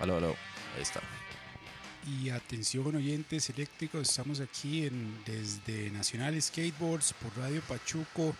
Aló, 0.00 0.16
aló. 0.16 0.36
Ahí 0.76 0.82
está. 0.82 1.00
Y 2.06 2.30
atención 2.30 2.94
oyentes 2.94 3.50
eléctricos, 3.50 4.08
estamos 4.08 4.40
aquí 4.40 4.86
en, 4.86 5.22
desde 5.26 5.90
Nacional 5.90 6.40
Skateboards 6.40 7.12
por 7.14 7.36
Radio 7.36 7.60
Pachuco 7.62 8.34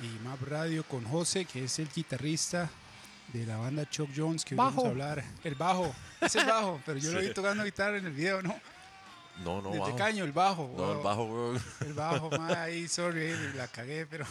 y 0.00 0.24
Map 0.24 0.40
Radio 0.42 0.84
con 0.84 1.04
José, 1.04 1.44
que 1.44 1.64
es 1.64 1.78
el 1.78 1.88
guitarrista 1.94 2.70
de 3.32 3.44
la 3.44 3.58
banda 3.58 3.88
Chuck 3.88 4.10
Jones, 4.16 4.44
que 4.44 4.54
hoy 4.54 4.58
vamos 4.58 4.84
a 4.84 4.88
hablar. 4.88 5.24
El 5.44 5.54
bajo, 5.56 5.94
es 6.20 6.34
el 6.36 6.46
bajo, 6.46 6.80
pero 6.86 6.98
yo 6.98 7.12
lo 7.12 7.20
vi 7.20 7.34
tocando 7.34 7.64
guitarra 7.64 7.98
en 7.98 8.06
el 8.06 8.12
video, 8.12 8.40
¿no? 8.42 8.58
No, 9.44 9.60
no, 9.62 9.70
Desde 9.70 9.80
bajo. 9.80 9.96
caño, 9.96 10.24
el 10.24 10.32
bajo. 10.32 10.74
No, 10.76 10.92
el 10.92 10.98
bajo, 10.98 11.24
weón. 11.24 11.62
El 11.80 11.94
bajo, 11.94 12.30
ma, 12.38 12.62
ahí, 12.62 12.86
sorry, 12.88 13.34
la 13.56 13.66
cagué, 13.68 14.06
pero 14.06 14.26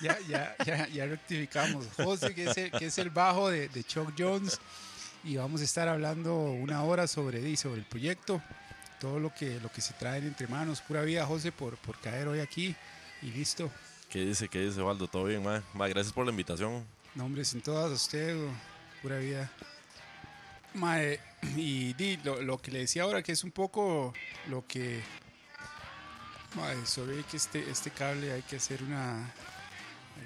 ya, 0.00 0.18
ya, 0.28 0.56
ya, 0.64 0.88
ya 0.88 1.06
rectificamos. 1.06 1.86
José, 1.96 2.34
que 2.34 2.50
es 2.50 2.56
el, 2.56 2.70
que 2.72 2.86
es 2.86 2.98
el 2.98 3.10
bajo 3.10 3.48
de, 3.48 3.68
de 3.68 3.84
Chuck 3.84 4.12
Jones, 4.18 4.60
y 5.24 5.36
vamos 5.36 5.62
a 5.62 5.64
estar 5.64 5.88
hablando 5.88 6.34
una 6.36 6.82
hora 6.84 7.06
sobre, 7.06 7.56
sobre 7.56 7.80
el 7.80 7.86
proyecto, 7.86 8.42
todo 9.00 9.18
lo 9.18 9.32
que, 9.32 9.58
lo 9.60 9.72
que 9.72 9.80
se 9.80 9.94
traen 9.94 10.26
entre 10.26 10.46
manos. 10.46 10.82
Pura 10.82 11.02
vida, 11.02 11.24
José, 11.26 11.50
por, 11.50 11.76
por 11.78 11.98
caer 11.98 12.28
hoy 12.28 12.40
aquí, 12.40 12.76
y 13.22 13.26
listo. 13.30 13.70
¿Qué 14.10 14.24
dice? 14.24 14.48
¿Qué 14.48 14.60
dice, 14.60 14.82
Waldo? 14.82 15.08
¿Todo 15.08 15.24
bien, 15.24 15.42
ma? 15.42 15.62
Ma, 15.72 15.88
gracias 15.88 16.12
por 16.12 16.26
la 16.26 16.30
invitación. 16.30 16.84
Nombres 17.14 17.54
en 17.54 17.62
todas 17.62 17.90
a 17.90 17.94
usted, 17.94 18.36
oh, 18.36 18.50
pura 19.02 19.18
vida. 19.18 19.50
Mae, 20.74 21.20
y 21.56 21.94
di, 21.94 22.18
lo, 22.18 22.42
lo 22.42 22.58
que 22.58 22.70
le 22.70 22.80
decía 22.80 23.04
ahora, 23.04 23.22
que 23.22 23.32
es 23.32 23.44
un 23.44 23.50
poco 23.50 24.12
lo 24.48 24.66
que. 24.66 25.00
Mae, 26.54 26.84
sobre 26.86 27.22
que 27.22 27.38
este, 27.38 27.68
este 27.70 27.90
cable 27.90 28.32
hay 28.32 28.42
que 28.42 28.56
hacer 28.56 28.82
una, 28.82 29.32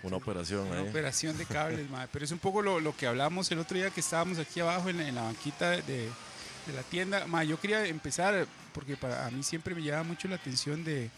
Una 0.02 0.16
operación 0.16 0.66
una 0.68 0.80
ahí. 0.80 0.88
operación 0.88 1.36
de 1.38 1.44
cables, 1.46 1.88
mae, 1.90 2.06
pero 2.12 2.24
es 2.24 2.30
un 2.32 2.38
poco 2.38 2.62
lo, 2.62 2.80
lo 2.80 2.96
que 2.96 3.06
hablamos 3.06 3.50
el 3.50 3.58
otro 3.58 3.76
día 3.76 3.90
que 3.90 4.00
estábamos 4.00 4.38
aquí 4.38 4.60
abajo 4.60 4.88
en 4.88 4.98
la, 4.98 5.08
en 5.08 5.14
la 5.14 5.22
banquita 5.22 5.70
de, 5.70 5.82
de 5.82 6.72
la 6.74 6.82
tienda. 6.82 7.26
Mae, 7.26 7.46
yo 7.46 7.58
quería 7.60 7.84
empezar, 7.86 8.46
porque 8.72 8.96
para 8.96 9.26
a 9.26 9.30
mí 9.30 9.42
siempre 9.42 9.74
me 9.74 9.82
llama 9.82 10.02
mucho 10.04 10.28
la 10.28 10.36
atención 10.36 10.84
de 10.84 11.10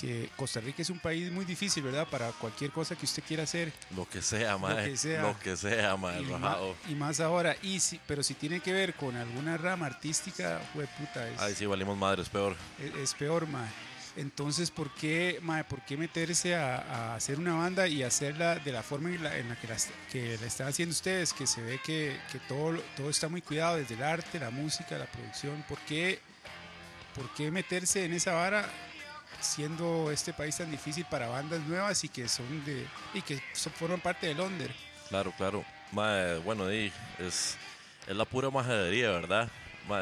que 0.00 0.28
Costa 0.36 0.58
Rica 0.58 0.82
es 0.82 0.90
un 0.90 0.98
país 0.98 1.30
muy 1.30 1.44
difícil, 1.44 1.80
¿verdad? 1.84 2.08
Para 2.10 2.32
cualquier 2.32 2.72
cosa 2.72 2.96
que 2.96 3.04
usted 3.04 3.22
quiera 3.22 3.44
hacer. 3.44 3.72
Lo 3.94 4.08
que 4.08 4.20
sea, 4.20 4.58
ma. 4.58 4.82
que 4.82 4.96
sea. 4.96 5.22
Lo 5.22 5.38
que 5.38 5.56
sea, 5.56 5.96
ma. 5.96 6.18
Y, 6.18 6.24
rajado. 6.24 6.74
y 6.88 6.94
más 6.96 7.20
ahora, 7.20 7.54
y 7.62 7.78
si, 7.78 8.00
pero 8.04 8.24
si 8.24 8.34
tiene 8.34 8.58
que 8.58 8.72
ver 8.72 8.94
con 8.94 9.14
alguna 9.16 9.56
rama 9.58 9.86
artística, 9.86 10.60
fue 10.72 10.88
puta, 10.88 11.28
es, 11.28 11.38
Ay, 11.40 11.54
sí, 11.54 11.66
valimos 11.66 11.96
madres, 11.96 12.28
peor. 12.28 12.56
es, 12.80 12.94
es 13.00 13.14
peor, 13.14 13.46
mae. 13.46 13.68
Entonces, 14.16 14.70
¿por 14.70 14.90
qué, 14.94 15.40
¿por 15.68 15.80
qué 15.82 15.96
meterse 15.96 16.54
a, 16.54 17.14
hacer 17.14 17.38
una 17.38 17.54
banda 17.54 17.88
y 17.88 18.02
hacerla 18.02 18.56
de 18.56 18.70
la 18.72 18.82
forma 18.82 19.08
en 19.08 19.22
la, 19.22 19.36
en 19.38 19.48
la 19.48 19.56
que, 19.56 19.68
la, 19.68 20.46
están 20.46 20.68
haciendo 20.68 20.92
ustedes? 20.92 21.32
Que 21.32 21.46
se 21.46 21.62
ve 21.62 21.80
que, 21.84 22.18
que 22.30 22.38
todo, 22.40 22.78
todo 22.96 23.08
está 23.08 23.28
muy 23.28 23.40
cuidado, 23.40 23.76
desde 23.76 23.94
el 23.94 24.02
arte, 24.02 24.38
la 24.38 24.50
música, 24.50 24.98
la 24.98 25.06
producción. 25.06 25.64
¿Por 25.66 25.78
qué, 25.80 26.20
¿Por 27.14 27.32
qué 27.34 27.50
meterse 27.50 28.04
en 28.04 28.12
esa 28.12 28.32
vara 28.32 28.68
siendo 29.40 30.10
este 30.12 30.32
país 30.32 30.56
tan 30.56 30.70
difícil 30.70 31.04
para 31.06 31.28
bandas 31.28 31.60
nuevas 31.60 32.04
y 32.04 32.08
que 32.08 32.28
son 32.28 32.64
de 32.64 32.86
y 33.14 33.22
que 33.22 33.42
son- 33.54 33.72
forman 33.72 34.00
parte 34.00 34.26
del 34.26 34.40
Under? 34.40 34.70
Claro, 35.08 35.32
claro. 35.36 35.64
Ma, 35.90 36.36
bueno, 36.44 36.68
es, 36.68 36.92
es 37.18 37.56
la 38.06 38.24
pura 38.24 38.50
majadería, 38.50 39.10
¿verdad? 39.10 39.48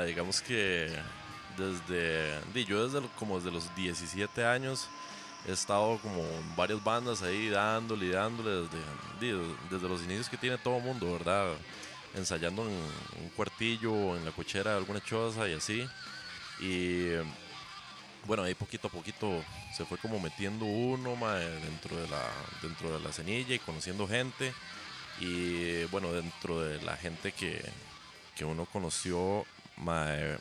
Digamos 0.07 0.41
que 0.43 0.89
desde, 1.57 2.65
yo 2.65 2.89
desde 2.89 3.07
como 3.19 3.37
desde 3.39 3.51
los 3.51 3.75
17 3.75 4.45
años 4.45 4.89
he 5.49 5.53
estado 5.53 5.99
como 5.99 6.23
en 6.23 6.57
varias 6.57 6.83
bandas 6.83 7.23
ahí 7.23 7.49
dándole 7.49 8.07
y 8.07 8.11
dándole 8.11 8.67
desde, 9.21 9.45
desde 9.71 9.89
los 9.89 10.03
inicios 10.03 10.29
que 10.29 10.37
tiene 10.37 10.59
todo 10.59 10.79
el 10.79 10.83
mundo, 10.83 11.13
¿verdad? 11.13 11.53
Ensayando 12.15 12.63
en 12.63 12.71
un 12.71 13.29
cuartillo, 13.37 14.17
en 14.17 14.25
la 14.25 14.33
cochera 14.33 14.77
alguna 14.77 15.01
choza 15.03 15.49
y 15.49 15.55
así. 15.55 15.87
Y 16.61 17.13
bueno, 18.27 18.43
ahí 18.43 18.55
poquito 18.55 18.89
a 18.89 18.91
poquito 18.91 19.43
se 19.75 19.85
fue 19.85 19.99
como 19.99 20.21
metiendo 20.21 20.65
uno 20.65 21.17
mae, 21.17 21.47
dentro 21.61 21.97
de 21.97 22.09
la 22.09 22.23
dentro 22.63 22.93
de 22.93 23.01
la 23.01 23.13
cenilla 23.13 23.55
y 23.55 23.59
conociendo 23.59 24.07
gente 24.07 24.53
y 25.21 25.85
bueno 25.85 26.13
dentro 26.13 26.61
de 26.61 26.83
la 26.83 26.97
gente 26.97 27.33
que, 27.33 27.63
que 28.37 28.45
uno 28.45 28.67
conoció 28.67 29.47
mae, 29.79 30.37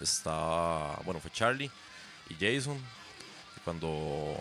estaba 0.00 0.96
bueno 1.04 1.20
fue 1.20 1.30
Charlie 1.30 1.70
y 2.30 2.34
Jason. 2.34 2.78
Cuando 3.64 4.36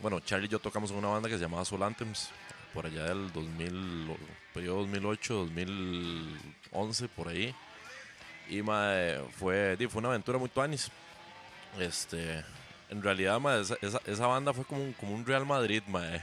bueno 0.00 0.20
Charlie 0.20 0.46
y 0.46 0.50
yo 0.50 0.58
tocamos 0.58 0.90
en 0.90 0.96
una 0.98 1.08
banda 1.08 1.28
que 1.28 1.36
se 1.36 1.42
llamaba 1.42 1.64
Soul 1.64 1.82
Anthems 1.82 2.30
por 2.72 2.86
allá 2.86 3.04
del 3.04 3.30
2000 3.32 4.10
o- 4.10 4.16
periodo 4.54 4.78
2008 4.80 5.34
2011 5.34 7.08
por 7.08 7.28
ahí. 7.28 7.54
Y 8.48 8.62
mae, 8.62 9.20
fue 9.38 9.76
fue 9.90 10.00
una 10.00 10.08
aventura 10.08 10.38
muy 10.38 10.48
tuanis. 10.48 10.90
Este, 11.78 12.44
en 12.90 13.02
realidad, 13.02 13.40
mae, 13.40 13.60
esa, 13.62 13.76
esa, 13.80 14.00
esa 14.06 14.26
banda 14.26 14.52
fue 14.52 14.64
como 14.64 14.82
un, 14.82 14.92
como 14.94 15.14
un 15.14 15.24
Real 15.26 15.46
Madrid, 15.46 15.82
mae. 15.86 16.22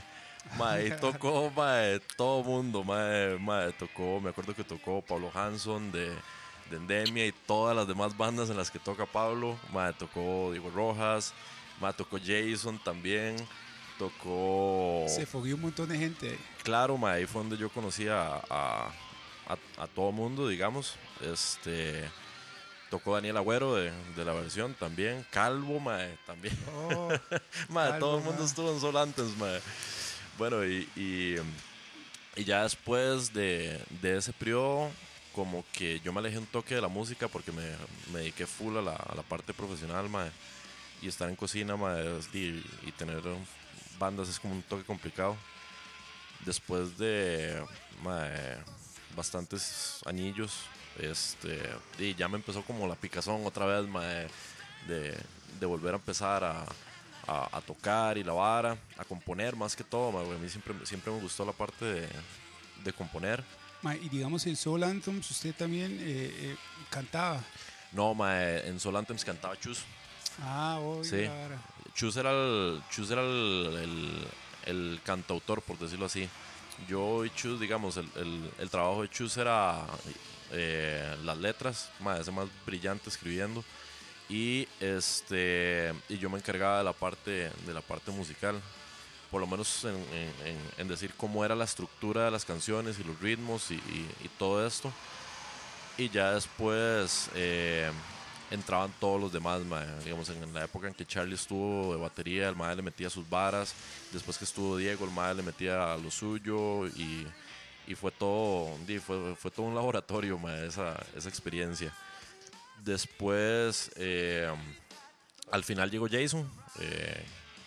Mae, 0.56 0.90
tocó, 1.00 1.50
mae, 1.50 2.00
todo 2.16 2.42
mundo, 2.42 2.84
mae, 2.84 3.36
mae, 3.38 3.72
tocó, 3.72 4.20
me 4.20 4.30
acuerdo 4.30 4.54
que 4.54 4.64
tocó 4.64 5.02
Pablo 5.02 5.30
Hanson 5.34 5.90
de, 5.92 6.12
de 6.70 6.76
Endemia 6.76 7.26
y 7.26 7.32
todas 7.32 7.76
las 7.76 7.86
demás 7.86 8.16
bandas 8.16 8.48
en 8.50 8.56
las 8.56 8.70
que 8.70 8.78
toca 8.78 9.06
Pablo, 9.06 9.58
mae, 9.72 9.92
tocó 9.92 10.50
Diego 10.52 10.70
Rojas, 10.70 11.34
mae, 11.80 11.92
tocó 11.92 12.18
Jason 12.18 12.78
también, 12.78 13.36
tocó... 13.98 15.04
Se 15.08 15.26
fogueó 15.26 15.56
un 15.56 15.62
montón 15.62 15.88
de 15.88 15.98
gente. 15.98 16.38
Claro, 16.62 16.98
ahí 17.06 17.26
fue 17.26 17.42
donde 17.42 17.56
yo 17.56 17.68
conocí 17.68 18.08
a, 18.08 18.36
a, 18.48 18.92
a, 19.48 19.82
a 19.82 19.86
todo 19.88 20.12
mundo, 20.12 20.48
digamos. 20.48 20.96
Este 21.20 22.08
tocó 22.90 23.14
Daniel 23.14 23.36
Agüero 23.36 23.76
de, 23.76 23.92
de 24.16 24.24
la 24.24 24.32
versión 24.32 24.74
también, 24.74 25.24
Calvo, 25.30 25.78
ma, 25.78 25.98
también. 26.26 26.56
Oh, 26.74 27.08
Calvo, 27.68 27.98
todo 27.98 28.18
el 28.18 28.24
mundo 28.24 28.44
estuvo 28.44 28.72
en 28.72 28.80
Sol 28.80 28.96
antes. 28.96 29.28
Bueno, 30.36 30.64
y, 30.64 30.88
y, 30.96 31.36
y 32.36 32.44
ya 32.44 32.64
después 32.64 33.32
de, 33.32 33.80
de 34.02 34.16
ese 34.18 34.32
periodo, 34.32 34.90
como 35.34 35.64
que 35.72 36.00
yo 36.00 36.12
me 36.12 36.20
alejé 36.20 36.38
un 36.38 36.46
toque 36.46 36.74
de 36.74 36.80
la 36.80 36.88
música 36.88 37.28
porque 37.28 37.52
me, 37.52 37.62
me 38.12 38.20
dediqué 38.20 38.46
full 38.46 38.76
a 38.76 38.82
la, 38.82 38.96
a 38.96 39.14
la 39.14 39.22
parte 39.22 39.52
profesional, 39.54 40.08
ma. 40.08 40.28
Y 41.02 41.08
estar 41.08 41.28
en 41.28 41.36
cocina, 41.36 41.76
ma, 41.76 41.98
es- 42.00 42.28
y, 42.34 42.62
y 42.86 42.92
tener 42.96 43.22
bandas 43.98 44.28
es 44.28 44.38
como 44.40 44.54
un 44.54 44.62
toque 44.62 44.84
complicado. 44.84 45.36
Después 46.44 46.96
de 46.98 47.62
bastantes 49.14 50.00
anillos, 50.06 50.62
este, 50.98 51.58
y 51.98 52.14
ya 52.14 52.28
me 52.28 52.36
empezó 52.36 52.62
como 52.62 52.86
la 52.88 52.94
picazón 52.94 53.44
otra 53.46 53.66
vez, 53.66 53.86
de, 54.88 55.16
de 55.58 55.66
volver 55.66 55.94
a 55.94 55.98
empezar 55.98 56.42
a, 56.44 56.64
a, 57.26 57.56
a 57.56 57.60
tocar 57.60 58.16
y 58.16 58.24
la 58.24 58.32
vara, 58.32 58.76
a 58.96 59.04
componer 59.04 59.54
más 59.56 59.76
que 59.76 59.84
todo. 59.84 60.18
A 60.18 60.38
mí 60.38 60.48
siempre, 60.48 60.74
siempre 60.84 61.12
me 61.12 61.20
gustó 61.20 61.44
la 61.44 61.52
parte 61.52 61.84
de, 61.84 62.08
de 62.84 62.92
componer. 62.92 63.44
Ma, 63.82 63.94
y 63.96 64.08
digamos 64.08 64.46
en 64.46 64.56
Soul 64.56 64.82
Anthems 64.84 65.30
usted 65.30 65.54
también 65.54 65.92
eh, 66.00 66.32
eh, 66.52 66.56
cantaba. 66.90 67.42
No, 67.92 68.14
ma, 68.14 68.40
en 68.58 68.78
Soul 68.78 68.96
Anthems 68.96 69.24
cantaba 69.24 69.58
Chus. 69.58 69.82
Ah, 70.42 70.78
oiga, 70.80 71.04
Sí. 71.04 71.28
Chus 71.94 72.16
era 72.16 72.30
el, 72.30 72.82
Chus 72.90 73.10
era 73.10 73.20
el, 73.22 73.76
el- 73.82 74.26
el 74.66 75.00
cantautor, 75.04 75.62
por 75.62 75.78
decirlo 75.78 76.06
así. 76.06 76.28
Yo 76.88 77.24
y 77.24 77.30
Chus, 77.30 77.58
digamos, 77.60 77.96
el, 77.96 78.08
el- 78.16 78.50
el 78.58 78.70
trabajo 78.70 79.02
de 79.02 79.08
Chus 79.10 79.36
era 79.36 79.86
eh, 80.52 81.16
las 81.24 81.36
letras, 81.38 81.90
ma, 82.00 82.18
ese 82.18 82.30
más 82.30 82.48
brillante 82.66 83.08
escribiendo. 83.10 83.64
Y 84.28 84.68
este 84.78 85.92
y 86.08 86.18
yo 86.18 86.30
me 86.30 86.38
encargaba 86.38 86.78
de 86.78 86.84
la 86.84 86.92
parte 86.92 87.50
de 87.66 87.74
la 87.74 87.80
parte 87.80 88.12
musical. 88.12 88.60
Por 89.30 89.40
lo 89.40 89.46
menos 89.46 89.84
en, 89.84 90.88
decir 90.88 91.12
cómo 91.16 91.44
era 91.44 91.54
la 91.54 91.64
estructura 91.64 92.24
de 92.24 92.30
las 92.30 92.44
canciones 92.44 92.98
y 92.98 93.04
los 93.04 93.18
ritmos 93.20 93.70
y, 93.70 93.74
y- 93.74 94.30
todo 94.38 94.66
esto. 94.66 94.92
Y 95.96 96.08
ya 96.08 96.32
después 96.32 97.28
eh, 97.34 97.90
entraban 98.50 98.92
todos 98.98 99.20
los 99.20 99.32
demás, 99.32 99.60
mae. 99.62 99.86
digamos, 100.02 100.28
en 100.30 100.52
la 100.52 100.64
época 100.64 100.88
en 100.88 100.94
que 100.94 101.06
Charlie 101.06 101.34
estuvo 101.34 101.94
de 101.94 102.00
batería, 102.00 102.48
el 102.48 102.56
mae 102.56 102.74
le 102.74 102.82
metía 102.82 103.08
sus 103.10 103.28
varas, 103.28 103.74
después 104.12 104.36
que 104.38 104.44
estuvo 104.44 104.76
Diego, 104.76 105.04
el 105.04 105.10
mae 105.12 105.34
le 105.34 105.42
metía 105.42 105.96
lo 105.96 106.10
suyo 106.10 106.86
y, 106.88 107.26
y 107.86 107.94
fue 107.94 108.10
todo, 108.10 108.76
fue, 109.06 109.36
fue 109.36 109.50
todo 109.50 109.66
un 109.66 109.74
laboratorio, 109.74 110.40
esa, 110.66 110.96
esa 111.14 111.28
experiencia. 111.28 111.92
Después, 112.82 113.92
eh, 113.96 114.50
al 115.50 115.62
final 115.64 115.90
llegó 115.90 116.08
Jason, 116.10 116.50
eh, 116.80 117.24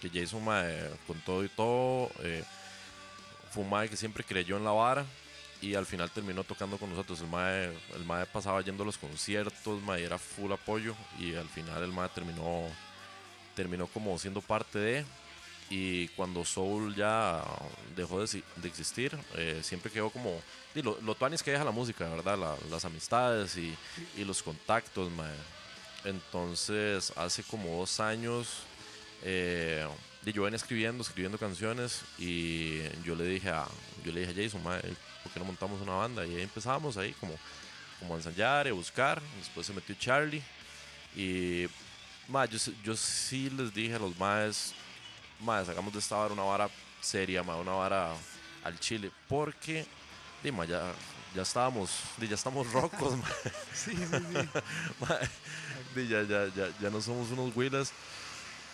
que 0.10 0.20
Jason, 0.22 0.44
mae, 0.44 0.90
con 1.08 1.20
todo 1.22 1.44
y 1.44 1.50
todo, 1.50 2.10
eh, 2.20 2.44
fue 3.52 3.64
un 3.64 3.70
mae 3.70 3.88
que 3.90 3.96
siempre 3.98 4.24
creyó 4.24 4.58
en 4.58 4.64
la 4.64 4.72
vara 4.72 5.06
y 5.62 5.76
al 5.76 5.86
final 5.86 6.10
terminó 6.12 6.44
tocando 6.44 6.78
con 6.78 6.90
nosotros. 6.90 7.22
El 7.22 7.28
mae, 7.28 7.66
el 7.96 8.04
mae 8.06 8.26
pasaba 8.26 8.62
yendo 8.62 8.84
a 8.84 8.86
los 8.86 8.98
conciertos, 8.98 9.82
mae, 9.84 10.04
era 10.04 10.18
full 10.18 10.52
apoyo 10.52 10.96
y 11.20 11.36
al 11.36 11.48
final 11.48 11.84
el 11.84 11.92
mae 11.92 12.10
terminó, 12.10 12.68
terminó 13.56 13.88
como 13.88 14.18
siendo 14.20 14.42
parte 14.42 14.78
de. 14.80 15.06
Y 15.70 16.10
cuando 16.10 16.44
Soul 16.46 16.94
ya, 16.94 17.42
dejó 17.96 18.24
de, 18.24 18.44
de 18.58 18.68
existir. 18.68 19.18
Eh, 19.36 19.62
siempre 19.64 19.90
quedó 19.92 20.10
como. 20.12 20.40
Y 20.76 20.82
lo, 20.82 21.00
lo 21.02 21.16
tuanis 21.16 21.42
que 21.42 21.52
deja 21.52 21.64
la 21.64 21.72
música, 21.72 22.08
¿verdad? 22.10 22.38
La- 22.38 22.58
las 22.70 22.84
amistades 22.86 23.56
y, 23.58 23.76
y 24.18 24.24
los 24.26 24.44
contactos, 24.44 25.10
mae. 25.12 25.34
Entonces, 26.04 27.14
hace 27.16 27.44
como 27.44 27.78
dos 27.78 28.00
años. 28.00 28.64
Eh, 29.24 29.88
y 30.26 30.32
yo 30.32 30.44
venía 30.44 30.58
escribiendo, 30.58 31.02
escribiendo 31.04 31.38
canciones 31.38 32.02
y 32.18 32.80
yo 33.04 33.16
le 33.16 33.26
dije 33.26 33.50
a, 33.50 33.66
yo 34.06 34.12
le 34.12 34.22
dije 34.26 34.32
a 34.32 34.44
Jason, 34.46 34.62
¿por 34.62 35.32
qué 35.34 35.40
no 35.40 35.46
montamos 35.46 35.82
una 35.82 35.94
banda? 35.94 36.26
Y 36.26 36.36
ahí 36.36 36.42
empezamos 36.44 36.96
ahí 36.98 37.14
como, 37.14 37.34
como 38.00 38.14
a 38.14 38.18
ensayar 38.18 38.68
y 38.68 38.70
a 38.70 38.74
buscar. 38.74 39.22
Después 39.40 39.68
se 39.68 39.74
metió 39.74 39.96
Charlie 39.96 40.42
y 41.16 41.68
mae, 42.28 42.48
yo, 42.48 42.58
sí- 42.60 42.78
yo 42.84 42.96
sí 42.96 43.50
les 43.50 43.74
dije 43.74 43.96
a 43.96 44.00
los 44.00 44.18
maes, 44.18 44.74
mae, 45.42 45.66
sacamos 45.66 45.92
de 45.94 46.00
esta 46.00 46.16
vara 46.16 46.34
una 46.34 46.44
vara 46.44 46.70
seria, 47.02 47.44
mae, 47.44 47.60
una 47.60 47.74
vara 47.74 48.14
al 48.64 48.80
chile, 48.80 49.12
porque 49.28 49.86
di, 50.42 50.52
mae, 50.54 50.68
ya, 50.70 50.94
ya 51.36 51.42
estábamos, 51.42 51.90
ya 52.18 52.34
estamos 52.36 52.72
rocos, 52.72 53.18
mae. 53.18 53.32
Sí, 53.74 53.92
sí, 53.96 54.06
sí. 54.32 54.50
Di, 55.96 56.08
ya, 56.08 56.24
ya, 56.24 56.48
ya, 56.56 56.70
ya 56.82 56.90
no 56.90 57.02
somos 57.02 57.30
unos 57.32 57.56
willas. 57.56 57.92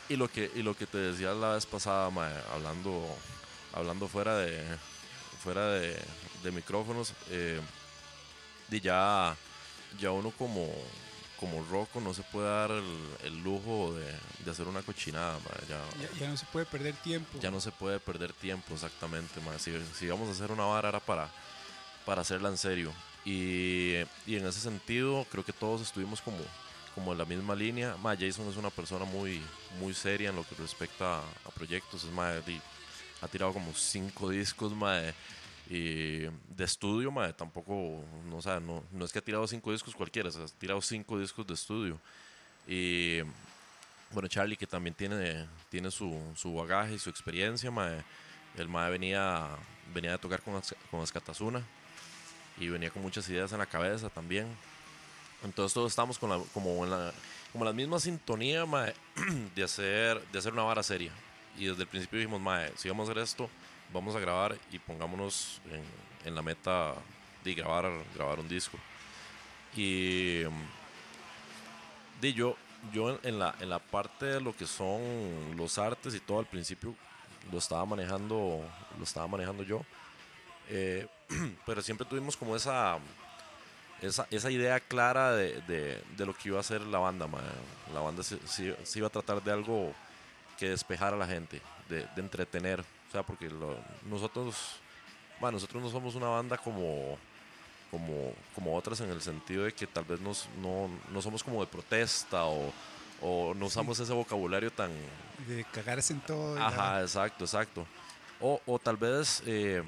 Y 0.10 0.16
lo 0.16 0.28
que, 0.28 0.52
y 0.56 0.64
lo 0.64 0.76
que 0.76 0.88
te 0.88 0.98
decía 0.98 1.34
la 1.34 1.54
vez 1.54 1.66
pasada, 1.66 2.10
mae, 2.10 2.34
hablando, 2.54 3.06
hablando 3.74 4.08
fuera 4.08 4.36
de, 4.38 4.64
fuera 5.44 5.68
de, 5.70 5.96
de 6.44 6.52
micrófonos, 6.52 7.14
eh, 7.30 7.62
ya, 8.82 9.36
ya 10.00 10.12
uno 10.12 10.32
como, 10.32 10.68
como 11.40 11.64
roco 11.70 12.02
no 12.02 12.14
se 12.14 12.24
puede 12.24 12.48
dar 12.48 12.72
el, 12.72 13.00
el 13.24 13.44
lujo 13.44 13.94
de, 13.94 14.12
de 14.44 14.52
hacer 14.52 14.68
una 14.68 14.82
cochinada, 14.82 15.34
mae, 15.40 15.68
ya, 15.70 15.80
Ya, 16.02 16.20
ya 16.20 16.28
no 16.30 16.38
se 16.38 16.46
puede 16.48 16.66
perder 16.66 16.96
tiempo. 16.96 17.40
ya 17.40 17.52
no 17.52 17.62
se 17.62 17.72
puede 17.72 18.00
perder 18.00 18.34
tiempo 18.34 18.74
exactamente, 18.74 19.40
mae. 19.42 19.60
Si, 19.60 19.72
si 19.96 20.08
vamos 20.08 20.28
a 20.28 20.32
hacer 20.32 20.52
una 20.52 20.66
vara 20.66 20.90
era 20.90 21.00
para, 21.00 21.30
para 22.06 22.22
hacerla 22.22 22.50
en 22.50 22.58
serio. 22.58 22.92
Y, 23.26 23.96
y 24.26 24.38
en 24.38 24.48
ese 24.48 24.60
sentido 24.62 25.26
creo 25.30 25.46
que 25.46 25.54
todos 25.54 25.82
estuvimos 25.82 26.20
como, 26.22 26.38
como 27.00 27.14
en 27.14 27.18
la 27.18 27.26
misma 27.26 27.56
línea. 27.56 27.96
Mae, 28.04 28.18
Jason 28.18 28.50
es 28.50 28.58
una 28.58 28.70
persona 28.70 29.06
muy, 29.06 29.42
muy 29.80 29.94
seria 29.94 30.30
en 30.30 30.36
lo 30.36 30.44
que 30.44 30.54
respecta 30.56 31.20
a 31.20 31.50
proyectos. 31.56 32.04
Es, 32.04 32.46
di- 32.46 32.62
ha 33.22 33.28
tirado 33.28 33.54
como 33.54 33.74
cinco 33.74 34.30
discos, 34.30 34.74
mae, 34.74 35.14
y 35.70 36.20
de 36.22 36.64
estudio, 36.64 37.10
mae, 37.10 37.32
tampoco, 37.32 38.04
no, 38.26 38.38
o 38.38 38.42
sea, 38.42 38.60
no, 38.60 38.84
no 38.92 39.06
es 39.06 39.14
que 39.14 39.20
ha 39.20 39.22
tirado 39.22 39.48
cinco 39.48 39.72
discos 39.72 39.96
cualquiera, 39.96 40.28
o 40.28 40.32
sea, 40.32 40.44
ha 40.44 40.48
tirado 40.60 40.82
cinco 40.82 41.18
discos 41.18 41.48
de 41.48 41.54
estudio. 41.54 42.00
Y 42.68 43.20
bueno, 44.12 44.28
Charlie, 44.28 44.58
que 44.58 44.68
también 44.68 44.94
tiene, 44.94 45.48
tiene 45.70 45.92
su, 45.92 46.20
su 46.36 46.54
bagaje 46.54 46.96
y 46.96 47.00
su 47.00 47.10
experiencia, 47.10 47.72
mae. 47.72 48.04
El 48.58 48.68
mae 48.68 48.92
venía, 48.92 49.48
venía 49.94 50.12
de 50.12 50.18
tocar 50.18 50.42
con, 50.42 50.62
con 50.92 51.02
Escatazuna 51.02 51.64
y 52.58 52.68
venía 52.68 52.90
con 52.90 53.02
muchas 53.02 53.30
ideas 53.30 53.54
en 53.54 53.60
la 53.60 53.66
cabeza 53.66 54.10
también. 54.10 54.48
Entonces 55.44 55.74
todos 55.74 55.92
estamos 55.92 56.20
con 56.20 56.30
la, 56.30 56.40
como 56.54 56.84
en 56.84 56.92
la, 56.92 57.14
como 57.52 57.66
la 57.66 57.74
misma 57.74 58.00
sintonía, 58.00 58.66
de 59.56 59.64
hacer, 59.64 60.22
de 60.28 60.40
hacer 60.40 60.54
una 60.54 60.64
vara 60.64 60.84
seria. 60.84 61.12
Y 61.58 61.66
desde 61.66 61.84
el 61.84 61.88
principio 61.88 62.20
dijimos, 62.20 62.42
mae, 62.42 62.72
si 62.78 62.90
vamos 62.90 63.08
a 63.08 63.12
hacer 63.12 63.24
esto, 63.24 63.50
vamos 63.94 64.16
a 64.16 64.20
grabar 64.20 64.58
y 64.72 64.80
pongámonos 64.80 65.62
en, 66.26 66.36
la 66.36 66.42
meta 66.42 66.94
de 67.44 67.54
grabar, 67.54 67.90
grabar 68.16 68.40
un 68.40 68.48
disco. 68.48 68.78
Y 69.76 70.44
Di, 72.22 72.34
yo, 72.34 72.56
yo 72.94 73.12
en- 73.12 73.20
en 73.24 73.40
la, 73.40 73.56
en 73.60 73.70
la 73.70 73.80
parte 73.80 74.26
de 74.26 74.42
lo 74.42 74.56
que 74.56 74.68
son 74.68 75.02
los 75.56 75.78
artes 75.78 76.14
y 76.16 76.20
todo 76.20 76.40
al 76.40 76.46
principio 76.46 76.94
lo 77.52 77.58
estaba 77.58 77.86
manejando, 77.86 78.62
lo 78.98 79.04
estaba 79.04 79.28
manejando 79.28 79.64
yo. 79.64 79.82
Eh, 80.70 81.08
pero 81.66 81.82
siempre 81.82 82.06
tuvimos 82.06 82.36
como 82.36 82.56
esa, 82.56 83.00
esa, 84.02 84.28
esa 84.32 84.50
idea 84.52 84.80
clara 84.80 85.34
de, 85.34 85.62
de- 85.62 86.02
de 86.18 86.26
lo 86.26 86.34
que 86.34 86.50
iba 86.50 86.58
a 86.58 86.62
hacer 86.62 86.82
la 86.82 87.00
banda. 87.00 87.28
La 87.94 88.00
banda 88.02 88.24
se, 88.24 88.38
se- 88.48 88.78
se 88.86 89.00
iba 89.00 89.08
a 89.08 89.12
tratar 89.12 89.42
de 89.44 89.52
algo 89.52 89.94
que 90.58 90.70
despejara 90.70 91.16
a 91.16 91.20
la 91.20 91.28
gente, 91.28 91.62
de, 91.90 92.06
de 92.16 92.22
entretener. 92.22 92.82
O 92.82 93.12
sea, 93.12 93.24
porque 93.24 93.50
lo- 93.50 93.78
nosotros, 94.10 94.76
bueno, 95.40 95.56
nosotros 95.58 95.82
no 95.82 95.90
somos 95.90 96.16
una 96.16 96.28
banda 96.28 96.58
como 96.58 97.18
como, 97.92 98.34
como 98.54 98.76
otras 98.76 99.02
en 99.02 99.10
el 99.10 99.20
sentido 99.20 99.64
de 99.64 99.74
que 99.74 99.88
tal 99.88 100.04
vez 100.06 100.20
nos, 100.22 100.48
no, 100.62 100.88
no 101.12 101.22
somos 101.24 101.44
como 101.44 101.60
de 101.60 101.66
protesta 101.66 102.46
o, 102.46 102.72
o 103.20 103.56
no 103.56 103.66
usamos 103.66 104.00
ese 104.00 104.14
vocabulario 104.14 104.72
tan... 104.72 104.92
De 105.48 105.66
cagarse 105.74 106.14
en 106.14 106.20
todo. 106.22 106.56
Ajá, 106.62 107.02
exacto, 107.02 107.46
exacto. 107.46 107.88
O, 108.40 108.62
o 108.68 108.78
tal 108.78 108.96
vez 108.96 109.42
eh, 109.48 109.82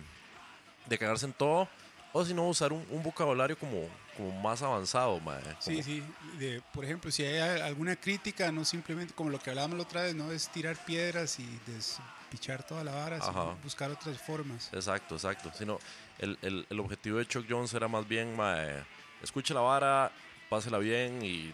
de 0.88 0.98
cagarse 0.98 1.28
en 1.28 1.34
todo, 1.34 1.68
o 2.12 2.26
si 2.26 2.34
no 2.34 2.48
usar 2.50 2.74
un, 2.74 2.84
un 2.90 3.04
vocabulario 3.04 3.56
como, 3.56 3.88
como 4.18 4.32
más 4.42 4.62
avanzado, 4.62 5.20
mae, 5.22 5.42
Sí, 5.60 5.82
sí. 5.84 6.04
De, 6.38 6.62
por 6.74 6.86
ejemplo, 6.86 7.12
si 7.12 7.24
hay 7.24 7.60
alguna 7.62 7.96
crítica, 7.96 8.52
no 8.52 8.66
simplemente 8.66 9.14
como 9.14 9.30
lo 9.30 9.40
que 9.40 9.50
hablábamos 9.50 9.78
la 9.78 9.84
otra 9.84 10.02
vez, 10.04 10.16
no 10.16 10.32
es 10.32 10.50
tirar 10.50 10.78
piedras 10.86 11.40
y 11.40 11.60
despichar 11.68 12.64
toda 12.64 12.84
la 12.84 12.94
vara, 12.94 13.22
sino 13.22 13.58
buscar 13.64 13.92
otras 13.92 14.22
formas. 14.22 14.70
Exacto, 14.74 15.16
exacto. 15.16 15.52
Sino 15.58 15.80
el, 16.20 16.38
el, 16.42 16.66
el 16.70 16.80
objetivo 16.80 17.18
de 17.18 17.26
Chuck 17.26 17.46
Jones 17.50 17.74
era 17.74 17.88
más 17.88 18.08
bien, 18.08 18.36
mae, 18.36 18.84
escuche 19.24 19.54
la 19.54 19.62
vara, 19.62 20.12
pásela 20.50 20.78
bien 20.78 21.24
y 21.24 21.54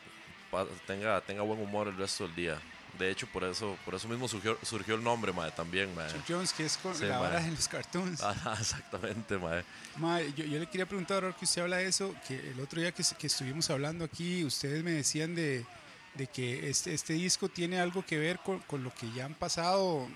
tenga, 0.86 1.22
tenga 1.22 1.42
buen 1.44 1.62
humor 1.62 1.88
el 1.88 1.98
resto 1.98 2.26
del 2.26 2.36
día. 2.36 2.62
De 2.98 3.12
hecho, 3.12 3.28
por 3.28 3.44
eso, 3.44 3.78
por 3.86 3.94
eso 3.96 4.08
mismo 4.08 4.28
surgió, 4.28 4.58
surgió 4.64 4.96
el 4.96 5.04
nombre, 5.04 5.32
mae, 5.32 5.52
también, 5.52 5.94
mae. 5.96 6.12
Chuck 6.12 6.24
Jones, 6.28 6.54
que 6.54 6.66
es 6.66 6.78
con 6.78 6.96
Sí, 6.96 7.06
la 7.06 7.20
vara 7.20 7.40
mae. 7.40 7.48
en 7.50 7.56
los 7.56 7.68
cartoons. 7.68 8.22
Ajá, 8.24 8.54
exactamente, 8.60 9.38
mae. 9.38 9.64
Mae, 9.98 10.34
yo, 10.34 10.46
yo 10.46 10.60
le 10.60 10.66
quería 10.68 10.86
preguntar, 10.88 11.24
ahora 11.24 11.36
que 11.38 11.46
usted 11.46 11.62
habla 11.62 11.78
de 11.78 11.88
eso, 11.88 12.16
que 12.28 12.36
el 12.52 12.60
otro 12.60 12.82
día 12.82 12.92
que, 12.92 13.04
que 13.18 13.28
estuvimos 13.28 13.70
hablando 13.70 14.06
aquí, 14.06 14.44
ustedes 14.44 14.84
me 14.84 14.92
decían 14.92 15.36
de, 15.36 15.66
de 16.16 16.28
que 16.28 16.70
este, 16.70 16.94
este 16.94 17.14
disco 17.14 17.50
tiene 17.50 17.80
algo 17.80 18.04
que 18.06 18.18
ver 18.18 18.40
con, 18.40 18.60
con 18.62 18.84
lo 18.84 18.94
que 18.94 19.12
ya 19.12 19.26
han 19.26 19.36
pasado, 19.36 20.08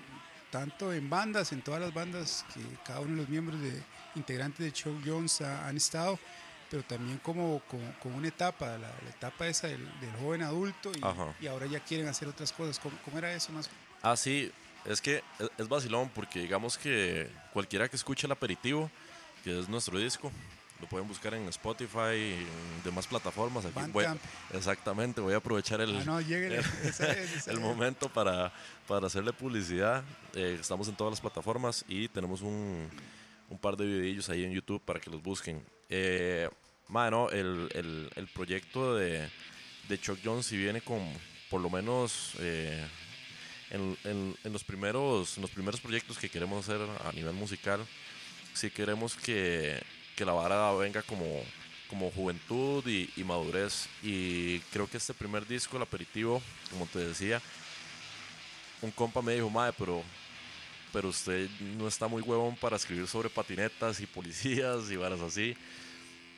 tanto 0.50 0.92
en 0.92 1.08
bandas, 1.08 1.52
en 1.52 1.62
todas 1.62 1.80
las 1.80 1.94
bandas 1.94 2.44
que 2.52 2.60
cada 2.84 3.00
uno 3.00 3.10
de 3.12 3.16
los 3.22 3.28
miembros 3.28 3.60
de 3.60 3.72
integrantes 4.16 4.58
de 4.66 4.72
Chuck 4.72 5.00
Jones 5.06 5.40
ha- 5.40 5.66
han 5.68 5.76
estado, 5.76 6.18
pero 6.72 6.82
también 6.84 7.18
como, 7.18 7.60
como 8.00 8.16
una 8.16 8.28
etapa, 8.28 8.66
la, 8.78 8.88
la 8.88 9.10
etapa 9.10 9.46
esa 9.46 9.66
del, 9.66 9.84
del 10.00 10.10
joven 10.18 10.40
adulto 10.40 10.90
y, 11.38 11.46
ahora 11.46 11.66
ya 11.66 11.80
quieren 11.80 12.08
hacer 12.08 12.28
otras 12.28 12.50
cosas. 12.50 12.78
¿Cómo, 12.78 12.96
cómo 13.04 13.18
era 13.18 13.30
eso 13.34 13.52
más? 13.52 13.68
Ah, 14.00 14.16
sí, 14.16 14.50
es 14.86 15.02
que 15.02 15.22
es, 15.38 15.50
es 15.58 15.68
vacilón 15.68 16.10
porque 16.14 16.40
digamos 16.40 16.78
que 16.78 17.30
cualquiera 17.52 17.90
que 17.90 17.96
escuche 17.96 18.26
el 18.26 18.32
aperitivo, 18.32 18.90
que 19.44 19.60
es 19.60 19.68
nuestro 19.68 19.98
disco, 19.98 20.32
lo 20.80 20.86
pueden 20.86 21.06
buscar 21.06 21.34
en 21.34 21.46
Spotify 21.48 22.14
y 22.14 22.32
en 22.32 22.82
demás 22.84 23.06
plataformas. 23.06 23.66
Aquí 23.66 23.78
voy- 23.92 24.06
exactamente, 24.54 25.20
voy 25.20 25.34
a 25.34 25.36
aprovechar 25.36 25.82
el, 25.82 25.94
Ah, 25.94 26.04
no, 26.06 26.20
lléguele. 26.22 26.56
esa 26.84 27.12
es, 27.12 27.36
esa 27.36 27.50
el 27.50 27.60
momento 27.60 28.08
para, 28.08 28.50
para 28.88 29.08
hacerle 29.08 29.34
publicidad. 29.34 30.04
Eh, 30.34 30.56
estamos 30.58 30.88
en 30.88 30.96
todas 30.96 31.12
las 31.12 31.20
plataformas 31.20 31.84
y 31.86 32.08
tenemos 32.08 32.40
un, 32.40 32.88
un 33.50 33.58
par 33.58 33.76
de 33.76 33.84
videillos 33.84 34.30
ahí 34.30 34.42
en 34.42 34.52
YouTube 34.52 34.80
para 34.80 34.98
que 35.00 35.10
los 35.10 35.22
busquen. 35.22 35.62
Eh, 35.90 36.48
mano, 36.92 37.30
el, 37.30 37.68
el, 37.74 38.10
el 38.14 38.26
proyecto 38.28 38.94
de, 38.94 39.28
de 39.88 40.00
Chuck 40.00 40.18
Jones 40.24 40.46
si 40.46 40.56
viene 40.56 40.80
con 40.80 41.00
por 41.50 41.60
lo 41.60 41.70
menos 41.70 42.32
eh, 42.40 42.86
en, 43.70 43.96
en- 44.04 44.36
en 44.44 44.52
los 44.52 44.64
primeros, 44.64 45.38
los 45.38 45.50
primeros 45.50 45.80
proyectos 45.80 46.18
que 46.18 46.28
queremos 46.28 46.68
hacer 46.68 46.80
a 47.04 47.12
nivel 47.12 47.34
musical, 47.34 47.86
si 48.54 48.70
queremos 48.70 49.14
que, 49.16 49.80
que 50.16 50.24
la 50.24 50.32
vara 50.32 50.72
venga 50.74 51.02
como, 51.02 51.26
como 51.88 52.10
juventud 52.10 52.86
y, 52.86 53.10
y 53.16 53.24
madurez. 53.24 53.88
Y 54.02 54.60
creo 54.72 54.88
que 54.88 54.98
este 54.98 55.14
primer 55.14 55.46
disco, 55.46 55.76
el 55.76 55.82
aperitivo, 55.84 56.42
como 56.70 56.86
te 56.86 57.00
decía, 57.00 57.40
un 58.82 58.90
compa 58.90 59.22
me 59.22 59.34
dijo, 59.34 59.48
madre, 59.50 59.74
pero, 59.78 60.02
pero 60.92 61.08
usted 61.08 61.48
no 61.78 61.88
está 61.88 62.08
muy 62.08 62.22
huevón 62.22 62.56
para 62.56 62.76
escribir 62.76 63.06
sobre 63.06 63.30
patinetas 63.30 64.00
y 64.00 64.06
policías 64.06 64.90
y 64.90 64.96
varas 64.96 65.20
así. 65.20 65.56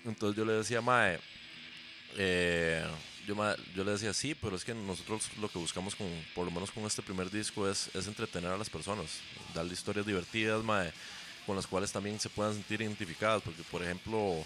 Entonces 0.05 0.37
yo 0.37 0.45
le 0.45 0.53
decía, 0.55 0.81
mae, 0.81 1.19
eh, 2.17 2.85
yo, 3.27 3.35
ma- 3.35 3.57
yo 3.75 3.85
le 3.85 3.93
decía, 3.93 4.13
sí, 4.13 4.35
pero 4.35 4.57
es 4.57 4.65
que 4.65 4.75
nosotros 4.75 5.31
lo 5.41 5.49
que 5.49 5.59
buscamos, 5.59 5.95
con, 5.95 6.07
por 6.35 6.45
lo 6.45 6.51
menos 6.51 6.71
con 6.71 6.85
este 6.85 7.03
primer 7.03 7.31
disco, 7.31 7.69
es, 7.69 7.91
es 7.95 8.07
entretener 8.07 8.51
a 8.51 8.59
las 8.59 8.71
personas, 8.71 9.07
darle 9.55 9.73
historias 9.73 10.07
divertidas, 10.07 10.63
mae, 10.63 10.93
con 11.47 11.57
las 11.57 11.67
cuales 11.67 11.93
también 11.93 12.21
se 12.21 12.29
puedan 12.29 12.55
sentir 12.55 12.83
identificadas, 12.83 13.43
porque 13.43 13.63
por 13.71 13.83
ejemplo, 13.83 14.45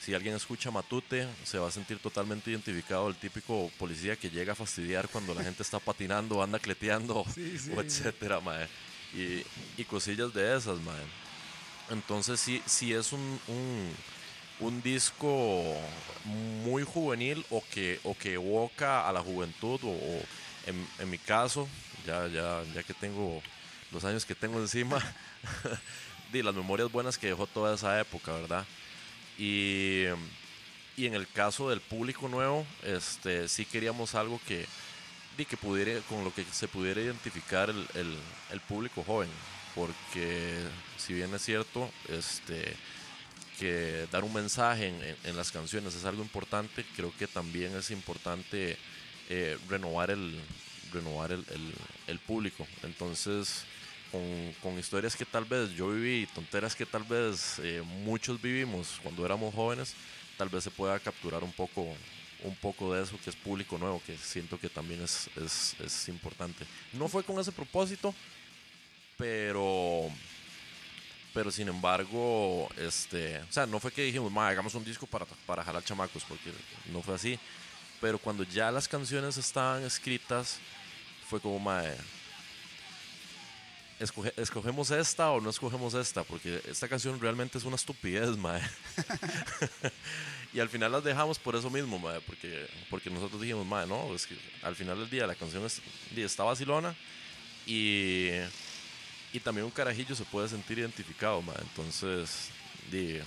si 0.00 0.14
alguien 0.14 0.34
escucha 0.34 0.70
Matute, 0.70 1.26
se 1.44 1.58
va 1.58 1.68
a 1.68 1.72
sentir 1.72 1.98
totalmente 1.98 2.50
identificado 2.50 3.08
el 3.08 3.16
típico 3.16 3.70
policía 3.78 4.16
que 4.16 4.30
llega 4.30 4.52
a 4.52 4.56
fastidiar 4.56 5.08
cuando 5.08 5.34
la 5.34 5.42
gente 5.42 5.62
está 5.62 5.78
patinando, 5.78 6.42
anda 6.42 6.58
cleteando, 6.58 7.24
Sí, 7.34 7.58
sí. 7.58 7.70
o 7.74 7.80
etcétera, 7.80 8.40
mae. 8.40 8.68
Y, 9.14 9.42
y 9.76 9.84
cosillas 9.84 10.32
de 10.32 10.56
esas, 10.56 10.78
mae. 10.80 11.02
Entonces 11.90 12.38
sí, 12.38 12.62
sí 12.66 12.92
es 12.92 13.12
un, 13.12 13.40
un, 13.48 13.90
un 14.60 14.82
disco 14.82 15.64
muy 16.64 16.84
juvenil 16.84 17.44
o 17.50 17.62
que, 17.72 17.98
o 18.04 18.16
que 18.16 18.34
evoca 18.34 19.08
a 19.08 19.12
la 19.12 19.20
juventud, 19.20 19.80
o, 19.82 19.90
o 19.90 20.22
en, 20.66 20.86
en 20.98 21.10
mi 21.10 21.18
caso, 21.18 21.68
ya, 22.06 22.26
ya, 22.28 22.62
ya 22.74 22.82
que 22.82 22.94
tengo 22.94 23.42
los 23.92 24.04
años 24.04 24.24
que 24.24 24.34
tengo 24.34 24.58
encima, 24.58 25.00
de 26.32 26.42
las 26.42 26.54
memorias 26.54 26.92
buenas 26.92 27.18
que 27.18 27.28
dejó 27.28 27.46
toda 27.46 27.74
esa 27.74 27.98
época, 28.00 28.32
¿verdad? 28.32 28.64
Y, 29.38 30.04
y 30.96 31.06
en 31.06 31.14
el 31.14 31.26
caso 31.26 31.70
del 31.70 31.80
público 31.80 32.28
nuevo, 32.28 32.66
este, 32.84 33.48
sí 33.48 33.64
queríamos 33.64 34.14
algo 34.14 34.40
que, 34.46 34.66
que 35.36 35.56
pudiera, 35.56 35.98
con 36.02 36.22
lo 36.22 36.34
que 36.34 36.44
se 36.44 36.68
pudiera 36.68 37.00
identificar 37.00 37.70
el, 37.70 37.88
el, 37.94 38.14
el 38.52 38.60
público 38.60 39.02
joven, 39.02 39.30
porque 39.74 40.58
si 40.98 41.14
bien 41.14 41.34
es 41.34 41.42
cierto, 41.42 41.90
este, 42.08 42.76
que 43.60 44.06
dar 44.10 44.24
un 44.24 44.32
mensaje 44.32 44.88
en, 44.88 45.16
en, 45.22 45.36
las 45.36 45.52
canciones 45.52 45.94
es 45.94 46.06
algo 46.06 46.22
importante, 46.22 46.82
creo 46.96 47.12
que 47.18 47.26
también 47.26 47.76
es 47.76 47.90
importante 47.90 48.78
eh, 49.28 49.58
renovar 49.68 50.10
el 50.10 50.40
renovar 50.90 51.30
el, 51.30 51.44
el, 51.50 51.72
el 52.06 52.18
público. 52.18 52.66
Entonces, 52.82 53.64
con, 54.10 54.22
con, 54.62 54.78
historias 54.78 55.14
que 55.14 55.26
tal 55.26 55.44
vez 55.44 55.70
yo 55.72 55.90
viví, 55.90 56.26
tonteras 56.34 56.74
que 56.74 56.86
tal 56.86 57.04
vez 57.04 57.60
eh, 57.62 57.82
muchos 58.02 58.40
vivimos 58.40 58.98
cuando 59.02 59.24
éramos 59.26 59.54
jóvenes, 59.54 59.94
tal 60.38 60.48
vez 60.48 60.64
se 60.64 60.70
pueda 60.70 60.98
capturar 60.98 61.44
un 61.44 61.52
poco, 61.52 61.86
un 62.42 62.56
poco 62.56 62.94
de 62.94 63.02
eso 63.02 63.18
que 63.22 63.28
es 63.28 63.36
público 63.36 63.76
nuevo, 63.76 64.02
que 64.06 64.16
siento 64.16 64.58
que 64.58 64.70
también 64.70 65.02
es, 65.02 65.28
es, 65.36 65.76
es 65.78 66.08
importante. 66.08 66.64
No 66.94 67.08
fue 67.08 67.22
con 67.22 67.38
ese 67.38 67.52
propósito, 67.52 68.14
pero 69.16 70.10
pero 71.32 71.50
sin 71.50 71.68
embargo, 71.68 72.68
este, 72.76 73.38
o 73.38 73.52
sea, 73.52 73.66
no 73.66 73.78
fue 73.78 73.92
que 73.92 74.02
dijimos, 74.02 74.32
hagamos 74.36 74.74
un 74.74 74.84
disco 74.84 75.06
para, 75.06 75.24
para 75.46 75.62
jalar 75.62 75.84
chamacos, 75.84 76.24
porque 76.24 76.50
no 76.92 77.02
fue 77.02 77.14
así. 77.14 77.38
Pero 78.00 78.18
cuando 78.18 78.42
ya 78.44 78.70
las 78.70 78.88
canciones 78.88 79.36
estaban 79.36 79.84
escritas, 79.84 80.58
fue 81.28 81.40
como, 81.40 81.58
mae, 81.58 81.94
escoge, 84.00 84.32
escogemos 84.36 84.90
esta 84.90 85.30
o 85.30 85.40
no 85.40 85.50
escogemos 85.50 85.94
esta, 85.94 86.24
porque 86.24 86.60
esta 86.66 86.88
canción 86.88 87.20
realmente 87.20 87.58
es 87.58 87.64
una 87.64 87.76
estupidez, 87.76 88.36
mae. 88.36 88.62
y 90.52 90.58
al 90.58 90.68
final 90.68 90.90
las 90.90 91.04
dejamos 91.04 91.38
por 91.38 91.54
eso 91.54 91.70
mismo, 91.70 91.98
mae, 91.98 92.20
porque, 92.22 92.66
porque 92.88 93.10
nosotros 93.10 93.40
dijimos, 93.40 93.66
mae, 93.66 93.86
no, 93.86 94.12
es 94.14 94.26
que 94.26 94.36
al 94.62 94.74
final 94.74 94.98
del 94.98 95.10
día 95.10 95.26
la 95.26 95.34
canción 95.34 95.64
es, 95.64 95.80
está 96.16 96.42
vacilona 96.42 96.96
y 97.66 98.30
y 99.32 99.40
también 99.40 99.64
un 99.64 99.70
carajillo 99.70 100.14
se 100.14 100.24
puede 100.24 100.48
sentir 100.48 100.78
identificado, 100.78 101.40
ma. 101.42 101.54
Entonces, 101.60 102.48
di, 102.90 103.18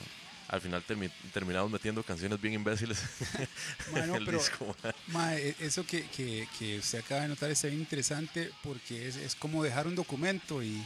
al 0.48 0.62
final 0.62 0.84
termi 0.84 1.10
terminamos 1.34 1.72
metiendo 1.72 2.04
canciones 2.04 2.40
bien 2.40 2.54
imbéciles 2.54 3.02
en 3.96 4.14
el 4.14 4.26
pero, 4.26 4.38
disco. 4.38 4.76
Ma. 5.08 5.36
E, 5.36 5.56
eso 5.60 5.86
que, 5.86 6.04
que, 6.08 6.48
que, 6.58 6.80
usted 6.80 7.00
acaba 7.00 7.22
de 7.22 7.30
notar 7.30 7.50
está 7.50 7.68
bien 7.68 7.80
interesante 7.80 8.52
porque 8.62 9.08
es, 9.08 9.16
es 9.16 9.36
como 9.36 9.64
dejar 9.64 9.88
un 9.88 9.96
documento 9.96 10.62
y, 10.62 10.86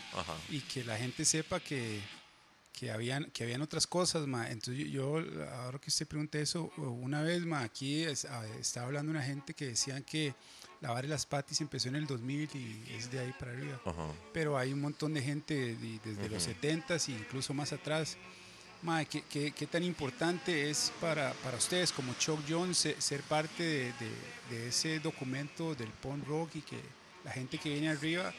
y 0.49 0.61
que 0.61 0.83
la 0.83 0.97
gente 0.97 1.25
sepa 1.25 1.59
que, 1.59 1.99
que 2.77 2.91
habían, 2.91 3.25
que 3.31 3.43
habían 3.43 3.61
otras 3.61 3.87
cosas, 3.87 4.27
ma. 4.27 4.49
Entonces 4.49 4.87
yo, 4.89 5.17
ahora 5.53 5.79
que 5.79 5.89
usted 5.89 6.07
pregunta 6.07 6.37
eso, 6.37 6.71
una 6.77 7.21
vez, 7.23 7.43
ma, 7.45 7.61
aquí 7.61 8.03
estaba 8.03 8.85
hablando 8.85 9.11
una 9.11 9.23
gente 9.23 9.53
que 9.53 9.65
decían 9.65 10.03
que 10.03 10.35
Lavar 10.81 11.05
las 11.05 11.25
patis 11.25 11.59
empezó 11.61 11.89
en 11.89 11.95
el 11.95 12.05
2000 12.05 12.49
y 12.53 12.93
es 12.95 13.11
de 13.11 13.19
ahí 13.19 13.33
para 13.39 13.51
arriba. 13.51 13.79
Pero 14.33 14.57
hay 14.57 14.73
un 14.73 14.81
montón 14.81 15.13
de 15.13 15.21
gente 15.21 15.75
desde 16.03 16.29
los 16.29 16.47
70s 16.47 17.09
e 17.09 17.11
incluso 17.13 17.53
más 17.53 17.73
atrás. 17.73 18.17
Mae, 18.83 19.07
¿qué, 19.07 19.23
qué, 19.27 19.51
qué, 19.51 19.65
tan 19.65 19.83
importante 19.83 20.69
es 20.69 20.93
para, 21.01 21.33
para 21.43 21.57
ustedes 21.57 21.91
como 21.91 22.13
Chuck 22.13 22.39
Jones 22.47 22.87
ser, 22.99 23.21
parte 23.23 23.63
de, 23.63 23.93
de, 24.51 24.67
ese 24.67 24.99
documento 24.99 25.73
del 25.73 25.89
punk 25.89 26.27
rock 26.27 26.57
y 26.57 26.61
que 26.61 26.79
la 27.25 27.31
gente 27.31 27.57
que 27.57 27.69
viene 27.69 27.89
arriba 27.89 28.31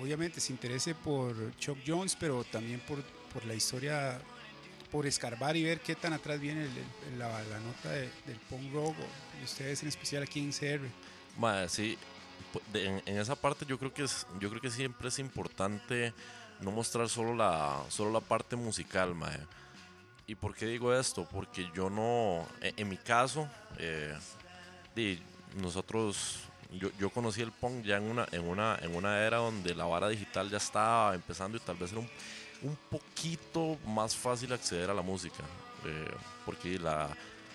obviamente 0.00 0.40
se 0.40 0.52
interese 0.52 0.94
por 0.94 1.34
Chuck 1.56 1.78
Jones, 1.86 2.16
pero 2.18 2.44
también 2.44 2.80
por, 2.80 3.02
por 3.32 3.44
la 3.44 3.54
historia, 3.54 4.20
por 4.90 5.06
escarbar 5.06 5.56
y 5.56 5.64
ver 5.64 5.80
qué 5.80 5.94
tan 5.94 6.12
atrás 6.12 6.40
viene 6.40 6.66
la, 7.18 7.28
la, 7.44 7.60
nota 7.60 7.90
del 7.90 8.38
punk 8.48 8.72
rock, 8.72 8.96
y 9.40 9.44
ustedes 9.44 9.82
en 9.82 9.88
especial 9.88 10.22
aquí 10.22 10.40
en 10.40 10.52
CR? 10.52 10.86
Sí, 11.68 11.98
en, 12.74 13.18
esa 13.18 13.34
parte 13.34 13.66
yo 13.66 13.78
creo 13.78 13.92
que 13.92 14.04
es, 14.04 14.26
yo 14.38 14.48
creo 14.50 14.60
que 14.60 14.70
siempre 14.70 15.08
es 15.08 15.18
importante 15.18 16.12
no 16.60 16.70
mostrar 16.70 17.08
solo 17.08 17.34
la, 17.34 17.82
solo 17.88 18.10
la 18.10 18.20
parte 18.20 18.56
musical, 18.56 19.14
mae. 19.14 19.38
¿Y 20.26 20.34
por 20.34 20.54
qué 20.54 20.66
digo 20.66 20.94
esto? 20.94 21.26
Porque 21.30 21.68
yo 21.74 21.90
no, 21.90 22.46
e, 22.60 22.72
en, 22.76 22.88
mi 22.88 22.96
caso, 22.96 23.48
eh, 23.78 24.16
nosotros, 25.60 26.40
yo, 26.72 26.90
yo, 26.98 27.10
conocí 27.10 27.40
el 27.42 27.50
punk 27.50 27.84
ya 27.84 27.96
en 27.96 28.04
una, 28.04 28.26
en, 28.30 28.46
una, 28.46 28.78
en 28.80 28.94
una 28.94 29.18
era 29.26 29.38
donde 29.38 29.74
la 29.74 29.86
vara 29.86 30.08
digital 30.08 30.48
ya 30.50 30.58
estaba 30.58 31.14
empezando 31.14 31.56
y 31.56 31.60
tal 31.60 31.76
vez 31.76 31.90
era 31.90 32.00
un, 32.00 32.10
un 32.62 32.76
poquito 32.90 33.78
más 33.86 34.14
fácil 34.14 34.52
acceder 34.52 34.90
a 34.90 34.94
la 34.94 35.02
música. 35.02 35.42
Eh, 35.84 36.14
porque 36.44 36.78
la, 36.78 37.08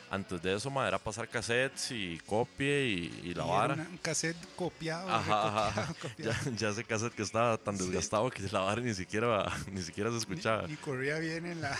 antes 0.10 0.42
de 0.42 0.56
eso, 0.56 0.70
ma, 0.70 0.88
era 0.88 1.00
pasar 1.00 1.28
cassettes 1.28 1.92
y 1.92 2.20
copie 2.26 2.88
y, 2.88 3.22
y 3.30 3.34
la 3.34 3.44
vara. 3.44 3.74
un 3.74 3.98
cassette 3.98 4.38
copiado. 4.56 5.10
Ajá, 5.10 5.94
Ya, 6.18 6.40
ya, 6.56 6.70
ese 6.70 6.84
cassette 6.84 7.14
que 7.14 7.24
estaba 7.24 7.58
tan 7.58 7.78
desgastado 7.78 8.30
que 8.30 8.44
la 8.52 8.60
vara 8.60 8.82
ni 8.82 8.94
siquiera, 8.94 9.46
ni 9.72 9.82
siquiera 9.82 10.12
se 10.12 10.18
escuchaba. 10.18 10.68
Ni, 10.68 10.76
corría 10.76 11.20
bien 11.20 11.46
en 11.46 11.62
la. 11.62 11.78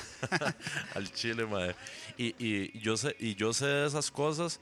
Al 0.96 1.12
chile, 1.14 1.46
madre. 1.46 1.76
Y, 2.18 2.36
y, 2.40 2.80
yo 2.80 2.98
sé, 2.98 3.16
y 3.20 3.36
yo 3.36 3.54
sé 3.54 3.66
de 3.66 3.88
esas 3.88 4.10
cosas 4.12 4.60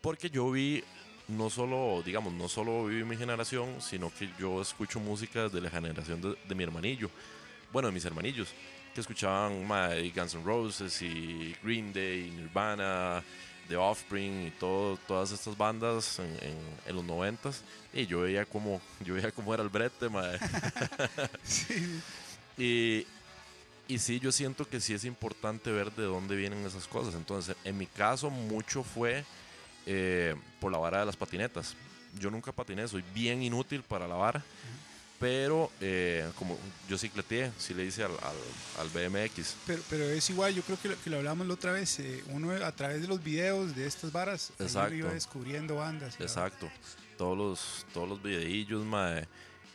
porque 0.00 0.28
yo 0.30 0.50
vi 0.50 0.82
no 1.28 1.50
solo, 1.50 2.02
digamos, 2.04 2.32
no 2.32 2.48
solo 2.48 2.86
viví 2.86 3.04
mi 3.04 3.16
generación, 3.16 3.80
sino 3.80 4.12
que 4.14 4.30
yo 4.38 4.60
escucho 4.62 5.00
música 5.00 5.44
desde 5.44 5.60
la 5.60 5.70
generación 5.70 6.20
de, 6.20 6.36
de 6.46 6.54
mi 6.54 6.62
hermanillo. 6.64 7.10
Bueno, 7.72 7.88
de 7.88 7.94
mis 7.94 8.04
hermanillos 8.04 8.54
que 8.96 9.02
escuchaban 9.02 9.68
my, 9.68 10.10
Guns 10.10 10.34
N' 10.34 10.42
Roses 10.42 11.02
y 11.02 11.54
Green 11.62 11.92
Day, 11.92 12.30
Nirvana, 12.30 13.22
The 13.68 13.76
Offspring 13.76 14.46
y 14.46 14.50
todo, 14.52 14.96
todas 15.06 15.32
estas 15.32 15.54
bandas 15.54 16.18
en, 16.18 16.24
en, 16.40 16.56
en 16.86 16.96
los 16.96 17.04
noventas. 17.04 17.62
Y 17.92 18.06
yo 18.06 18.20
veía 18.22 18.46
como 18.46 18.80
yo 19.04 19.12
veía 19.12 19.30
cómo 19.32 19.52
era 19.52 19.62
el 19.62 19.68
brete 19.68 20.08
sí. 21.44 22.00
y 22.56 23.06
y 23.86 23.98
sí 23.98 24.18
yo 24.18 24.32
siento 24.32 24.66
que 24.66 24.80
sí 24.80 24.94
es 24.94 25.04
importante 25.04 25.70
ver 25.70 25.92
de 25.92 26.04
dónde 26.04 26.34
vienen 26.34 26.64
esas 26.64 26.88
cosas. 26.88 27.14
Entonces 27.16 27.54
en 27.64 27.76
mi 27.76 27.84
caso 27.84 28.30
mucho 28.30 28.82
fue 28.82 29.26
eh, 29.84 30.34
por 30.58 30.72
la 30.72 30.78
vara 30.78 31.00
de 31.00 31.06
las 31.06 31.16
patinetas. 31.16 31.76
Yo 32.18 32.30
nunca 32.30 32.50
patiné 32.50 32.88
soy 32.88 33.04
bien 33.14 33.42
inútil 33.42 33.82
para 33.82 34.08
la 34.08 34.14
vara 34.14 34.42
pero 35.18 35.70
eh, 35.80 36.28
como 36.36 36.58
yo 36.88 36.98
cicleteé, 36.98 37.50
sí 37.58 37.74
le 37.74 37.84
hice 37.84 38.04
al, 38.04 38.12
al, 38.12 38.88
BMX. 38.90 39.56
Pero, 39.66 39.82
pero 39.88 40.04
es 40.04 40.28
igual, 40.30 40.54
yo 40.54 40.62
creo 40.62 40.78
que 40.80 40.88
lo, 40.88 41.02
que 41.02 41.10
lo 41.10 41.16
hablamos 41.18 41.46
la 41.46 41.54
otra 41.54 41.72
vez, 41.72 41.98
eh, 42.00 42.22
uno 42.28 42.52
a 42.52 42.72
través 42.72 43.00
de 43.00 43.08
los 43.08 43.22
videos 43.22 43.74
de 43.74 43.86
estas 43.86 44.12
varas, 44.12 44.52
iba 44.92 45.12
descubriendo 45.12 45.76
bandas. 45.76 46.20
Exacto, 46.20 46.68
todos 47.16 47.36
los, 47.36 47.86
todos 47.94 48.08
los 48.08 48.22
videillos, 48.22 48.84
mae, 48.84 49.26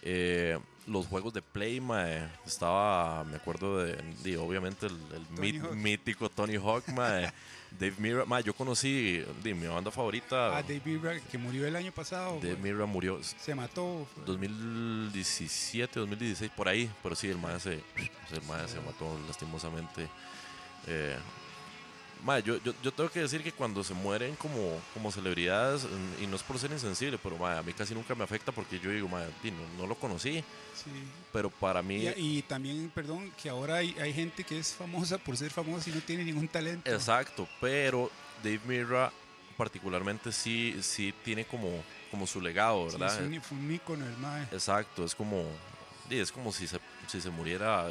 eh, 0.03 0.59
los 0.87 1.07
juegos 1.07 1.33
de 1.33 1.41
Play, 1.41 1.79
mae, 1.79 2.27
estaba, 2.45 3.23
me 3.23 3.37
acuerdo 3.37 3.79
de, 3.79 3.97
de 4.23 4.37
obviamente 4.37 4.87
el, 4.87 4.97
el 5.13 5.75
mítico 5.75 6.29
Tony 6.29 6.55
Hawk, 6.55 6.87
mae. 6.89 7.31
Dave 7.79 7.93
Mirra, 7.97 8.25
ma, 8.25 8.41
yo 8.41 8.53
conocí 8.53 9.23
de, 9.41 9.53
mi 9.53 9.67
banda 9.67 9.91
favorita. 9.91 10.57
Ah, 10.57 10.61
Dave 10.61 10.81
Mirra, 10.83 11.19
que 11.19 11.37
murió 11.37 11.65
el 11.65 11.75
año 11.75 11.91
pasado. 11.91 12.39
Dave 12.41 12.57
Mirra 12.57 12.85
murió. 12.85 13.19
Se 13.23 13.55
mató. 13.55 14.07
2017, 14.25 15.99
2016, 15.99 16.51
por 16.55 16.67
ahí. 16.67 16.91
Pero 17.01 17.15
sí, 17.15 17.29
el 17.29 17.37
maestro 17.37 17.71
se, 17.71 18.35
el 18.35 18.69
se 18.69 18.81
mató 18.81 19.17
lastimosamente. 19.25 20.09
Eh, 20.87 21.17
yo, 22.43 22.57
yo, 22.63 22.73
yo, 22.83 22.91
tengo 22.91 23.09
que 23.09 23.19
decir 23.19 23.43
que 23.43 23.51
cuando 23.51 23.83
se 23.83 23.93
mueren 23.93 24.35
como, 24.35 24.79
como 24.93 25.11
celebridades, 25.11 25.87
y 26.21 26.27
no 26.27 26.35
es 26.35 26.43
por 26.43 26.59
ser 26.59 26.71
insensible, 26.71 27.17
pero 27.21 27.45
a 27.45 27.63
mí 27.63 27.73
casi 27.73 27.93
nunca 27.93 28.13
me 28.15 28.23
afecta 28.23 28.51
porque 28.51 28.79
yo 28.79 28.91
digo, 28.91 29.09
no, 29.09 29.19
no, 29.77 29.87
lo 29.87 29.95
conocí. 29.95 30.43
Pero 31.31 31.49
para 31.49 31.81
mí. 31.81 32.07
Y, 32.17 32.41
también, 32.43 32.91
perdón, 32.93 33.31
que 33.41 33.49
ahora 33.49 33.77
hay, 33.77 33.95
hay, 33.99 34.13
gente 34.13 34.43
que 34.43 34.59
es 34.59 34.73
famosa 34.73 35.17
por 35.17 35.37
ser 35.37 35.51
famosa 35.51 35.89
y 35.89 35.93
no 35.93 36.01
tiene 36.01 36.23
ningún 36.23 36.47
talento. 36.47 36.91
Exacto, 36.91 37.47
pero 37.59 38.11
Dave 38.43 38.61
Mirra, 38.65 39.11
particularmente, 39.57 40.31
sí, 40.31 40.77
sí 40.81 41.13
tiene 41.23 41.45
como, 41.45 41.83
como 42.09 42.25
su 42.27 42.41
legado, 42.41 42.85
¿verdad? 42.85 43.09
Sí, 43.09 43.35
es 43.35 43.51
un, 43.51 43.71
ícono 43.71 44.05
el 44.05 44.17
mae. 44.17 44.43
Exacto, 44.51 45.05
es 45.05 45.15
como. 45.15 45.45
Es 46.09 46.31
como 46.31 46.51
si 46.51 46.67
se, 46.67 46.77
si 47.07 47.21
se 47.21 47.29
muriera 47.29 47.89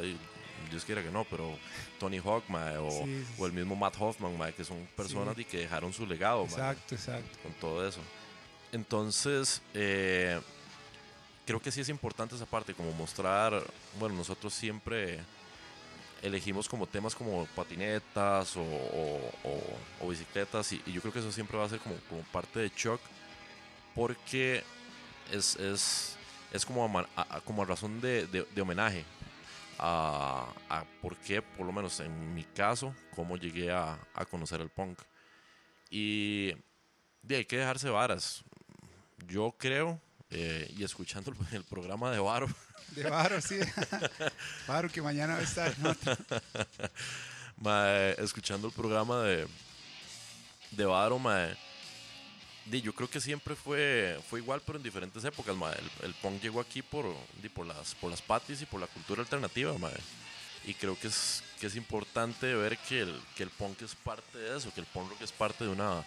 Dios 0.69 0.85
quiera 0.85 1.03
que 1.03 1.11
no, 1.11 1.23
pero 1.25 1.57
Tony 1.99 2.17
Hawk, 2.19 2.43
o, 2.49 3.05
o, 3.37 3.45
el 3.45 3.53
mismo 3.53 3.75
Matt 3.75 3.95
Hoffman, 3.99 4.53
que 4.53 4.63
son 4.63 4.87
personas 4.95 5.35
que 5.35 5.57
dejaron 5.57 5.93
su 5.93 6.05
legado, 6.05 6.43
exacto, 6.43 6.95
exacto. 6.95 7.39
con 7.43 7.53
todo 7.53 7.87
eso. 7.87 8.01
Entonces, 8.71 9.61
eh, 9.73 10.39
creo 11.45 11.61
que 11.61 11.71
sí 11.71 11.81
es 11.81 11.89
importante 11.89 12.35
esa 12.35 12.45
parte, 12.45 12.73
como 12.73 12.91
mostrar, 12.93 13.61
bueno, 13.99 14.15
nosotros 14.15 14.53
siempre 14.53 15.19
elegimos 16.21 16.69
como 16.69 16.85
temas 16.85 17.15
como 17.15 17.45
patinetas 17.55 18.55
o, 18.55 18.63
o, 19.99 20.07
bicicletas 20.07 20.71
y, 20.71 20.81
yo 20.91 21.01
creo 21.01 21.11
que 21.11 21.19
eso 21.19 21.31
siempre 21.31 21.57
va 21.57 21.65
a 21.65 21.69
ser 21.69 21.79
como, 21.79 21.95
como 22.09 22.21
parte 22.31 22.59
de 22.59 22.73
Chuck 22.73 23.01
porque 23.95 24.63
es, 25.31 25.55
es, 25.55 26.15
es 26.53 26.65
como, 26.65 26.85
a, 27.15 27.41
como 27.41 27.65
razón 27.65 27.99
de, 28.01 28.27
de, 28.27 28.45
de 28.53 28.61
homenaje 28.61 29.03
a, 29.81 30.53
a 30.69 30.85
por 31.01 31.17
qué, 31.17 31.41
por 31.41 31.65
lo 31.65 31.73
menos 31.73 31.99
en 31.99 32.33
mi 32.33 32.43
caso, 32.43 32.95
cómo 33.15 33.35
llegué 33.35 33.71
a, 33.71 33.97
a 34.13 34.25
conocer 34.25 34.61
el 34.61 34.69
punk. 34.69 34.99
Y 35.89 36.53
de, 37.23 37.37
hay 37.37 37.45
que 37.45 37.57
dejarse 37.57 37.89
varas. 37.89 38.43
Yo 39.27 39.55
creo, 39.57 39.99
eh, 40.29 40.71
y 40.77 40.83
escuchando 40.83 41.33
el, 41.51 41.63
programa 41.63 42.11
de 42.11 42.19
Varo, 42.19 42.47
De 42.95 43.09
Varo, 43.09 43.41
sí. 43.41 43.59
Varo, 44.67 44.89
que 44.89 45.01
mañana 45.01 45.33
va 45.33 45.39
a 45.39 45.43
estar. 45.43 45.73
escuchando 48.19 48.67
el 48.67 48.73
programa 48.73 49.21
de, 49.23 49.47
de 50.71 50.85
Varo, 50.85 51.17
mae, 51.19 51.55
di, 52.65 52.81
yo 52.81 52.93
creo 52.93 53.09
que 53.09 53.19
siempre 53.21 53.55
fue, 53.55 54.19
fue 54.29 54.39
igual, 54.39 54.61
pero 54.65 54.77
en 54.77 54.83
diferentes 54.83 55.23
épocas. 55.23 55.55
mae. 55.55 55.75
El, 56.01 56.07
el 56.07 56.13
punk 56.15 56.41
llegó 56.41 56.59
aquí 56.61 56.81
por, 56.81 57.05
por, 57.53 57.65
las, 57.65 57.95
por 57.95 58.09
las 58.11 58.21
patis 58.21 58.61
y 58.61 58.65
por 58.65 58.79
la 58.79 58.87
cultura 58.87 59.21
alternativa. 59.21 59.77
mae. 59.77 59.93
Y 60.65 60.73
creo 60.75 60.97
que 60.99 61.07
es, 61.07 61.43
que 61.59 61.67
es 61.67 61.75
importante 61.75 62.53
ver 62.53 62.77
que 62.77 63.01
el, 63.01 63.19
que 63.35 63.43
el 63.43 63.49
punk 63.49 63.81
es 63.81 63.95
parte 63.95 64.37
de 64.37 64.57
eso, 64.57 64.71
que 64.73 64.81
el 64.81 64.85
punk 64.87 65.09
rock 65.09 65.21
es 65.21 65.31
parte 65.31 65.63
de 65.63 65.71
una, 65.71 66.05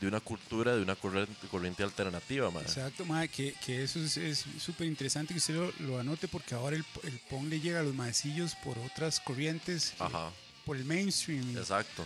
de 0.00 0.08
una 0.08 0.18
cultura, 0.18 0.74
de 0.74 0.82
una 0.82 0.96
corriente, 0.96 1.46
corriente 1.48 1.84
alternativa. 1.84 2.50
mae. 2.50 2.62
Exacto, 2.64 3.04
mae, 3.04 3.28
que, 3.28 3.54
que 3.64 3.84
eso 3.84 4.00
es- 4.00 4.16
es 4.16 4.44
súper 4.60 4.88
interesante 4.88 5.32
que 5.34 5.38
usted 5.38 5.54
lo, 5.54 5.72
lo 5.86 6.00
anote 6.00 6.26
porque 6.26 6.54
ahora 6.56 6.74
el, 6.74 6.84
el 7.04 7.16
punk 7.30 7.48
le 7.48 7.60
llega 7.60 7.78
a 7.78 7.82
los 7.84 7.94
maecillos 7.94 8.56
por 8.56 8.76
otras 8.80 9.20
corrientes, 9.20 9.94
Ajá, 10.00 10.32
por 10.66 10.76
el 10.76 10.84
mainstream 10.84 11.56
exacto. 11.56 12.04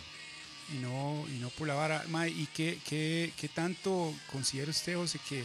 Y 0.73 0.79
no, 0.79 1.25
y 1.29 1.39
no 1.39 1.49
por 1.51 1.69
la 1.69 1.75
vara. 1.75 2.05
Mae, 2.09 2.31
¿y 2.31 2.47
qué, 2.55 2.79
qué, 2.89 3.33
qué 3.37 3.49
tanto 3.49 4.15
considera 4.33 4.71
usted, 4.71 4.97
José, 4.97 5.19
que 5.29 5.45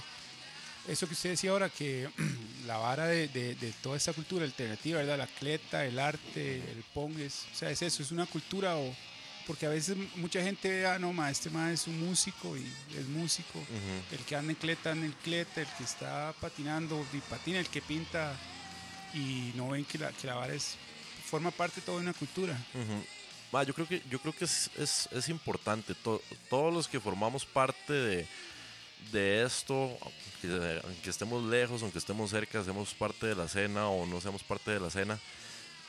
eso 0.88 1.08
que 1.08 1.14
usted 1.14 1.32
decía 1.32 1.52
ahora, 1.52 1.70
que 1.70 2.10
la 2.66 2.78
vara 2.78 3.06
de, 3.06 3.28
de- 3.28 3.56
de 3.56 3.72
toda 3.84 3.98
esta 3.98 4.14
cultura 4.14 4.46
alternativa, 4.46 5.00
¿verdad? 5.00 5.18
La 5.18 5.28
cleta, 5.28 5.86
el 5.86 6.00
arte, 6.00 6.56
el 6.72 6.84
punk, 6.94 7.20
es, 7.20 7.46
o 7.54 7.56
sea, 7.56 7.70
es 7.70 7.82
eso, 7.82 8.02
es 8.04 8.12
una 8.12 8.26
cultura 8.26 8.76
o... 8.78 8.96
Porque 9.48 9.66
a 9.66 9.70
veces 9.70 9.98
mucha 10.18 10.42
gente 10.44 10.70
ve, 10.70 10.86
ah, 10.86 11.00
no, 11.00 11.12
ma, 11.14 11.30
este 11.32 11.50
ma 11.50 11.74
es 11.74 11.88
un 11.88 12.00
músico 12.00 12.56
y 12.56 12.62
es 12.98 13.08
músico. 13.08 13.60
El 14.12 14.20
que 14.20 14.36
anda 14.36 14.52
en 14.54 14.56
cleta, 14.56 14.92
anda 14.92 15.06
en 15.08 15.12
cleta, 15.24 15.62
el 15.62 15.68
que 15.78 15.84
está 15.84 16.34
patinando 16.40 17.04
y 17.12 17.18
patina, 17.18 17.60
el 17.60 17.68
que 17.68 17.82
pinta 17.82 18.34
y 19.16 19.52
no 19.56 19.70
ven 19.70 19.84
que 19.84 19.98
la, 19.98 20.12
que 20.12 20.28
la 20.28 20.36
vara 20.36 20.54
es, 20.54 20.76
forma 21.26 21.50
parte 21.52 21.82
toda 21.82 21.98
de 21.98 22.04
una 22.04 22.14
cultura. 22.14 22.54
Ujú. 22.76 23.04
Yo 23.52 23.74
creo 23.74 23.88
que, 23.88 24.02
yo 24.10 24.20
creo 24.20 24.34
que 24.34 24.46
es, 24.46 24.70
es, 24.78 25.10
es 25.12 25.28
importante. 25.30 25.94
To- 25.94 26.22
todos 26.50 26.74
los 26.74 26.88
que 26.88 27.00
formamos 27.02 27.46
parte 27.46 27.92
de, 27.92 28.28
de 29.12 29.44
esto, 29.44 29.98
aunque, 30.02 31.10
estemos 31.10 31.44
lejos, 31.44 31.82
aunque 31.84 31.98
estemos 32.00 32.30
cerca, 32.30 32.60
hacemos 32.62 32.94
parte 32.94 33.28
de 33.28 33.36
la 33.36 33.46
escena 33.46 33.88
o 33.90 34.06
no 34.06 34.22
seamos 34.22 34.42
parte 34.44 34.72
de 34.72 34.80
la 34.80 34.88
escena, 34.88 35.20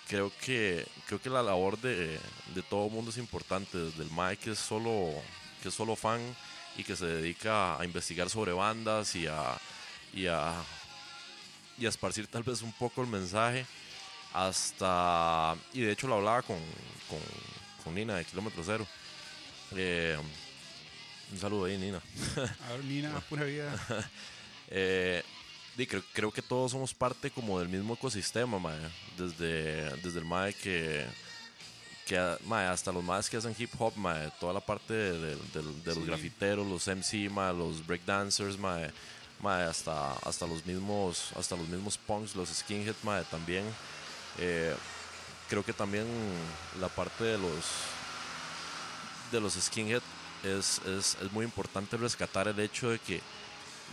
creo 0.08 0.32
que, 0.44 0.84
creo 1.06 1.22
que 1.22 1.30
la 1.30 1.42
labor 1.42 1.78
de, 1.80 2.18
de 2.54 2.62
todo 2.68 2.86
el 2.86 2.92
mundo 2.92 3.10
es 3.12 3.16
importante. 3.18 3.78
Desde 3.78 4.02
el 4.02 4.10
Mike 4.10 4.42
que 4.44 4.50
es 4.50 4.58
solo, 4.58 5.12
que 5.62 5.68
es 5.68 5.74
solo 5.74 5.94
fan 5.94 6.20
y 6.76 6.82
que 6.82 6.96
se 6.96 7.06
dedica 7.06 7.78
a 7.78 7.84
investigar 7.84 8.28
sobre 8.28 8.52
bandas 8.52 9.14
y 9.14 9.28
a, 9.28 9.56
y 10.12 10.26
a, 10.26 10.54
y 11.78 11.86
a 11.86 11.88
esparcir 11.88 12.26
tal 12.26 12.42
vez 12.42 12.60
un 12.62 12.72
poco 12.72 13.02
el 13.02 13.08
mensaje 13.08 13.64
hasta 14.34 15.56
y 15.72 15.80
de 15.82 15.92
hecho 15.92 16.06
lo 16.08 16.16
hablaba 16.16 16.42
con, 16.42 16.58
con, 17.08 17.18
con 17.84 17.94
Nina 17.94 18.16
de 18.16 18.24
Kilómetro 18.24 18.62
Cero. 18.64 18.86
Eh, 19.76 20.16
un 21.32 21.38
saludo 21.38 21.64
ahí 21.66 21.78
Nina. 21.78 22.00
Ahora, 22.68 22.82
Nina, 22.82 23.20
pura 23.28 23.44
vida. 23.44 23.74
Eh, 24.74 25.22
creo, 25.86 26.02
creo 26.14 26.30
que 26.32 26.40
todos 26.40 26.70
somos 26.72 26.94
parte 26.94 27.30
como 27.30 27.58
del 27.58 27.68
mismo 27.68 27.92
ecosistema 27.92 28.58
mae. 28.58 28.78
desde, 29.18 29.90
desde 29.96 30.18
el 30.20 30.24
mae 30.24 30.54
que 30.54 31.04
que 32.06 32.18
mae, 32.46 32.66
hasta 32.68 32.90
los 32.90 33.04
más 33.04 33.28
que 33.28 33.36
hacen 33.36 33.54
hip 33.58 33.70
hop 33.78 33.94
mae, 33.96 34.30
toda 34.40 34.54
la 34.54 34.60
parte 34.60 34.94
de, 34.94 35.12
de- 35.18 35.36
de- 35.36 35.80
de 35.84 35.94
los 35.94 36.06
grafiteros 36.06 36.66
los 36.66 36.86
MC 36.88 37.28
mae, 37.30 37.52
los 37.52 37.86
breakdancers 37.86 38.56
mae, 38.58 38.90
mae, 39.40 39.64
hasta 39.64 40.12
hasta 40.24 40.46
los 40.46 40.64
mismos 40.64 41.32
hasta 41.36 41.54
los 41.54 41.68
mismos 41.68 41.98
punks 41.98 42.34
los 42.34 42.48
skinhead 42.48 42.96
mae, 43.02 43.24
también 43.24 43.64
Eh, 44.38 44.74
creo 45.48 45.64
que 45.64 45.72
también 45.72 46.06
la 46.80 46.88
parte 46.88 47.24
de 47.24 47.38
los 47.38 47.64
de 49.30 49.40
los 49.40 49.54
skinhead 49.54 50.02
es, 50.42 50.80
es, 50.86 51.16
es 51.22 51.32
muy 51.32 51.44
importante 51.44 51.96
rescatar 51.96 52.48
el 52.48 52.58
hecho 52.60 52.90
de 52.90 52.98
que 52.98 53.20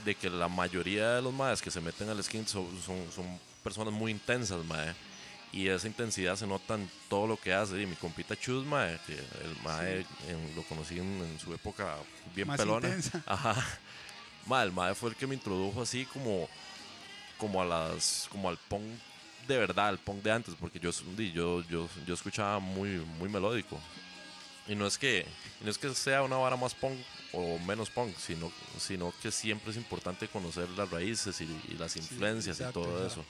de 0.06 0.16
que 0.16 0.30
la 0.30 0.48
mayoría 0.48 1.16
de 1.16 1.22
los 1.22 1.34
maes 1.34 1.62
que 1.62 1.72
se 1.72 1.82
meten 1.82 2.10
al 2.10 2.24
skin 2.24 2.48
son, 2.48 2.68
son, 2.86 3.12
son 3.14 3.40
personas 3.64 3.94
muy 3.94 4.12
intensas, 4.12 4.64
mae. 4.66 4.96
Y 5.52 5.68
esa 5.68 5.88
intensidad 5.88 6.36
se 6.38 6.48
nota 6.48 6.76
en 6.76 6.90
todo 7.10 7.28
lo 7.28 7.36
que 7.36 7.54
hace. 7.54 7.82
Y 7.82 7.86
mi 7.86 7.96
compita 7.96 8.36
Chus, 8.40 8.66
mae, 8.66 8.98
que 9.06 9.14
el 9.14 9.58
mae 9.64 10.06
lo 10.56 10.64
conocí 10.64 11.00
en, 11.00 11.22
en 11.22 11.40
su 11.40 11.54
época 11.54 11.98
bien 12.34 12.48
Más 12.48 12.58
pelona. 12.58 12.88
intensa. 12.88 13.22
Ajá. 13.28 13.56
Mae, 14.46 14.66
el 14.66 14.72
mae 14.72 14.96
fue 14.96 15.10
el 15.10 15.16
que 15.18 15.28
me 15.28 15.36
introdujo 15.36 15.82
así 15.82 16.06
como, 16.06 16.48
como 17.38 17.62
a 17.62 17.66
las, 17.66 18.28
como 18.32 18.48
al 18.48 18.58
punk 18.58 18.86
de 19.50 19.58
verdad, 19.58 19.90
el 19.90 19.98
punk 19.98 20.22
de 20.22 20.32
antes, 20.32 20.54
porque 20.60 20.80
yo, 20.80 20.92
yo, 21.34 21.64
yo, 21.64 21.90
yo 22.06 22.14
escuchaba 22.14 22.60
muy, 22.60 23.04
muy 23.18 23.28
melódico. 23.28 23.80
Y 24.68 24.76
no 24.76 24.86
es 24.86 25.00
que 25.00 25.26
no 25.62 25.72
es 25.72 25.80
que 25.80 25.94
sea 25.96 26.22
una 26.22 26.38
vara 26.38 26.56
más 26.56 26.76
punk 26.76 27.00
o 27.34 27.58
menos 27.60 27.90
punk, 27.90 28.16
sino, 28.16 28.52
sino 28.78 29.12
que 29.22 29.32
siempre 29.32 29.72
es 29.72 29.78
importante 29.78 30.28
conocer 30.28 30.70
las 30.70 30.92
raíces 30.92 31.42
y, 31.42 31.46
y 31.68 31.74
las 31.80 31.98
influencias 31.98 32.60
exacto, 32.60 32.82
y 32.82 32.84
todo 32.84 33.08
eso. 33.08 33.26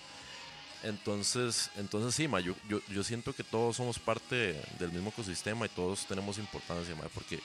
Entonces, 0.84 1.72
entonces 1.78 2.14
sí, 2.14 2.28
ma, 2.28 2.42
yo, 2.42 2.54
yo, 2.68 2.82
yo 2.90 3.04
siento 3.04 3.34
que 3.34 3.44
todos 3.44 3.78
somos 3.78 3.98
parte 3.98 4.62
del 4.78 4.92
mismo 4.92 5.10
ecosistema 5.10 5.66
y 5.66 5.70
todos 5.70 6.06
tenemos 6.06 6.38
importancia, 6.38 6.94
ma, 6.96 7.08
porque 7.14 7.40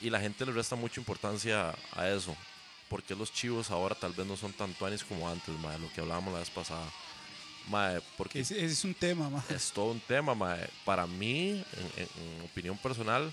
y 0.00 0.10
la 0.10 0.20
gente 0.20 0.44
le 0.44 0.52
resta 0.52 0.74
mucha 0.74 1.00
importancia 1.00 1.74
a 1.92 2.08
eso, 2.08 2.36
porque 2.88 3.14
los 3.14 3.32
chivos 3.32 3.70
ahora 3.70 3.94
tal 3.94 4.12
vez 4.12 4.26
no 4.26 4.36
son 4.36 4.52
tan 4.52 4.74
tuanis 4.74 5.04
como 5.04 5.28
antes, 5.28 5.56
ma, 5.60 5.78
lo 5.78 5.92
que 5.92 6.00
hablábamos 6.00 6.32
la 6.32 6.40
vez 6.40 6.50
pasada. 6.50 6.88
Ma, 7.70 8.00
porque 8.16 8.40
ese 8.40 8.64
es 8.64 8.84
un 8.84 8.94
tema, 8.94 9.28
ma. 9.28 9.44
es 9.50 9.70
todo 9.72 9.90
un 9.92 10.00
tema, 10.00 10.34
mae. 10.34 10.68
Para 10.84 11.06
mí, 11.06 11.50
en, 11.50 12.02
en- 12.02 12.08
en 12.38 12.44
opinión 12.44 12.78
personal, 12.78 13.32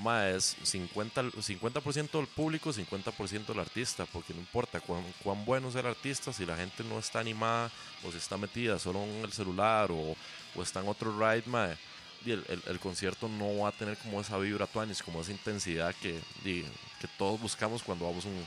mae, 0.00 0.36
es 0.36 0.56
50, 0.62 1.20
el 1.20 1.32
50% 1.32 2.10
del 2.18 2.26
público, 2.26 2.72
50% 2.72 3.46
del 3.46 3.60
artista, 3.60 4.06
porque 4.06 4.32
no 4.34 4.40
importa 4.40 4.80
cuán, 4.80 5.04
cuán 5.22 5.44
bueno 5.44 5.70
sea 5.70 5.82
el 5.82 5.88
artista, 5.88 6.32
si 6.32 6.46
la 6.46 6.56
gente 6.56 6.84
no 6.84 6.98
está 6.98 7.20
animada 7.20 7.70
o 8.04 8.10
si 8.10 8.18
está 8.18 8.36
metida 8.36 8.78
solo 8.78 9.02
en 9.04 9.24
el 9.24 9.32
celular 9.32 9.90
o, 9.90 10.16
o 10.54 10.62
está 10.62 10.80
en 10.80 10.88
otro 10.88 11.12
ride, 11.18 11.44
mae, 11.46 11.76
el, 12.24 12.44
el- 12.48 12.62
el 12.66 12.80
concierto 12.80 13.28
no 13.28 13.58
va 13.58 13.68
a 13.68 13.72
tener 13.72 13.96
como 13.98 14.20
esa 14.20 14.36
vibra 14.38 14.66
tuanis, 14.66 15.02
como 15.02 15.20
esa 15.20 15.32
intensidad 15.32 15.94
que, 16.00 16.18
di, 16.42 16.64
que 17.00 17.08
todos 17.18 17.40
buscamos 17.40 17.82
cuando 17.82 18.06
vamos 18.06 18.24
un- 18.24 18.46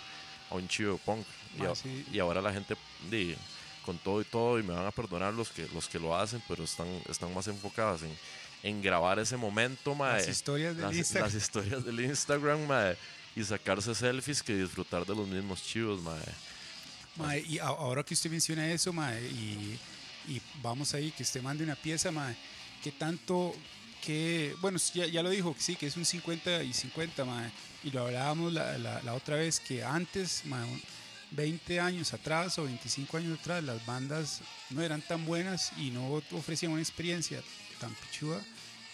a 0.50 0.56
un 0.56 0.68
chivo 0.68 0.94
de 0.94 1.00
punk. 1.00 1.26
Y, 1.60 1.65
a- 1.65 1.76
sí. 1.76 2.06
y 2.12 2.18
ahora 2.20 2.42
la 2.42 2.52
gente, 2.52 2.76
di, 3.10 3.36
con 3.86 3.98
todo 3.98 4.22
y 4.22 4.26
todo, 4.26 4.60
y 4.60 4.63
me 4.63 4.74
van 4.74 4.86
a 4.86 4.92
perdonar 4.92 5.34
los 5.34 5.50
que, 5.50 5.68
los 5.74 5.88
que 5.88 6.00
lo 6.00 6.15
hacen, 6.15 6.42
pero 6.48 6.63
están, 6.63 6.88
están 7.10 7.34
más 7.34 7.48
enfocadas 7.48 8.02
en, 8.04 8.12
en 8.63 8.82
grabar 8.82 9.20
ese 9.20 9.38
momento, 9.38 9.96
mae. 9.96 10.18
Las 10.20 10.28
historias 10.28 10.76
del 10.76 10.86
las, 10.86 10.96
Instagram. 10.96 11.28
las 11.34 11.36
historias 11.44 11.86
del 11.86 12.00
Instagram, 12.02 12.68
mae, 12.68 12.98
y 13.36 13.44
sacarse 13.44 13.94
selfies 13.96 14.44
que 14.44 14.56
disfrutar 14.56 15.06
de 15.06 15.15
los 15.15 15.28
mismos 15.28 15.63
chivos, 15.63 16.02
mae. 16.02 16.20
Mae, 17.15 17.39
y 17.48 17.60
ahora 17.60 18.04
que 18.04 18.13
usted 18.13 18.30
menciona 18.30 18.72
eso, 18.72 18.94
mae, 18.94 19.22
y, 19.22 19.80
y 20.28 20.42
vamos 20.62 20.94
ahí, 20.94 21.12
que 21.12 21.24
usted 21.24 21.42
mande 21.42 21.63
una 21.63 21.76
pieza, 21.76 22.12
mae, 22.12 22.36
que 22.84 22.92
tanto, 22.92 23.54
que, 24.06 24.56
bueno, 24.62 24.78
ya, 24.94 25.06
ya 25.08 25.22
lo 25.24 25.30
dijo, 25.30 25.54
sí, 25.58 25.76
que 25.76 25.88
es 25.88 25.98
un 25.98 26.06
50 26.06 26.63
y 26.63 26.74
50, 26.74 27.26
mae, 27.26 27.52
y 27.84 27.92
lo 27.92 28.06
hablábamos 28.06 28.54
la, 28.54 28.78
la- 28.78 29.02
la 29.04 29.13
otra 29.13 29.36
vez, 29.38 29.60
que 29.60 29.84
antes, 29.84 30.44
mae, 30.46 30.63
un- 30.63 30.82
20 31.32 31.80
años 31.80 32.13
atrás 32.13 32.58
o 32.60 32.63
25 32.63 33.18
años 33.18 33.39
atrás, 33.39 33.63
las 33.63 33.86
bandas 33.86 34.42
no 34.70 34.82
eran 34.82 35.02
tan 35.02 35.26
buenas 35.26 35.72
y 35.78 35.92
no 35.92 36.22
ofrecían 36.32 36.72
una 36.72 36.82
experiencia 36.82 37.42
tan 37.80 37.94
pichuda, 37.96 38.42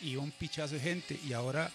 y 0.02 0.16
un 0.18 0.32
pichazo 0.32 0.76
de 0.76 0.82
gente, 0.82 1.20
y 1.28 1.34
ahora 1.34 1.72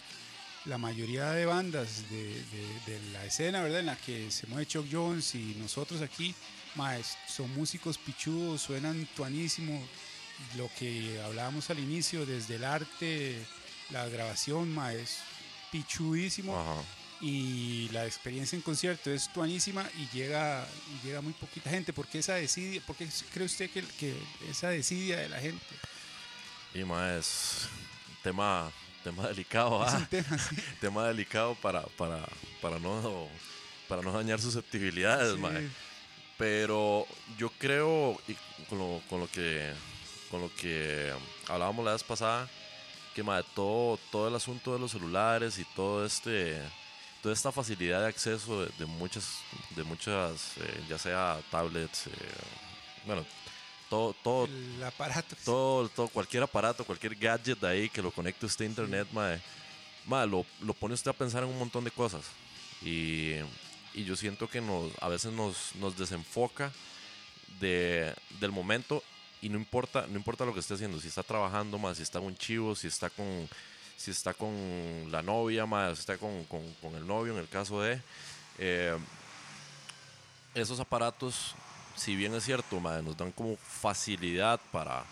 la 0.65 0.77
mayoría 0.77 1.31
de 1.31 1.45
bandas 1.45 2.03
de, 2.09 2.99
la 3.11 3.25
escena, 3.25 3.63
¿verdad? 3.63 3.79
En 3.79 3.87
la 3.87 3.95
que 3.95 4.29
se 4.31 4.47
mueve 4.47 4.67
Chuck 4.67 4.87
Jones 4.91 5.35
y 5.35 5.55
nosotros 5.59 6.01
aquí, 6.01 6.35
maes, 6.75 7.17
son 7.27 7.53
músicos 7.55 7.97
pichudos, 7.97 8.61
suenan 8.61 9.07
tuanísimo. 9.15 9.81
Lo 10.57 10.69
que 10.79 11.21
hablábamos 11.23 11.69
al 11.69 11.79
inicio, 11.79 12.25
desde 12.25 12.55
el 12.55 12.63
arte, 12.63 13.37
la 13.91 14.07
grabación, 14.07 14.73
maes, 14.73 15.19
pichudísimo. 15.71 16.83
Y 17.21 17.87
la 17.89 18.05
experiencia 18.05 18.55
en 18.55 18.63
concierto 18.63 19.11
es 19.11 19.31
tuanísima 19.31 19.87
y 19.97 20.07
llega, 20.15 20.67
y 20.91 21.05
llega 21.05 21.21
muy 21.21 21.33
poquita 21.33 21.69
gente. 21.69 21.93
¿Por 21.93 22.07
qué 22.07 22.19
esa 22.19 22.33
desidia? 22.33 22.81
¿Por 22.81 22.95
qué 22.95 23.07
cree 23.31 23.45
usted 23.45 23.69
que, 23.69 23.83
que 23.83 24.15
esa 24.49 24.69
desidia 24.69 25.19
de 25.19 25.29
la 25.29 25.39
gente? 25.39 25.63
Y 26.73 26.83
mae, 26.83 27.19
es 27.19 27.67
tema, 28.23 28.71
tema 29.03 29.27
delicado, 29.27 29.85
Es 29.85 29.93
ah, 29.93 29.97
un 29.97 30.05
tema 30.07 30.37
tema 30.81 31.07
delicado 31.07 31.53
para, 31.55 31.83
para, 31.83 32.25
para, 32.59 32.79
no, 32.79 33.27
para 33.87 34.01
no 34.01 34.11
dañar 34.13 34.39
susceptibilidades, 34.41 35.37
mae. 35.37 35.61
Sí. 35.61 35.73
Pero 36.37 37.05
yo 37.37 37.51
creo, 37.59 38.19
y 38.27 38.35
con 38.65 38.79
lo, 38.79 39.01
con 39.09 39.19
lo 39.19 39.29
que 39.29 39.71
con 40.31 40.41
lo 40.41 40.55
que 40.55 41.13
hablábamos 41.49 41.83
la 41.83 41.91
vez 41.91 42.03
pasada, 42.03 42.49
que 43.13 43.21
mae, 43.21 43.43
todo, 43.53 43.99
todo 44.11 44.29
el 44.29 44.35
asunto 44.35 44.73
de 44.73 44.79
los 44.79 44.91
celulares 44.91 45.59
y 45.59 45.65
todo 45.75 46.05
este 46.05 46.57
toda 47.21 47.33
esta 47.33 47.51
facilidad 47.51 48.01
de 48.01 48.07
acceso 48.07 48.65
de, 48.65 48.85
muchas, 48.85 49.39
de 49.75 49.83
muchas 49.83 50.57
eh, 50.57 50.83
ya 50.89 50.97
sea 50.97 51.39
tablets, 51.51 52.07
eh, 52.07 52.11
bueno, 53.05 53.25
todo, 53.89 54.13
todo, 54.23 54.45
el 54.45 54.83
aparato, 54.83 55.35
todo, 55.45 55.89
todo, 55.89 56.07
cualquier 56.07 56.43
aparato, 56.43 56.83
cualquier 56.83 57.15
gadget 57.15 57.59
de 57.59 57.67
ahí 57.67 57.89
que 57.89 58.01
lo 58.01 58.11
conecte 58.11 58.45
usted 58.45 58.65
a 58.65 58.69
internet, 58.69 59.07
lo, 60.07 60.45
lo, 60.61 60.73
pone 60.73 60.93
usted 60.93 61.11
a 61.11 61.13
pensar 61.13 61.43
en 61.43 61.49
un 61.49 61.59
montón 61.59 61.83
de 61.83 61.91
cosas. 61.91 62.25
Y, 62.81 63.33
y 63.93 64.03
yo 64.05 64.15
siento 64.15 64.47
que 64.49 64.61
nos, 64.61 64.91
a 65.01 65.09
veces 65.09 65.31
nos, 65.33 65.75
nos 65.75 65.97
desenfoca 65.97 66.71
de, 67.59 68.13
del 68.39 68.51
momento 68.51 69.03
y 69.41 69.49
no 69.49 69.57
importa, 69.57 70.05
no 70.07 70.15
importa 70.15 70.45
lo 70.45 70.53
que 70.53 70.59
esté 70.59 70.75
haciendo, 70.75 70.99
si 70.99 71.07
está 71.07 71.23
trabajando, 71.23 71.77
más 71.77 71.97
si 71.97 72.03
está 72.03 72.19
en 72.19 72.25
un 72.25 72.37
chivo, 72.37 72.75
si 72.75 72.87
está 72.87 73.09
con 73.09 73.49
si 74.01 74.09
está 74.09 74.33
con 74.33 74.51
la 75.11 75.21
novia, 75.21 75.67
más 75.67 75.97
si 75.97 76.01
está 76.01 76.17
con, 76.17 76.43
con, 76.45 76.95
el 76.95 77.05
novio 77.05 77.33
en 77.33 77.39
el 77.39 77.47
caso 77.47 77.81
de 77.81 78.01
eh, 78.57 78.97
esos 80.55 80.79
aparatos, 80.79 81.53
si 81.95 82.15
bien 82.15 82.33
es 82.33 82.43
cierto, 82.43 82.81
nos 82.81 83.15
dan 83.15 83.31
como 83.31 83.55
facilidad 83.57 84.59
para, 84.71 85.03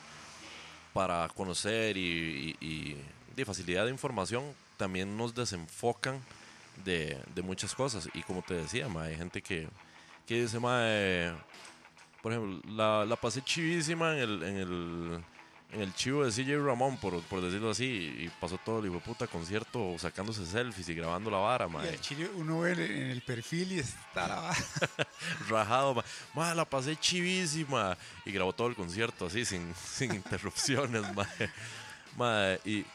para 0.91 1.29
conocer 1.35 1.97
y, 1.97 2.57
y, 2.59 2.97
facilidad 3.45 3.85
de 3.85 3.91
información, 3.91 4.43
también 4.75 5.15
nos 5.15 5.33
desenfocan 5.33 6.21
de, 6.83 7.17
de, 7.33 7.41
muchas 7.41 7.73
cosas. 7.73 8.09
Y 8.13 8.21
como 8.23 8.41
te 8.41 8.55
decía, 8.55 8.87
hay 8.99 9.15
gente 9.15 9.41
que, 9.41 9.69
que 10.27 10.41
dice, 10.41 10.59
por 10.59 12.33
ejemplo, 12.33 12.59
la, 12.69 13.05
la 13.05 13.15
pasé 13.15 13.41
chivísima 13.41 14.17
en 14.19 14.43
el 14.43 15.23
en 15.71 15.81
el 15.81 15.93
chivo 15.93 16.25
de 16.25 16.31
CJ 16.31 16.57
Ramón, 16.65 16.97
por, 16.97 17.21
por 17.23 17.41
decirlo 17.41 17.69
así, 17.69 17.85
y 17.85 18.29
pasó 18.39 18.57
todo 18.57 18.79
el 18.79 18.87
hijo 18.87 18.99
puta 18.99 19.27
concierto 19.27 19.95
sacándose 19.99 20.45
selfies 20.45 20.89
y 20.89 20.95
grabando 20.95 21.29
la 21.29 21.37
vara. 21.37 21.67
Y 21.93 21.97
chile 21.99 22.29
uno 22.35 22.61
ve 22.61 22.71
en 22.71 23.11
el 23.11 23.21
perfil 23.21 23.73
y 23.73 23.79
está 23.79 24.27
la 24.27 24.35
vara. 24.35 24.57
Rajado, 25.49 26.03
man. 26.33 26.57
la 26.57 26.65
pasé 26.65 26.95
chivísima. 26.95 27.97
Y 28.25 28.31
grabó 28.31 28.53
todo 28.53 28.67
el 28.67 28.75
concierto 28.75 29.27
así, 29.27 29.45
sin, 29.45 29.73
sin 29.85 30.15
interrupciones, 30.15 31.03
man. 32.17 32.59
y, 32.65 32.85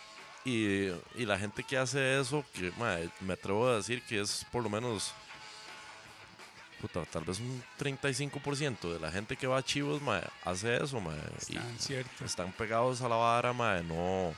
y, 0.44 0.90
y, 1.14 1.24
la 1.24 1.38
gente 1.38 1.62
que 1.62 1.78
hace 1.78 2.20
eso, 2.20 2.44
que 2.52 2.72
me 3.20 3.32
atrevo 3.32 3.68
a 3.68 3.76
decir 3.76 4.02
que 4.02 4.20
es 4.20 4.44
por 4.50 4.62
lo 4.62 4.68
menos 4.68 5.14
tal 6.88 7.25
vez 7.25 7.40
un 7.40 7.62
35% 7.79 8.92
de 8.92 9.01
la 9.01 9.11
gente 9.11 9.37
que 9.37 9.47
va 9.47 9.59
a 9.59 9.62
Chivos, 9.62 10.01
hace 10.44 10.77
eso, 10.77 11.03
Están, 11.38 11.79
cierto. 11.79 12.25
están 12.25 12.53
pegados 12.53 13.03
a 13.03 13.09
la 13.09 13.16
vara, 13.16 13.53
no, 13.83 14.35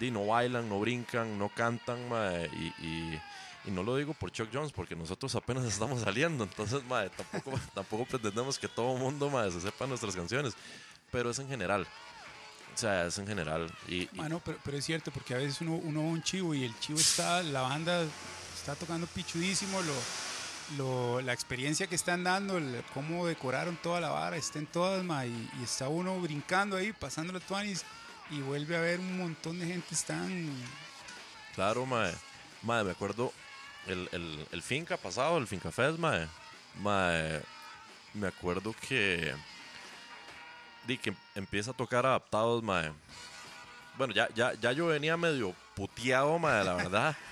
no 0.00 0.26
bailan, 0.26 0.68
no 0.68 0.80
brincan, 0.80 1.38
no 1.38 1.48
cantan, 1.48 1.98
y, 2.52 3.70
no 3.70 3.82
lo 3.82 3.96
digo 3.96 4.14
por 4.14 4.32
Chuck 4.32 4.48
Jones, 4.52 4.72
porque 4.72 4.96
nosotros 4.96 5.34
apenas 5.34 5.64
estamos 5.72 6.00
saliendo, 6.00 6.44
entonces, 6.44 6.82
tampoco, 7.16 7.60
tampoco 7.74 8.04
pretendemos 8.06 8.58
que 8.58 8.68
todo 8.68 8.94
el 8.94 9.02
mundo, 9.02 9.30
se 9.50 9.60
sepa 9.60 9.86
nuestras 9.86 10.16
canciones, 10.16 10.54
pero 11.10 11.30
es 11.30 11.38
en 11.38 11.48
general. 11.48 11.86
O 12.72 12.78
sea, 12.78 13.06
es 13.06 13.18
en 13.18 13.26
general. 13.26 13.70
Y, 13.88 14.08
Mano, 14.12 14.40
pero, 14.44 14.58
pero, 14.64 14.76
es 14.76 14.84
cierto, 14.84 15.10
porque 15.10 15.34
a 15.34 15.38
veces 15.38 15.60
uno, 15.60 15.74
uno 15.74 16.02
va 16.02 16.06
a 16.06 16.12
un 16.12 16.22
chivo 16.22 16.54
y 16.54 16.64
el 16.64 16.78
chivo 16.78 16.98
está, 16.98 17.42
la 17.42 17.62
banda 17.62 18.06
está 18.54 18.74
tocando 18.74 19.06
pichudísimo, 19.08 19.82
lo, 19.82 19.92
la 20.76 21.32
experiencia 21.32 21.86
que 21.86 21.94
están 21.94 22.24
dando, 22.24 22.60
cómo 22.94 23.26
decoraron 23.26 23.76
toda 23.76 24.00
la 24.00 24.10
vara, 24.10 24.36
estén 24.36 24.66
todas, 24.66 25.04
y, 25.26 25.62
está 25.62 25.88
uno 25.88 26.20
brincando 26.20 26.76
ahí, 26.76 26.92
pasando 26.92 27.32
los 27.32 27.42
tuanis, 27.42 27.84
y 28.30 28.40
vuelve 28.40 28.76
a 28.76 28.80
ver 28.80 29.00
un 29.00 29.18
montón 29.18 29.58
de 29.58 29.66
gente 29.66 29.94
están... 29.94 30.48
Claro, 31.54 31.84
mae. 31.84 32.14
Mae, 32.62 32.84
me 32.84 32.92
acuerdo 32.92 33.32
el, 33.86 34.08
el, 34.52 34.62
Finca 34.62 34.96
pasado, 34.96 35.38
el 35.38 35.46
Finca 35.46 35.72
Fest, 35.72 35.98
mae. 35.98 36.28
Mae, 36.80 37.42
me 38.14 38.28
acuerdo 38.28 38.74
que... 38.88 39.34
Di 40.86 40.96
que 40.96 41.14
empieza 41.34 41.72
a 41.72 41.74
tocar 41.74 42.06
adaptados, 42.06 42.62
mae. 42.62 42.92
Bueno, 43.98 44.14
ya, 44.14 44.28
ya, 44.34 44.54
ya 44.54 44.72
yo 44.72 44.86
venía 44.86 45.16
medio 45.16 45.54
puteado, 45.74 46.38
mae, 46.38 46.64
la 46.64 46.74
verdad. 46.74 47.16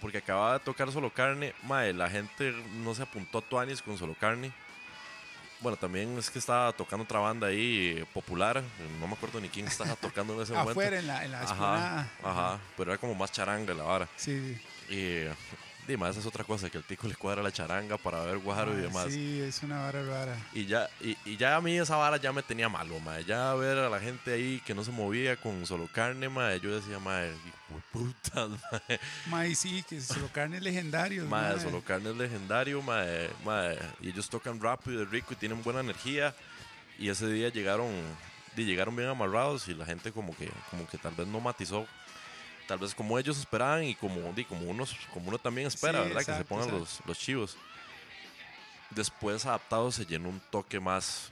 porque 0.00 0.18
acababa 0.18 0.54
de 0.54 0.60
tocar 0.60 0.90
solo 0.90 1.10
carne. 1.10 1.54
Madre, 1.62 1.92
la 1.92 2.08
gente 2.08 2.52
no 2.82 2.94
se 2.94 3.02
apuntó 3.02 3.38
a 3.38 3.42
Tuanis 3.42 3.82
con 3.82 3.98
solo 3.98 4.14
carne. 4.14 4.52
Bueno, 5.60 5.78
también 5.78 6.18
es 6.18 6.30
que 6.30 6.38
estaba 6.38 6.72
tocando 6.72 7.04
otra 7.04 7.18
banda 7.18 7.46
ahí 7.46 8.04
popular. 8.12 8.62
No 9.00 9.06
me 9.06 9.14
acuerdo 9.14 9.40
ni 9.40 9.48
quién 9.48 9.66
estaba 9.66 9.96
tocando 9.96 10.34
en 10.34 10.42
ese 10.42 10.52
momento. 10.54 10.72
Afuera, 10.72 10.98
en 10.98 11.06
la, 11.06 11.24
en 11.24 11.32
la 11.32 11.42
ajá, 11.42 12.08
ajá, 12.22 12.58
pero 12.76 12.92
era 12.92 13.00
como 13.00 13.14
más 13.14 13.32
charanga 13.32 13.72
la 13.72 13.84
vara. 13.84 14.08
Sí. 14.16 14.58
Y 14.90 15.24
Dime, 15.86 16.08
esa 16.08 16.18
es 16.18 16.26
otra 16.26 16.42
cosa, 16.42 16.68
que 16.68 16.78
al 16.78 16.84
tico 16.84 17.06
le 17.06 17.14
cuadra 17.14 17.42
la 17.42 17.52
charanga 17.52 17.96
para 17.96 18.20
ver 18.22 18.38
guaro 18.38 18.76
y 18.76 18.82
demás. 18.82 19.06
Sí, 19.08 19.40
es 19.40 19.62
una 19.62 19.82
vara 19.82 20.02
rara. 20.02 20.36
Y 20.52 20.66
ya, 20.66 20.88
y, 21.00 21.36
ya 21.36 21.54
a 21.54 21.60
mí 21.60 21.78
esa 21.78 21.94
vara 21.96 22.16
ya 22.16 22.32
me 22.32 22.42
tenía 22.42 22.68
malo, 22.68 22.98
madre. 23.00 23.24
Ya 23.24 23.54
ver 23.54 23.78
a 23.78 23.88
la 23.88 24.00
gente 24.00 24.32
ahí 24.32 24.60
que 24.66 24.74
no 24.74 24.82
se 24.82 24.90
movía 24.90 25.36
con 25.36 25.64
solo 25.64 25.88
carne, 25.92 26.28
madre, 26.28 26.58
yo 26.58 26.74
decía, 26.74 26.98
madre, 26.98 27.32
hijo 27.46 27.80
putas, 27.92 28.48
madre. 28.72 29.00
Madre, 29.26 29.54
sí, 29.54 29.84
que 29.88 30.00
solo 30.00 30.28
carne 30.32 30.56
es 30.56 30.62
legendario. 30.64 31.24
Madre, 31.26 31.60
solo 31.60 31.80
carne 31.82 32.10
es 32.10 32.16
legendario, 32.16 32.82
madre, 32.82 33.30
madre. 33.44 33.78
Y 34.00 34.08
ellos 34.08 34.28
tocan 34.28 34.60
rápido 34.60 35.02
y 35.02 35.04
rico 35.04 35.34
y 35.34 35.36
tienen 35.36 35.62
buena 35.62 35.80
energía. 35.80 36.34
Y 36.98 37.10
ese 37.10 37.28
día 37.28 37.48
llegaron, 37.50 37.92
llegaron 38.56 38.96
bien 38.96 39.08
amarrados 39.08 39.68
y 39.68 39.74
la 39.74 39.86
gente 39.86 40.10
como 40.10 40.36
que, 40.36 40.50
como 40.70 40.86
que 40.88 40.98
tal 40.98 41.14
vez 41.14 41.28
no 41.28 41.38
matizó 41.38 41.86
tal 42.66 42.78
vez 42.78 42.94
como 42.94 43.18
ellos 43.18 43.38
esperaban 43.38 43.84
y 43.84 43.94
como, 43.94 44.20
como, 44.48 44.70
unos, 44.70 44.96
como 45.12 45.28
uno 45.28 45.38
también 45.38 45.68
espera, 45.68 46.00
¿verdad? 46.00 46.24
que 46.24 46.34
se 46.34 46.44
pongan 46.44 46.70
los, 46.70 47.00
los, 47.06 47.18
chivos. 47.18 47.56
Después 48.90 49.46
adaptado 49.46 49.90
se 49.92 50.04
llenó 50.04 50.28
un 50.28 50.40
toque 50.50 50.80
más, 50.80 51.30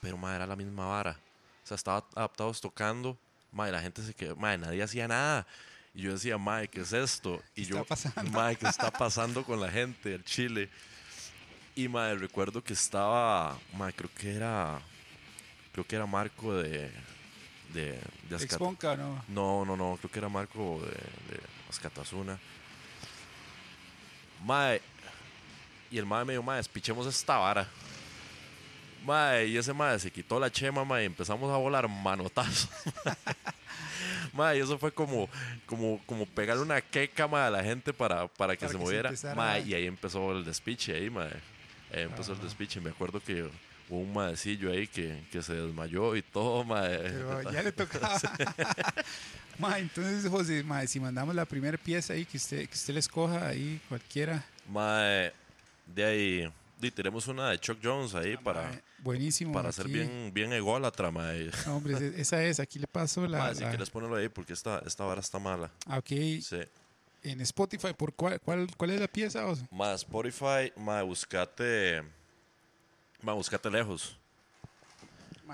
pero 0.00 0.16
madre, 0.16 0.36
era 0.36 0.46
la 0.46 0.56
misma 0.56 0.86
vara. 0.86 1.18
O 1.64 1.66
sea, 1.66 1.74
estaba 1.74 2.04
adaptados 2.14 2.60
tocando, 2.60 3.16
madre, 3.50 3.72
la 3.72 3.82
gente 3.82 4.02
se 4.02 4.14
quedó, 4.14 4.36
madre, 4.36 4.58
nadie 4.58 4.82
hacía 4.82 5.08
nada. 5.08 5.46
Y 5.94 6.02
yo 6.02 6.12
decía, 6.12 6.38
madre, 6.38 6.68
¿qué 6.68 6.80
es 6.80 6.92
esto? 6.92 7.42
Y 7.54 7.64
yo, 7.64 7.84
madre, 8.30 8.56
¿qué 8.56 8.66
está 8.66 8.90
pasando 8.90 9.44
con 9.44 9.60
la 9.60 9.70
gente, 9.70 10.14
el 10.14 10.24
Chile? 10.24 10.70
Y 11.74 11.88
madre, 11.88 12.16
recuerdo 12.16 12.62
que 12.62 12.72
estaba, 12.72 13.58
madre, 13.74 13.94
creo 13.94 14.10
que 14.14 14.34
era, 14.34 14.80
creo 15.72 15.86
que 15.86 15.96
era 15.96 16.06
Marco 16.06 16.54
de, 16.54 16.90
de, 17.72 17.98
de 18.28 18.36
Exponca, 18.36 18.96
¿no? 18.96 19.24
No, 19.28 19.64
no, 19.64 19.76
no, 19.76 19.96
creo 19.98 20.10
que 20.10 20.18
era 20.18 20.28
Marco 20.28 20.80
de, 20.80 21.34
de 21.34 21.40
Ascatazuna. 21.68 22.38
Mae, 24.44 24.80
y 25.90 25.98
el 25.98 26.06
mae 26.06 26.24
me 26.24 26.32
dijo, 26.32 26.42
mae, 26.42 26.60
espichemos 26.60 27.06
esta 27.06 27.36
vara. 27.38 27.68
Mae, 29.04 29.46
y 29.46 29.56
ese 29.56 29.72
mae 29.72 29.98
se 29.98 30.10
quitó 30.10 30.38
la 30.38 30.50
chema, 30.50 30.84
mae, 30.84 31.04
y 31.04 31.06
empezamos 31.06 31.52
a 31.52 31.56
volar 31.56 31.88
manotazos. 31.88 32.68
mae, 34.32 34.58
y 34.58 34.60
eso 34.60 34.78
fue 34.78 34.92
como, 34.92 35.28
como, 35.66 36.00
como 36.06 36.26
pegarle 36.26 36.62
una 36.62 36.80
queca, 36.80 37.28
mae, 37.28 37.46
a 37.46 37.50
la 37.50 37.62
gente 37.62 37.92
para, 37.92 38.28
para 38.28 38.56
que 38.56 38.68
se 38.68 38.76
moviera. 38.76 39.12
mae, 39.36 39.62
y 39.62 39.74
ahí 39.74 39.86
empezó 39.86 40.32
el 40.32 40.44
despiche, 40.44 40.94
ahí, 40.94 41.10
mae. 41.10 41.32
Ahí 41.94 42.02
empezó 42.02 42.32
el 42.32 42.40
despiche. 42.40 42.80
Me 42.80 42.90
acuerdo 42.90 43.20
que 43.20 43.48
un 44.00 44.12
maecillo 44.12 44.70
ahí 44.70 44.86
que, 44.86 45.22
que, 45.30 45.42
se 45.42 45.54
desmayó 45.54 46.16
y 46.16 46.22
todo, 46.22 46.64
mae. 46.64 46.98
Pero 46.98 47.50
ya 47.50 47.62
le 47.62 47.72
tocaba. 47.72 48.20
mae, 49.58 49.82
entonces, 49.82 50.30
José, 50.30 50.62
mae, 50.62 50.86
si 50.86 51.00
mandamos 51.00 51.34
la 51.34 51.44
primera 51.44 51.76
pieza 51.78 52.14
ahí, 52.14 52.24
que 52.24 52.36
usted, 52.36 52.68
que 52.68 52.74
usted 52.74 52.94
le 52.94 53.00
escoja 53.00 53.46
ahí, 53.46 53.80
cualquiera. 53.88 54.44
Mae, 54.68 55.32
de 55.86 56.04
ahí, 56.04 56.52
y 56.80 56.90
tenemos 56.90 57.28
una 57.28 57.50
de 57.50 57.58
Chuck 57.58 57.78
Jones 57.82 58.14
ahí 58.14 58.34
ah, 58.36 58.40
para... 58.42 58.82
buenísimo. 58.98 59.52
Para 59.52 59.70
ser 59.70 59.86
bien, 59.88 60.30
bien 60.34 60.52
ególatra, 60.52 61.10
mae. 61.10 61.50
No, 61.66 61.76
hombre, 61.76 62.12
esa 62.16 62.42
es, 62.42 62.58
aquí 62.58 62.78
le 62.78 62.86
paso 62.86 63.26
la... 63.26 63.38
Mae, 63.38 63.54
si 63.54 63.64
quieres 63.64 63.90
ponerlo 63.90 64.16
ahí, 64.16 64.28
porque 64.28 64.52
esta, 64.52 64.82
esta 64.84 65.04
vara 65.04 65.20
está 65.20 65.38
mala. 65.38 65.70
Ah, 65.86 65.98
ok. 65.98 66.08
Sí. 66.40 66.60
En 67.22 67.40
Spotify, 67.42 67.92
¿por 67.96 68.14
cuál, 68.14 68.40
cuál, 68.40 68.66
cuál 68.76 68.90
es 68.90 69.00
la 69.00 69.06
pieza? 69.06 69.44
Más 69.70 70.00
Spotify, 70.00 70.72
mae, 70.76 71.02
buscate... 71.02 72.02
Va, 73.26 73.32
buscarte 73.34 73.70
lejos. 73.70 74.16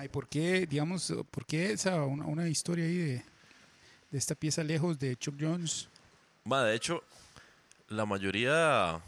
¿Y 0.03 0.09
por 0.09 0.29
qué, 0.29 0.67
digamos, 0.67 1.13
por 1.31 1.45
qué 1.45 1.73
esa, 1.73 2.05
una, 2.05 2.49
historia 2.49 2.85
ahí 2.85 2.97
de, 2.97 3.25
de, 4.11 4.19
esta 4.19 4.35
pieza 4.35 4.63
lejos 4.63 4.99
de 4.99 5.17
Chuck 5.17 5.35
Jones? 5.39 5.89
Ma, 6.45 6.63
de 6.63 6.77
hecho, 6.77 7.03
la 7.89 8.07
mayoría, 8.07 9.01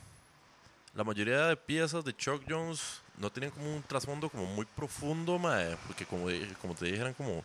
la 0.95 1.05
mayoría 1.05 1.47
de 1.47 1.57
piezas 1.57 2.05
de 2.05 2.15
Chuck 2.17 2.43
Jones 2.49 3.01
no 3.19 3.31
tienen 3.31 3.51
como 3.51 3.77
un 3.77 3.83
trasfondo 3.83 4.29
como 4.29 4.47
muy 4.47 4.67
profundo, 4.67 5.39
ma, 5.39 5.59
porque 5.87 6.05
como, 6.05 6.27
como 6.61 6.75
te 6.75 6.87
dije, 6.87 7.01
eran 7.01 7.15
como, 7.15 7.45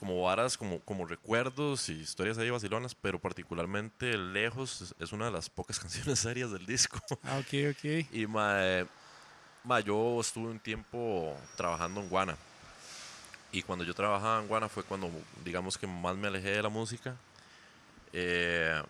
como 0.00 0.22
varas, 0.22 0.56
como, 0.56 0.80
como 0.80 1.04
recuerdos 1.04 1.88
y 1.90 1.94
historias 1.94 2.38
ahí 2.38 2.48
vacilonas, 2.48 2.94
pero 2.94 3.18
particularmente 3.18 4.16
Lejos 4.16 4.94
es 4.98 5.12
una 5.12 5.26
de 5.26 5.32
las 5.32 5.50
pocas 5.50 5.78
canciones 5.80 6.18
serias 6.18 6.50
del 6.50 6.64
disco. 6.64 6.98
Ah, 7.24 7.38
ok, 7.40 7.76
ok. 7.76 8.06
Y 8.12 8.26
ma, 8.26 8.86
yo 9.84 10.20
estuve 10.20 10.50
un 10.50 10.58
tiempo 10.58 11.36
trabajando 11.56 12.00
en 12.00 12.08
Guana 12.08 12.36
Y 13.52 13.62
cuando 13.62 13.84
yo 13.84 13.94
trabajaba 13.94 14.40
en 14.40 14.48
Guana 14.48 14.68
fue 14.68 14.82
cuando, 14.82 15.10
digamos 15.44 15.78
que 15.78 15.86
más 15.86 16.16
me 16.16 16.28
alejé 16.28 16.50
de 16.50 16.62
la 16.62 16.68
música. 16.68 17.16
Eh, 18.12 18.82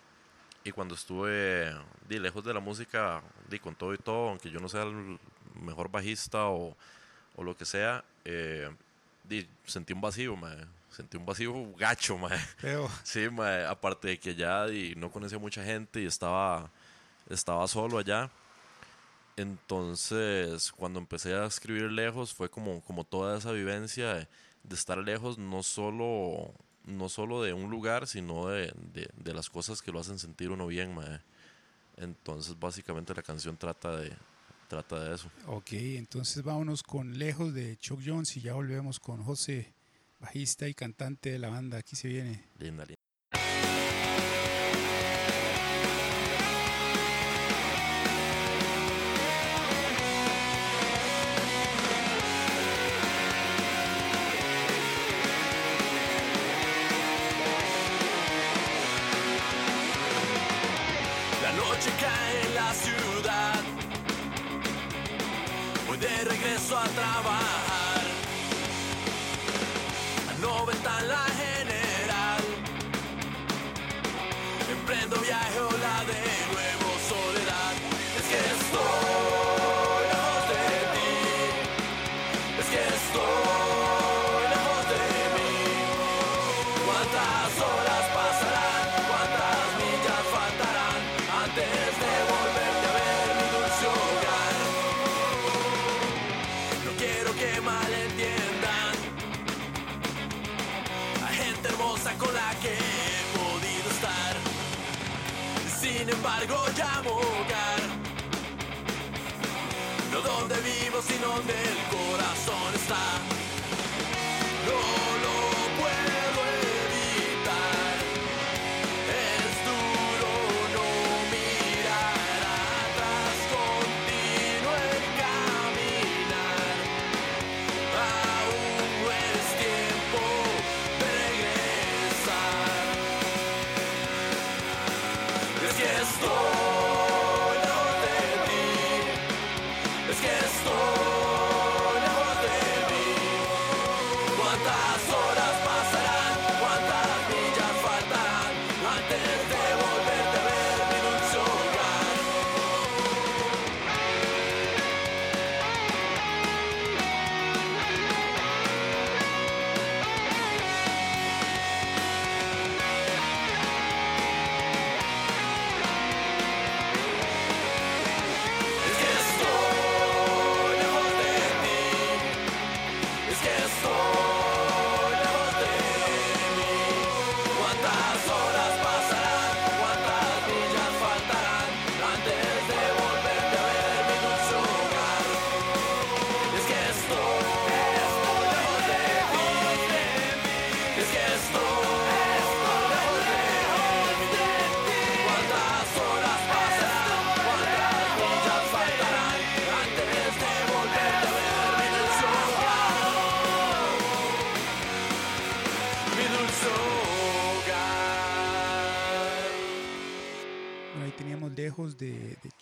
y 0.63 0.71
cuando 0.71 0.95
estuve 0.95 1.73
di, 2.09 2.19
lejos 2.19 2.43
de 2.43 2.53
la 2.53 2.59
música, 2.59 3.21
di, 3.49 3.59
con 3.59 3.75
todo 3.75 3.93
y 3.93 3.97
todo, 3.97 4.29
aunque 4.29 4.49
yo 4.49 4.59
no 4.59 4.67
sea 4.67 4.83
el 4.83 5.19
mejor 5.61 5.89
bajista 5.89 6.47
o, 6.47 6.75
o 7.35 7.43
lo 7.43 7.55
que 7.55 7.65
sea, 7.65 8.03
eh, 8.25 8.69
di, 9.23 9.47
sentí 9.65 9.93
un 9.93 10.01
vacío, 10.01 10.35
mae. 10.35 10.65
Sentí 10.89 11.17
un 11.17 11.25
vacío 11.25 11.53
gacho, 11.77 12.17
mae. 12.17 12.39
Pero, 12.61 12.89
Sí, 13.03 13.29
mae, 13.29 13.65
aparte 13.65 14.07
de 14.09 14.19
que 14.19 14.35
ya 14.35 14.65
di, 14.65 14.95
no 14.95 15.11
conocía 15.11 15.37
mucha 15.37 15.63
gente 15.63 16.01
y 16.01 16.05
estaba, 16.05 16.69
estaba 17.29 17.67
solo 17.67 17.99
allá. 17.99 18.29
Entonces, 19.37 20.71
cuando 20.71 20.99
empecé 20.99 21.33
a 21.35 21.45
escribir 21.45 21.91
lejos, 21.91 22.33
fue 22.33 22.49
como, 22.49 22.81
como 22.81 23.03
toda 23.03 23.37
esa 23.37 23.51
vivencia 23.51 24.13
de, 24.13 24.27
de 24.63 24.75
estar 24.75 24.97
lejos, 24.97 25.37
no 25.37 25.61
solo, 25.61 26.53
no 26.85 27.09
solo 27.09 27.43
de 27.43 27.53
un 27.53 27.69
lugar, 27.69 28.07
sino 28.07 28.47
de, 28.47 28.73
de, 28.93 29.09
de 29.15 29.33
las 29.33 29.49
cosas 29.49 29.81
que 29.81 29.91
lo 29.91 29.99
hacen 29.99 30.19
sentir 30.19 30.51
uno 30.51 30.67
bien, 30.67 30.95
mae. 30.95 31.19
Entonces, 31.97 32.57
básicamente 32.59 33.13
la 33.13 33.23
canción 33.23 33.57
trata 33.57 33.97
de, 33.97 34.13
trata 34.67 35.03
de 35.03 35.15
eso. 35.15 35.29
ok, 35.47 35.73
entonces 35.73 36.43
vámonos 36.43 36.83
con 36.83 37.17
Lejos 37.17 37.53
de 37.53 37.77
Chuck 37.77 38.01
Jones 38.05 38.35
y 38.37 38.41
ya 38.41 38.53
volvemos 38.53 38.99
con 38.99 39.23
José, 39.23 39.73
bajista 40.19 40.67
y 40.67 40.73
cantante 40.73 41.31
de 41.31 41.39
la 41.39 41.49
banda. 41.49 41.77
Aquí 41.77 41.95
se 41.95 42.07
viene. 42.07 42.43
Linda, 42.59 42.85
linda. 42.85 43.04
Donde 111.25 111.53
el 111.53 111.77
corazón 111.89 112.75
está. 112.75 113.44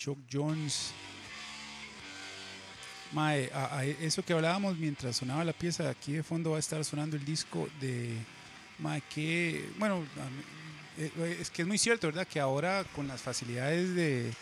Chuck 0.04 0.20
Jones. 0.32 0.92
Mae, 3.12 3.50
a- 3.54 3.78
a 3.80 3.86
eso 3.86 4.24
que 4.24 4.34
hablábamos 4.34 4.76
mientras 4.78 5.16
sonaba 5.18 5.44
la 5.46 5.54
pieza, 5.54 5.90
aquí 5.90 6.14
de 6.14 6.24
fondo 6.24 6.52
va 6.52 6.58
a 6.58 6.60
estar 6.60 6.84
sonando 6.84 7.16
el 7.16 7.24
disco 7.24 7.70
de. 7.80 8.18
Mae, 8.80 9.02
que. 9.14 9.70
Bueno, 9.78 10.04
eh, 10.98 11.38
es 11.40 11.50
que 11.52 11.62
es 11.62 11.68
muy 11.68 11.78
cierto, 11.78 12.08
¿verdad? 12.08 12.28
Que 12.28 12.40
ahora 12.40 12.84
con 12.96 13.08
las 13.08 13.22
facilidades 13.22 13.94
de, 13.96 14.34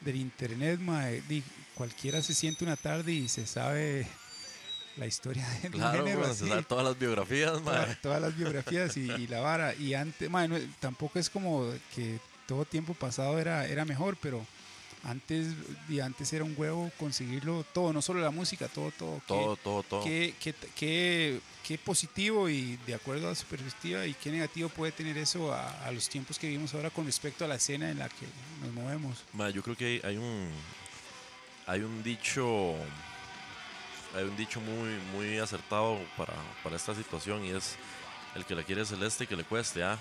del 0.00 0.16
internet, 0.16 0.80
mae, 0.80 1.22
cualquiera 1.74 2.22
se 2.22 2.32
siente 2.34 2.64
una 2.64 2.76
tarde 2.76 3.12
y 3.12 3.28
se 3.28 3.46
sabe 3.46 4.06
la 4.96 5.06
historia 5.06 5.46
de 5.62 5.70
Claro, 5.70 5.98
género 6.04 6.20
bueno, 6.20 6.34
se 6.34 6.62
todas 6.62 6.84
las 6.86 6.98
biografías, 6.98 7.60
mae. 7.62 7.96
todas 7.96 8.22
las 8.22 8.34
biografías 8.34 8.96
y, 8.96 9.10
y 9.10 9.26
la 9.26 9.40
vara. 9.40 9.74
Y 9.74 9.92
antes, 9.92 10.30
mae, 10.30 10.48
no, 10.48 10.56
tampoco 10.80 11.18
es 11.18 11.28
como 11.28 11.70
que 11.94 12.18
todo 12.46 12.64
tiempo 12.64 12.94
pasado 12.94 13.38
era, 13.38 13.66
era 13.66 13.84
mejor, 13.84 14.16
pero 14.22 14.46
antes, 15.06 15.54
y 15.88 16.00
antes 16.00 16.32
era 16.32 16.42
un 16.44 16.54
huevo 16.56 16.90
conseguirlo 16.98 17.64
todo, 17.72 17.92
no 17.92 18.02
solo 18.02 18.20
la 18.20 18.30
música, 18.30 18.66
todo, 18.68 18.90
todo. 18.90 19.18
Qué- 19.20 19.22
Todo, 19.28 19.56
todo, 19.56 19.82
todo. 19.84 20.04
Qué, 20.04 20.34
qué, 20.40 20.54
qué- 20.74 21.40
qué 21.64 21.78
positivo 21.78 22.48
y 22.48 22.76
de 22.86 22.94
acuerdo 22.94 23.28
a 23.30 23.34
su 23.34 23.44
perspectiva 23.46 24.04
y 24.06 24.14
qué 24.14 24.30
negativo 24.30 24.68
puede 24.68 24.92
tener 24.92 25.16
eso 25.18 25.52
a, 25.52 25.70
a 25.86 25.90
los 25.92 26.08
tiempos 26.08 26.38
que 26.38 26.46
vivimos 26.48 26.74
ahora 26.74 26.90
con 26.90 27.06
respecto 27.06 27.44
a 27.44 27.48
la 27.48 27.54
escena 27.56 27.90
en 27.90 27.98
la 27.98 28.08
que 28.08 28.26
nos 28.62 28.72
movemos. 28.72 29.24
Ma, 29.32 29.50
yo 29.50 29.62
creo 29.62 29.76
que 29.76 29.84
hay, 29.86 30.00
hay 30.04 30.16
un 30.16 30.50
hay 31.68 31.80
un 31.80 32.02
dicho 32.02 32.74
hay 34.14 34.24
un 34.24 34.36
dicho 34.36 34.60
muy 34.60 34.90
muy 35.12 35.38
acertado 35.38 35.98
para, 36.16 36.34
para 36.62 36.76
esta 36.76 36.94
situación 36.94 37.44
y 37.44 37.50
es 37.50 37.76
el 38.34 38.44
que 38.44 38.54
la 38.54 38.62
quiere 38.62 38.84
celeste 38.84 39.26
que 39.26 39.36
le 39.36 39.44
cueste 39.44 39.82
¿ah? 39.82 39.98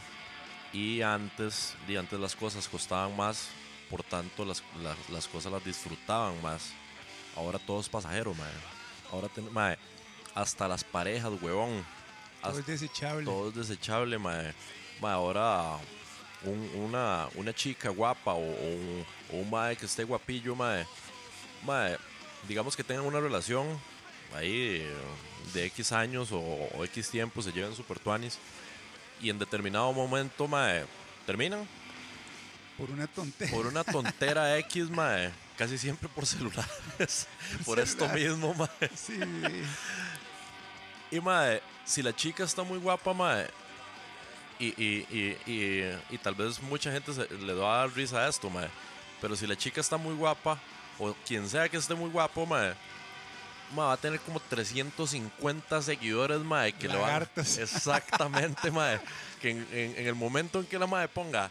y 0.73 1.01
antes 1.01 1.73
y 1.87 1.95
antes 1.95 2.19
las 2.19 2.35
cosas 2.35 2.67
costaban 2.67 3.15
más 3.15 3.47
por 3.89 4.03
tanto 4.03 4.45
las, 4.45 4.63
las, 4.81 4.97
las 5.09 5.27
cosas 5.27 5.51
las 5.51 5.63
disfrutaban 5.63 6.41
más 6.41 6.71
ahora 7.35 7.59
todo 7.59 7.79
es 7.81 7.89
pasajero 7.89 8.33
mae. 8.33 8.51
ahora 9.11 9.27
ten- 9.29 9.51
mae, 9.53 9.77
hasta 10.33 10.67
las 10.67 10.83
parejas 10.83 11.31
huevón 11.41 11.85
Todo 12.41 12.59
es 12.59 12.65
desechable. 12.65 13.25
todo 13.25 13.49
es 13.49 13.55
desechable, 13.55 14.17
mae. 14.17 14.53
Mae, 15.01 15.11
ahora 15.13 15.77
un- 16.43 16.71
una, 16.83 17.27
una 17.35 17.53
chica 17.53 17.89
guapa 17.89 18.33
o, 18.33 18.39
o 18.39 18.67
un, 18.67 19.05
o 19.31 19.35
un 19.37 19.49
mae 19.49 19.75
que 19.75 19.85
esté 19.85 20.03
guapillo, 20.03 20.55
mae. 20.55 20.85
Mae, 21.63 21.97
digamos 22.47 22.75
que 22.75 22.83
tengan 22.83 23.05
una 23.05 23.19
relación 23.19 23.65
ahí 24.33 24.85
de 25.53 25.65
X 25.65 25.91
años 25.91 26.31
o, 26.31 26.39
o 26.39 26.83
X 26.85 27.09
tiempo 27.09 27.41
se 27.41 27.51
llevan 27.51 27.75
super 27.75 27.99
tuanis 27.99 28.37
y 29.21 29.29
en 29.29 29.39
determinado 29.39 29.91
momento, 29.93 30.47
mae, 30.47 30.85
terminan 31.25 31.67
Por 32.77 32.89
una 32.91 33.07
tontería. 33.07 33.55
por 33.55 33.67
una 33.67 33.83
tontera 33.83 34.57
X, 34.59 34.89
mae, 34.89 35.31
casi 35.57 35.77
siempre 35.77 36.09
por 36.09 36.25
celulares, 36.25 37.27
por 37.65 37.79
esto 37.79 38.07
celular. 38.07 38.19
mismo, 38.19 38.53
mae. 38.53 38.89
Sí, 38.95 39.17
Y 41.11 41.19
mae, 41.21 41.61
si 41.85 42.01
la 42.03 42.13
chica 42.15 42.43
está 42.43 42.63
muy 42.63 42.77
guapa, 42.79 43.13
mae, 43.13 43.47
y, 44.59 44.67
y, 44.81 45.37
y, 45.45 45.99
y, 46.09 46.17
tal 46.17 46.35
vez 46.35 46.61
mucha 46.61 46.91
gente 46.91 47.13
se- 47.13 47.27
le 47.29 47.53
va 47.53 47.75
a 47.75 47.77
dar 47.87 47.95
risa 47.95 48.19
a 48.19 48.27
esto, 48.29 48.49
mae, 48.49 48.69
pero 49.21 49.35
si 49.35 49.45
la 49.47 49.55
chica 49.55 49.79
está 49.81 49.97
muy 49.97 50.15
guapa, 50.15 50.59
o 50.99 51.13
quien 51.25 51.47
sea 51.49 51.69
que 51.69 51.77
esté 51.77 51.93
muy 51.95 52.09
guapo, 52.09 52.45
mae, 52.45 52.73
mae, 53.73 53.85
va 53.85 53.93
a 53.93 53.97
tener 53.97 54.19
como 54.21 54.39
350 54.39 55.81
seguidores, 55.81 56.39
mae, 56.39 56.73
que 56.73 56.87
le 56.87 56.95
van... 56.95 57.03
Lagartos. 57.03 57.57
Exactamente, 57.57 58.71
mae, 58.71 58.99
que 59.41 59.51
en, 59.51 59.67
en- 59.71 59.95
en 59.97 60.07
el 60.07 60.15
momento 60.15 60.59
en 60.59 60.65
que 60.65 60.79
la 60.79 60.87
mae 60.87 61.07
ponga, 61.07 61.49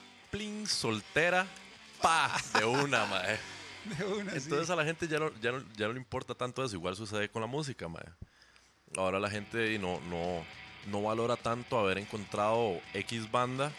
soltera, 0.66 1.46
pa, 2.02 2.36
de 2.58 2.64
una, 2.64 3.04
mae. 3.10 3.38
de 3.84 4.04
una, 4.04 4.32
sí. 4.32 4.38
Entonces 4.44 4.70
a 4.70 4.76
la 4.76 4.84
gente 4.84 5.06
ya 5.08 5.18
no, 5.18 5.30
ya, 5.40 5.52
no, 5.52 5.64
ya 5.76 5.86
no 5.86 5.92
le 5.92 5.98
importa 6.00 6.34
tanto 6.34 6.64
eso. 6.64 6.74
Igual 6.76 6.96
sucede 6.96 7.28
con 7.28 7.40
la 7.42 7.46
música, 7.48 7.88
mae. 7.88 8.04
Ahora 8.96 9.18
la 9.18 9.30
gente 9.30 9.78
no, 9.78 10.00
no, 10.08 10.44
no 10.86 11.02
valora 11.02 11.36
tanto 11.36 11.78
haber 11.78 11.98
encontrado 11.98 12.80
X 12.92 13.30
banda 13.30 13.72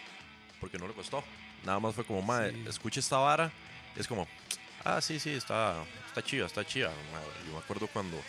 porque 0.59 0.77
no 0.77 0.87
le 0.87 0.93
costó. 0.93 1.23
Nada 1.63 1.79
más 1.79 1.95
fue 1.95 2.03
como, 2.05 2.21
mae, 2.21 2.51
Sí. 2.51 2.65
escucha 2.67 2.99
esta 2.99 3.17
vara. 3.17 3.51
Es 3.95 4.07
como, 4.07 4.27
ah, 4.83 4.99
sí, 5.01 5.19
sí, 5.19 5.31
está, 5.31 5.83
está 6.07 6.21
chiva, 6.21 6.45
está 6.47 6.65
chiva. 6.65 6.91
Yo 7.47 7.53
me 7.53 7.59
acuerdo 7.59 7.87
cuando... 7.87 8.21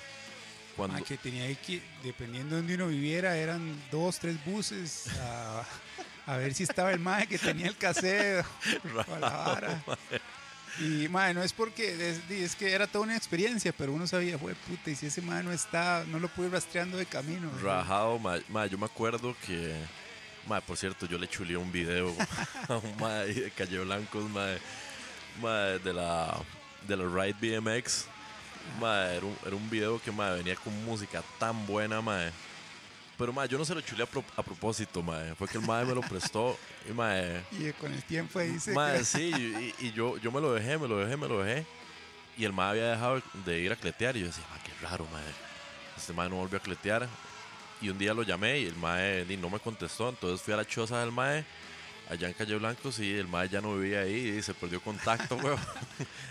cuando 0.77 0.97
Ah, 0.97 1.01
que 1.01 1.17
tenía 1.17 1.53
que, 1.57 1.83
dependiendo 2.03 2.55
de 2.55 2.63
donde 2.63 2.75
uno 2.77 2.87
viviera, 2.89 3.37
eran 3.37 3.83
dos, 3.91 4.19
tres 4.19 4.43
buses 4.45 5.09
a, 5.21 5.65
a 6.27 6.37
ver 6.37 6.55
si 6.55 6.65
estaba 6.65 6.91
el 6.93 6.99
mae 6.99 7.27
que 7.27 7.39
tenía 7.39 7.69
el 7.69 7.77
cassette 7.77 8.45
o 9.09 9.19
la 9.19 9.31
vara. 9.31 9.83
Y 10.79 11.09
mae, 11.09 11.33
no 11.33 11.43
es 11.43 11.53
porque 11.53 12.11
es, 12.11 12.21
es 12.29 12.55
que 12.55 12.73
era 12.73 12.87
toda 12.87 13.05
una 13.05 13.17
experiencia, 13.17 13.73
pero 13.73 13.93
uno 13.93 14.07
sabía, 14.07 14.39
fue 14.39 14.55
puta, 14.55 14.91
y 14.91 14.95
si 14.95 15.07
ese 15.07 15.23
mae 15.23 15.43
no 15.43 15.53
está, 15.53 16.05
no 16.09 16.19
lo 16.19 16.29
pude 16.29 16.49
ir 16.49 16.53
rastreando 16.53 16.99
de 16.99 17.07
camino. 17.07 17.51
Rajado, 17.63 18.19
mae, 18.19 18.43
mae, 18.49 18.69
yo 18.69 18.77
me 18.77 18.87
acuerdo 18.87 19.35
que... 19.47 19.75
Mae, 20.47 20.61
por 20.61 20.77
cierto, 20.77 21.07
yo 21.07 21.19
le 21.19 21.29
chuleé 21.29 21.57
un 21.57 21.73
video 21.73 22.15
a 22.69 22.77
un 22.77 22.97
mae 23.01 23.33
de 23.33 23.51
Calle 23.53 23.79
Blancos, 23.81 24.29
mae, 24.31 24.59
mae, 25.41 25.79
de 25.79 25.93
la, 25.93 26.39
de 26.87 26.97
la 26.97 27.05
Ride 27.05 27.59
BMX. 27.59 28.07
Mae, 28.81 29.17
era, 29.17 29.27
un, 29.27 29.37
era 29.47 29.57
un 29.57 29.71
video 29.71 30.01
que 30.01 30.13
mae, 30.13 30.37
venía 30.37 30.57
con 30.57 30.85
música 30.85 31.23
tan 31.39 31.67
buena, 31.67 32.01
mae. 32.03 32.31
Pero 33.19 33.33
mae, 33.33 33.49
yo 33.49 33.57
no 33.57 33.65
se 33.65 33.75
lo 33.75 33.81
chuleé 33.81 34.05
a, 34.05 34.07
pro- 34.07 34.25
a 34.37 34.43
propósito, 34.43 35.03
mae. 35.03 35.35
Fue 35.37 35.49
que 35.49 35.57
el 35.59 35.65
mae 35.65 35.85
me 35.87 35.95
lo 35.95 36.03
prestó 36.03 36.59
y 36.89 36.93
mae... 36.93 37.43
Y 37.53 37.73
con 37.73 37.93
el 37.93 38.03
tiempo 38.03 38.41
se 38.61 38.73
Mae, 38.73 39.05
sí, 39.05 39.31
y, 39.81 39.87
y 39.87 39.93
yo, 39.93 40.19
yo 40.19 40.31
me 40.31 40.41
lo 40.41 40.53
dejé, 40.53 40.77
me 40.77 40.87
lo 40.87 40.99
dejé, 40.99 41.17
me 41.17 41.27
lo 41.27 41.43
dejé. 41.43 41.65
Y 42.37 42.45
el 42.45 42.53
mae 42.53 42.71
había 42.71 42.91
dejado 42.91 43.23
de 43.47 43.59
ir 43.61 43.73
a 43.73 43.77
cletear. 43.77 44.17
Y 44.17 44.21
yo 44.21 44.27
decía, 44.27 44.45
mae, 44.51 44.61
qué 44.65 44.73
raro, 44.87 45.07
mae. 45.11 45.23
Este 45.97 46.13
mae 46.13 46.29
no 46.29 46.37
volvió 46.37 46.59
a 46.59 46.63
cletear. 46.63 47.09
Y 47.81 47.89
un 47.89 47.97
día 47.99 48.13
lo 48.13 48.23
llamé 48.23 48.59
y 48.61 48.67
el 48.67 48.77
mae 48.77 49.25
no 49.39 49.49
me 49.49 49.59
contestó. 49.61 50.11
Entonces 50.11 50.43
fui 50.43 50.53
a 50.53 50.59
la 50.59 50.67
choza 50.67 51.01
del 51.01 51.13
mae, 51.13 51.45
allá 52.11 52.29
en 52.29 52.35
Calle 52.35 52.55
Blancos, 52.57 52.99
y 53.01 53.13
el 53.15 53.27
mae 53.29 53.49
ya 53.49 53.61
no 53.61 53.77
vivía 53.77 54.01
ahí 54.01 54.37
y 54.39 54.43
se 54.43 54.55
perdió 54.55 54.81
contacto, 54.81 55.37
weón. 55.43 55.59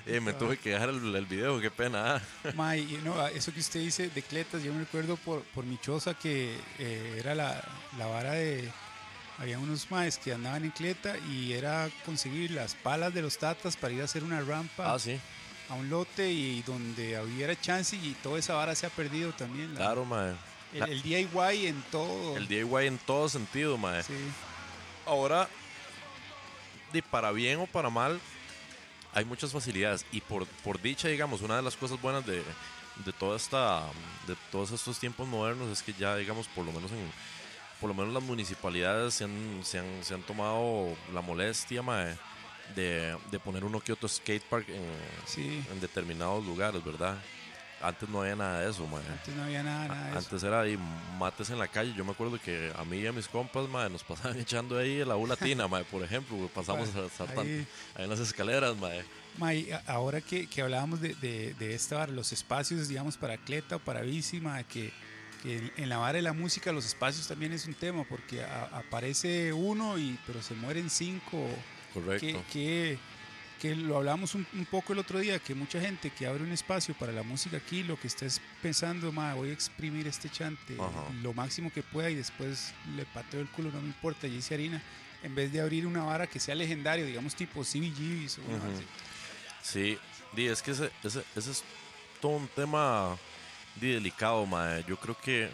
y 0.08 0.20
me 0.22 0.34
tuve 0.34 0.58
que 0.58 0.72
dejar 0.72 0.90
el, 0.90 1.16
el 1.16 1.26
video, 1.26 1.60
qué 1.60 1.70
pena. 1.72 2.16
ah. 2.16 2.22
Mae, 2.56 2.80
y 2.80 3.00
no, 3.04 3.26
eso 3.28 3.54
que 3.54 3.60
usted 3.60 3.80
dice 3.82 4.10
de 4.10 4.22
cletas, 4.22 4.64
yo 4.64 4.74
me 4.74 4.80
recuerdo 4.80 5.18
por, 5.18 5.42
por 5.44 5.66
mi 5.66 5.78
choza 5.80 6.14
que 6.14 6.56
eh, 6.80 7.18
era 7.20 7.36
la, 7.36 7.64
la 7.98 8.06
vara 8.08 8.32
de. 8.34 8.70
Había 9.38 9.60
unos 9.60 9.92
maes 9.92 10.18
que 10.18 10.32
andaban 10.34 10.64
en 10.64 10.72
cleta 10.72 11.18
y 11.30 11.52
era 11.52 11.90
conseguir 12.06 12.52
las 12.52 12.74
palas 12.74 13.14
de 13.14 13.22
los 13.22 13.38
tatas 13.38 13.76
para 13.76 13.94
ir 13.94 14.00
a 14.02 14.06
hacer 14.06 14.24
una 14.24 14.40
rampa 14.40 14.94
Ah, 14.94 14.98
sí, 14.98 15.20
a 15.70 15.74
un 15.74 15.90
lote 15.90 16.32
y 16.32 16.62
donde 16.62 17.20
hubiera 17.20 17.54
chance 17.60 17.98
y 17.98 18.16
toda 18.24 18.40
esa 18.40 18.54
vara 18.54 18.74
se 18.76 18.86
ha 18.86 18.90
perdido 18.90 19.34
también. 19.34 19.74
la- 19.74 19.80
claro, 19.82 20.06
mae. 20.06 20.36
el, 20.74 20.84
el 20.90 21.02
DIY 21.02 21.66
en 21.68 21.82
todo. 21.92 22.38
El 22.38 22.48
DIY 22.48 22.88
en 22.88 22.98
todo 23.00 23.28
sentido, 23.28 23.78
mae. 23.78 24.04
Sí, 24.04 24.14
Ahora, 25.06 25.50
de 26.96 27.04
para 27.04 27.32
bien 27.32 27.60
o 27.60 27.68
para 27.68 27.90
mal, 27.90 28.20
hay 29.14 29.26
muchas 29.26 29.52
facilidades. 29.52 30.06
Y 30.12 30.22
por, 30.22 30.46
por 30.64 30.82
dicha, 30.82 31.08
digamos, 31.08 31.42
una 31.42 31.58
de 31.58 31.62
las 31.62 31.76
cosas 31.76 32.02
buenas 32.02 32.26
de, 32.26 32.42
de 33.06 33.14
toda 33.14 33.38
esta, 33.38 33.84
de 34.28 34.36
todos 34.52 34.72
estos 34.72 35.00
tiempos 35.00 35.28
modernos 35.28 35.70
es 35.70 35.84
que 35.84 35.94
ya, 35.94 36.16
digamos, 36.16 36.48
por 36.48 36.66
lo 36.66 36.72
menos 36.72 36.92
en, 36.92 37.12
por 37.80 37.90
lo 37.90 37.94
menos 37.94 38.14
las 38.14 38.24
municipalidades 38.24 39.16
se 39.16 39.26
han, 39.26 39.62
se 39.64 39.80
han, 39.80 40.04
se 40.04 40.14
han 40.14 40.22
tomado 40.24 40.96
la 41.14 41.22
molestia, 41.22 41.82
mae, 41.82 42.16
de, 42.76 43.18
de 43.32 43.40
poner 43.40 43.64
uno 43.64 43.80
que 43.80 43.94
otro 43.94 44.08
skatepark 44.08 44.68
en, 44.70 44.84
sí. 45.26 45.64
en 45.72 45.80
determinados 45.80 46.46
lugares, 46.46 46.84
¿verdad? 46.84 47.18
Antes 47.82 48.10
no 48.10 48.22
había 48.22 48.36
nada 48.36 48.62
de 48.62 48.72
eso, 48.72 48.88
mae. 48.88 49.04
Antes 49.12 49.36
no 49.36 49.44
había 49.44 49.62
nada, 49.62 49.88
nada 49.88 50.04
de 50.06 50.10
eso. 50.12 50.20
Antes 50.20 50.44
era 50.44 50.62
ahí 50.62 50.80
mates 51.20 51.50
en 51.50 51.60
la 51.60 51.68
calle. 51.68 51.94
Yo 51.96 52.04
me 52.06 52.12
acuerdo 52.12 52.40
que 52.40 52.72
a 52.76 52.84
mí 52.86 52.98
y 52.98 53.06
a 53.08 53.12
mis 53.12 53.28
compas, 53.28 53.68
madre, 53.70 53.90
nos 53.92 54.04
pasaban 54.04 54.40
echando 54.40 54.78
ahí 54.78 55.04
la 55.06 55.18
U 55.18 55.28
latina, 55.28 55.68
madre, 55.70 55.86
por 55.92 56.02
ejemplo. 56.04 56.50
Pasamos 56.54 56.90
a 56.96 57.10
saltando 57.10 57.42
ahí. 57.42 57.68
Ahí. 57.96 58.04
en 58.04 58.10
las 58.10 58.20
escaleras, 58.20 58.76
madre. 58.78 59.04
May, 59.38 59.70
ahora 59.88 60.22
que, 60.22 60.48
que 60.48 60.62
hablábamos 60.62 61.02
de, 61.02 61.14
de, 61.16 61.54
de 61.56 61.76
esta 61.76 61.98
vara, 61.98 62.12
los 62.12 62.32
espacios, 62.32 62.88
digamos, 62.88 63.18
para 63.18 63.38
cleta 63.38 63.76
o 63.76 63.80
para 63.80 64.02
bici, 64.02 64.40
ma, 64.40 64.64
que, 64.64 64.94
que 65.44 65.58
en, 65.58 65.72
en 65.76 65.90
la 65.90 65.98
vara 65.98 66.14
de 66.14 66.22
la 66.22 66.32
música 66.34 66.72
los 66.72 66.86
espacios 66.86 67.28
también 67.28 67.52
es 67.52 67.66
un 67.66 67.74
tema, 67.74 68.06
porque 68.06 68.42
a- 68.44 68.70
aparece 68.72 69.52
uno, 69.52 69.98
y 69.98 70.18
pero 70.26 70.42
se 70.42 70.54
mueren 70.54 70.90
cinco. 70.90 71.46
Correcto. 71.94 72.26
Que, 72.26 72.42
que, 72.52 73.00
que 73.62 73.76
lo 73.76 73.98
hablamos 73.98 74.36
un, 74.36 74.46
un 74.54 74.66
poco 74.66 74.94
el 74.94 75.00
otro 75.00 75.20
día, 75.20 75.40
que 75.40 75.56
mucha 75.56 75.80
gente 75.80 76.10
que 76.10 76.28
abre 76.28 76.44
un 76.44 76.52
espacio 76.52 76.94
para 76.96 77.12
la 77.12 77.24
música 77.24 77.58
aquí, 77.58 77.84
lo 77.84 78.00
que 78.00 78.08
está 78.08 78.26
es 78.26 78.42
pensando, 78.62 79.12
ma, 79.12 79.34
voy 79.34 79.50
a 79.50 79.54
exprimir 79.54 80.08
este 80.08 80.30
chante 80.30 80.76
Ajá. 80.76 81.06
lo 81.22 81.34
máximo 81.34 81.72
que 81.72 81.84
pueda 81.84 82.10
y 82.10 82.16
después 82.16 82.74
le 82.96 83.06
pateo 83.06 83.42
el 83.42 83.50
culo, 83.50 83.72
no 83.72 83.82
me 83.82 83.88
importa, 83.88 84.28
y 84.28 84.36
hice 84.36 84.54
harina. 84.54 84.82
En 85.24 85.34
vez 85.34 85.52
de 85.52 85.60
abrir 85.60 85.88
una 85.88 86.04
vara 86.04 86.28
que 86.28 86.40
sea 86.40 86.54
legendario, 86.54 87.06
digamos 87.06 87.34
tipo 87.36 87.64
CBGBs 87.64 88.38
o. 88.40 88.42
Sí, 89.64 89.98
di, 90.34 90.46
es 90.46 90.62
que 90.62 90.72
ese, 90.72 90.92
ese, 91.04 91.24
ese 91.36 91.52
es 91.52 91.64
todo 92.22 92.34
un 92.34 92.48
tema 92.50 93.18
di, 93.76 93.94
delicado, 93.94 94.46
madre. 94.46 94.86
Yo 94.88 94.98
creo 94.98 95.18
que 95.20 95.50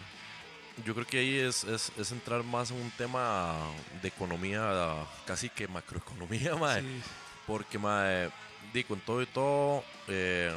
yo 0.84 0.94
creo 0.94 1.06
que 1.06 1.18
ahí 1.18 1.36
es, 1.36 1.64
es, 1.64 1.92
es 1.96 2.12
entrar 2.12 2.42
más 2.42 2.70
en 2.70 2.78
un 2.78 2.90
tema 2.90 3.56
de 4.02 4.08
economía, 4.08 5.06
casi 5.26 5.48
que 5.48 5.68
macroeconomía, 5.68 6.54
madre. 6.56 6.82
Sí. 6.82 7.02
Porque, 7.46 7.78
mae, 7.78 8.30
di, 8.72 8.84
con 8.84 9.00
todo 9.00 9.22
y 9.22 9.26
todo, 9.26 9.84
eh, 10.08 10.52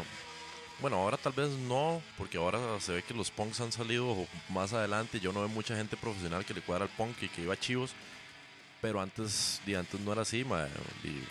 bueno, 0.80 0.98
ahora 0.98 1.18
tal 1.18 1.34
vez 1.34 1.50
no, 1.50 2.02
porque 2.18 2.38
ahora 2.38 2.60
se 2.80 2.94
ve 2.94 3.04
que 3.04 3.14
los 3.14 3.32
punks 3.32 3.62
han 3.62 3.72
salido 3.72 4.28
más 4.50 4.74
adelante. 4.74 5.20
Yo 5.20 5.32
no 5.32 5.40
veo 5.40 5.50
mucha 5.50 5.76
gente 5.76 5.98
profesional 5.98 6.46
que 6.46 6.54
le 6.54 6.62
cuadra 6.62 6.86
al 6.86 6.92
punk 6.92 7.24
y 7.24 7.30
que 7.30 7.42
iba 7.42 7.54
a 7.54 7.60
chivos, 7.60 7.94
pero 8.82 9.02
antes, 9.02 9.62
di, 9.66 9.76
antes 9.76 10.00
no 10.02 10.12
era 10.12 10.24
así, 10.24 10.44
mae. 10.44 10.68
di, 11.02 11.24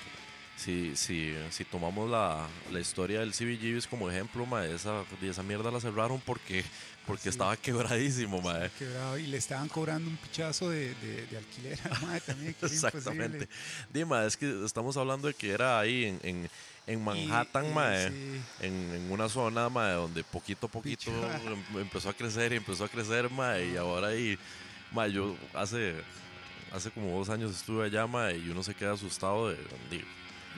si, 0.56 0.94
si, 0.96 1.34
si 1.50 1.64
tomamos 1.64 2.08
la, 2.10 2.46
la 2.72 2.80
historia 2.80 3.20
del 3.20 3.32
CBGBs 3.32 3.86
como 3.86 4.10
ejemplo, 4.10 4.46
mae, 4.46 4.74
esa, 4.74 5.02
esa 5.22 5.42
mierda 5.42 5.70
la 5.70 5.80
cerraron 5.80 6.20
porque, 6.24 6.64
porque 7.06 7.24
Sí. 7.24 7.28
estaba 7.30 7.56
quebradísimo. 7.56 8.40
Quebrado, 8.78 9.18
y 9.18 9.26
le 9.26 9.36
estaban 9.36 9.68
cobrando 9.68 10.08
un 10.08 10.16
pichazo 10.16 10.70
de, 10.70 10.94
de, 10.94 11.26
de 11.26 11.36
alquiler 11.38 11.78
también. 12.26 12.54
que 12.54 12.66
era 12.66 12.74
Exactamente. 12.74 13.48
Dima, 13.92 14.24
es 14.24 14.36
que 14.36 14.64
estamos 14.64 14.96
hablando 14.96 15.28
de 15.28 15.34
que 15.34 15.50
era 15.50 15.78
ahí 15.80 16.04
en, 16.04 16.20
en, 16.22 16.50
en 16.86 17.02
Manhattan, 17.04 17.64
Y- 17.66 17.68
y 17.68 17.72
mae. 17.74 18.08
sí. 18.10 18.40
en, 18.60 18.72
en 18.94 19.10
una 19.10 19.28
zona 19.28 19.68
mae, 19.68 19.92
donde 19.94 20.22
poquito 20.24 20.66
a 20.66 20.70
poquito 20.70 21.10
Pichua. 21.10 21.40
em- 21.46 21.80
empezó 21.80 22.08
a 22.10 22.14
crecer 22.14 22.52
y 22.52 22.56
empezó 22.56 22.84
a 22.84 22.88
crecer 22.88 23.28
mae, 23.30 23.72
y 23.72 23.76
ahora 23.76 24.08
ahí 24.08 24.38
mae, 24.92 25.10
yo 25.12 25.36
hace 25.52 25.94
hace 26.72 26.90
como 26.90 27.16
dos 27.18 27.28
años 27.28 27.54
estuve 27.54 27.86
allá 27.86 28.06
mae, 28.06 28.36
y 28.38 28.48
uno 28.50 28.62
se 28.62 28.74
queda 28.74 28.92
asustado 28.92 29.48
de, 29.48 29.56
de, 29.90 30.04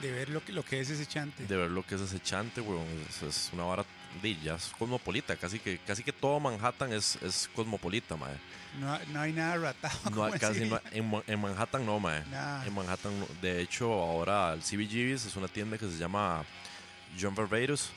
de 0.01 0.11
ver 0.11 0.29
lo 0.29 0.43
que, 0.43 0.51
lo 0.53 0.63
que 0.63 0.79
es 0.79 0.89
ese 0.89 1.05
chante. 1.05 1.45
de 1.45 1.55
ver 1.57 1.71
lo 1.71 1.83
que 1.85 1.95
es 1.95 2.01
ese 2.01 2.19
chante 2.21 2.61
weón. 2.61 2.85
es, 3.09 3.21
es 3.23 3.49
una 3.53 3.63
vara 3.63 3.85
de, 4.21 4.35
ya 4.41 4.55
es 4.55 4.71
cosmopolita 4.79 5.35
casi 5.35 5.59
que 5.59 5.77
casi 5.79 6.03
que 6.03 6.11
todo 6.13 6.39
Manhattan 6.39 6.91
es, 6.93 7.17
es 7.21 7.49
cosmopolita 7.55 8.15
mae. 8.15 8.35
No, 8.79 8.97
no 9.11 9.21
hay 9.21 9.33
nada 9.33 9.57
ratado. 9.57 9.97
no, 10.11 10.29
casi 10.39 10.65
no, 10.65 10.79
en, 10.91 11.23
en 11.27 11.39
Manhattan 11.41 11.85
no 11.85 11.99
mae. 11.99 12.23
En 12.65 12.73
Manhattan, 12.73 13.19
no. 13.19 13.27
de 13.41 13.61
hecho, 13.61 13.91
ahora 13.91 14.53
el 14.53 14.61
CBGB's 14.61 15.25
es 15.25 15.35
una 15.35 15.47
tienda 15.47 15.77
que 15.77 15.87
se 15.89 15.97
llama 15.97 16.43
John 17.19 17.33
Barbados. 17.35 17.89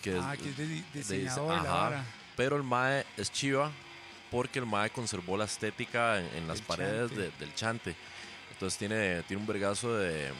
Que 0.00 0.18
Ah, 0.20 0.34
que 0.40 0.48
es 0.50 0.56
de, 0.56 0.66
de 0.66 0.82
diseñador 0.94 1.56
de 1.62 1.68
la 1.68 1.86
ajá. 1.88 2.04
Pero 2.36 2.56
el 2.56 2.62
MAE 2.64 3.04
es 3.16 3.30
chiva 3.30 3.70
porque 4.30 4.58
el 4.58 4.66
MAE 4.66 4.90
conservó 4.90 5.36
la 5.36 5.44
estética 5.44 6.18
en, 6.18 6.26
en 6.38 6.48
las 6.48 6.60
paredes 6.60 7.10
chante. 7.10 7.22
de- 7.22 7.30
del 7.38 7.54
chante. 7.54 7.96
Entonces 8.52 8.78
tiene, 8.78 9.22
tiene 9.24 9.40
un 9.40 9.46
vergazo 9.46 9.96
de. 9.96 10.30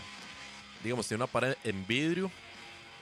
Digamos, 0.83 1.07
tiene 1.09 1.23
una 1.25 1.33
pared 1.33 1.55
en 1.65 1.87
vidrio 1.87 2.31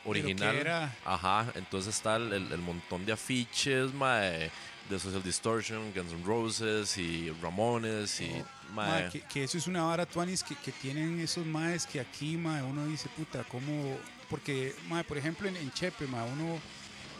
original. 0.04 0.54
era- 0.56 0.96
Ajá, 1.04 1.46
entonces 1.54 1.94
está 1.94 2.16
el, 2.16 2.32
el- 2.32 2.52
el 2.52 2.60
montón 2.60 3.04
de 3.06 3.12
afiches, 3.12 3.92
mae, 3.94 4.50
de 4.88 4.98
Social 4.98 5.22
Distortion, 5.22 5.92
Guns 5.94 6.12
N' 6.12 6.24
Roses 6.24 6.96
y 6.98 7.30
Ramones 7.42 8.20
y 8.20 8.30
mae, 8.74 9.02
Mae, 9.02 9.10
que, 9.10 9.20
que 9.22 9.44
eso 9.44 9.56
es 9.58 9.66
una 9.66 9.82
vara 9.82 10.04
tuanis 10.06 10.42
que, 10.42 10.54
que 10.56 10.72
tienen 10.72 11.20
esos 11.20 11.46
maes 11.46 11.86
que 11.86 12.00
aquí, 12.00 12.36
mae, 12.36 12.62
uno 12.62 12.86
dice, 12.86 13.08
puta, 13.16 13.44
¿cómo? 13.44 13.96
Porque, 14.28 14.74
mae, 14.88 15.04
por 15.04 15.16
ejemplo, 15.18 15.48
en, 15.48 15.56
en 15.56 15.70
Chepe, 15.72 16.06
mae, 16.06 16.28
uno, 16.32 16.58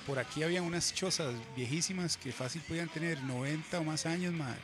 por 0.07 0.19
aquí 0.19 0.43
había 0.43 0.63
unas 0.63 0.93
chozas 0.95 1.35
viejísimas 1.55 2.17
que 2.17 2.33
fácil 2.33 2.63
podían 2.63 2.89
tener 2.89 3.23
90 3.23 3.79
o 3.81 3.85
más 3.85 4.07
años, 4.07 4.33
mae. 4.33 4.57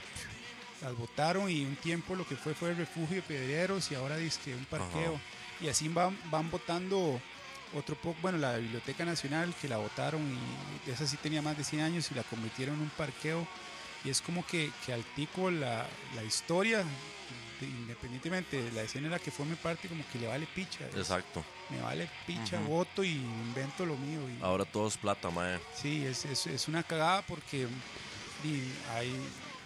Las 0.83 0.97
botaron 0.97 1.49
y 1.51 1.65
un 1.65 1.77
tiempo 1.77 2.15
lo 2.17 2.27
que 2.27 2.37
fue 2.37 2.55
fue 2.55 2.71
el 2.71 2.77
refugio 2.77 3.17
de 3.17 3.23
pedreros 3.23 3.91
y 3.91 3.95
ahora 3.95 4.17
dice 4.17 4.41
que 4.45 4.55
un 4.55 4.65
parqueo. 4.67 5.21
Y 5.61 5.69
así 5.69 5.89
van, 5.89 6.19
van 6.31 6.51
botando 6.51 7.21
otro 7.75 7.97
poco, 7.97 8.17
bueno, 8.23 8.39
la 8.39 8.57
Biblioteca 8.59 9.05
Nacional 9.05 9.55
que 9.61 9.69
la 9.69 9.77
votaron 9.79 10.23
y 10.87 10.91
esa 10.91 11.07
sí 11.07 11.17
tenía 11.17 11.43
más 11.43 11.57
de 11.57 11.65
100 11.65 11.83
años 11.83 12.11
y 12.11 12.15
la 12.15 12.23
convirtieron 12.25 12.77
en 12.77 12.83
un 12.83 12.91
parqueo. 12.91 13.47
Y 14.05 14.11
es 14.11 14.21
como 14.21 14.47
que, 14.47 14.71
que 14.85 14.93
al 14.93 15.03
tico 15.17 15.51
la, 15.51 15.87
la 16.15 16.23
historia, 16.23 16.79
de- 17.61 17.67
independientemente 17.67 18.63
de 18.63 18.71
la 18.73 18.83
escena 18.83 19.07
en 19.07 19.13
la 19.13 19.19
que 19.19 19.31
forme 19.31 19.57
parte, 19.57 19.89
como 19.89 20.05
que 20.13 20.19
le 20.19 20.27
vale 20.29 20.47
picha. 20.55 20.85
Exacto. 20.95 21.43
me 21.71 21.81
vale 21.81 22.09
picha, 22.27 22.61
voto 22.61 23.03
y 23.03 23.13
invento 23.13 23.85
lo 23.85 23.97
mío. 23.97 24.21
Y, 24.31 24.43
Ahora 24.43 24.65
todo 24.65 24.87
es 24.89 24.97
plata, 24.97 25.31
mae. 25.31 25.59
Sí, 25.75 26.05
es, 26.07 26.25
es, 26.27 26.47
es 26.47 26.69
una 26.69 26.83
cagada 26.83 27.23
porque 27.23 27.67
hay, 28.95 29.11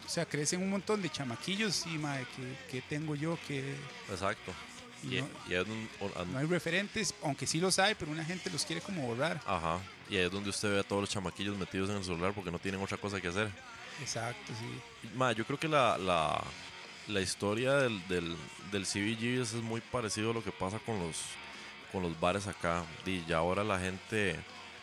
o 0.07 0.09
sea, 0.09 0.25
crecen 0.25 0.63
un 0.63 0.71
montón 0.71 1.03
de 1.03 1.11
chamaquillos 1.11 1.85
y 1.87 1.99
madre, 1.99 2.27
que, 2.35 2.71
que 2.71 2.83
tengo 2.83 3.15
yo 3.15 3.37
que 3.47 3.75
Exacto. 4.09 4.53
Y 5.03 5.21
no, 5.21 5.29
y 5.49 5.55
es 5.55 5.67
un- 5.67 5.89
un- 6.01 6.33
no 6.33 6.39
hay 6.39 6.47
referentes, 6.47 7.15
aunque 7.23 7.47
sí 7.47 7.59
los 7.61 7.79
hay, 7.79 7.95
pero 7.95 8.11
una 8.11 8.25
gente 8.25 8.51
los 8.51 8.65
quiere 8.65 8.83
como 8.83 9.07
borrar. 9.07 9.41
Ajá. 9.47 9.79
Y 10.09 10.17
ahí 10.17 10.25
es 10.25 10.31
donde 10.31 10.51
usted 10.51 10.71
ve 10.73 10.81
a 10.81 10.83
todos 10.83 11.03
los 11.03 11.11
chamaquillos 11.11 11.57
metidos 11.57 11.89
en 11.91 11.97
el 11.97 12.05
celular 12.05 12.33
porque 12.35 12.51
no 12.51 12.59
tienen 12.59 12.81
otra 12.83 12.97
cosa 12.97 13.21
que 13.21 13.29
hacer. 13.29 13.51
Exacto, 14.01 14.53
sí. 14.59 15.09
Ma, 15.15 15.33
yo 15.33 15.45
creo 15.45 15.59
que 15.59 15.69
la, 15.69 15.97
la, 15.99 16.43
la 17.09 17.21
historia 17.21 17.75
del, 17.75 18.07
del, 18.09 18.37
del 18.73 18.87
CBG 18.87 19.41
es 19.43 19.55
muy 19.55 19.81
parecido 19.81 20.31
a 20.31 20.35
lo 20.35 20.43
que 20.43 20.53
pasa 20.53 20.79
con 20.81 20.99
los, 20.99 21.17
con 21.93 22.03
los 22.03 22.19
bares 22.19 22.47
acá. 22.47 22.85
Y 23.07 23.25
ya 23.27 23.39
ahora 23.39 23.63
la 23.63 23.79
gente, 23.79 24.37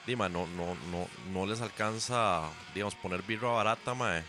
di, 0.05 0.15
ma, 0.15 0.29
no, 0.29 0.47
no, 0.47 0.75
no, 0.91 1.07
no 1.31 1.45
les 1.45 1.61
alcanza, 1.61 2.49
digamos, 2.73 2.95
poner 2.95 3.21
birra 3.23 3.49
barata, 3.49 3.93
ma, 3.93 4.21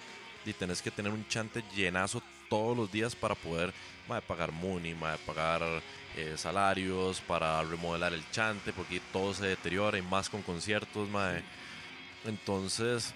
y 0.47 0.53
tenés 0.55 0.81
que 0.81 0.91
tener 0.91 1.13
un 1.13 1.27
chante 1.29 1.63
llenazo 1.77 2.23
todos 2.49 2.77
los 2.77 2.91
días 2.91 3.15
para 3.15 3.35
poder 3.35 3.73
pagar 4.27 4.53
money, 4.53 4.95
ma, 4.95 5.17
pagar 5.27 5.63
eh, 6.17 6.35
salarios, 6.37 7.21
para 7.21 7.63
remodelar 7.63 8.13
el 8.15 8.25
chante, 8.31 8.73
porque 8.73 9.01
todo 9.13 9.35
se 9.35 9.47
deteriora 9.47 9.99
y 9.99 10.03
más 10.03 10.29
con 10.31 10.43
conciertos. 10.43 11.09
Entonces, 12.25 13.13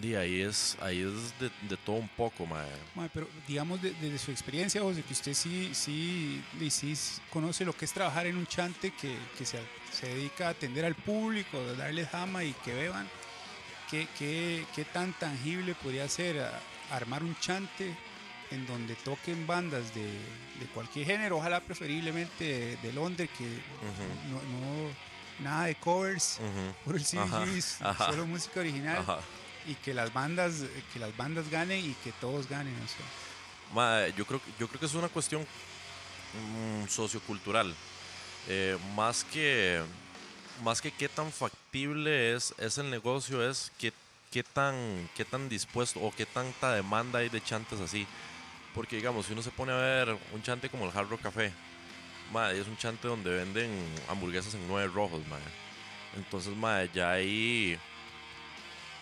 di, 0.00 0.14
ahí 0.14 0.40
es, 0.40 0.76
ahí 0.80 1.00
es 1.00 1.38
de, 1.38 1.50
de 1.68 1.76
todo 1.76 1.96
un 1.96 2.08
poco, 2.08 2.46
pero 3.12 3.28
digamos 3.46 3.80
de- 3.82 3.92
desde 4.00 4.18
su 4.18 4.30
experiencia, 4.30 4.80
José, 4.80 5.02
que 5.02 5.12
usted 5.12 5.34
sí, 5.34 5.70
sí, 5.72 6.42
sí 6.70 6.94
conoce 7.30 7.64
lo 7.64 7.72
que 7.72 7.84
es 7.84 7.92
trabajar 7.92 8.26
en 8.26 8.36
un 8.36 8.46
chante 8.46 8.92
que, 8.92 9.16
que 9.38 9.44
se, 9.44 9.58
se 9.92 10.08
dedica 10.08 10.48
a 10.48 10.50
atender 10.50 10.84
al 10.84 10.94
público, 10.94 11.58
a 11.58 11.72
darles 11.74 12.08
jama 12.08 12.44
y 12.44 12.52
que 12.64 12.72
beban. 12.74 13.08
¿Qué, 13.90 14.06
qué, 14.18 14.64
qué 14.74 14.84
tan 14.84 15.12
tangible 15.14 15.74
podría 15.74 16.08
ser 16.08 16.38
a- 16.40 16.60
armar 16.92 17.22
un 17.22 17.36
chante 17.40 17.94
en 18.50 18.66
donde 18.66 18.94
toquen 18.96 19.46
bandas 19.46 19.94
de, 19.94 20.02
de 20.58 20.66
cualquier 20.74 21.06
género, 21.06 21.36
ojalá 21.38 21.60
preferiblemente 21.60 22.44
de, 22.44 22.76
de 22.76 22.92
Londres, 22.92 23.30
que 23.38 23.44
no, 23.44 24.34
no- 24.58 25.10
nada 25.38 25.66
de 25.66 25.74
covers, 25.76 26.38
Ujú. 26.40 26.74
por 26.84 26.96
el 26.96 27.02
Ajá, 27.18 27.44
CBGBs, 27.44 27.82
ajá. 27.82 28.06
solo 28.10 28.26
música 28.26 28.60
original 28.60 28.98
Ajá. 28.98 29.20
y 29.66 29.74
que 29.76 29.94
las 29.94 30.12
bandas 30.12 30.56
que 30.92 30.98
las 30.98 31.16
bandas 31.16 31.48
ganen 31.48 31.82
y 31.84 31.94
que 32.04 32.12
todos 32.12 32.46
ganen 32.48 32.74
o 32.74 32.88
sea. 32.88 33.06
Ma, 33.72 34.08
yo 34.16 34.26
creo, 34.26 34.40
que- 34.42 34.50
yo 34.58 34.68
creo 34.68 34.80
que 34.80 34.86
es 34.86 34.94
una 34.94 35.08
cuestión 35.08 35.42
mm, 35.42 36.88
sociocultural. 36.88 37.74
Eh, 38.48 38.76
más 38.94 39.24
que 39.24 39.82
más 40.62 40.80
que 40.82 40.90
qué 40.90 41.08
tan 41.08 41.30
factible 41.32 42.34
es, 42.34 42.52
es 42.58 42.76
el 42.78 42.90
negocio, 42.90 43.48
es 43.48 43.72
qué, 43.78 43.92
qué, 44.30 44.42
tan, 44.42 45.08
qué 45.16 45.24
tan 45.24 45.48
dispuesto 45.48 46.00
o 46.00 46.12
qué 46.14 46.26
tanta 46.26 46.74
demanda 46.74 47.20
hay 47.20 47.30
de 47.30 47.42
chantes 47.42 47.80
así. 47.80 48.06
Porque 48.74 48.96
digamos, 48.96 49.26
si 49.26 49.32
uno 49.32 49.42
se 49.42 49.50
pone 49.50 49.72
a 49.72 49.76
ver 49.76 50.16
un 50.32 50.42
chante 50.42 50.68
como 50.68 50.84
el 50.84 50.96
Hard 50.96 51.08
Rock 51.08 51.22
Café, 51.22 51.52
ma, 52.32 52.52
es 52.52 52.66
un 52.66 52.76
chante 52.76 53.08
donde 53.08 53.30
venden 53.30 53.70
hamburguesas 54.08 54.54
en 54.54 54.66
nueve 54.68 54.90
rojos, 54.92 55.26
ma. 55.28 55.38
Entonces, 56.16 56.54
ma, 56.56 56.84
ya 56.84 57.10
ahí 57.12 57.78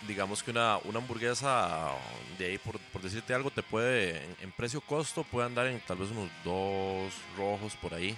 digamos 0.07 0.43
que 0.43 0.51
una, 0.51 0.79
una 0.85 0.99
hamburguesa 0.99 1.91
de 2.39 2.47
ahí, 2.47 2.59
por, 2.59 2.79
por 2.79 3.03
decirte 3.03 3.35
algo, 3.35 3.51
te 3.51 3.63
puede, 3.63 4.25
en, 4.25 4.37
en 4.43 4.53
precio 4.53 4.81
costo, 4.81 5.25
puede 5.25 5.47
andar 5.47 5.67
en 5.67 5.81
tal 5.81 5.99
vez 5.99 6.11
unos 6.11 6.31
dos 6.45 7.13
rojos 7.37 7.75
por 7.77 7.95
ahí. 7.95 8.17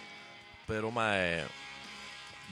Pero 0.66 0.90
mae, 0.90 1.44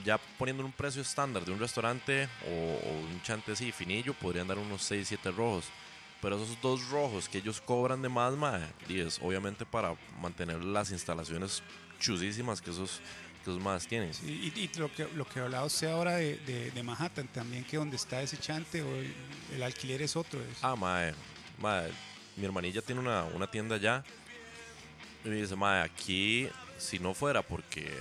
ya 0.04 0.18
poniendo 0.38 0.64
un 0.64 0.72
precio 0.72 1.02
estándar 1.02 1.44
de 1.44 1.52
un 1.52 1.58
restaurante 1.58 2.28
o, 2.46 2.88
o 2.88 2.90
un 3.12 3.22
chante 3.22 3.52
así 3.52 3.72
finillo, 3.72 4.14
podrían 4.14 4.48
dar 4.48 4.58
unos 4.58 4.82
6, 4.82 5.06
7 5.08 5.30
rojos. 5.30 5.66
Pero 6.20 6.36
esos 6.42 6.60
dos 6.60 6.88
rojos 6.88 7.28
que 7.28 7.38
ellos 7.38 7.60
cobran 7.60 8.02
de 8.02 8.08
más, 8.08 8.34
mae, 8.34 8.66
y 8.88 9.00
es 9.00 9.18
obviamente 9.22 9.64
para 9.64 9.94
mantener 10.20 10.64
las 10.64 10.90
instalaciones 10.90 11.62
chusísimas 12.00 12.60
que 12.60 12.70
esos, 12.70 13.00
que 13.44 13.50
esos 13.50 13.62
más 13.62 13.86
tienen. 13.86 14.12
Sí, 14.12 14.52
y, 14.54 14.60
y 14.60 14.70
lo 14.78 14.92
que 14.92 15.06
lo 15.14 15.24
que 15.24 15.38
hablaba 15.40 15.64
usted 15.66 15.86
ahora 15.88 16.16
de, 16.16 16.36
de, 16.38 16.70
de 16.72 16.82
Manhattan 16.82 17.28
también 17.28 17.62
que 17.64 17.76
donde 17.76 17.94
está 17.96 18.20
ese 18.20 18.36
chante 18.36 18.82
o 18.82 18.96
el, 18.96 19.14
el 19.54 19.62
alquiler 19.62 20.02
es 20.02 20.16
otro 20.16 20.40
es- 20.40 20.58
Ah, 20.62 20.74
mae, 20.74 21.14
mae, 21.60 21.90
mi 22.36 22.44
hermanilla 22.44 22.82
tiene 22.82 23.00
una, 23.00 23.22
una 23.24 23.48
tienda 23.48 23.76
allá. 23.76 24.02
Y 25.24 25.28
me 25.28 25.36
dice, 25.36 25.54
mae, 25.54 25.82
aquí, 25.82 26.48
si 26.78 26.98
no 26.98 27.14
fuera 27.14 27.42
porque, 27.42 27.92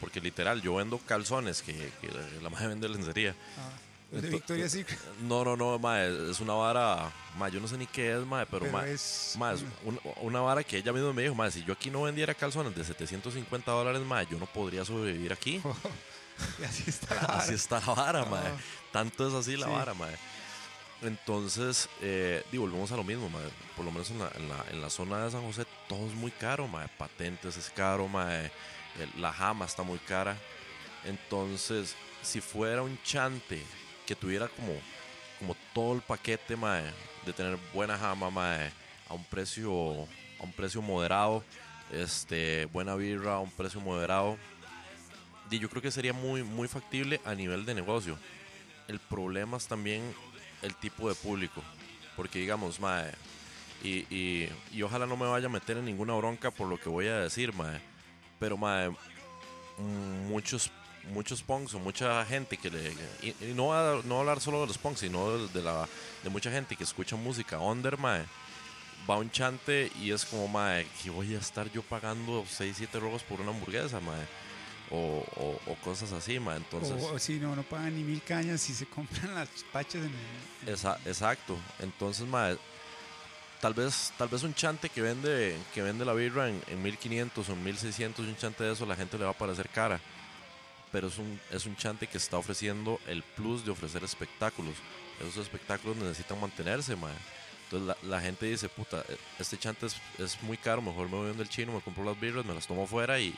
porque 0.00 0.20
literal, 0.20 0.60
yo 0.60 0.74
vendo 0.76 0.98
calzones 0.98 1.62
que, 1.62 1.72
que 2.00 2.08
la 2.42 2.50
madre 2.50 2.68
vende 2.68 2.88
lencería. 2.88 3.34
ah, 3.58 3.70
de 4.20 4.28
Ento- 4.28 4.32
Victoria's 4.32 4.72
Secret 4.72 4.98
No, 5.22 5.44
no, 5.44 5.56
no, 5.56 5.78
mae, 5.78 6.30
es 6.30 6.38
una 6.40 6.52
vara, 6.54 7.10
mae, 7.38 7.50
yo 7.50 7.60
no 7.60 7.66
sé 7.68 7.76
ni 7.78 7.86
qué 7.86 8.12
es, 8.18 8.26
mae, 8.26 8.44
pero, 8.46 8.60
pero 8.66 8.72
mae, 8.72 8.92
es 8.92 9.34
mae, 9.38 9.54
es 9.54 9.64
una 10.20 10.40
vara 10.40 10.62
que 10.62 10.76
ella 10.78 10.92
misma 10.92 11.12
me 11.12 11.22
dijo, 11.22 11.34
mae, 11.34 11.50
si 11.50 11.64
yo 11.64 11.72
aquí 11.72 11.90
no 11.90 12.02
vendiera 12.02 12.34
calzones 12.34 12.74
de 12.74 12.84
750 12.84 13.70
dólares, 13.72 14.02
mae, 14.02 14.26
yo 14.30 14.38
no 14.38 14.46
podría 14.46 14.84
sobrevivir 14.84 15.32
aquí. 15.32 15.60
y 16.60 16.64
así 16.64 16.84
está 16.88 17.14
la 17.14 17.20
vara. 17.22 17.38
Así 17.38 17.54
está 17.54 17.80
la 17.80 17.94
vara, 17.94 18.20
Ah. 18.22 18.26
mae. 18.30 18.52
Tanto 18.92 19.26
es 19.28 19.34
así 19.34 19.56
la 19.56 19.66
Sí. 19.66 19.72
vara, 19.72 19.94
mae. 19.94 20.14
Entonces, 21.02 21.88
eh, 22.00 22.44
digo, 22.52 22.64
volvemos 22.64 22.92
a 22.92 22.96
lo 22.96 23.04
mismo, 23.04 23.28
mae. 23.28 23.48
Por 23.76 23.84
lo 23.84 23.90
menos 23.90 24.10
en 24.10 24.18
la, 24.20 24.30
en, 24.36 24.48
la, 24.48 24.64
en 24.70 24.80
la 24.80 24.88
zona 24.90 25.24
de 25.24 25.30
San 25.32 25.42
José 25.42 25.64
todo 25.88 26.06
es 26.06 26.14
muy 26.14 26.30
caro, 26.30 26.68
mae. 26.68 26.86
Patentes 26.98 27.56
es 27.56 27.70
caro, 27.70 28.06
mae. 28.08 28.52
El- 29.00 29.20
La 29.22 29.32
jama 29.32 29.64
está 29.64 29.82
muy 29.82 29.98
cara. 30.00 30.36
Entonces, 31.04 31.96
si 32.22 32.40
fuera 32.40 32.82
un 32.82 32.98
chante 33.02 33.64
que 34.06 34.14
tuviera 34.14 34.48
como, 34.48 34.72
como 35.38 35.56
todo 35.74 35.94
el 35.94 36.02
paquete, 36.02 36.56
mae, 36.56 36.84
de 37.24 37.32
tener 37.32 37.58
buena 37.72 37.96
jama, 37.98 38.30
mae, 38.30 38.70
a 39.08 39.14
un 39.14 39.24
precio, 39.24 39.72
a 40.38 40.42
un 40.42 40.52
precio 40.52 40.82
moderado, 40.82 41.44
este, 41.90 42.66
buena 42.66 42.94
birra 42.94 43.34
a 43.34 43.40
un 43.40 43.50
precio 43.50 43.80
moderado, 43.80 44.38
y 45.50 45.58
yo 45.58 45.68
creo 45.68 45.82
que 45.82 45.90
sería 45.90 46.14
muy, 46.14 46.42
muy 46.42 46.66
factible 46.66 47.20
a 47.24 47.34
nivel 47.34 47.66
de 47.66 47.74
negocio. 47.74 48.18
El 48.88 48.98
problema 48.98 49.58
es 49.58 49.66
también 49.66 50.02
el 50.62 50.74
tipo 50.76 51.08
de 51.08 51.14
público. 51.14 51.62
Porque 52.16 52.38
digamos, 52.38 52.80
mae, 52.80 53.12
y, 53.82 54.06
y, 54.14 54.48
y 54.72 54.82
ojalá 54.82 55.06
no 55.06 55.16
me 55.16 55.26
vaya 55.26 55.46
a 55.46 55.50
meter 55.50 55.76
en 55.76 55.84
ninguna 55.84 56.14
bronca 56.14 56.50
por 56.50 56.68
lo 56.68 56.78
que 56.78 56.88
voy 56.88 57.06
a 57.08 57.20
decir, 57.20 57.52
mae. 57.52 57.80
Pero, 58.38 58.56
mae, 58.56 58.90
muchos, 60.28 60.70
muchos 61.10 61.42
punks 61.42 61.74
o 61.74 61.78
mucha 61.78 62.24
gente 62.26 62.56
que 62.56 62.70
le... 62.70 62.92
Y, 63.22 63.28
y 63.50 63.52
no, 63.54 63.72
a, 63.74 64.00
no 64.04 64.20
hablar 64.20 64.40
solo 64.40 64.60
de 64.60 64.66
los 64.68 64.78
punks, 64.78 65.00
sino 65.00 65.36
de, 65.38 65.48
de 65.48 65.62
la, 65.62 65.88
de 66.22 66.30
mucha 66.30 66.50
gente 66.50 66.76
que 66.76 66.84
escucha 66.84 67.16
música 67.16 67.58
under, 67.58 67.98
mae. 67.98 68.24
Va 69.10 69.16
un 69.18 69.30
chante 69.30 69.90
y 70.00 70.12
es 70.12 70.24
como, 70.24 70.46
mae, 70.48 70.86
que 71.02 71.10
voy 71.10 71.34
a 71.34 71.38
estar 71.38 71.70
yo 71.72 71.82
pagando 71.82 72.44
6, 72.48 72.74
7 72.78 73.00
robos 73.00 73.22
por 73.24 73.40
una 73.40 73.50
hamburguesa, 73.50 73.98
mae 74.00 74.24
o, 74.90 75.24
o- 75.36 75.60
o 75.72 75.74
cosas 75.76 76.12
así, 76.12 76.38
ma. 76.38 76.54
Entonces, 76.56 77.02
o, 77.02 77.14
o 77.14 77.18
si 77.18 77.38
no 77.40 77.56
no 77.56 77.62
pagan 77.62 77.94
ni 77.96 78.04
mil 78.04 78.22
cañas 78.22 78.68
y 78.70 78.74
se 78.74 78.86
compran 78.94 79.34
las 79.34 79.48
pachas 79.72 80.02
en 80.04 80.12
el, 80.66 80.74
esa- 80.74 80.98
exacto. 81.06 81.56
Entonces, 81.80 82.26
ma, 82.26 82.50
tal 83.60 83.74
vez, 83.74 84.12
tal 84.18 84.28
vez 84.28 84.42
un 84.42 84.54
chante 84.54 84.88
que 84.88 85.00
vende, 85.00 85.56
que 85.74 85.82
vende 85.82 86.04
la 86.04 86.12
birra 86.12 86.48
en, 86.48 86.62
en 86.68 86.82
1500 86.82 87.48
o 87.48 87.52
en 87.54 87.64
1600, 87.64 88.26
un 88.26 88.36
chante 88.36 88.64
de 88.64 88.72
eso, 88.72 88.84
la 88.86 88.94
gente 88.96 89.18
le 89.18 89.24
va 89.24 89.30
a 89.30 89.38
parecer 89.38 89.68
cara. 89.68 89.98
Pero 90.92 91.08
es 91.08 91.18
un, 91.18 91.40
es 91.50 91.66
un 91.66 91.74
chante 91.74 92.06
que 92.06 92.18
está 92.18 92.36
ofreciendo 92.36 93.00
el 93.06 93.22
plus 93.22 93.64
de 93.64 93.70
ofrecer 93.72 94.04
espectáculos. 94.04 94.74
Esos 95.20 95.38
espectáculos 95.38 95.96
necesitan 95.96 96.38
mantenerse, 96.38 96.94
ma. 96.94 97.10
Entonces 97.72 97.96
la, 98.06 98.20
gente 98.20 98.44
dice, 98.44 98.68
puta, 98.68 99.02
eh, 99.08 99.16
este 99.38 99.56
chante 99.58 99.86
es, 99.86 99.96
es 100.18 100.42
muy 100.42 100.58
caro, 100.58 100.82
mejor 100.82 101.08
me 101.08 101.16
voy 101.16 101.28
donde 101.28 101.42
el 101.42 101.48
chino, 101.48 101.72
me 101.72 101.80
compro 101.80 102.04
las 102.04 102.20
birras, 102.20 102.44
me 102.44 102.54
las 102.54 102.66
tomo 102.66 102.84
afuera 102.84 103.18
y, 103.18 103.34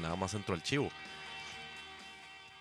nada 0.00 0.16
más 0.16 0.34
entro 0.34 0.54
al 0.54 0.62
chivo. 0.64 0.90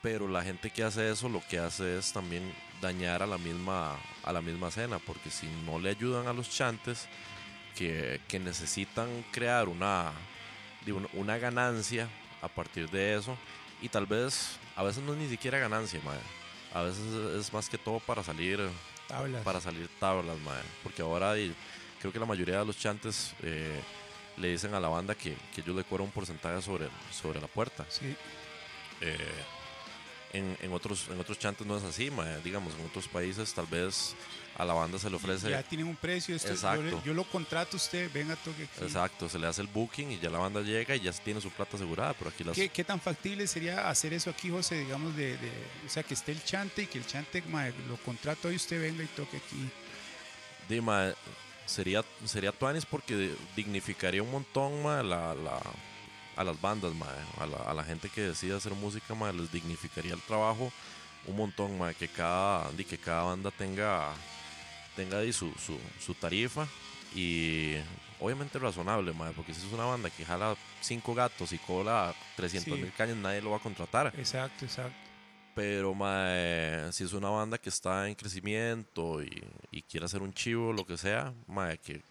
Pero 0.03 0.27
la 0.27 0.43
gente 0.43 0.69
que 0.69 0.83
hace 0.83 1.09
eso 1.09 1.27
lo 1.27 1.41
que 1.47 1.57
hace 1.57 1.97
es 1.97 2.13
también 2.13 2.53
dañar 2.81 3.23
a 3.23 3.27
la 3.27 3.39
misma, 3.39 3.97
a 4.23 4.31
la 4.31 4.41
misma 4.41 4.67
escena, 4.67 4.99
porque 4.99 5.31
si 5.31 5.47
no 5.65 5.79
le 5.79 5.89
ayudan 5.89 6.27
a 6.27 6.33
los 6.33 6.49
chantes 6.49 7.07
que, 7.75 8.21
que 8.27 8.39
necesitan 8.39 9.09
crear 9.31 9.69
una, 9.69 10.11
una 11.13 11.37
ganancia 11.39 12.07
a 12.43 12.47
partir 12.47 12.89
de 12.91 13.15
eso, 13.15 13.37
y 13.81 13.89
tal 13.89 14.05
vez 14.05 14.57
a 14.75 14.83
veces 14.83 15.03
no 15.03 15.13
es 15.13 15.19
ni 15.19 15.27
siquiera 15.29 15.57
ganancia, 15.59 15.99
mae. 16.05 16.19
A 16.73 16.83
veces 16.83 17.03
es 17.37 17.51
más 17.51 17.67
que 17.69 17.77
todo 17.77 17.99
para 17.99 18.23
salir 18.23 18.59
Tablas. 19.07 19.43
para 19.43 19.59
salir 19.59 19.89
tablas, 19.99 20.37
mae. 20.39 20.61
Porque 20.83 21.01
ahora 21.01 21.37
y, 21.37 21.53
creo 21.99 22.13
que 22.13 22.19
la 22.19 22.25
mayoría 22.25 22.59
de 22.59 22.65
los 22.65 22.77
chantes 22.77 23.33
eh, 23.43 23.79
le 24.37 24.49
dicen 24.51 24.73
a 24.73 24.79
la 24.79 24.87
banda 24.87 25.13
que, 25.15 25.35
que 25.53 25.61
ellos 25.61 25.75
le 25.75 25.83
cobran 25.83 26.05
un 26.05 26.11
porcentaje 26.13 26.61
sobre, 26.61 26.87
sobre 27.11 27.41
la 27.41 27.47
puerta. 27.47 27.85
Sí, 27.89 28.15
Eh, 29.01 29.17
en, 30.33 30.55
en 30.61 30.71
otros, 30.73 31.07
en 31.09 31.19
otros 31.19 31.37
chantes 31.39 31.65
no 31.67 31.75
es 31.75 31.83
así, 31.83 32.09
mae. 32.11 32.39
digamos, 32.41 32.73
en 32.75 32.85
otros 32.85 33.07
países 33.07 33.53
tal 33.53 33.65
vez 33.65 34.15
a 34.57 34.65
la 34.65 34.73
banda 34.73 34.99
se 34.99 35.09
le 35.09 35.15
ofrece... 35.15 35.49
ya 35.49 35.63
tienen 35.63 35.87
un 35.87 35.95
precio. 35.95 36.35
Esto, 36.35 36.49
Exacto. 36.51 37.01
yo 37.03 37.13
lo 37.13 37.23
contrato 37.23 37.75
a 37.75 37.77
usted, 37.77 38.11
venga, 38.13 38.35
toque 38.35 38.63
aquí. 38.63 38.83
Exacto, 38.83 39.27
se 39.29 39.39
le 39.39 39.47
hace 39.47 39.61
el 39.61 39.67
booking 39.67 40.11
y 40.11 40.19
ya 40.19 40.29
la 40.29 40.39
banda 40.39 40.61
llega 40.61 40.95
y 40.95 40.99
ya 40.99 41.11
tiene 41.13 41.41
su 41.41 41.49
plata 41.49 41.77
asegurada, 41.77 42.13
pero 42.13 42.29
aquí 42.29 42.43
las... 42.43 42.55
¿Qué, 42.55 42.69
qué 42.69 42.83
tan 42.83 42.99
factible 42.99 43.47
sería 43.47 43.89
hacer 43.89 44.13
eso 44.13 44.29
aquí, 44.29 44.49
José? 44.49 44.79
Digamos, 44.79 45.15
de, 45.15 45.37
de- 45.37 45.67
o 45.85 45.89
sea, 45.89 46.03
que 46.03 46.13
esté 46.13 46.31
el 46.31 46.43
chante 46.43 46.83
y 46.83 46.87
que 46.87 46.97
el 46.97 47.07
chante 47.07 47.43
lo 47.87 47.97
contrato 47.97 48.51
y 48.51 48.55
usted 48.55 48.81
venga 48.81 49.03
y 49.03 49.07
toque 49.07 49.37
aquí. 49.37 49.69
Di, 50.69 50.79
mae, 50.81 51.15
sería, 51.65 52.03
sería 52.25 52.51
tuanis 52.51 52.85
porque 52.85 53.33
dignificaría 53.55 54.21
un 54.21 54.31
montón 54.31 54.83
mae, 54.83 55.03
la, 55.03 55.33
la- 55.33 55.61
a 56.35 56.43
las 56.43 56.59
bandas, 56.61 56.93
mae, 56.93 57.09
a, 57.39 57.45
la, 57.45 57.57
a 57.57 57.73
la 57.73 57.83
gente 57.83 58.09
que 58.09 58.21
decide 58.21 58.55
hacer 58.55 58.73
música, 58.73 59.13
mae, 59.15 59.33
les 59.33 59.51
dignificaría 59.51 60.13
el 60.13 60.21
trabajo 60.21 60.71
un 61.27 61.35
montón, 61.35 61.77
mae, 61.77 61.93
que 61.93 62.07
cada, 62.07 62.69
que 62.71 62.97
cada 62.97 63.23
banda 63.23 63.51
tenga, 63.51 64.11
tenga 64.95 65.19
di, 65.21 65.31
su, 65.33 65.51
su, 65.53 65.77
su 66.03 66.13
tarifa 66.13 66.67
y 67.15 67.75
obviamente 68.19 68.59
razonable, 68.59 69.13
mae, 69.13 69.33
porque 69.33 69.53
si 69.53 69.65
es 69.65 69.73
una 69.73 69.85
banda 69.85 70.09
que 70.09 70.23
jala 70.25 70.55
cinco 70.81 71.13
gatos 71.13 71.51
y 71.53 71.57
cobra 71.57 72.13
300 72.35 72.77
mil 72.77 72.85
Sí. 72.87 72.93
cañas, 72.97 73.17
nadie 73.17 73.41
lo 73.41 73.51
va 73.51 73.57
a 73.57 73.61
contratar. 73.61 74.13
Exacto, 74.17 74.65
exacto. 74.65 74.95
Pero 75.55 75.93
mae, 75.93 76.91
si 76.93 77.03
es 77.03 77.13
una 77.13 77.29
banda 77.29 77.57
que 77.57 77.69
está 77.69 78.07
en 78.07 78.15
crecimiento 78.15 79.21
y, 79.21 79.43
y 79.71 79.81
quiere 79.81 80.05
hacer 80.05 80.21
un 80.21 80.33
chivo, 80.33 80.71
lo 80.71 80.85
que 80.85 80.97
sea, 80.97 81.33
mae, 81.47 81.77
que, 81.79 82.01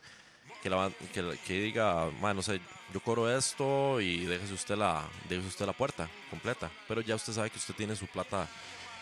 que, 0.63 0.69
la, 0.69 0.91
que, 1.15 1.39
que 1.47 1.61
diga, 1.61 2.11
mae, 2.21 2.35
no 2.35 2.43
sé, 2.43 2.61
yo 2.93 3.01
cobro 3.01 3.35
esto 3.35 4.01
y 4.01 4.27
déjese 4.27 4.53
usted, 4.53 4.77
la, 4.77 5.09
déjese 5.29 5.49
usted 5.49 5.65
la 5.67 5.73
puerta 5.73 6.09
completa. 6.29 6.69
Pero 6.89 7.01
ya 7.01 7.15
usted 7.15 7.33
sabe 7.33 7.49
que 7.51 7.57
usted 7.59 7.75
tiene 7.75 7.97
su 7.97 8.07
plata 8.09 8.47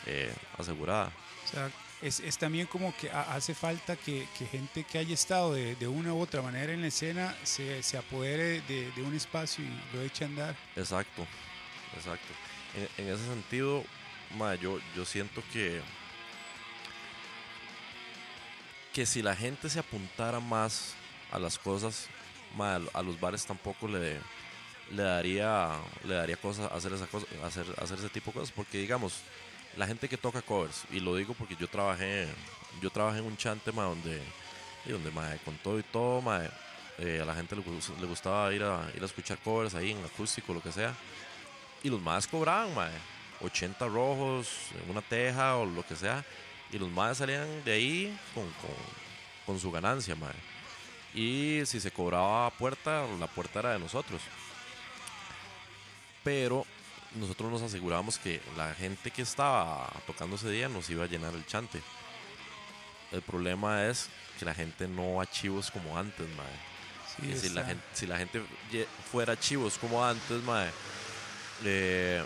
eh, 0.06 0.32
asegurada. 0.56 1.10
O 1.44 1.48
sea, 1.48 1.70
es, 2.02 2.20
es 2.20 2.38
también 2.38 2.66
como 2.66 2.94
que 2.96 3.10
ha- 3.10 3.34
hace 3.34 3.54
falta 3.54 3.96
que, 3.96 4.26
que 4.38 4.46
gente 4.46 4.84
que 4.84 4.98
haya 4.98 5.14
estado 5.14 5.52
de, 5.54 5.74
una 5.88 6.12
u 6.14 6.20
otra 6.20 6.42
manera 6.42 6.72
en 6.72 6.80
la 6.80 6.88
escena 6.88 7.36
se, 7.42 7.82
se 7.82 7.98
apodere 7.98 8.60
de, 8.62 8.90
de 8.92 9.02
un 9.02 9.14
espacio 9.14 9.64
y 9.64 9.96
lo 9.96 10.02
eche 10.02 10.24
a 10.24 10.28
andar. 10.28 10.56
Exacto, 10.76 11.26
exacto. 11.96 12.28
En, 12.98 13.08
ese 13.08 13.24
sentido, 13.24 13.84
mae, 14.36 14.58
yo, 14.58 14.78
yo 14.94 15.04
siento 15.04 15.42
que 15.52 15.80
que 18.92 19.06
si 19.06 19.22
la 19.22 19.36
gente 19.36 19.68
se 19.70 19.78
apuntara 19.78 20.40
más 20.40 20.94
a 21.30 21.38
las 21.38 21.58
cosas, 21.58 22.08
mae, 22.56 22.76
a 22.76 22.78
lo- 22.78 22.90
a 22.94 23.02
los 23.02 23.20
bares 23.20 23.44
tampoco 23.46 23.86
le, 23.88 24.18
le 24.90 25.02
daría 25.02 25.78
le 26.04 26.14
daría 26.14 26.36
cosas 26.36 26.70
hacer 26.72 26.92
esa 26.92 27.06
cosa, 27.06 27.26
hacer, 27.44 27.66
hacer 27.80 27.98
ese 27.98 28.08
tipo 28.08 28.30
de 28.30 28.40
cosas, 28.40 28.52
porque 28.54 28.78
digamos, 28.78 29.20
la 29.78 29.86
gente 29.86 30.08
que 30.08 30.18
toca 30.18 30.42
covers, 30.42 30.82
y 30.90 30.98
lo 31.00 31.14
digo 31.16 31.32
porque 31.34 31.54
yo 31.56 31.68
trabajé, 31.68 32.28
yo 32.82 32.90
trabajé 32.90 33.20
en 33.20 33.24
un 33.26 33.36
chante 33.36 33.70
mae, 33.72 33.86
donde, 33.86 34.20
y 34.84 34.90
donde 34.90 35.10
con 35.44 35.56
todo 35.58 35.78
y 35.78 35.82
todo, 35.84 36.20
eh, 36.98 37.20
a 37.22 37.24
la 37.24 37.34
gente 37.34 37.54
le, 37.54 37.62
gus- 37.62 37.96
le 38.00 38.06
gustaba 38.06 38.52
ir 38.52 38.64
a, 38.64 38.90
ir 38.96 39.00
a 39.02 39.06
escuchar 39.06 39.38
covers 39.38 39.74
ahí 39.76 39.92
en 39.92 40.04
acústico, 40.04 40.52
lo 40.52 40.60
que 40.60 40.72
sea. 40.72 40.92
Y 41.82 41.88
los 41.90 42.00
más 42.02 42.26
cobraban, 42.26 42.74
mae, 42.74 42.90
80 43.40 43.86
rojos, 43.86 44.48
una 44.88 45.00
teja 45.00 45.56
o 45.56 45.64
lo 45.64 45.86
que 45.86 45.94
sea. 45.94 46.24
Y 46.72 46.78
los 46.78 46.90
más 46.90 47.18
salían 47.18 47.46
de 47.64 47.72
ahí 47.72 48.18
con, 48.34 48.44
con, 48.44 48.70
con 49.46 49.60
su 49.60 49.70
ganancia, 49.70 50.16
mae. 50.16 50.34
Y 51.14 51.64
si 51.66 51.78
se 51.80 51.92
cobraba 51.92 52.50
puerta, 52.50 53.06
la 53.18 53.28
puerta 53.28 53.60
era 53.60 53.72
de 53.74 53.78
nosotros. 53.78 54.20
Pero 56.24 56.66
nosotros 57.14 57.50
nos 57.50 57.62
asegurábamos 57.62 58.18
que 58.18 58.40
la 58.56 58.74
gente 58.74 59.10
que 59.10 59.22
estaba 59.22 59.90
tocando 60.06 60.36
ese 60.36 60.50
día 60.50 60.68
nos 60.68 60.88
iba 60.90 61.04
a 61.04 61.08
llenar 61.08 61.34
el 61.34 61.46
chante. 61.46 61.80
El 63.12 63.22
problema 63.22 63.86
es 63.86 64.08
que 64.38 64.44
la 64.44 64.54
gente 64.54 64.86
no 64.86 65.14
va 65.14 65.22
a 65.22 65.26
chivos 65.30 65.70
como 65.70 65.96
antes, 65.98 66.26
mae. 66.36 67.32
Sí, 67.32 67.48
si, 67.48 67.48
la 67.54 67.64
gente, 67.64 67.82
si 67.94 68.06
la 68.06 68.16
gente 68.18 68.44
fuera 69.10 69.38
chivos 69.38 69.78
como 69.78 70.04
antes, 70.04 70.42
mae, 70.44 70.70
eh, 71.64 72.24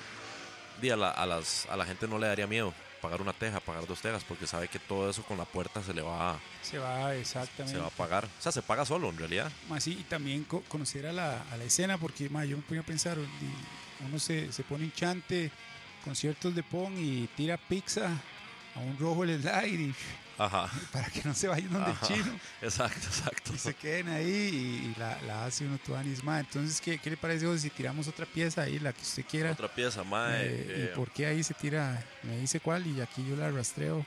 a, 0.93 0.97
la, 0.97 1.11
a 1.11 1.26
las, 1.26 1.66
a 1.70 1.76
la 1.76 1.87
gente 1.87 2.07
no 2.09 2.18
le 2.18 2.26
daría 2.26 2.47
miedo 2.47 2.74
pagar 3.01 3.20
una 3.22 3.33
teja, 3.33 3.59
pagar 3.61 3.87
dos 3.87 4.01
tejas, 4.01 4.22
porque 4.24 4.47
sabe 4.47 4.68
que 4.68 4.78
todo 4.78 5.11
eso 5.11 5.22
con 5.24 5.37
la 5.39 5.45
puerta 5.45 5.83
se 5.83 5.93
le 5.93 6.03
va, 6.03 6.33
a- 6.35 6.41
se 6.62 6.78
va 6.78 7.14
exactamente. 7.16 7.72
se 7.76 7.80
va 7.80 7.89
a 7.89 7.91
pagar. 7.91 8.26
O 8.26 8.43
sea, 8.43 8.53
se 8.53 8.62
paga 8.62 8.85
solo 8.85 9.09
en 9.11 9.18
realidad. 9.18 9.51
Más 9.68 9.83
sí, 9.83 9.97
y 10.01 10.05
también 10.05 10.45
co- 10.45 10.62
conocer 10.68 11.07
a 11.07 11.12
la, 11.12 11.43
a 11.51 11.57
la 11.57 11.64
escena, 11.64 11.99
porque 11.99 12.24
yo 12.28 12.57
me 12.57 12.62
ponía 12.62 12.83
a 12.83 12.87
pensar, 12.87 13.16
uno 14.09 14.18
se, 14.18 14.53
se 14.53 14.62
pone 14.64 14.84
un 14.84 14.92
chante, 14.92 15.50
conciertos 16.05 16.55
de 16.55 16.62
Pong 16.62 16.94
y 16.98 17.28
tira 17.36 17.57
pizza 17.57 18.11
a 18.74 18.78
un 18.80 18.98
rojo 18.98 19.24
el 19.24 19.40
slide 19.42 19.80
y 19.80 19.94
Ajá. 20.38 20.68
para 20.92 21.09
que 21.11 21.22
no 21.24 21.34
se 21.34 21.46
vayan 21.46 21.70
donde 21.72 21.90
el 21.90 21.96
Ajá. 21.96 22.07
chino 22.07 22.38
Exacto, 22.62 23.07
exacto. 23.07 23.53
y 23.55 23.59
se 23.59 23.74
queden 23.74 24.09
ahí 24.09 24.92
y, 24.94 24.98
la, 24.98 25.20
la 25.22 25.44
hace 25.44 25.64
uno 25.66 25.78
tuanis 25.78 26.24
más. 26.24 26.40
Entonces, 26.40 26.80
¿qué, 26.80 26.98
¿qué 26.98 27.11
le 27.11 27.16
parece 27.16 27.59
si 27.59 27.70
tiramos 27.70 28.09
otra 28.09 28.24
pieza 28.26 28.62
ahí, 28.62 28.78
la 28.78 28.92
que 28.92 29.03
usted 29.03 29.24
quiera? 29.26 29.53
Otra 29.53 29.72
pieza, 29.72 30.03
mae. 30.03 30.46
Eh, 30.46 30.66
eh, 30.68 30.90
¿Y 30.92 30.96
por 30.96 31.11
qué 31.12 31.26
ahí 31.26 31.44
se 31.44 31.55
tira? 31.55 32.03
Me 32.22 32.38
dice 32.38 32.61
cuál 32.61 32.86
y 32.86 33.00
aquí 33.00 33.24
yo 33.28 33.36
la 33.36 33.50
rastreo. 33.50 34.05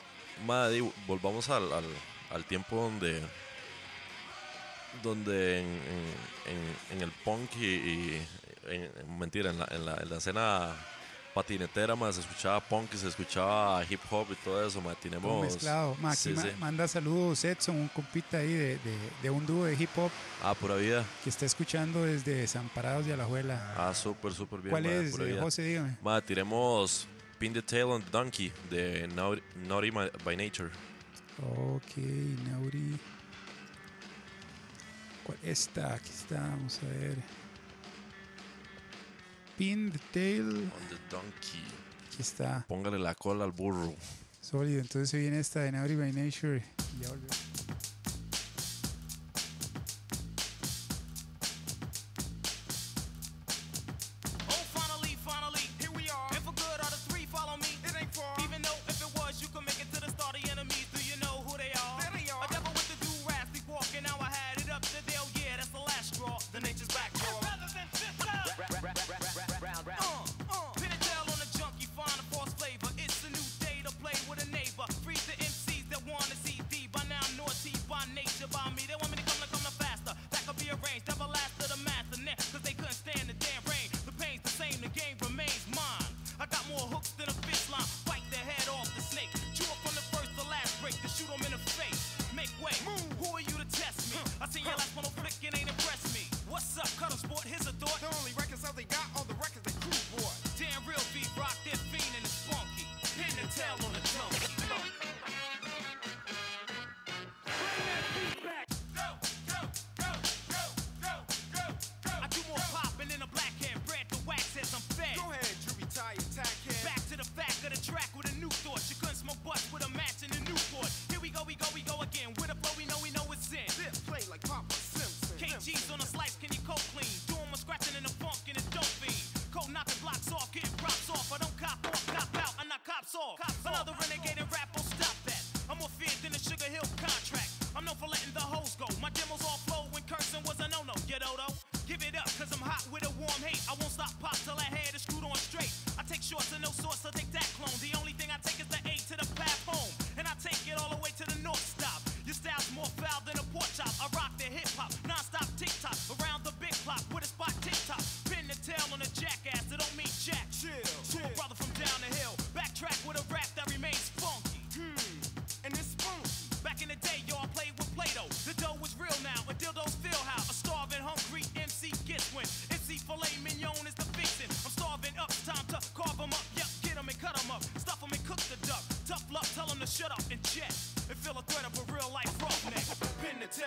di, 0.71 0.91
volvamos 1.07 1.49
al, 1.49 1.71
al, 1.71 1.85
al 2.31 2.43
tiempo 2.45 2.75
donde 2.75 3.21
donde 5.03 5.59
en, 5.59 5.65
en- 5.67 6.55
en- 6.55 6.95
en 6.97 7.01
el 7.03 7.11
punk 7.11 7.51
y, 7.57 7.65
y- 7.65 8.27
en- 8.67 8.91
en- 8.97 9.17
mentira, 9.19 9.49
en 9.51 9.59
la, 9.59 9.67
en 9.71 9.85
la, 9.85 9.95
en 9.97 10.09
la 10.09 10.17
escena 10.17 10.73
patinetera 11.33 11.97
más 11.97 12.15
se 12.15 12.21
escuchaba 12.21 12.61
punk 12.61 12.93
y 12.93 12.97
se 12.97 13.09
escuchaba 13.09 13.83
hip 13.89 13.99
hop 14.09 14.27
y 14.31 14.35
todo 14.35 14.65
eso, 14.65 14.79
Todo 14.79 14.95
tenemos 14.95 15.43
mezclado. 15.43 15.95
Ma, 16.01 16.11
aquí 16.11 16.17
sí, 16.21 16.29
ma- 16.29 16.41
sí. 16.43 16.49
manda 16.59 16.87
saludos 16.87 17.43
Edson, 17.43 17.75
un 17.75 17.87
compita 17.89 18.37
ahí 18.37 18.53
de, 18.53 18.77
de- 18.77 19.09
de 19.21 19.29
un 19.29 19.45
dúo 19.45 19.65
de 19.65 19.73
hip 19.73 19.89
hop 19.97 20.09
Ah, 20.41 20.53
pura 20.53 20.75
vida. 20.75 21.03
que 21.23 21.29
está 21.29 21.45
escuchando 21.45 22.03
desde 22.05 22.35
Desamparados 22.35 23.05
de 23.05 23.13
Alajuela. 23.13 23.73
Ah, 23.77 23.93
súper, 23.93 24.31
súper 24.33 24.59
bien. 24.61 24.69
¿Cuál 24.71 24.85
es, 24.85 25.19
eh. 25.19 25.37
José? 25.41 25.63
Dígame. 25.63 25.97
Mae, 26.01 26.21
tiremos 26.21 27.05
Pin 27.37 27.51
the 27.51 27.61
Tail 27.61 27.83
on 27.85 28.01
the 28.01 28.09
Donkey 28.11 28.53
de 28.69 29.05
Naughty, 29.09 29.41
Naughty 29.67 29.91
Ma- 29.91 30.09
by 30.23 30.37
Nature. 30.37 30.69
Ok, 31.41 31.97
Nauri. 32.49 32.97
¿Cuál? 35.25 35.37
Esta, 35.43 35.95
aquí 35.95 36.11
está, 36.11 36.39
vamos 36.39 36.79
a 36.81 36.87
ver. 36.87 37.17
Pin 39.57 39.89
the 39.89 39.99
tail. 40.11 40.47
On 40.47 40.69
the 40.89 40.97
Donkey. 41.09 41.63
Aquí 42.07 42.21
está. 42.21 42.65
Póngale 42.67 42.99
la 42.99 43.15
cola 43.15 43.45
al 43.45 43.53
burro. 43.53 43.93
Sólido. 44.41 44.81
Entonces 44.81 45.09
se 45.09 45.17
viene 45.17 45.39
esta 45.39 45.61
de 45.61 45.71
Nauri 45.71 45.95
by 45.95 46.11
Nature. 46.11 46.61
Y 46.97 47.03
ya 47.03 47.09
volvemos. 47.09 47.39
Oh, 54.49 54.63
finally, 54.73 55.15
finally, 55.23 55.69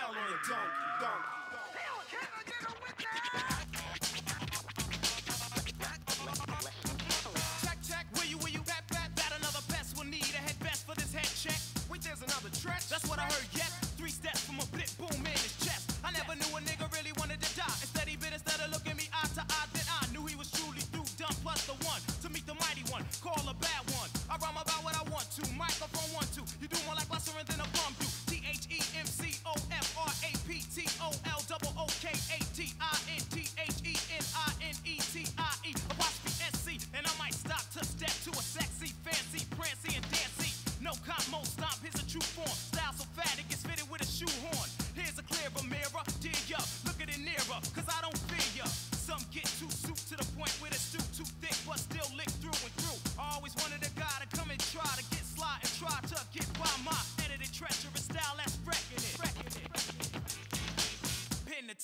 Pin 0.09 0.17
the 0.17 0.21
tail 0.21 0.25
on 0.25 0.33
a 0.33 0.49
donkey, 0.49 0.78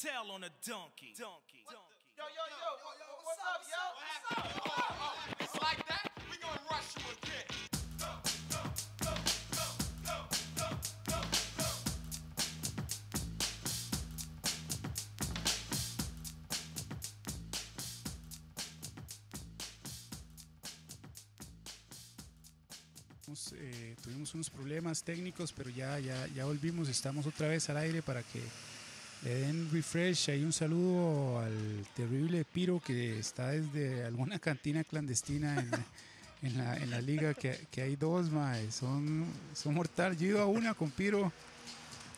Tail 0.06 0.30
on 0.30 0.44
a 0.44 0.50
donkey. 0.62 1.16
Donkey. 1.18 1.66
Donkey. 1.66 1.98
Yo, 2.16 2.26
yo, 2.30 2.46
yo, 2.46 2.70
what's 3.26 3.42
up, 3.42 3.66
yo? 3.66 3.82
What's 3.98 4.38
up? 4.38 4.54
Oh, 4.68 5.02
oh, 5.02 5.18
it's 5.40 5.56
like 5.60 5.82
that? 5.88 6.12
We 6.30 6.38
gonna 6.38 6.62
rush 6.70 6.94
you 6.94 7.10
again. 7.10 7.50
Eh, 23.58 23.96
tuvimos 24.04 24.36
unos 24.36 24.52
problemas 24.52 25.04
técnicos, 25.04 25.52
pero 25.52 25.72
ya, 25.72 25.98
ya, 25.98 26.28
ya 26.28 26.46
volvimos, 26.46 26.90
estamos 26.90 27.26
otra 27.26 27.48
vez 27.48 27.68
al 27.72 27.78
aire 27.78 28.04
para 28.04 28.22
que 28.22 28.44
le 29.26 29.36
den 29.36 29.70
refresh. 29.72 30.30
Hay 30.30 30.44
un 30.44 30.54
saludo 30.54 31.40
al 31.40 31.86
terrible 31.96 32.46
Piro 32.46 32.80
que 32.80 33.20
está 33.20 33.50
desde 33.50 34.04
alguna 34.06 34.40
cantina 34.40 34.84
clandestina 34.84 35.60
en, 35.60 35.72
en 36.48 36.58
la, 36.58 36.78
en 36.78 36.92
la 36.92 37.02
liga, 37.02 37.34
que, 37.34 37.68
que 37.72 37.82
hay 37.82 37.96
dos, 37.96 38.30
mae, 38.30 38.72
son, 38.72 39.26
son 39.54 39.74
mortal. 39.74 40.16
Yo 40.18 40.28
ido 40.28 40.42
a 40.42 40.46
una 40.46 40.74
con 40.76 40.92
Piro 40.92 41.32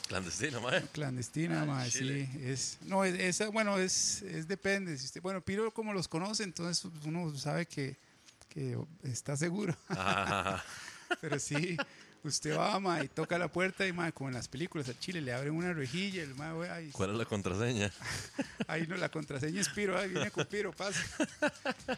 Clandestino, 0.07 0.61
mae. 0.61 0.81
clandestina, 0.93 1.63
Ah, 1.63 1.65
mae, 1.65 1.91
sí, 1.91 2.29
es, 2.41 2.77
no, 2.83 3.03
es, 3.03 3.19
esa, 3.19 3.49
bueno, 3.49 3.77
es, 3.77 4.21
es 4.21 4.47
depende. 4.47 4.97
Si 4.97 5.05
usted, 5.05 5.21
bueno, 5.21 5.41
Piro 5.41 5.71
como 5.73 5.93
los 5.93 6.07
conoce, 6.07 6.43
entonces 6.43 6.85
uno 7.05 7.35
sabe 7.37 7.65
que, 7.65 7.95
que 8.49 8.77
está 9.03 9.35
seguro. 9.37 9.75
Pero 11.21 11.39
sí, 11.39 11.77
usted 12.27 12.57
va, 12.57 12.79
ma, 12.79 13.03
y 13.03 13.07
toca 13.07 13.37
la 13.37 13.47
puerta 13.47 13.85
y, 13.87 13.93
ma, 13.93 14.11
como 14.11 14.29
en 14.29 14.35
las 14.35 14.47
películas 14.47 14.89
a 14.89 14.99
Chile, 14.99 15.21
le 15.21 15.33
abren 15.33 15.53
una 15.53 15.73
rejilla, 15.73 16.23
el 16.23 16.35
ma, 16.35 16.53
wey, 16.55 16.69
ahí, 16.69 16.89
¿Cuál 16.91 17.11
es 17.11 17.17
la 17.17 17.25
contraseña? 17.25 17.91
ahí 18.67 18.85
no, 18.87 18.95
la 18.97 19.09
contraseña 19.09 19.61
es 19.61 19.69
Piro, 19.69 19.97
ahí 19.97 20.09
viene 20.09 20.31
con 20.31 20.45
Piro, 20.45 20.71
pasa. 20.73 21.01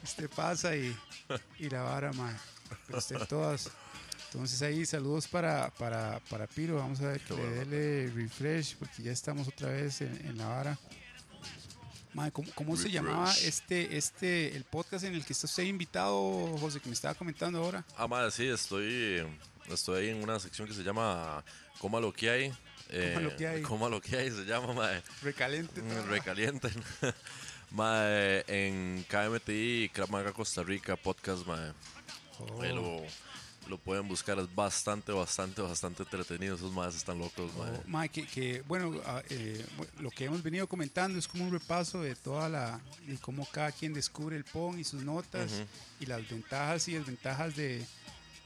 Usted 0.04 0.30
pasa 0.30 0.76
y, 0.76 0.96
y 1.60 1.70
la 1.70 1.82
vara, 1.82 2.14
ma. 2.14 2.36
Pero 2.88 3.00
estén 3.00 3.26
todas. 3.28 3.70
Entonces 4.32 4.62
ahí 4.62 4.86
saludos 4.86 5.28
para, 5.28 5.72
para, 5.72 6.20
para 6.30 6.46
Piro, 6.46 6.76
vamos 6.76 7.02
a 7.02 7.08
ver 7.08 7.22
que 7.22 7.34
le 7.34 7.50
dele 7.50 8.12
refresh, 8.16 8.76
porque 8.78 9.02
ya 9.02 9.12
estamos 9.12 9.48
otra 9.48 9.70
vez 9.70 10.02
en, 10.02 10.26
en 10.26 10.38
la 10.38 10.48
vara. 10.48 10.80
Ma, 12.14 12.32
¿cómo, 12.32 12.48
cómo 12.56 12.76
se 12.76 12.90
llamaba 12.90 13.32
este, 13.44 13.96
este, 13.98 14.56
el 14.56 14.64
podcast 14.64 15.04
en 15.06 15.14
el 15.14 15.24
que 15.24 15.34
está 15.34 15.46
usted 15.46 15.64
invitado, 15.64 16.58
José, 16.58 16.80
que 16.80 16.90
me 16.90 16.94
estaba 16.94 17.14
comentando 17.14 17.64
ahora? 17.64 17.86
Ah, 17.98 18.08
madre, 18.08 18.32
sí, 18.32 18.48
estoy, 18.48 19.24
estoy 19.74 20.02
ahí 20.04 20.10
en 20.10 20.24
una 20.24 20.40
sección 20.40 20.68
que 20.68 20.74
se 20.74 20.84
llama 20.84 21.44
Coma 21.80 22.00
lo 22.00 22.14
que 22.14 22.30
hay. 22.30 22.54
Coma 22.90 23.22
lo 23.22 23.36
que 23.36 23.48
hay. 23.48 23.62
Coma 23.62 23.90
lo 23.90 24.02
que 24.02 24.18
hay, 24.18 24.32
se 24.32 24.46
llama, 24.46 24.74
madre. 24.74 25.04
Recalente. 25.22 25.82
Mm, 25.82 26.10
Recalienten. 26.10 26.74
Mae, 27.72 28.44
en 28.48 29.06
KMTI, 29.08 29.92
Krav 29.94 30.10
Maga 30.10 30.34
Costa 30.34 30.64
Rica, 30.64 30.96
podcast, 30.96 31.46
mae. 31.46 31.72
Oh. 32.40 32.64
Lo, 32.64 33.04
lo 33.68 33.78
pueden 33.78 34.08
buscar, 34.08 34.40
es 34.40 34.54
bastante, 34.56 35.12
bastante, 35.12 35.62
bastante 35.62 36.02
entretenido. 36.02 36.56
Esos 36.56 36.74
más 36.74 36.96
están 36.96 37.20
locos, 37.20 37.54
mae. 37.56 37.70
Oh, 37.70 37.84
mae, 37.86 38.10
que, 38.10 38.26
que, 38.26 38.64
bueno, 38.68 39.00
ah, 39.06 39.22
eh, 39.30 39.64
lo 40.00 40.10
que 40.10 40.26
hemos 40.26 40.42
venido 40.42 40.66
comentando 40.66 41.20
es 41.20 41.28
como 41.28 41.46
un 41.46 41.52
repaso 41.52 42.02
de 42.02 42.16
toda 42.16 42.50
la, 42.50 42.82
de 43.06 43.18
cómo 43.20 43.48
cada 43.52 43.72
quien 43.72 43.94
descubre 43.94 44.36
el 44.36 44.46
PON 44.46 44.80
y 44.80 44.84
sus 44.84 45.04
notas 45.04 45.64
y 46.00 46.08
las 46.08 46.28
ventajas 46.28 46.88
y 46.88 46.94
desventajas 46.94 47.56
de, 47.56 47.86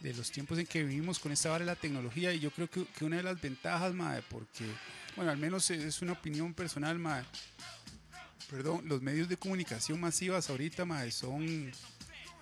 de 0.04 0.14
los 0.14 0.30
tiempos 0.30 0.60
en 0.60 0.68
que 0.68 0.84
vivimos 0.84 1.18
con 1.18 1.32
esta 1.32 1.50
vara 1.50 1.66
de 1.66 1.72
la 1.72 1.76
tecnología. 1.76 2.32
Y 2.34 2.40
yo 2.42 2.52
creo 2.52 2.70
que, 2.70 2.86
que 2.86 3.06
una 3.06 3.18
de 3.18 3.24
las 3.24 3.42
ventajas, 3.42 3.94
mae, 3.94 4.22
porque, 4.30 4.66
bueno, 5.16 5.32
al 5.32 5.38
menos 5.38 5.70
es 5.72 6.02
una 6.04 6.12
opinión 6.12 6.54
personal, 6.54 7.00
mae, 7.00 7.24
perdón, 8.50 8.82
los 8.88 9.02
medios 9.02 9.30
de 9.30 9.38
comunicación 9.38 10.00
masivas 10.00 10.50
ahorita, 10.50 10.86
mae, 10.86 11.12
son 11.12 11.72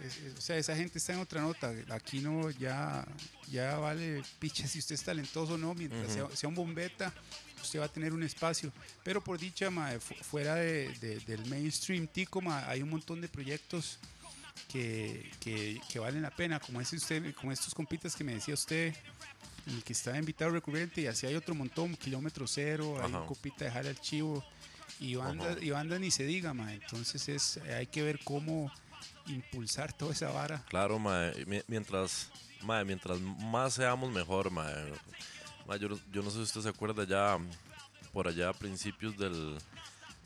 es- 0.02 0.18
es- 0.18 0.34
o 0.38 0.42
sea, 0.42 0.58
esa 0.58 0.76
gente 0.76 0.98
está 0.98 1.14
en 1.14 1.20
otra 1.20 1.42
nota. 1.42 1.72
Aquí 1.92 2.20
no, 2.22 2.50
ya, 2.50 3.06
ya 3.52 3.78
vale 3.78 4.24
picha 4.40 4.68
si 4.68 4.80
usted 4.80 4.96
es 4.96 5.04
talentoso 5.04 5.54
o 5.54 5.58
no. 5.60 5.76
Mientras 5.76 6.12
sea, 6.12 6.36
sea 6.36 6.50
un 6.50 6.56
bombeta, 6.56 7.14
usted 7.62 7.80
va 7.80 7.86
a 7.86 7.88
tener 7.88 8.12
un 8.12 8.24
espacio. 8.24 8.74
Pero 9.04 9.24
por 9.24 9.38
dicha, 9.38 9.70
fu- 10.00 10.16
fuera 10.24 10.56
de- 10.56 10.90
de- 11.00 11.20
del 11.20 11.46
mainstream 11.46 12.08
tico, 12.08 12.42
mae, 12.42 12.64
hay 12.66 12.82
un 12.82 12.90
montón 12.90 13.22
de 13.22 13.28
proyectos 13.28 14.00
que, 14.68 15.32
que- 15.40 15.80
que 15.90 16.00
valen 16.00 16.22
la 16.22 16.32
pena. 16.32 16.60
Como, 16.60 16.80
ese 16.82 16.96
usted, 16.96 17.34
como 17.36 17.52
estos 17.52 17.74
compitas 17.74 18.16
que 18.16 18.24
me 18.24 18.34
decía 18.36 18.54
usted, 18.54 18.96
el 19.68 19.84
que 19.84 19.94
está 19.94 20.18
invitado 20.18 20.52
recurrente. 20.52 21.02
Y 21.02 21.08
así 21.08 21.26
hay 21.28 21.36
otro 21.36 21.54
montón, 21.56 21.96
kilómetro 21.96 22.48
cero, 22.48 22.98
hay 23.02 23.10
Ajá. 23.10 23.22
un 23.22 23.28
compita 23.28 23.66
de 23.66 23.72
Jale 23.72 23.90
al 23.90 24.00
Chivo. 24.00 24.44
Y 25.00 25.16
banda, 25.16 25.56
y 25.60 25.70
banda 25.72 25.98
ni 25.98 26.12
se 26.12 26.24
diga, 26.26 26.54
mae. 26.54 26.76
Entonces 26.76 27.28
es, 27.30 27.58
hay 27.58 27.88
que 27.88 28.04
ver 28.04 28.20
cómo 28.24 28.72
impulsar 29.28 29.94
toda 29.94 30.12
esa 30.14 30.30
vara. 30.32 30.64
Claro, 30.70 31.00
mi- 31.00 31.62
mientras, 31.68 32.30
mae, 32.64 32.84
mientras 32.86 33.20
más 33.20 33.74
seamos 33.76 34.12
mejor, 34.12 34.52
mae. 34.52 34.74
Mae, 35.68 35.80
yo, 35.80 35.90
no- 35.90 36.00
yo 36.12 36.22
no 36.22 36.30
sé 36.30 36.38
si 36.38 36.44
usted 36.44 36.62
se 36.62 36.70
acuerda 36.70 37.04
ya 37.06 37.38
por 38.14 38.28
allá 38.28 38.50
a 38.50 38.54
principios 38.54 39.18
del, 39.18 39.58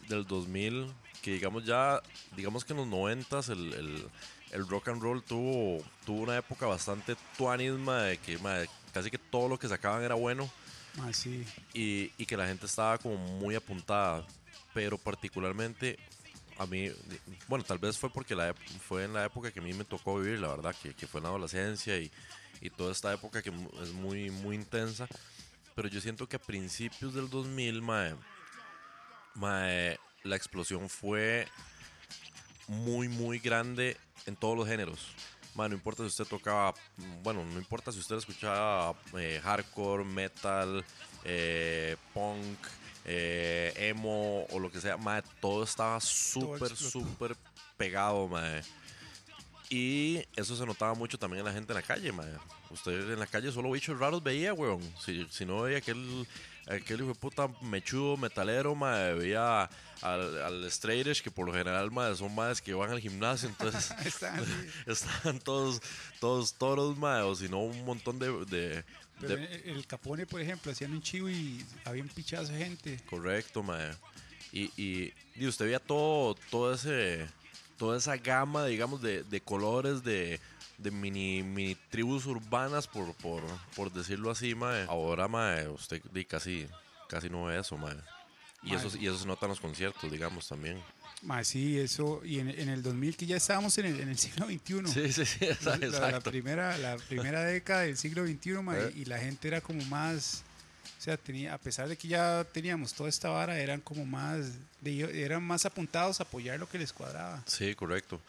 del 0.08 0.26
2000, 0.26 0.92
que 1.22 1.32
digamos 1.32 1.66
ya, 1.66 2.02
digamos 2.36 2.64
que 2.64 2.74
en 2.74 2.78
los 2.78 2.88
90 2.88 3.40
el, 3.50 3.74
el, 3.74 4.08
el 4.52 4.68
rock 4.68 4.90
and 4.90 5.02
roll 5.02 5.24
tuvo, 5.24 5.84
tuvo 6.06 6.22
una 6.22 6.38
época 6.38 6.66
bastante 6.66 7.16
tuanis, 7.38 7.74
mae, 7.74 8.18
que 8.18 8.38
mae, 8.38 8.68
casi 8.94 9.10
que 9.10 9.18
todo 9.18 9.50
lo 9.50 9.60
que 9.60 9.68
sacaban 9.68 10.04
era 10.04 10.16
bueno. 10.16 10.50
Mae, 10.98 11.14
sí. 11.14 11.46
y, 11.74 12.12
y 12.18 12.26
que 12.26 12.38
la 12.38 12.48
gente 12.48 12.66
estaba 12.66 12.98
como 12.98 13.18
muy 13.18 13.56
apuntada, 13.56 14.26
pero 14.74 14.98
particularmente 14.98 15.98
a 16.58 16.66
mí, 16.66 16.90
bueno, 17.48 17.66
tal 17.66 17.80
vez 17.80 17.98
fue 17.98 18.10
porque 18.10 18.36
la, 18.36 18.54
fue 18.88 19.04
en 19.04 19.14
la 19.14 19.26
época 19.26 19.52
que 19.52 19.60
a 19.60 19.64
mí 19.64 19.74
me 19.74 19.84
tocó 19.84 20.20
vivir, 20.20 20.40
la 20.40 20.50
verdad, 20.50 20.76
que, 20.82 20.94
que 20.94 21.08
fue 21.08 21.20
en 21.20 21.24
la 21.24 21.30
adolescencia 21.30 21.98
y, 21.98 22.10
y 22.62 22.70
toda 22.70 22.92
esta 22.92 23.14
época 23.14 23.42
que 23.42 23.52
es 23.82 23.92
muy, 23.94 24.30
muy 24.30 24.56
intensa, 24.56 25.08
pero 25.76 25.88
yo 25.90 26.00
siento 26.00 26.28
que 26.28 26.38
a 26.38 26.40
principios 26.40 27.14
del 27.14 27.30
2000, 27.30 27.82
mae, 27.82 28.16
mae, 29.36 30.00
la 30.24 30.36
explosión 30.36 30.90
fue 30.90 31.48
muy, 32.68 33.08
muy 33.08 33.40
grande 33.40 33.98
en 34.26 34.36
todos 34.36 34.58
los 34.58 34.68
géneros. 34.68 35.12
Ma, 35.54 35.70
no 35.70 35.76
importa 35.76 36.04
si 36.04 36.08
usted 36.08 36.26
tocaba, 36.26 36.74
bueno, 37.24 37.46
no 37.46 37.58
importa 37.58 37.92
si 37.92 38.00
usted 38.00 38.18
escuchaba 38.18 38.94
eh, 39.18 39.40
hardcore, 39.42 40.04
metal, 40.04 40.84
eh, 41.24 41.96
punk, 42.14 42.60
eh, 43.06 43.74
emo 43.78 44.46
o 44.50 44.60
lo 44.60 44.70
que 44.70 44.82
sea, 44.82 44.98
ma, 44.98 45.22
todo 45.40 45.64
estaba 45.64 46.02
súper, 46.02 46.76
súper 46.76 47.38
pegado, 47.78 48.28
ma. 48.28 48.44
Y 49.70 50.24
eso 50.36 50.56
se 50.56 50.66
notaba 50.66 50.94
mucho 50.94 51.18
también 51.18 51.40
en 51.40 51.46
la 51.46 51.54
gente 51.54 51.72
en 51.72 51.78
la 51.78 51.82
calle, 51.82 52.12
ma. 52.12 52.26
Usted 52.70 53.14
en 53.14 53.20
la 53.20 53.28
calle 53.28 53.52
solo 53.52 53.72
bichos 53.72 53.98
raros 53.98 54.22
veía, 54.22 54.54
weón. 54.54 54.82
Si, 55.00 55.26
si 55.30 55.46
no 55.46 55.62
veía 55.62 55.78
aquel, 55.78 56.28
aquel 56.68 57.00
hijo 57.02 57.10
de 57.10 57.16
puta 57.16 57.48
mechudo 57.62 58.18
metalero, 58.18 58.76
ma, 58.76 58.98
veía 59.14 59.70
al, 60.02 60.42
al 60.44 60.64
straight 60.66 61.06
edge, 61.08 61.22
que 61.22 61.32
por 61.32 61.46
lo 61.48 61.54
general, 61.54 61.92
ma, 61.92 62.14
son 62.16 62.34
más 62.34 62.62
que 62.62 62.74
van 62.74 62.92
al 62.92 63.00
gimnasio, 63.00 63.50
entonces 63.50 63.92
Están 64.86 65.40
todos, 65.40 65.82
todos 66.20 66.54
toros, 66.54 66.98
ma, 66.98 67.26
o 67.26 67.36
si 67.36 67.48
no, 67.50 67.60
un 67.60 67.86
montón 67.86 68.20
de, 68.20 68.28
de- 68.46 68.84
Pero 69.20 69.36
de- 69.38 69.62
el, 69.72 69.86
Capone, 69.88 70.26
por 70.26 70.42
ejemplo, 70.42 70.72
hacían 70.72 70.92
un 70.92 71.02
chivo 71.02 71.30
y 71.30 71.64
había 71.86 72.04
un 72.04 72.10
pichazo 72.10 72.52
de 72.52 72.58
gente. 72.60 73.00
Correcto, 73.10 73.64
mae. 73.64 73.92
Y, 74.52 74.72
y, 74.82 75.14
y 75.36 75.48
usted 75.48 75.66
veía 75.66 75.80
todo, 75.80 76.36
todo 76.50 76.74
ese, 76.74 77.28
toda 77.78 77.98
esa 77.98 78.16
gama, 78.18 78.66
digamos, 78.66 79.02
de, 79.02 79.24
de 79.24 79.42
colores, 79.42 80.04
de, 80.04 80.40
de 80.78 80.92
mini, 80.92 81.42
mini 81.44 81.76
tribus 81.90 82.26
urbanas, 82.26 82.88
por, 82.88 83.14
por, 83.16 83.44
por 83.76 83.92
decirlo 83.92 84.32
así, 84.32 84.56
mae. 84.56 84.86
Ahora, 84.88 85.28
mae, 85.28 85.68
usted 85.70 86.02
di, 86.12 86.26
casi, 86.26 86.68
casi 87.10 87.30
no 87.30 87.46
ve 87.46 87.60
eso, 87.60 87.78
mae. 87.78 87.96
Y 88.64 88.70
Mae. 88.72 88.78
eso, 88.78 88.98
y 88.98 89.08
eso 89.08 89.18
se 89.20 89.26
nota 89.26 89.46
en 89.46 89.50
los 89.52 89.60
conciertos, 89.60 90.12
digamos, 90.12 90.48
también. 90.48 90.82
Ma, 91.22 91.44
sí, 91.44 91.80
eso. 91.80 92.22
Y 92.26 92.40
en, 92.40 92.50
en 92.50 92.70
el 92.70 92.84
2000, 92.84 93.16
que 93.16 93.26
ya 93.26 93.38
estábamos 93.38 93.78
en 93.78 93.86
el, 93.88 94.00
en 94.02 94.10
el 94.10 94.18
siglo 94.18 94.46
XXI. 94.48 94.88
Sí, 94.88 95.14
sí, 95.14 95.26
sí, 95.26 95.46
La- 95.46 95.52
esa- 95.52 95.70
la, 95.72 95.78
la 95.78 95.86
exacto. 95.88 96.30
primera, 96.32 96.78
la 96.78 96.98
primera 96.98 97.44
década 97.46 97.82
del 97.82 97.98
siglo 97.98 98.26
XXI, 98.26 98.52
ma, 98.62 98.78
Eh. 98.78 98.92
y 98.96 99.06
la 99.06 99.18
gente 99.20 99.48
era 99.48 99.62
como 99.62 99.84
más, 99.86 100.44
o 101.00 101.02
sea, 101.02 101.16
tenía, 101.18 101.54
a 101.54 101.58
pesar 101.58 101.88
de 101.88 101.96
que 101.98 102.08
ya 102.08 102.44
teníamos 102.52 102.94
toda 102.94 103.10
esta 103.10 103.30
vara, 103.30 103.58
eran 103.60 103.82
como 103.82 104.06
más, 104.06 104.52
de- 104.82 105.24
eran 105.24 105.42
más 105.44 105.66
apuntados 105.66 106.20
a 106.20 106.24
apoyar 106.24 106.60
lo 106.60 106.68
que 106.68 106.78
les 106.78 106.92
cuadraba. 106.92 107.42
Sí, 107.48 107.74
correcto. 107.76 108.20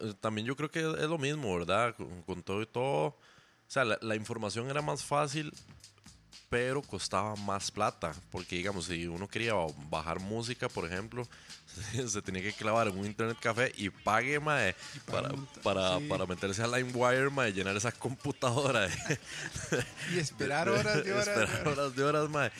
Eh, 0.00 0.14
también 0.20 0.46
yo 0.46 0.56
creo 0.56 0.70
que 0.70 0.80
es 0.80 1.08
lo 1.08 1.18
mismo, 1.18 1.56
¿verdad? 1.58 1.94
Con, 1.96 2.22
con 2.22 2.42
todo 2.42 2.62
y 2.62 2.66
todo. 2.66 3.06
O 3.06 3.16
sea, 3.72 3.84
la, 3.84 3.98
la 4.02 4.16
información 4.16 4.68
era 4.68 4.82
más 4.82 5.04
fácil, 5.04 5.52
pero 6.48 6.82
costaba 6.82 7.36
más 7.36 7.70
plata. 7.70 8.12
Porque, 8.30 8.56
digamos, 8.56 8.86
si 8.86 9.06
uno 9.06 9.28
quería 9.28 9.54
bajar 9.88 10.18
música, 10.20 10.68
por 10.68 10.84
ejemplo, 10.86 11.26
se, 11.92 12.08
se 12.08 12.22
tenía 12.22 12.42
que 12.42 12.52
clavar 12.52 12.88
en 12.88 12.98
un 12.98 13.06
internet 13.06 13.36
café 13.40 13.72
y 13.76 13.90
pague, 13.90 14.40
mae, 14.40 14.74
pague 15.06 15.12
para, 15.22 15.28
montón, 15.28 15.62
para, 15.62 15.98
sí. 15.98 16.06
para 16.08 16.26
meterse 16.26 16.62
a 16.62 16.66
LimeWire, 16.66 17.30
mae, 17.30 17.52
llenar 17.52 17.76
esa 17.76 17.92
computadora. 17.92 18.88
de- 18.88 19.18
Y 20.14 20.18
esperar 20.18 20.68
horas 20.70 21.04
de 21.04 21.12
horas. 21.12 21.28
Esperar 21.28 21.68
horas 21.68 21.94
de 21.96 22.02
horas, 22.04 22.28
mae. 22.28 22.50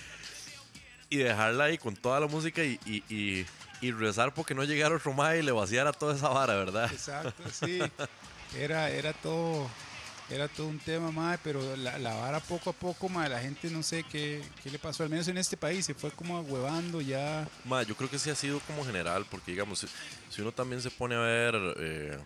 Y 1.12 1.16
dejarla 1.16 1.64
ahí 1.64 1.76
con 1.76 1.96
toda 1.96 2.20
la 2.20 2.28
música 2.28 2.62
y, 2.62 2.78
y, 2.86 3.02
y, 3.12 3.44
y 3.80 3.92
rezar 3.92 4.34
porque 4.34 4.54
no 4.54 4.64
llegara 4.64 4.94
otro 4.96 5.12
mae 5.12 5.38
y 5.38 5.42
le 5.42 5.52
vaciara 5.52 5.92
toda 5.92 6.14
esa 6.14 6.28
vara, 6.28 6.54
¿verdad? 6.56 6.90
Exacto, 6.92 7.42
sí. 7.52 7.80
Era, 8.56 8.90
era 8.90 9.12
todo, 9.12 9.68
era 10.28 10.48
todo 10.48 10.66
un 10.66 10.78
tema, 10.78 11.10
madre, 11.10 11.38
pero 11.42 11.76
la, 11.76 11.98
la 11.98 12.14
vara 12.14 12.40
poco 12.40 12.70
a 12.70 12.72
poco, 12.72 13.08
madre, 13.08 13.30
la 13.30 13.40
gente 13.40 13.70
no 13.70 13.82
sé 13.82 14.02
qué, 14.02 14.42
qué 14.62 14.70
le 14.70 14.78
pasó, 14.78 15.02
al 15.02 15.08
menos 15.08 15.28
en 15.28 15.38
este 15.38 15.56
país, 15.56 15.86
se 15.86 15.94
fue 15.94 16.10
como 16.10 16.40
huevando 16.40 17.00
ya. 17.00 17.48
Ma, 17.64 17.82
yo 17.84 17.94
creo 17.94 18.10
que 18.10 18.18
sí 18.18 18.28
ha 18.30 18.34
sido 18.34 18.60
como 18.60 18.84
general, 18.84 19.24
porque 19.30 19.52
digamos, 19.52 19.78
si, 19.78 19.88
si 20.30 20.42
uno 20.42 20.52
también 20.52 20.82
se 20.82 20.90
pone 20.90 21.14
a 21.14 21.20
ver 21.20 21.54
eh, 21.78 22.18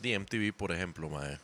DMTV, 0.00 0.52
por 0.56 0.72
ejemplo, 0.72 1.08
mae, 1.08 1.38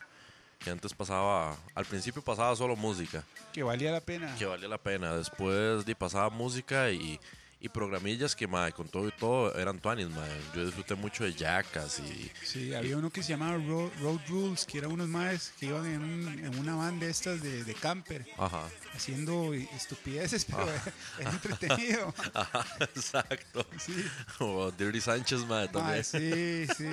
que 0.59 0.69
antes 0.69 0.93
pasaba, 0.93 1.55
al 1.75 1.85
principio 1.85 2.21
pasaba 2.21 2.55
solo 2.55 2.75
música, 2.75 3.23
Que 3.53 3.63
valía 3.63 3.91
la 3.91 4.01
pena. 4.01 4.33
que 4.35 4.45
valía 4.45 4.67
la 4.67 4.77
pena, 4.77 5.15
después 5.15 5.83
pasaba 5.97 6.29
música 6.29 6.89
y, 6.89 7.19
y 7.65 7.69
programillas 7.69 8.35
que, 8.35 8.45
mae, 8.47 8.71
con 8.71 8.87
todo 8.87 9.07
y 9.07 9.11
todo 9.11 9.53
eran 9.57 9.79
tuanis, 9.79 10.07
mae. 10.09 10.29
Yo 10.55 10.65
disfruté 10.65 10.93
mucho 10.93 11.23
de 11.23 11.33
Jackas 11.33 11.99
y... 11.99 12.31
Sí, 12.43 12.73
había 12.75 12.95
uno 12.97 13.09
que 13.09 13.23
se 13.23 13.29
llamaba 13.29 13.57
Road, 13.57 13.89
Road 14.01 14.19
Rules, 14.27 14.65
que 14.65 14.77
eran 14.77 14.91
unos 14.91 15.07
maes 15.07 15.51
que 15.59 15.65
iban 15.65 15.85
en, 15.87 16.01
un- 16.03 16.27
en 16.45 16.59
una 16.59 16.75
van 16.75 16.99
de 16.99 17.09
estas 17.09 17.41
de, 17.41 17.63
de 17.63 17.73
camper, 17.73 18.25
Ajá, 18.37 18.69
haciendo 18.93 19.53
estupideces, 19.53 20.45
pero 20.45 20.67
es 21.19 21.25
entretenido. 21.25 22.13
ajá, 22.35 22.65
exacto. 22.81 23.65
Sí, 23.79 24.05
O 24.39 24.71
Dirty 24.71 25.01
Sánchez, 25.01 25.39
mae, 25.47 25.67
también. 25.67 26.03
sí, 26.03 26.67
sí. 26.77 26.89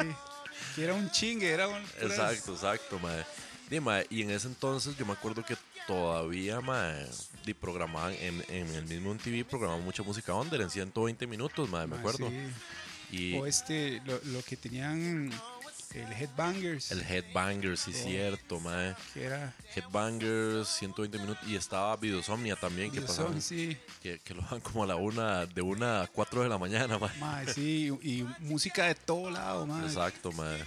Que 0.75 0.85
era 0.85 0.95
un 0.95 1.11
chingue, 1.11 1.51
era 1.51 1.69
un... 1.69 1.83
Exacto, 2.01 2.55
exacto, 2.55 2.99
mae. 2.99 3.25
Y 4.11 4.23
en 4.23 4.31
ese 4.31 4.49
entonces 4.49 4.97
yo 4.97 5.07
me 5.07 5.13
acuerdo 5.13 5.45
que 5.45 5.57
todavía, 5.87 6.61
mae, 6.61 7.07
di, 7.45 7.55
programaban 7.55 8.15
en, 8.21 8.45
en 8.49 8.75
el 8.75 8.85
mismo 8.85 9.15
MTV, 9.15 9.45
programaban 9.45 9.85
mucha 9.85 10.03
música 10.03 10.35
under 10.35 10.61
en 10.61 10.71
120 10.71 11.27
minutos, 11.27 11.69
mae, 11.69 11.87
me 11.87 11.97
acuerdo. 11.97 12.29
sí. 12.29 13.17
Y 13.17 13.39
O 13.39 13.47
este, 13.47 14.01
lo, 14.07 14.19
lo 14.25 14.43
que 14.43 14.57
tenían 14.57 15.31
el 15.95 16.13
Headbangers, 16.13 16.91
el 16.91 17.03
Headbangers, 17.03 17.81
sí, 17.81 17.93
Oh. 17.95 18.03
cierto, 18.05 18.61
mae. 18.61 18.95
que 19.13 19.25
era... 19.25 19.55
Headbangers, 19.75 20.69
120 20.69 21.19
minutos. 21.19 21.47
Y 21.47 21.57
estaba 21.57 21.95
Videosomnia 21.97 22.57
también, 22.57 22.91
que 22.91 23.03
sí, 23.41 23.77
que, 24.03 24.19
que 24.21 24.35
lo 24.35 24.43
dan 24.51 24.61
como 24.61 24.85
a 24.85 24.87
la 24.87 24.97
una, 24.97 25.45
de 25.45 25.61
una 25.61 26.03
a 26.03 26.07
4 26.07 26.43
de 26.43 26.49
la 26.49 26.57
mañana, 26.59 26.99
mae. 26.99 27.19
mae, 27.19 27.53
sí, 27.53 27.89
y 28.03 28.25
música 28.41 28.87
de 28.87 28.95
todo 28.95 29.31
lado, 29.31 29.67
mae. 29.67 29.85
Exacto, 29.85 30.33
mae. 30.33 30.65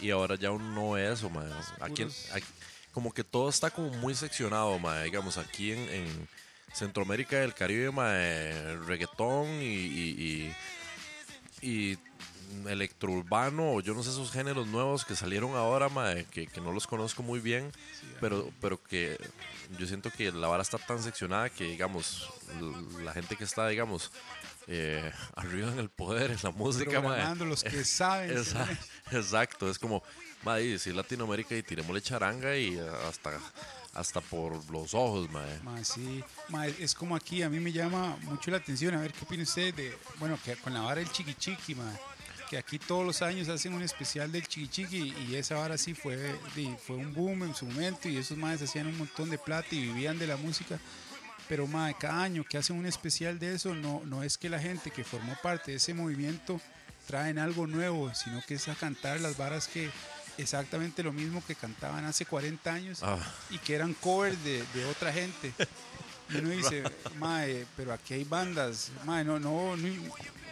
Y 0.00 0.10
ahora 0.10 0.34
ya 0.36 0.50
uno 0.50 0.64
no 0.74 0.90
ve 0.92 1.12
eso, 1.12 1.30
mae. 1.30 1.46
Aquí, 1.80 2.02
en- 2.02 2.08
puros- 2.08 2.30
aquí- 2.32 2.46
como 2.92 3.12
que 3.12 3.24
todo 3.24 3.48
está 3.48 3.70
como 3.70 3.90
muy 3.90 4.14
seccionado, 4.14 4.78
mae. 4.78 5.04
Digamos, 5.04 5.36
aquí 5.38 5.72
en, 5.72 5.80
en 5.88 6.28
Centroamérica 6.72 7.36
y 7.40 7.44
el 7.44 7.54
Caribe, 7.54 7.90
mae, 7.90 8.76
reggaetón 8.86 9.48
y, 9.62 9.64
y, 9.64 10.54
y, 11.62 11.66
y 11.68 11.98
electrourbano, 12.68 13.72
o 13.74 13.80
yo 13.80 13.94
no 13.94 14.02
sé 14.02 14.10
esos 14.10 14.30
géneros 14.30 14.66
nuevos 14.66 15.04
que 15.04 15.16
salieron 15.16 15.54
ahora, 15.56 15.88
mae, 15.88 16.24
que, 16.26 16.46
que 16.46 16.60
no 16.60 16.72
los 16.72 16.86
conozco 16.86 17.22
muy 17.22 17.40
bien, 17.40 17.72
pero, 18.20 18.50
pero 18.60 18.82
que 18.82 19.16
yo 19.78 19.86
siento 19.86 20.10
que 20.10 20.30
la 20.32 20.46
vara 20.48 20.62
está 20.62 20.78
tan 20.78 21.02
seccionada 21.02 21.50
que, 21.50 21.64
digamos, 21.64 22.28
l- 22.60 23.04
la 23.04 23.12
gente 23.12 23.36
que 23.36 23.44
está, 23.44 23.66
digamos, 23.68 24.10
eh, 24.66 25.12
arriba 25.36 25.70
en 25.70 25.78
el 25.78 25.90
poder, 25.90 26.30
en 26.30 26.38
la 26.42 26.50
música, 26.50 27.00
mae, 27.00 27.02
Programando 27.02 27.44
los 27.44 27.62
que 27.62 27.84
saben. 27.84 28.36
Exacto, 29.10 29.70
es 29.70 29.78
como, 29.78 30.02
madre, 30.42 30.74
es 30.74 30.86
Latinoamérica 30.86 31.56
y 31.56 31.62
tiremosle 31.62 32.02
charanga 32.02 32.56
y 32.56 32.78
hasta, 33.08 33.38
hasta 33.94 34.20
por 34.20 34.52
los 34.70 34.94
ojos, 34.94 35.30
madre. 35.30 35.60
Sí. 35.84 36.22
Es 36.78 36.94
como 36.94 37.16
aquí, 37.16 37.42
a 37.42 37.48
mí 37.48 37.60
me 37.60 37.72
llama 37.72 38.16
mucho 38.22 38.50
la 38.50 38.58
atención, 38.58 38.94
a 38.94 39.00
ver 39.00 39.12
qué 39.12 39.24
opina 39.24 39.42
usted 39.42 39.74
de, 39.74 39.96
bueno, 40.18 40.38
que 40.44 40.56
con 40.56 40.74
la 40.74 40.80
vara 40.80 41.00
del 41.00 41.10
chiqui 41.10 41.34
chiqui, 41.34 41.74
mae, 41.74 41.96
que 42.48 42.58
aquí 42.58 42.78
todos 42.78 43.04
los 43.04 43.22
años 43.22 43.48
hacen 43.48 43.72
un 43.72 43.82
especial 43.82 44.30
del 44.30 44.46
chiqui 44.46 44.68
chiqui 44.68 45.14
y 45.28 45.36
esa 45.36 45.56
vara 45.56 45.78
sí 45.78 45.94
fue, 45.94 46.34
fue 46.86 46.96
un 46.96 47.12
boom 47.12 47.44
en 47.44 47.54
su 47.54 47.66
momento 47.66 48.08
y 48.08 48.16
esos 48.16 48.36
maes 48.36 48.62
hacían 48.62 48.86
un 48.86 48.98
montón 48.98 49.30
de 49.30 49.38
plata 49.38 49.68
y 49.72 49.80
vivían 49.80 50.18
de 50.18 50.26
la 50.26 50.36
música. 50.36 50.78
Pero 51.48 51.66
mae, 51.66 51.94
cada 51.94 52.22
año 52.22 52.44
que 52.48 52.56
hacen 52.58 52.76
un 52.76 52.86
especial 52.86 53.38
de 53.38 53.54
eso, 53.54 53.74
no, 53.74 54.02
no 54.06 54.22
es 54.22 54.38
que 54.38 54.48
la 54.48 54.58
gente 54.58 54.90
que 54.90 55.04
formó 55.04 55.36
parte 55.42 55.72
de 55.72 55.76
ese 55.76 55.92
movimiento 55.94 56.60
traen 57.06 57.38
algo 57.38 57.66
nuevo, 57.66 58.14
sino 58.14 58.40
que 58.46 58.54
es 58.54 58.66
a 58.68 58.74
cantar 58.74 59.20
las 59.20 59.36
varas 59.36 59.68
que 59.68 59.90
exactamente 60.38 61.02
lo 61.02 61.12
mismo 61.12 61.42
que 61.46 61.54
cantaban 61.54 62.04
hace 62.06 62.24
40 62.26 62.72
años 62.72 63.00
Ah. 63.02 63.18
y 63.50 63.58
que 63.58 63.74
eran 63.74 63.92
covers 63.94 64.42
de, 64.42 64.64
de 64.74 64.84
otra 64.86 65.12
gente. 65.12 65.52
Y 66.30 66.38
uno 66.38 66.48
dice, 66.48 66.82
mae, 67.18 67.66
pero 67.76 67.92
aquí 67.92 68.14
hay 68.14 68.24
bandas, 68.24 68.90
mae, 69.04 69.22
no, 69.24 69.38
no, 69.38 69.76
no, 69.76 69.88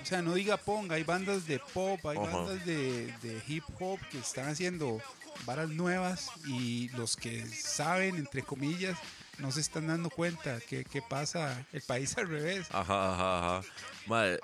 o 0.03 0.05
sea, 0.05 0.21
no 0.21 0.35
diga 0.35 0.59
ponga, 0.59 0.97
hay 0.97 1.03
bandas 1.03 1.47
de 1.47 1.59
pop, 1.73 1.99
hay 2.07 2.19
Ajá. 2.19 2.27
bandas 2.29 2.67
de, 2.67 3.07
de 3.23 3.43
hip 3.49 3.65
hop 3.81 3.99
que 4.11 4.19
están 4.19 4.49
haciendo 4.51 5.01
varas 5.47 5.71
nuevas 5.71 6.29
y 6.47 6.91
los 6.91 7.17
que 7.17 7.47
saben, 7.47 8.17
entre 8.17 8.43
comillas, 8.43 8.99
no 9.43 9.51
se 9.51 9.61
están 9.61 9.89
dando 9.89 10.09
cuenta 10.09 10.61
que, 10.61 10.85
que 10.85 11.03
pasa 11.03 11.67
el 11.73 11.83
país 11.83 12.17
al 12.17 12.29
revés. 12.29 12.69
Ajá, 12.71 13.13
ajá, 13.13 13.59
ajá. 13.59 13.69
Madre, 14.07 14.39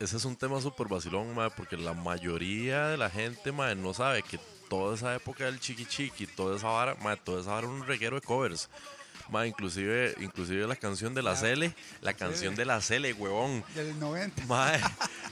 ese 0.00 0.16
es 0.16 0.24
un 0.24 0.34
tema 0.36 0.60
súper 0.60 0.88
vacilón, 0.88 1.32
madre, 1.32 1.54
porque 1.56 1.76
la 1.76 1.94
mayoría 1.94 2.88
de 2.88 2.96
la 2.96 3.08
gente, 3.08 3.52
madre, 3.52 3.76
no 3.76 3.94
sabe 3.94 4.22
que 4.24 4.38
toda 4.68 4.96
esa 4.96 5.14
época 5.14 5.44
del 5.44 5.60
chiqui 5.60 5.86
chiqui, 5.86 6.26
toda 6.26 6.56
esa 6.56 6.66
vara, 6.66 6.96
madre, 6.96 7.20
toda 7.24 7.40
esa 7.40 7.52
vara 7.52 7.68
un 7.68 7.86
reguero 7.86 8.16
de 8.16 8.22
covers. 8.26 8.68
Inclusive, 9.46 10.14
inclusive 10.20 10.66
la 10.66 10.76
canción 10.76 11.14
de 11.14 11.22
la 11.22 11.34
Cele, 11.36 11.74
la 12.00 12.12
canción 12.14 12.54
de 12.54 12.64
la 12.64 12.80
Cele, 12.80 13.12
huevón. 13.12 13.64
Del 13.74 13.98
90. 13.98 14.44
Mae, 14.46 14.80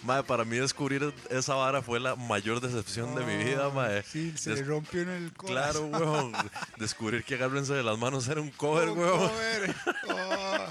mae, 0.02 0.22
para 0.22 0.44
mí 0.44 0.56
descubrir 0.56 1.12
esa 1.28 1.54
vara 1.54 1.82
fue 1.82 2.00
la 2.00 2.16
mayor 2.16 2.60
decepción 2.60 3.14
de 3.14 3.24
mi 3.24 3.36
vida, 3.44 3.68
mae. 3.70 4.02
Sí, 4.02 4.32
se 4.36 4.50
Des- 4.50 4.60
le 4.60 4.64
rompió 4.66 5.02
en 5.02 5.10
el 5.10 5.32
Claro, 5.32 5.90
corazón. 5.90 6.32
weón. 6.32 6.50
Descubrir 6.78 7.24
que 7.24 7.34
agárrense 7.34 7.74
de 7.74 7.82
las 7.82 7.98
manos 7.98 8.26
era 8.28 8.40
un 8.40 8.50
cover, 8.50 8.88
Oh, 8.90 8.94
weón. 8.94 9.28
cover. 9.28 9.74
Oh, 10.08 10.66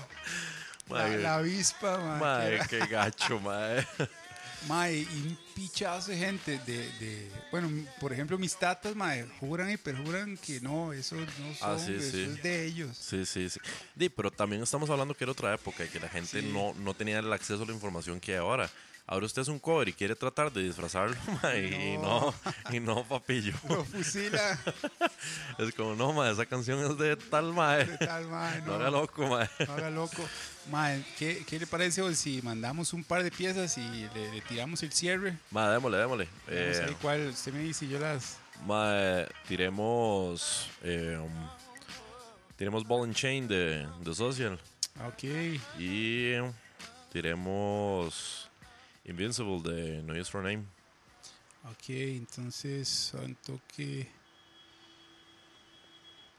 la, 0.95 1.03
Mae, 1.03 1.17
la 1.19 1.35
avispa, 1.35 1.97
mae, 2.19 2.55
era- 2.55 2.65
qué 2.67 2.79
gacho, 2.87 3.39
mae. 3.39 3.85
Mae, 4.67 4.97
y 4.99 5.05
un 5.27 5.37
pichazo 5.55 6.11
de 6.11 6.17
gente 6.17 6.59
de, 6.65 6.91
de- 6.99 7.31
bueno, 7.51 7.69
por 7.99 8.11
ejemplo, 8.13 8.37
mis 8.37 8.55
tatas, 8.57 8.95
mae, 8.95 9.25
juran 9.39 9.71
y 9.71 9.77
perjuran 9.77 10.37
que 10.37 10.59
no, 10.61 10.91
eso 10.93 11.15
no 11.15 11.25
son, 11.55 11.57
Ah, 11.61 11.77
sí, 11.79 11.93
eso 11.95 12.11
sí. 12.11 12.21
es 12.23 12.43
de 12.43 12.65
ellos. 12.65 12.97
Sí, 12.97 13.25
sí, 13.25 13.49
sí. 13.49 13.59
Di, 13.95 14.09
pero 14.09 14.29
también 14.31 14.61
estamos 14.61 14.89
hablando 14.89 15.13
que 15.15 15.23
era 15.23 15.31
otra 15.31 15.53
época 15.53 15.85
y 15.85 15.87
que 15.87 15.99
la 15.99 16.09
gente 16.09 16.41
Sí. 16.41 16.49
no, 16.53 16.73
no 16.75 16.93
tenía 16.93 17.19
el 17.19 17.31
acceso 17.31 17.63
a 17.63 17.65
la 17.65 17.73
información 17.73 18.19
que 18.19 18.33
hay 18.33 18.37
ahora. 18.39 18.69
Ahora 19.11 19.25
usted 19.25 19.41
es 19.41 19.47
un 19.47 19.57
cover 19.57 19.87
y 19.89 19.93
quiere 19.93 20.15
tratar 20.15 20.53
de 20.53 20.61
disfrazarlo, 20.61 21.15
ma, 21.41 21.55
y 21.55 21.97
no, 21.97 22.31
y 22.71 22.79
no, 22.79 23.03
papillo. 23.05 23.53
Lo 23.67 23.83
fusila 23.85 24.59
Es 25.57 25.73
como, 25.73 25.95
no, 25.95 26.13
ma, 26.13 26.29
esa 26.29 26.45
canción 26.45 26.79
es 26.91 26.95
de 26.97 27.15
tal 27.15 27.51
mae. 27.53 27.85
de 27.85 27.97
tal, 27.97 28.27
mae, 28.27 28.61
No 28.65 28.67
no, 28.67 28.73
haga 28.75 28.89
loco, 28.91 29.25
mae. 29.27 29.49
no 29.67 29.73
haga 29.73 29.89
loco. 29.89 30.29
Mae, 30.69 31.03
¿qué, 31.17 31.43
¿qué 31.47 31.57
le 31.57 31.65
parece 31.65 32.01
hoy 32.01 32.13
si 32.15 32.41
mandamos 32.43 32.93
un 32.93 33.03
par 33.03 33.23
de 33.23 33.31
piezas 33.31 33.77
y 33.77 33.81
le, 34.13 34.31
le 34.33 34.41
tiramos 34.41 34.83
el 34.83 34.91
cierre? 34.91 35.35
Ma, 35.51 35.71
démosle, 35.71 35.97
démosle. 35.97 36.25
No 36.25 36.53
Eh, 36.53 36.73
sé 36.87 36.95
cuál, 37.01 37.27
usted 37.29 37.53
me 37.53 37.59
dice, 37.59 37.87
yo 37.87 37.99
las... 37.99 38.37
ma, 38.65 39.25
tiremos. 39.47 40.69
Eh, 40.83 41.17
um, 41.19 41.47
tiremos 42.55 42.85
Ball 42.85 43.05
and 43.05 43.15
Chain 43.15 43.47
de, 43.47 43.87
de 44.03 44.13
Social. 44.15 44.59
Ok, 45.07 45.23
Y 45.79 46.33
tiremos 47.11 48.49
Invincible 49.05 49.61
de 49.63 50.03
No 50.03 50.13
Use 50.13 50.29
for 50.29 50.43
Name. 50.43 50.65
ok, 51.71 51.89
entonces, 51.89 53.11
un 53.15 53.33
toque... 53.35 54.07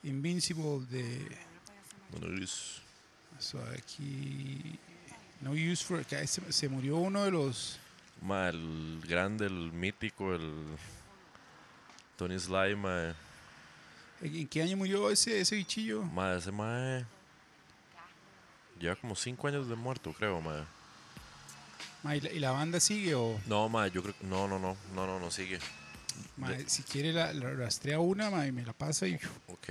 Invincible 0.05 0.87
de... 0.89 1.37
No 2.21 2.27
use. 2.43 2.81
So, 3.41 3.59
aquí. 3.77 4.79
No 5.41 5.53
use 5.53 5.83
for. 5.85 6.05
que 6.05 6.27
Se, 6.27 6.53
se 6.53 6.69
murió 6.69 6.97
uno 6.99 7.25
de 7.25 7.31
los. 7.31 7.79
Ma, 8.23 8.49
el 8.51 9.01
grande, 9.09 9.47
el 9.47 9.73
mítico, 9.73 10.35
el 10.35 10.53
Tony 12.17 12.39
Sly, 12.39 12.77
ma, 12.77 13.15
¿En 14.21 14.47
qué 14.47 14.63
año 14.63 14.77
murió 14.77 15.11
ese, 15.11 15.41
ese 15.41 15.57
bichillo? 15.57 16.03
ma, 16.03 16.35
ese 16.35 16.53
mae 16.53 17.07
lleva 18.79 18.95
como 18.97 19.15
5 19.17 19.49
años 19.49 19.67
de 19.69 19.75
muerto, 19.77 20.13
creo, 20.13 20.41
ma. 20.43 20.67
Ma, 22.03 22.15
¿y, 22.17 22.21
la, 22.21 22.31
y 22.31 22.39
la 22.39 22.51
banda 22.51 22.79
sigue 22.79 23.15
o.? 23.15 23.41
No, 23.47 23.71
ma, 23.71 23.89
yo 23.89 24.03
creo 24.03 24.15
no, 24.21 24.47
no, 24.47 24.59
no, 24.59 24.77
no, 24.95 25.07
no, 25.07 25.19
no 25.19 25.31
sigue. 25.31 25.59
ma, 26.37 26.51
De- 26.51 26.69
si 26.69 26.83
quiere, 26.83 27.15
la, 27.15 27.33
la 27.33 27.51
rastrea 27.55 28.01
una 28.01 28.29
ma, 28.31 28.47
y 28.47 28.53
me 28.53 28.63
la 28.67 28.75
pasa. 28.75 29.07
Y, 29.09 29.19
Ok. 29.49 29.69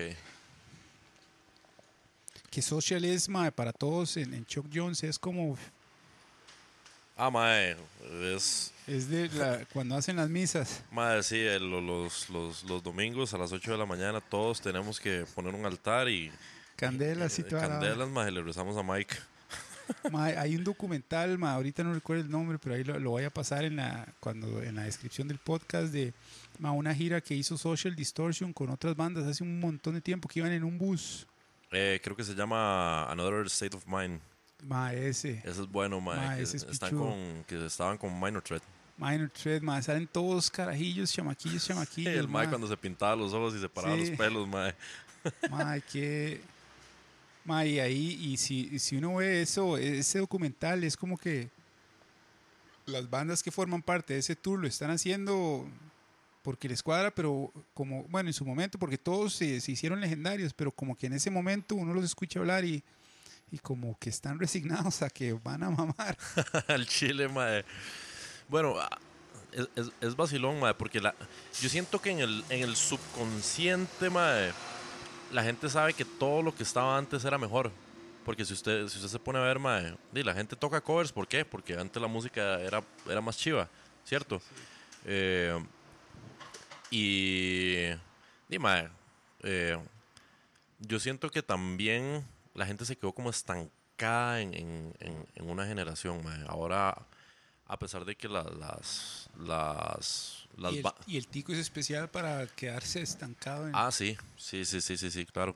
Que 2.49 2.61
social 2.61 3.03
es 3.05 3.29
ma, 3.29 3.49
para 3.51 3.71
todos 3.73 4.17
en, 4.17 4.33
en 4.33 4.45
Chuck 4.45 4.67
Jones. 4.73 5.03
Es 5.03 5.17
como. 5.19 5.57
Ah, 7.21 7.29
mae, 7.29 7.75
es, 8.33 8.71
Es 8.87 9.09
de 9.09 9.27
la, 9.29 9.65
cuando 9.73 9.95
hacen 9.95 10.15
las 10.15 10.29
misas. 10.29 10.81
mae, 10.91 11.21
sí, 11.21 11.37
el- 11.37 11.69
lo- 11.69 11.81
los, 11.81 12.29
los, 12.29 12.63
los 12.63 12.81
domingos 12.81 13.33
a 13.33 13.37
las 13.37 13.51
8 13.51 13.71
de 13.73 13.77
la 13.77 13.85
mañana 13.85 14.21
todos 14.21 14.61
tenemos 14.61 14.99
que 15.01 15.25
poner 15.35 15.53
un 15.53 15.65
altar 15.65 16.07
y 16.07 16.31
Candelas 16.77 17.37
y 17.37 17.41
eh, 17.41 17.45
toda 17.45 17.63
la- 17.63 17.67
candelas, 17.79 18.07
mae, 18.09 18.31
le 18.31 18.41
rezamos 18.41 18.77
a 18.77 18.83
Mike. 18.83 19.15
Ma, 20.11 20.25
hay 20.25 20.55
un 20.55 20.63
documental, 20.63 21.37
ma, 21.39 21.53
ahorita 21.55 21.83
no 21.83 21.93
recuerdo 21.93 22.23
el 22.23 22.29
nombre, 22.29 22.57
pero 22.59 22.75
ahí 22.75 22.83
lo, 22.85 22.97
lo 22.99 23.09
voy 23.09 23.23
a 23.25 23.29
pasar 23.31 23.65
en 23.65 23.77
la, 23.77 24.07
cuando, 24.21 24.61
en 24.61 24.75
la 24.75 24.83
descripción 24.83 25.27
del 25.27 25.39
podcast 25.39 25.91
de 25.91 26.13
ma, 26.59 26.71
una 26.71 26.93
gira 26.95 27.19
que 27.19 27.33
hizo 27.35 27.57
Social 27.57 27.95
Distortion 27.95 28.53
con 28.53 28.69
otras 28.69 28.95
bandas 28.95 29.25
hace 29.25 29.43
un 29.43 29.59
montón 29.59 29.95
de 29.95 30.01
tiempo 30.01 30.29
que 30.29 30.39
iban 30.39 30.51
en 30.53 30.63
un 30.63 30.77
bus. 30.77 31.25
Eh, 31.71 31.99
creo 32.03 32.15
que 32.15 32.23
se 32.23 32.33
llama 32.33 33.05
Another 33.11 33.45
State 33.47 33.75
of 33.75 33.85
Mind. 33.87 34.19
Ma, 34.63 34.93
ese. 34.93 35.39
Ese 35.45 35.61
es 35.61 35.67
bueno. 35.71 36.01
Ma, 36.01 36.35
que, 36.35 36.41
ese 36.43 36.57
es 36.57 36.63
están 36.63 36.89
pichudo. 36.89 37.09
con, 37.09 37.43
que 37.47 37.65
estaban 37.65 37.97
con 37.97 38.13
Minor 38.19 38.41
Threat. 38.41 38.63
Minor 38.97 39.29
Threat, 39.29 39.61
ma, 39.61 39.81
salen 39.81 40.07
todos 40.07 40.51
carajillos, 40.51 41.13
chamaquillos, 41.13 41.65
chamaquillos. 41.65 42.13
el 42.15 42.27
ma. 42.27 42.49
cuando 42.49 42.67
se 42.67 42.75
pintaba 42.75 43.15
los 43.15 43.31
ojos 43.33 43.55
y 43.55 43.59
se 43.61 43.69
paraba 43.69 43.95
Sí. 43.95 44.09
los 44.09 44.17
pelos, 44.17 44.47
mae. 44.47 44.75
Ma, 45.49 45.79
que. 45.79 46.41
Ma, 47.45 47.65
y 47.65 47.79
ahí, 47.79 48.17
y 48.21 48.37
si, 48.37 48.67
y 48.73 48.79
si 48.79 48.97
uno 48.97 49.15
ve 49.15 49.41
eso, 49.41 49.77
ese 49.77 50.19
documental 50.19 50.83
es 50.83 50.97
como 50.97 51.17
que 51.17 51.49
las 52.85 53.09
bandas 53.09 53.41
que 53.41 53.51
forman 53.51 53.81
parte 53.81 54.13
de 54.13 54.19
ese 54.19 54.35
tour 54.35 54.59
lo 54.59 54.67
están 54.67 54.91
haciendo 54.91 55.65
porque 56.49 56.67
les 56.67 56.81
cuadra, 56.81 57.11
pero 57.11 57.53
como, 57.75 58.05
bueno, 58.05 58.27
en 58.27 58.33
su 58.33 58.43
momento, 58.43 58.79
porque 58.79 58.97
todos 58.97 59.35
se, 59.35 59.61
se 59.61 59.71
hicieron 59.71 60.01
legendarios, 60.01 60.51
pero 60.51 60.71
como 60.71 60.95
que 60.95 61.05
en 61.05 61.13
ese 61.13 61.29
momento 61.29 61.75
uno 61.75 61.93
los 61.93 62.03
escucha 62.03 62.39
hablar 62.39 62.65
y, 62.65 62.83
y 63.51 63.59
como 63.59 63.95
que 63.99 64.09
están 64.09 64.39
resignados 64.39 65.03
a 65.03 65.11
que 65.11 65.33
van 65.33 65.61
a 65.61 65.69
mamar. 65.69 66.17
Al 66.67 66.87
chile, 66.87 67.27
mae. 67.27 67.63
Bueno, 68.47 68.73
ah, 68.79 68.97
es, 69.51 69.69
es, 69.75 69.91
es 70.01 70.15
vacilón, 70.15 70.59
mae, 70.59 70.73
porque 70.73 70.99
la, 70.99 71.13
yo 71.61 71.69
siento 71.69 72.01
que 72.01 72.09
en 72.09 72.19
el, 72.21 72.43
en 72.49 72.63
el 72.63 72.75
subconsciente, 72.75 74.09
mae, 74.09 74.51
la 75.31 75.43
gente 75.43 75.69
sabe 75.69 75.93
que 75.93 76.03
todo 76.03 76.41
lo 76.41 76.55
que 76.55 76.63
estaba 76.63 76.97
antes 76.97 77.23
era 77.25 77.37
mejor. 77.37 77.71
Porque 78.25 78.43
si 78.43 78.53
usted, 78.53 78.87
si 78.87 78.97
usted 78.97 79.09
se 79.09 79.19
pone 79.19 79.37
a 79.37 79.43
ver, 79.43 79.59
di, 80.11 80.23
la 80.23 80.33
gente 80.33 80.55
toca 80.55 80.81
covers, 80.81 81.11
¿por 81.11 81.27
qué? 81.27 81.45
Porque 81.45 81.75
antes 81.75 82.01
la 82.01 82.07
música 82.07 82.59
era, 82.59 82.83
era 83.07 83.21
más 83.21 83.37
chiva, 83.37 83.69
¿cierto? 84.03 84.41
Eh, 85.05 85.55
y, 86.91 87.87
di, 88.47 88.59
mae, 88.59 88.89
eh, 89.43 89.77
yo 90.79 90.99
siento 90.99 91.29
que 91.29 91.43
también 91.43 92.25
la 92.53 92.65
gente 92.65 92.85
se 92.85 92.95
quedó 92.95 93.11
como 93.13 93.29
estancada 93.29 94.41
en, 94.41 94.53
en- 94.53 94.93
en- 94.99 95.27
en 95.35 95.49
una 95.49 95.65
generación, 95.65 96.23
mae. 96.23 96.43
Ahora, 96.47 96.97
a 97.65 97.77
pesar 97.79 98.05
de 98.05 98.15
que 98.15 98.27
la- 98.27 98.43
las... 98.43 99.29
las, 99.37 100.47
las 100.57 100.73
y, 100.73 100.77
el, 100.77 100.83
ba- 100.83 100.95
y 101.05 101.17
el 101.17 101.27
tico 101.27 101.51
es 101.51 101.59
especial 101.59 102.09
para 102.09 102.47
quedarse 102.47 103.01
estancado 103.01 103.67
en... 103.67 103.75
Ah, 103.75 103.91
sí, 103.91 104.17
sí, 104.37 104.65
sí, 104.65 104.81
sí, 104.81 104.97
sí, 104.97 105.11
sí, 105.11 105.25
claro. 105.25 105.55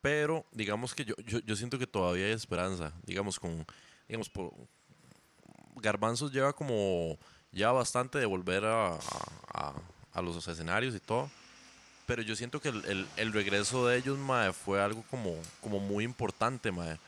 Pero 0.00 0.44
digamos 0.52 0.94
que 0.94 1.04
yo, 1.04 1.14
yo, 1.24 1.38
yo 1.40 1.56
siento 1.56 1.78
que 1.78 1.86
todavía 1.86 2.26
hay 2.26 2.32
esperanza. 2.32 2.92
Digamos, 3.06 3.38
con, 3.38 3.64
digamos, 4.08 4.28
por, 4.28 4.52
Garbanzos 5.76 6.32
lleva 6.32 6.52
como, 6.52 7.18
ya 7.52 7.72
bastante 7.72 8.18
de 8.18 8.26
volver 8.26 8.64
a, 8.64 8.94
a, 8.94 8.98
a- 9.52 9.74
a 10.14 10.22
los 10.22 10.46
escenarios 10.48 10.94
y 10.94 11.00
todo. 11.00 11.30
Pero 12.06 12.22
yo 12.22 12.36
siento 12.36 12.60
que 12.60 12.68
el, 12.68 12.84
el- 12.84 13.08
el 13.16 13.32
regreso 13.32 13.86
de 13.86 13.96
ellos, 13.98 14.18
mae, 14.18 14.52
fue 14.52 14.80
algo 14.82 15.02
como, 15.10 15.34
como 15.60 15.80
muy 15.80 16.04
importante, 16.04 16.70
mae. 16.70 16.98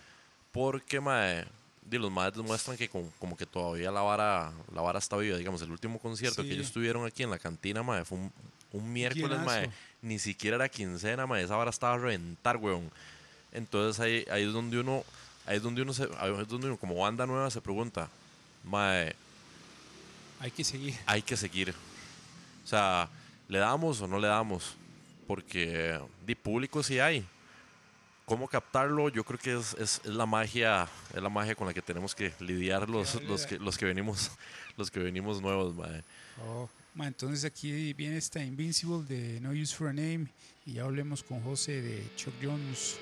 Porque, 0.53 1.01
mae, 1.01 1.45
di, 1.83 1.99
los 1.99 2.11
maes 2.11 2.33
demuestran 2.35 2.77
que 2.79 2.89
como, 2.89 3.11
como 3.19 3.37
que 3.37 3.45
todavía 3.47 3.91
la 3.91 4.01
vara, 4.01 4.53
la 4.75 4.81
vara 4.83 4.99
está 4.99 5.17
viva. 5.19 5.37
Digamos, 5.37 5.61
el 5.63 5.71
último 5.71 5.99
concierto 5.99 6.43
Sí. 6.43 6.49
que 6.49 6.55
ellos 6.55 6.73
tuvieron 6.73 7.05
aquí 7.07 7.23
en 7.23 7.31
la 7.31 7.39
cantina, 7.39 7.83
mae, 7.83 8.05
fue 8.07 8.17
un, 8.19 8.33
un 8.73 8.93
miércoles, 8.93 9.39
mae. 9.41 9.71
Ni 10.03 10.19
siquiera 10.19 10.57
era 10.57 10.69
quincena, 10.71 11.27
mae. 11.27 11.45
Esa 11.45 11.57
vara 11.57 11.71
estaba 11.71 11.95
a 11.95 11.99
reventar, 11.99 12.57
weón. 12.57 12.91
Entonces 13.53 14.01
ahí, 14.01 14.25
ahí 14.31 14.45
es 14.45 14.53
donde 14.55 14.79
uno, 14.81 15.05
ahí 15.47 15.57
es 15.59 15.63
donde 15.63 15.83
uno 15.83 15.93
se, 15.93 16.05
ahí 16.19 16.33
es 16.41 16.49
donde 16.49 16.69
uno 16.69 16.77
como 16.79 16.95
banda 16.97 17.27
nueva 17.27 17.51
se 17.51 17.61
pregunta, 17.61 18.09
mae, 18.65 19.15
Hay 20.41 20.51
que 20.51 20.65
seguir. 20.65 20.95
hay 21.07 21.21
que 21.23 21.37
seguir. 21.37 21.75
O 22.67 22.69
sea, 22.69 23.09
¿le 23.47 23.61
damos 23.61 24.01
o 24.01 24.09
no 24.09 24.19
le 24.19 24.27
damos? 24.27 24.75
Porque 25.29 26.01
de 26.27 26.35
público 26.35 26.83
sí 26.83 26.99
hay. 26.99 27.25
¿Cómo 28.25 28.49
captarlo? 28.49 29.09
Yo 29.09 29.23
creo 29.23 29.39
que 29.39 29.57
es, 29.57 29.75
es, 29.75 30.01
es 30.05 30.07
la 30.07 30.27
magia, 30.27 30.89
es 31.15 31.23
la 31.23 31.29
magia 31.29 31.55
con 31.55 31.69
la 31.69 31.73
que 31.73 31.81
tenemos 31.81 32.13
que 32.13 32.33
lidiar 32.41 32.91
los, 32.91 33.23
los 33.23 33.47
que 33.47 33.61
los 33.61 33.79
que 33.79 33.85
venimos, 33.85 34.33
los 34.77 34.91
que 34.91 34.99
venimos 34.99 35.41
nuevos, 35.41 35.77
mae. 35.77 36.03
Oh, 36.45 36.69
ma, 36.93 37.07
entonces 37.07 37.45
aquí 37.45 37.93
viene 37.93 38.17
esta 38.17 38.43
Invincible 38.43 39.05
de 39.05 39.41
No 39.41 39.51
Use 39.51 39.73
for 39.73 39.87
a 39.87 39.93
Name 39.93 40.27
y 40.65 40.73
ya 40.73 40.83
hablemos 40.83 41.23
con 41.23 41.41
José 41.43 41.81
de 41.81 42.05
Chuck 42.17 42.35
Jones. 42.43 42.99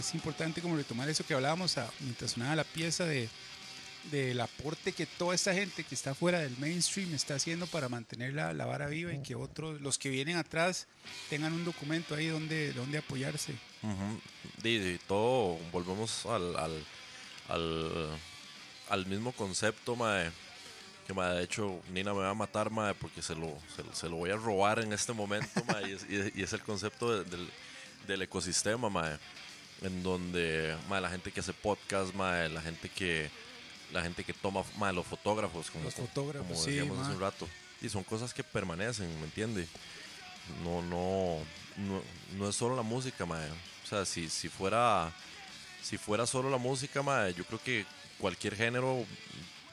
Es 0.00 0.14
importante 0.14 0.60
como 0.60 0.76
retomar 0.76 1.08
eso 1.08 1.24
que 1.24 1.34
hablábamos 1.34 1.78
a- 1.78 1.90
mientras 2.00 2.32
sonaba 2.32 2.56
la 2.56 2.64
pieza 2.64 3.04
de 3.04 3.28
del 4.10 4.40
aporte 4.40 4.92
que 4.92 5.04
toda 5.04 5.34
esta 5.34 5.52
gente 5.52 5.84
que 5.84 5.94
está 5.94 6.14
fuera 6.14 6.38
del 6.38 6.56
mainstream 6.56 7.12
está 7.12 7.34
haciendo 7.34 7.66
para 7.66 7.90
mantener 7.90 8.32
la, 8.32 8.54
la 8.54 8.64
vara 8.64 8.86
viva 8.86 9.12
y 9.12 9.20
que 9.22 9.34
otros, 9.34 9.78
los 9.82 9.98
que 9.98 10.08
vienen 10.08 10.38
atrás, 10.38 10.86
tengan 11.28 11.52
un 11.52 11.66
documento 11.66 12.14
ahí 12.14 12.28
donde, 12.28 12.72
donde 12.72 12.96
apoyarse. 12.96 13.52
Ujú. 13.82 14.66
Y, 14.66 14.68
y 14.94 14.98
todo, 15.06 15.58
volvemos 15.70 16.24
al, 16.24 16.56
al, 16.56 16.84
al, 17.48 18.08
al 18.88 19.04
mismo 19.06 19.32
concepto, 19.32 19.96
mae. 19.96 20.30
Que, 21.06 21.12
mae, 21.12 21.34
de 21.36 21.44
hecho, 21.44 21.82
Nina 21.92 22.14
me 22.14 22.20
va 22.20 22.30
a 22.30 22.34
matar, 22.34 22.70
mae, 22.70 22.94
porque 22.94 23.20
se 23.20 23.34
lo, 23.34 23.54
se, 23.76 23.82
lo- 23.84 23.94
se 23.94 24.08
lo 24.08 24.16
voy 24.16 24.30
a 24.30 24.36
robar 24.36 24.78
en 24.78 24.94
este 24.94 25.12
momento, 25.12 25.62
mae. 25.68 25.90
Y 25.90 25.92
es, 25.92 26.06
y 26.08 26.16
es- 26.16 26.36
y 26.36 26.42
es 26.42 26.52
el 26.54 26.62
concepto 26.62 27.18
de- 27.22 27.24
del, 27.30 27.50
del 28.06 28.22
ecosistema, 28.22 28.88
mae. 28.88 29.18
En 29.82 30.02
donde, 30.02 30.76
mae, 30.88 31.00
la 31.00 31.08
gente 31.08 31.32
que 31.32 31.40
hace 31.40 31.52
podcast, 31.54 32.14
mae, 32.14 32.48
la 32.48 32.60
gente 32.60 32.88
que 32.88 33.30
la 33.92 34.02
gente 34.02 34.22
que 34.22 34.32
toma, 34.32 34.62
mae, 34.78 34.92
los 34.92 35.06
fotógrafos, 35.06 35.70
como, 35.70 35.84
Los 35.84 35.94
fotógrafos, 35.94 36.46
como 36.48 36.60
sí, 36.62 36.70
decíamos 36.72 36.98
hace 36.98 37.08
mae. 37.08 37.16
un 37.16 37.20
rato. 37.22 37.48
Y 37.82 37.88
son 37.88 38.04
cosas 38.04 38.32
que 38.34 38.44
permanecen, 38.44 39.08
¿me 39.18 39.24
entiende? 39.24 39.66
no, 40.64 40.82
no, 40.82 41.38
no, 41.76 42.02
no 42.36 42.48
es 42.48 42.56
solo 42.56 42.76
la 42.76 42.82
música, 42.82 43.24
mae. 43.26 43.48
O 43.50 43.86
sea, 43.88 44.04
si, 44.04 44.28
si 44.28 44.48
fuera 44.48 45.12
si 45.82 45.96
fuera 45.96 46.26
solo 46.26 46.50
la 46.50 46.58
música, 46.58 47.02
mae, 47.02 47.32
yo 47.34 47.44
creo 47.44 47.60
que 47.62 47.86
cualquier 48.18 48.54
género 48.54 49.04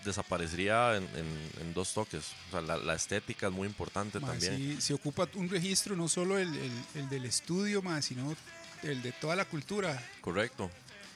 desaparecería 0.05 0.95
en, 0.95 1.03
en- 1.16 1.51
en 1.62 1.74
dos 1.74 1.93
toques. 1.93 2.24
O 2.47 2.51
sea, 2.51 2.62
la, 2.62 2.78
la 2.78 2.95
estética 2.95 3.47
es 3.47 3.53
muy 3.53 3.68
importante 3.68 4.20
también. 4.20 4.55
sí, 4.58 4.82
se 4.82 4.93
ocupa 4.93 5.28
un 5.36 5.49
registro, 5.49 5.95
no 5.95 6.08
solo 6.08 6.38
el, 6.38 6.47
el- 6.55 6.86
el 6.95 7.10
del 7.10 7.26
estudio, 7.26 7.82
mae, 7.82 8.01
sino 8.01 8.32
el 8.84 9.01
de 9.01 9.11
toda 9.11 9.36
la 9.36 9.45
cultura. 9.45 10.01
Correcto. 10.21 10.69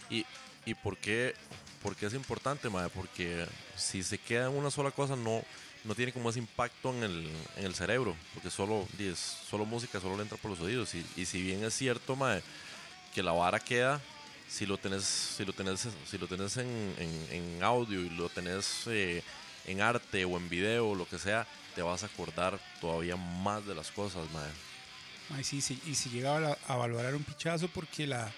¿Y, 0.10 0.26
y 0.66 0.74
por, 0.74 0.98
qué, 0.98 1.36
es 2.08 2.14
importante, 2.14 2.70
mae? 2.70 2.90
Porque 2.90 3.46
si 3.76 4.04
se 4.04 4.18
queda 4.18 4.48
en 4.48 4.58
una 4.58 4.72
sola 4.72 4.92
cosa, 4.92 5.16
no, 5.16 5.44
no 5.84 5.96
tiene 5.96 6.14
como 6.14 6.30
ese 6.30 6.40
impacto 6.40 6.90
en 6.92 7.04
el, 7.04 7.32
en 7.58 7.66
el 7.66 7.76
cerebro. 7.76 8.16
Porque 8.34 8.50
solo, 8.50 8.88
es 9.00 9.18
solo 9.20 9.66
música, 9.66 10.00
solo 10.00 10.16
le 10.18 10.24
entra 10.24 10.38
por 10.38 10.52
los 10.52 10.60
oídos. 10.60 10.94
Y, 10.96 11.06
y 11.16 11.26
si 11.26 11.42
bien 11.42 11.64
es 11.64 11.74
cierto, 11.74 12.16
mae, 12.16 12.44
que 13.14 13.24
la 13.24 13.32
vara 13.32 13.60
queda, 13.60 14.02
si 14.50 14.66
lo 14.66 14.78
tenés, 14.78 15.04
si 15.04 15.46
lo 15.46 15.54
tenés, 15.54 15.88
si 16.10 16.18
lo 16.18 16.28
tenés 16.28 16.58
en, 16.58 16.96
en- 17.32 17.64
audio 17.64 18.02
y 18.02 18.10
lo 18.10 18.28
tenés 18.30 18.84
eh, 18.88 19.24
en 19.66 19.82
arte 19.82 20.26
o 20.26 20.36
en 20.38 20.50
video 20.50 20.90
o 20.90 20.96
lo 20.96 21.08
que 21.08 21.18
sea, 21.20 21.48
te 21.76 21.82
vas 21.82 22.04
a 22.04 22.08
acordar 22.08 22.60
todavía 22.82 23.16
más 23.16 23.66
de 23.66 23.76
las 23.76 23.92
cosas, 23.92 24.30
mae. 24.32 24.50
Mae, 25.32 25.44
sí, 25.44 25.62
sí, 25.62 25.80
y 25.88 25.96
se 25.96 26.10
llega 26.10 26.56
a, 26.68 26.76
valorar 26.76 27.16
un 27.16 27.24
pichazo 27.24 27.68
porque 27.70 28.06
la, 28.06 28.32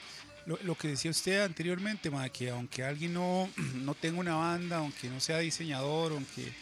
lo, 0.46 0.58
lo 0.64 0.76
que 0.76 0.90
decía 0.90 1.12
usted 1.12 1.42
anteriormente, 1.42 2.12
que 2.32 2.50
aunque 2.52 2.84
alguien 2.84 3.14
no, 3.14 3.50
no 3.76 3.96
tenga 3.96 4.20
una 4.20 4.36
banda, 4.36 4.78
aunque 4.78 5.10
no 5.10 5.20
sea 5.20 5.40
diseñador, 5.40 6.12
aunque 6.12 6.54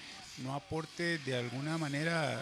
no 0.43 0.55
aporte 0.55 1.17
de 1.19 1.38
alguna 1.38 1.77
manera 1.77 2.41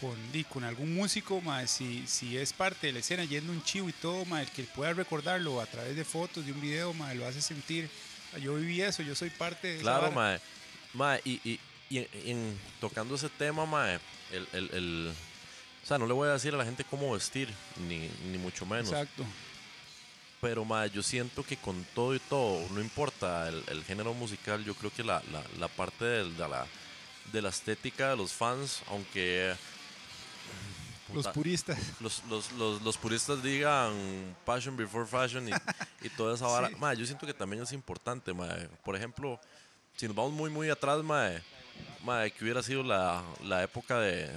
con, 0.00 0.16
con 0.48 0.62
algún 0.64 0.94
músico, 0.94 1.40
mae, 1.40 1.66
si, 1.66 2.06
si 2.06 2.36
es 2.38 2.52
parte 2.52 2.86
de 2.86 2.92
la 2.92 2.98
escena 3.00 3.24
yendo 3.24 3.50
un 3.52 3.62
chivo 3.64 3.88
y 3.88 3.92
todo, 3.92 4.24
mae, 4.26 4.44
el 4.44 4.50
que 4.50 4.62
pueda 4.62 4.92
recordarlo 4.92 5.60
a 5.60 5.66
través 5.66 5.96
de 5.96 6.04
fotos, 6.04 6.46
de 6.46 6.52
un 6.52 6.60
video, 6.60 6.94
mae, 6.94 7.16
lo 7.16 7.26
hace 7.26 7.42
sentir. 7.42 7.90
"Ah, 8.34 8.38
Yo 8.38 8.54
viví 8.54 8.80
eso, 8.82 9.02
yo 9.02 9.14
soy 9.16 9.30
parte 9.30 9.66
de 9.74 9.78
Claro, 9.80 10.02
vara". 10.02 10.14
mae. 10.14 10.40
Mae, 10.94 11.20
y, 11.24 11.40
y, 11.44 11.60
y 11.90 11.98
en, 11.98 12.08
en- 12.24 12.58
tocando 12.80 13.16
ese 13.16 13.28
tema, 13.30 13.66
mae, 13.66 13.98
el, 14.30 14.46
el, 14.52 14.70
el- 14.72 15.12
sea, 15.88 15.98
no 15.98 16.06
le 16.06 16.12
voy 16.12 16.28
a 16.28 16.32
decir 16.32 16.54
a 16.54 16.58
la 16.58 16.64
gente 16.64 16.84
cómo 16.84 17.12
vestir, 17.12 17.52
ni, 17.88 18.08
ni 18.30 18.38
mucho 18.38 18.66
menos. 18.66 18.88
Exacto. 18.90 19.24
Pero, 20.40 20.64
mae, 20.64 20.90
yo 20.90 21.02
siento 21.02 21.42
que 21.42 21.56
con 21.56 21.84
todo 21.94 22.14
y 22.14 22.20
todo, 22.20 22.64
no 22.70 22.80
importa 22.80 23.48
el, 23.48 23.64
el 23.68 23.82
género 23.84 24.14
musical, 24.14 24.64
yo 24.64 24.74
creo 24.74 24.92
que 24.92 25.02
la, 25.02 25.22
la, 25.32 25.42
la 25.58 25.66
parte 25.68 26.04
del- 26.04 26.36
de, 26.36 26.48
la, 26.48 26.66
de 27.32 27.42
la 27.42 27.48
estética 27.48 28.10
de 28.10 28.16
los 28.16 28.32
fans, 28.32 28.82
aunque... 28.88 29.54
Los 31.14 31.26
puristas. 31.28 31.78
los, 32.00 32.22
los, 32.28 32.52
los, 32.52 32.82
los 32.82 32.96
puristas 32.98 33.42
digan 33.42 34.36
passion 34.44 34.76
before 34.76 35.06
fashion 35.06 35.48
y, 35.48 35.52
y 36.06 36.10
toda 36.10 36.34
esa 36.34 36.46
vara. 36.46 36.68
Sí. 36.68 36.74
Mae, 36.76 36.96
yo 36.98 37.06
siento 37.06 37.26
que 37.26 37.32
también 37.32 37.62
es 37.62 37.72
importante, 37.72 38.34
mae. 38.34 38.68
Por 38.84 38.94
ejemplo, 38.94 39.40
si 39.96 40.06
nos 40.06 40.14
vamos 40.14 40.32
muy, 40.34 40.50
muy 40.50 40.68
atrás, 40.68 41.02
mae, 41.02 41.42
mae, 42.04 42.30
que 42.30 42.44
hubiera 42.44 42.62
sido 42.62 42.82
la, 42.82 43.22
la 43.44 43.62
época 43.62 43.98
de, 44.00 44.28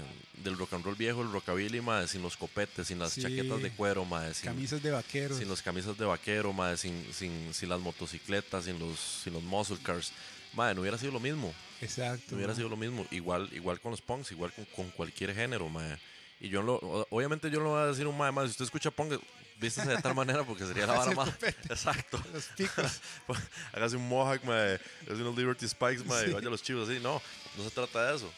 del 0.44 0.58
rock 0.58 0.74
and 0.74 0.84
roll 0.86 0.96
viejo, 0.96 1.22
el 1.22 1.32
rockabilly, 1.32 1.82
mae, 1.82 2.08
sin 2.08 2.22
los 2.22 2.36
copetes, 2.38 2.88
sin 2.88 3.00
las 3.00 3.14
Sí. 3.14 3.22
chaquetas 3.22 3.62
de 3.62 3.72
cuero, 3.72 4.06
mae, 4.06 4.34
sin, 4.34 4.46
Camisas 4.46 4.82
de 4.84 4.92
vaqueros. 4.92 5.38
sin 5.38 5.48
los 5.48 5.62
camisas 5.62 5.98
de 5.98 6.06
vaquero, 6.06 6.52
mae, 6.54 6.78
sin, 6.78 7.06
sin, 7.14 7.54
sin 7.54 7.70
las 7.70 7.80
motocicletas, 7.80 8.66
sin 8.66 8.80
los, 8.80 9.00
sin 9.00 9.34
los 9.34 9.44
muscle 9.44 9.78
cars. 9.84 10.12
Mae, 10.54 10.76
no 10.76 10.82
hubiera 10.82 10.98
sido 10.98 11.12
lo 11.14 11.20
mismo. 11.20 11.54
Exacto. 11.82 12.26
No 12.32 12.38
hubiera 12.38 12.54
sido 12.56 12.68
lo 12.70 12.76
mismo. 12.78 13.06
Igual, 13.12 13.50
igual 13.54 13.80
con 13.80 13.92
los 13.92 14.02
punks, 14.02 14.32
igual 14.32 14.52
con, 14.54 14.66
con 14.76 14.90
cualquier 14.92 15.34
género, 15.34 15.70
mae. 15.70 15.98
Y 16.40 16.50
yo 16.50 16.62
lo, 16.62 16.76
obviamente 17.12 17.50
yo 17.52 17.60
no 17.60 17.70
voy 17.70 17.82
a 17.84 17.86
decir 17.86 18.06
un 18.08 18.18
mae, 18.18 18.32
mae, 18.32 18.46
si 18.48 18.52
usted 18.52 18.66
escucha 18.66 18.90
punk, 18.92 19.14
vístese 19.60 19.88
de 19.90 20.02
tal 20.02 20.16
manera 20.16 20.44
porque 20.44 20.66
sería 20.66 20.88
la 20.88 20.94
vara 20.98 21.12
más. 21.12 21.30
Exacto. 21.70 22.20
Los 22.34 22.46
picos. 22.58 23.00
Hágase 23.74 23.96
un 23.96 24.08
mohawk, 24.10 24.44
mae, 24.44 24.80
hágase 25.06 25.22
unos 25.22 25.38
Liberty 25.38 25.68
Spikes, 25.68 26.04
mae, 26.04 26.26
Sí. 26.26 26.34
vaya 26.34 26.50
los 26.50 26.64
chivos 26.64 26.90
así. 26.90 27.00
No, 27.00 27.22
no 27.58 27.64
se 27.64 27.72
trata 27.72 28.06
de 28.08 28.16
eso. 28.16 28.32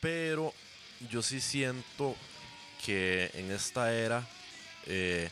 Pero 0.00 0.52
yo 1.10 1.22
sí 1.22 1.40
siento 1.40 2.16
que 2.84 3.30
en 3.34 3.50
esta 3.50 3.92
era, 3.92 4.26
eh, 4.86 5.30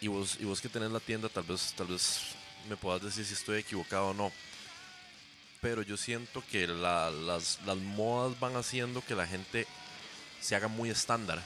y, 0.00 0.08
vos, 0.08 0.36
y 0.40 0.44
vos 0.44 0.60
que 0.60 0.68
tenés 0.68 0.90
la 0.90 1.00
tienda, 1.00 1.28
tal 1.28 1.44
vez, 1.44 1.72
tal 1.76 1.86
vez 1.86 2.20
me 2.68 2.76
puedas 2.76 3.02
decir 3.02 3.24
si 3.24 3.34
estoy 3.34 3.58
equivocado 3.60 4.08
o 4.08 4.14
no. 4.14 4.32
Pero 5.60 5.82
yo 5.82 5.96
siento 5.96 6.42
que 6.50 6.66
la- 6.66 7.10
las, 7.10 7.58
las 7.64 7.76
modas 7.76 8.38
van 8.38 8.56
haciendo 8.56 9.02
que 9.04 9.14
la 9.14 9.26
gente 9.26 9.66
se 10.40 10.54
haga 10.56 10.68
muy 10.68 10.90
estándar, 10.90 11.42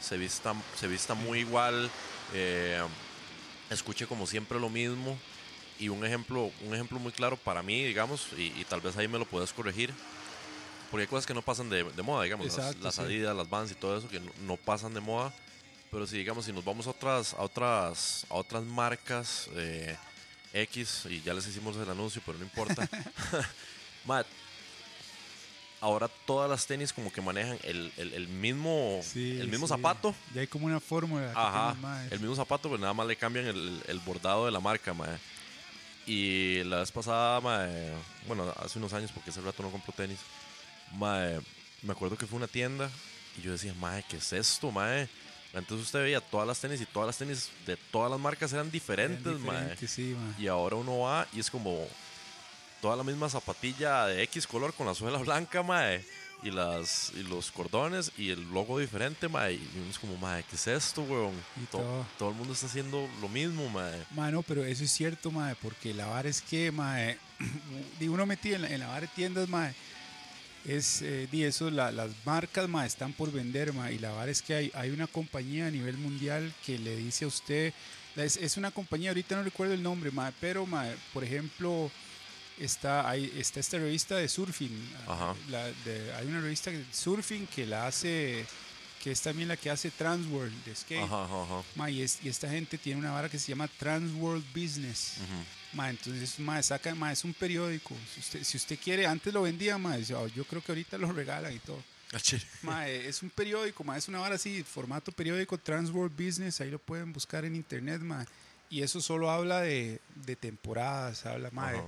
se 0.00 0.18
vista, 0.18 0.54
se 0.78 0.86
vista 0.86 1.14
muy 1.14 1.40
igual, 1.40 1.90
eh, 2.34 2.82
escuche 3.70 4.06
como 4.06 4.26
siempre 4.26 4.60
lo 4.60 4.68
mismo. 4.68 5.18
Y 5.78 5.88
un 5.88 6.04
ejemplo, 6.04 6.50
un 6.66 6.74
ejemplo 6.74 6.98
muy 6.98 7.10
claro 7.12 7.36
para 7.36 7.62
mí, 7.62 7.84
digamos, 7.84 8.28
y, 8.36 8.52
y 8.60 8.64
tal 8.68 8.80
vez 8.80 8.96
ahí 8.96 9.08
me 9.08 9.18
lo 9.18 9.24
puedes 9.24 9.52
corregir, 9.52 9.92
porque 10.90 11.02
hay 11.02 11.08
cosas 11.08 11.26
que 11.26 11.34
no 11.34 11.42
pasan 11.42 11.68
de, 11.68 11.82
de 11.82 12.02
moda, 12.02 12.22
digamos, 12.24 12.46
las- 12.46 12.56
Exacto, 12.58 12.84
las, 12.84 12.94
sí. 12.94 13.00
Adidas, 13.02 13.36
las 13.36 13.50
Vans 13.50 13.72
y 13.72 13.74
todo 13.74 13.98
eso 13.98 14.08
que 14.08 14.20
no, 14.20 14.30
no 14.46 14.56
pasan 14.56 14.94
de 14.94 15.00
moda. 15.00 15.34
Pero 15.90 16.06
si 16.06 16.16
digamos, 16.18 16.44
si 16.44 16.52
nos 16.52 16.64
vamos 16.64 16.86
a 16.86 16.90
otras, 16.90 17.34
a 17.34 17.42
otras, 17.42 18.26
a 18.30 18.34
otras 18.34 18.64
marcas 18.64 19.48
eh, 19.54 19.96
X, 20.52 21.06
y 21.10 21.20
ya 21.22 21.34
les 21.34 21.46
hicimos 21.46 21.76
el 21.76 21.88
anuncio, 21.90 22.22
pero 22.24 22.38
no 22.38 22.44
importa. 22.44 22.88
Matt, 24.04 24.26
ahora 25.80 26.08
todas 26.26 26.48
las 26.48 26.66
tenis 26.66 26.92
como 26.92 27.12
que 27.12 27.20
manejan 27.20 27.58
el, 27.64 27.92
el- 27.96 28.12
el 28.14 28.28
mismo, 28.28 29.00
Sí, 29.02 29.38
el 29.40 29.48
mismo 29.48 29.66
sí. 29.66 29.70
zapato. 29.74 30.14
Ya 30.34 30.40
hay 30.40 30.46
como 30.46 30.66
una 30.66 30.80
fórmula. 30.80 31.32
Ajá, 31.34 31.76
el 32.10 32.20
mismo 32.20 32.34
zapato, 32.36 32.68
pero 32.68 32.80
nada 32.80 32.94
más 32.94 33.06
le 33.06 33.16
cambian 33.16 33.46
el, 33.46 33.82
el 33.86 33.98
bordado 34.00 34.46
de 34.46 34.52
la 34.52 34.60
marca, 34.60 34.94
mae. 34.94 35.18
Y 36.06 36.62
la 36.64 36.78
vez 36.78 36.92
pasada, 36.92 37.40
mae, 37.40 37.92
bueno, 38.26 38.52
hace 38.62 38.78
unos 38.78 38.92
años, 38.92 39.10
porque 39.12 39.30
ese 39.30 39.40
rato 39.40 39.62
no 39.62 39.70
compro 39.70 39.92
tenis, 39.94 40.18
mae, 40.92 41.40
me 41.82 41.92
acuerdo 41.92 42.16
que 42.16 42.26
fue 42.26 42.36
una 42.36 42.46
tienda 42.46 42.90
y 43.38 43.42
yo 43.42 43.52
decía, 43.52 43.74
mae, 43.74 44.04
¿qué 44.08 44.18
es 44.18 44.32
esto, 44.32 44.70
mae? 44.70 45.08
Entonces 45.54 45.86
usted 45.86 46.00
veía 46.02 46.20
todas 46.20 46.46
las 46.46 46.60
tenis 46.60 46.80
y 46.80 46.86
todas 46.86 47.06
las 47.06 47.16
tenis 47.18 47.50
de 47.66 47.76
todas 47.76 48.10
las 48.10 48.20
marcas 48.20 48.52
eran 48.52 48.70
diferentes, 48.70 49.24
Eran 49.26 49.42
mae. 49.46 49.56
diferentes, 49.60 49.90
sí, 49.90 50.14
mae. 50.18 50.42
Y 50.42 50.48
ahora 50.48 50.76
uno 50.76 50.98
va 50.98 51.26
y 51.32 51.40
es 51.40 51.50
como 51.50 51.86
toda 52.82 52.96
la 52.96 53.04
misma 53.04 53.30
zapatilla 53.30 54.06
de 54.06 54.22
X 54.24 54.46
color 54.46 54.74
con 54.74 54.86
la 54.86 54.94
suela 54.94 55.18
blanca, 55.18 55.62
mae. 55.62 56.04
Y, 56.44 56.50
las, 56.50 57.10
y 57.16 57.22
los 57.22 57.50
cordones 57.50 58.12
y 58.18 58.28
el 58.30 58.42
logo 58.52 58.78
diferente, 58.78 59.28
mae. 59.28 59.54
Y 59.54 59.68
uno 59.80 59.90
es 59.90 59.98
como, 59.98 60.16
mae, 60.18 60.44
¿qué 60.44 60.56
es 60.56 60.66
esto, 60.66 61.02
weón? 61.02 61.32
Y 61.56 61.64
To- 61.66 61.78
todo. 61.78 62.06
todo 62.18 62.28
el 62.30 62.34
mundo 62.36 62.52
está 62.52 62.66
haciendo 62.66 63.08
lo 63.22 63.28
mismo, 63.30 63.66
mae. 63.70 64.04
Mano, 64.10 64.42
pero 64.42 64.62
eso 64.62 64.84
es 64.84 64.90
cierto, 64.92 65.30
mae, 65.30 65.54
porque 65.56 65.94
la 65.94 66.06
vara 66.06 66.28
es 66.28 66.42
que, 66.42 66.70
mae, 66.70 67.18
di 67.98 68.08
uno 68.08 68.26
metido 68.26 68.56
en 68.56 68.62
la, 68.62 68.68
en 68.68 68.80
la 68.80 68.88
vara 68.88 69.00
de 69.02 69.08
tiendas, 69.08 69.48
mae, 69.48 69.74
es, 70.66 71.00
eh, 71.02 71.28
di 71.32 71.44
eso, 71.44 71.70
la- 71.70 71.92
las 71.92 72.10
marcas, 72.26 72.68
mae, 72.68 72.86
están 72.86 73.12
por 73.14 73.32
vender, 73.32 73.72
mae, 73.72 73.94
y 73.94 73.98
la 73.98 74.10
vara 74.12 74.30
es 74.30 74.42
que 74.42 74.54
hay, 74.54 74.70
hay 74.74 74.90
una 74.90 75.06
compañía 75.06 75.66
a 75.68 75.70
nivel 75.70 75.96
mundial 75.96 76.52
que 76.66 76.78
le 76.78 76.94
dice 76.96 77.24
a 77.24 77.28
usted, 77.28 77.72
es, 78.16 78.36
es 78.36 78.56
una 78.58 78.70
compañía, 78.70 79.10
ahorita 79.10 79.34
no 79.36 79.42
recuerdo 79.44 79.72
el 79.74 79.82
nombre, 79.82 80.10
mae, 80.10 80.32
pero, 80.40 80.66
mae, 80.66 80.94
por 81.14 81.24
ejemplo, 81.24 81.90
está, 82.58 83.08
hay, 83.08 83.32
está 83.36 83.60
esta 83.60 83.78
revista 83.78 84.16
de 84.16 84.28
surfing, 84.28 84.92
Ajá. 85.06 85.34
la 85.50 85.66
de- 85.84 86.12
hay 86.14 86.26
una 86.26 86.40
revista 86.40 86.70
de 86.70 86.84
surfing 86.92 87.46
que 87.46 87.66
la 87.66 87.86
hace, 87.86 88.44
que 89.02 89.10
es 89.10 89.20
también 89.20 89.48
la 89.48 89.56
que 89.56 89.70
hace 89.70 89.90
Transworld 89.90 90.64
de 90.64 90.74
skate. 90.74 91.02
Ajá, 91.02 91.24
ajá, 91.24 91.42
ajá. 91.42 91.62
Ma, 91.76 91.90
y, 91.90 92.02
es- 92.02 92.18
y 92.22 92.28
esta 92.28 92.48
gente 92.48 92.78
tiene 92.78 92.98
una 93.00 93.10
vara 93.12 93.28
que 93.28 93.38
se 93.38 93.48
llama 93.48 93.68
Transworld 93.78 94.44
Business. 94.54 95.14
Ma, 95.72 95.90
entonces, 95.90 96.38
ma, 96.38 96.62
saca, 96.62 96.94
ma, 96.94 97.10
es 97.12 97.24
un 97.24 97.34
periódico. 97.34 97.94
Si 98.14 98.20
usted, 98.20 98.44
si 98.44 98.56
usted 98.56 98.78
quiere, 98.78 99.06
antes 99.06 99.34
lo 99.34 99.42
vendía, 99.42 99.76
ma, 99.76 99.98
yo, 99.98 100.26
yo 100.28 100.44
creo 100.44 100.62
que 100.62 100.70
ahorita 100.72 100.96
lo 100.98 101.10
regalan 101.12 101.52
y 101.52 101.58
todo. 101.58 101.82
Al 102.12 102.22
chile. 102.22 102.44
Mae, 102.62 103.08
es 103.08 103.22
un 103.24 103.30
periódico, 103.30 103.82
mae, 103.82 103.98
es 103.98 104.06
una 104.06 104.20
vara 104.20 104.36
así, 104.36 104.62
formato 104.62 105.10
periódico 105.10 105.58
Transworld 105.58 106.12
Business, 106.16 106.60
ahí 106.60 106.70
lo 106.70 106.78
pueden 106.78 107.12
buscar 107.12 107.44
en 107.44 107.56
internet, 107.56 108.00
mae. 108.02 108.24
Y 108.70 108.82
eso 108.82 109.00
solo 109.00 109.30
habla 109.30 109.60
de, 109.62 110.00
de 110.14 110.36
temporadas, 110.36 111.26
habla. 111.26 111.48
Ajá. 111.48 111.82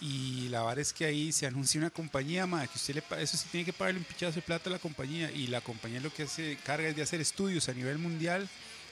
Y 0.00 0.48
la 0.50 0.60
vara 0.60 0.80
es 0.82 0.92
que 0.92 1.06
ahí 1.06 1.32
se 1.32 1.46
anuncia 1.46 1.78
una 1.80 1.90
compañía, 1.90 2.46
mae, 2.46 2.68
que 2.68 2.76
usted 2.76 2.94
le 2.96 3.22
eso 3.22 3.36
sí 3.36 3.46
tiene 3.50 3.64
que 3.64 3.72
pagarle 3.72 3.98
un 4.00 4.04
pichazo 4.04 4.34
de 4.36 4.42
plata 4.42 4.68
a 4.68 4.72
la 4.74 4.78
compañía. 4.78 5.30
Y 5.32 5.46
la 5.46 5.60
compañía 5.62 6.00
lo 6.00 6.12
que 6.12 6.24
hace, 6.24 6.58
carga 6.64 6.88
es 6.88 6.96
de 6.96 7.02
hacer 7.02 7.20
estudios 7.20 7.68
a 7.68 7.72
nivel 7.72 7.96
mundial, 7.98 8.48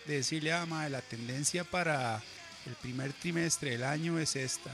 de 0.06 0.14
decirle, 0.16 0.52
ah, 0.52 0.64
mae, 0.66 0.88
la 0.88 1.02
tendencia 1.02 1.62
para 1.64 2.22
el 2.66 2.74
primer 2.76 3.12
trimestre 3.12 3.70
del 3.72 3.84
año 3.84 4.18
es 4.18 4.34
esta. 4.36 4.70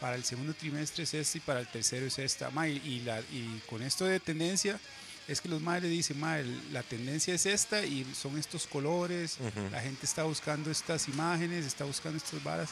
Para 0.00 0.16
el 0.16 0.24
segundo 0.24 0.52
trimestre 0.52 1.04
es 1.04 1.14
esta 1.14 1.38
y 1.38 1.40
para 1.42 1.60
el 1.60 1.68
tercero 1.68 2.06
es 2.06 2.18
esta. 2.18 2.50
Ma, 2.50 2.66
y, 2.66 3.00
la, 3.04 3.20
y 3.20 3.62
con 3.70 3.82
esto 3.82 4.04
de 4.04 4.18
tendencia, 4.18 4.80
es 5.28 5.40
que 5.40 5.48
los 5.48 5.62
madres 5.62 5.84
le 5.84 5.90
dicen, 5.90 6.18
ma, 6.18 6.40
el- 6.40 6.72
la 6.72 6.82
tendencia 6.82 7.32
es 7.32 7.46
esta 7.46 7.84
y 7.86 8.04
son 8.20 8.36
estos 8.36 8.66
colores. 8.66 9.38
La 9.70 9.80
gente 9.80 10.04
está 10.04 10.24
buscando 10.24 10.72
estas 10.72 11.06
imágenes, 11.06 11.64
está 11.64 11.84
buscando 11.84 12.16
estas 12.18 12.42
varas. 12.42 12.70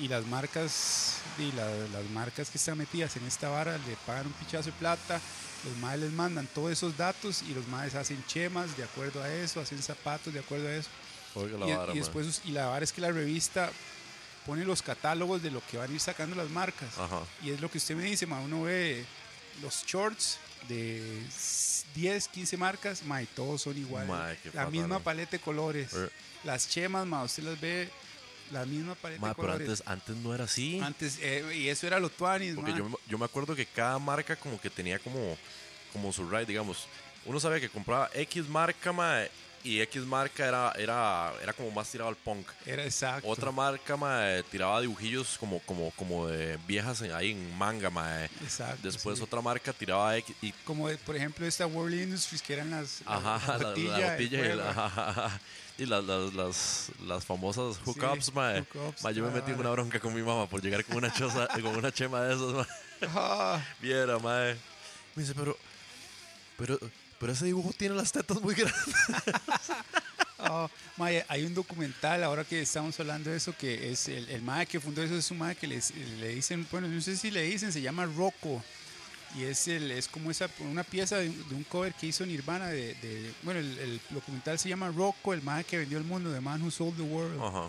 Y 0.00 0.08
las 0.08 0.24
marcas, 0.26 1.16
y 1.38 1.50
la- 1.52 1.70
las 1.92 2.04
marcas 2.12 2.50
que 2.50 2.58
están 2.58 2.78
metidas 2.78 3.16
en 3.16 3.26
esta 3.26 3.48
vara 3.48 3.76
le 3.78 3.96
pagan 4.06 4.26
un 4.26 4.32
pichazo 4.34 4.66
de 4.66 4.72
plata. 4.72 5.20
Los 5.64 5.76
madres 5.78 6.02
les 6.02 6.12
mandan 6.12 6.46
todos 6.54 6.70
esos 6.70 6.96
datos 6.96 7.42
y 7.42 7.52
los 7.54 7.66
madres 7.66 7.94
hacen 7.96 8.22
chemas 8.26 8.76
de 8.76 8.84
acuerdo 8.84 9.22
a 9.22 9.28
eso, 9.32 9.60
hacen 9.60 9.82
zapatos 9.82 10.32
de 10.32 10.38
acuerdo 10.40 10.68
a 10.68 10.72
eso. 10.74 10.88
La 11.34 11.42
Y, 11.42 11.72
vara, 11.72 11.84
y 11.84 11.86
mae. 11.88 11.94
después, 11.96 12.42
y 12.44 12.52
la 12.52 12.66
vara 12.66 12.84
es 12.84 12.92
que 12.92 13.00
la 13.00 13.10
revista 13.10 13.70
pone 14.46 14.64
los 14.64 14.82
catálogos 14.82 15.42
de 15.42 15.50
lo 15.50 15.60
que 15.66 15.76
van 15.78 15.90
a 15.90 15.94
ir 15.94 16.00
sacando 16.00 16.36
las 16.36 16.48
marcas. 16.50 16.96
Ajá. 16.96 17.20
Y 17.42 17.50
es 17.50 17.60
lo 17.60 17.70
que 17.70 17.78
usted 17.78 17.96
me 17.96 18.04
dice, 18.04 18.26
ma, 18.26 18.40
uno 18.40 18.62
ve 18.62 19.04
los 19.62 19.84
shorts 19.84 20.38
de 20.68 21.22
10, 21.94 22.28
15 22.28 22.56
marcas, 22.56 23.02
ma, 23.02 23.20
y 23.22 23.26
todos 23.26 23.62
son 23.62 23.76
iguales. 23.76 24.08
Ma, 24.08 24.28
la 24.52 24.70
misma 24.70 24.98
ma. 24.98 25.00
paleta 25.00 25.32
de 25.32 25.40
colores. 25.40 25.92
Eh. 25.92 26.08
Las 26.44 26.68
chemas, 26.68 27.04
ma, 27.06 27.24
usted 27.24 27.42
las 27.42 27.60
ve, 27.60 27.90
la 28.50 28.64
misma 28.66 28.94
paleta 28.94 29.20
Mae, 29.20 29.30
de 29.30 29.34
pero 29.34 29.48
colores. 29.48 29.68
antes, 29.68 29.86
antes 29.86 30.16
no 30.16 30.34
era 30.34 30.44
así. 30.44 30.80
Antes, 30.80 31.18
eh, 31.20 31.44
y 31.54 31.68
eso 31.68 31.86
era 31.86 31.98
lo 32.00 32.08
tuanis, 32.10 32.54
Porque 32.54 32.72
ma. 32.72 32.78
yo, 32.78 32.90
yo 33.08 33.18
me 33.18 33.24
acuerdo 33.24 33.54
que 33.54 33.66
cada 33.66 33.98
marca 33.98 34.36
como 34.36 34.60
que 34.60 34.70
tenía 34.70 34.98
como, 34.98 35.36
como 35.92 36.12
su 36.12 36.28
ride, 36.28 36.46
digamos. 36.46 36.86
Uno 37.24 37.38
sabía 37.40 37.60
que 37.60 37.68
compraba 37.68 38.08
X 38.14 38.48
marca, 38.48 38.92
mae, 38.92 39.30
y 39.64 39.80
X 39.80 40.02
marca 40.06 40.46
era, 40.46 40.72
era, 40.78 41.32
era 41.42 41.52
como 41.52 41.70
más 41.72 41.90
tirado 41.90 42.08
al 42.08 42.16
punk. 42.16 42.46
Era 42.64 42.84
exacto. 42.84 43.28
Otra 43.28 43.50
marca, 43.50 43.96
mae, 43.96 44.42
tiraba 44.44 44.80
dibujillos 44.80 45.36
como, 45.38 45.58
como, 45.60 45.90
como 45.90 46.28
de 46.28 46.56
viejas 46.66 47.02
en- 47.02 47.12
ahí 47.12 47.32
en 47.32 47.58
manga, 47.58 47.90
mae. 47.90 48.26
Exacto, 48.42 48.78
Después 48.82 49.18
sí. 49.18 49.24
otra 49.24 49.40
marca 49.42 49.72
tiraba 49.72 50.16
X 50.16 50.34
y 50.40 50.52
Como, 50.64 50.88
de, 50.88 50.96
por 50.96 51.16
ejemplo, 51.16 51.44
esta 51.44 51.66
World 51.66 52.00
Industries, 52.00 52.40
que 52.40 52.52
eran 52.54 52.70
las. 52.70 53.02
la- 53.04 53.16
Ajá, 53.16 53.58
la, 53.58 53.70
la 53.76 54.22
y, 54.22 54.28
fuego. 54.28 54.54
la- 54.56 54.70
ajá, 54.86 55.40
y 55.78 55.86
las, 55.86 56.02
las, 56.04 56.34
las, 56.34 56.90
las 57.06 57.24
famosas 57.24 57.78
hookups, 57.84 58.34
mae. 58.34 58.60
hookups, 58.74 59.02
Mae, 59.04 59.14
yo 59.14 59.24
me 59.24 59.30
metí 59.30 59.52
en 59.52 59.60
una 59.60 59.70
bronca 59.70 60.00
con 60.00 60.12
mi 60.14 60.22
mamá 60.22 60.46
por 60.48 60.60
llegar 60.60 60.84
con 60.84 60.96
una 60.98 61.12
choza, 61.12 61.46
con 61.62 61.66
una 61.76 61.92
chema 61.92 62.20
de 62.22 62.34
esas, 62.34 62.52
mae. 62.52 62.66
Ah, 63.14 63.64
Viera, 63.80 64.18
mae. 64.18 64.54
Me 65.14 65.22
dice, 65.22 65.34
pero, 65.34 65.56
pero, 66.56 66.78
pero 67.20 67.32
ese 67.32 67.44
dibujo 67.46 67.72
tiene 67.76 67.94
las 67.94 68.10
tetas 68.12 68.40
muy 68.40 68.54
grandes. 68.54 68.94
mae, 70.96 71.24
hay 71.28 71.44
un 71.44 71.54
documental, 71.54 72.24
ahora 72.24 72.44
que 72.44 72.60
estamos 72.62 72.98
hablando 73.00 73.30
de 73.30 73.36
eso, 73.36 73.54
que 73.56 73.90
es 73.92 74.08
el, 74.08 74.28
el 74.30 74.42
mae 74.42 74.66
que 74.66 74.80
fundó 74.80 75.02
eso, 75.02 75.16
es 75.16 75.30
un 75.30 75.38
mae 75.38 75.54
que 75.56 75.66
les- 75.66 75.94
le 75.94 76.28
dicen, 76.28 76.66
bueno, 76.70 76.88
no 76.88 77.00
sé 77.00 77.16
si 77.16 77.30
le 77.30 77.42
dicen, 77.42 77.72
se 77.72 77.80
llama 77.80 78.04
Rocco. 78.06 78.62
Y 79.36 79.44
es, 79.44 79.68
el, 79.68 79.90
es 79.90 80.08
como 80.08 80.30
esa, 80.30 80.48
una 80.60 80.82
pieza 80.84 81.18
de, 81.18 81.28
un- 81.28 81.48
de 81.48 81.54
un 81.54 81.64
cover 81.64 81.92
que 81.94 82.06
hizo 82.06 82.24
Nirvana. 82.24 82.68
De, 82.68 82.94
de- 82.94 83.32
bueno, 83.42 83.60
el, 83.60 83.78
el 83.78 84.00
documental 84.10 84.58
se 84.58 84.68
llama 84.68 84.88
Rocco, 84.90 85.34
el 85.34 85.42
mae 85.42 85.64
que 85.64 85.78
vendió 85.78 85.98
el 85.98 86.04
mundo, 86.04 86.32
The 86.32 86.40
Man 86.40 86.62
Who 86.62 86.70
Sold 86.70 86.96
the 86.96 87.02
World. 87.02 87.40
Ajá. 87.42 87.68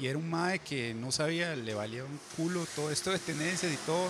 Y 0.00 0.06
era 0.06 0.16
un 0.16 0.30
mae 0.30 0.60
que 0.60 0.94
no 0.94 1.10
sabía, 1.10 1.56
le 1.56 1.74
valía 1.74 2.04
un 2.04 2.20
culo 2.36 2.64
todo 2.76 2.90
esto 2.92 3.10
de 3.10 3.18
tendencias 3.18 3.72
y 3.72 3.76
todo. 3.78 4.08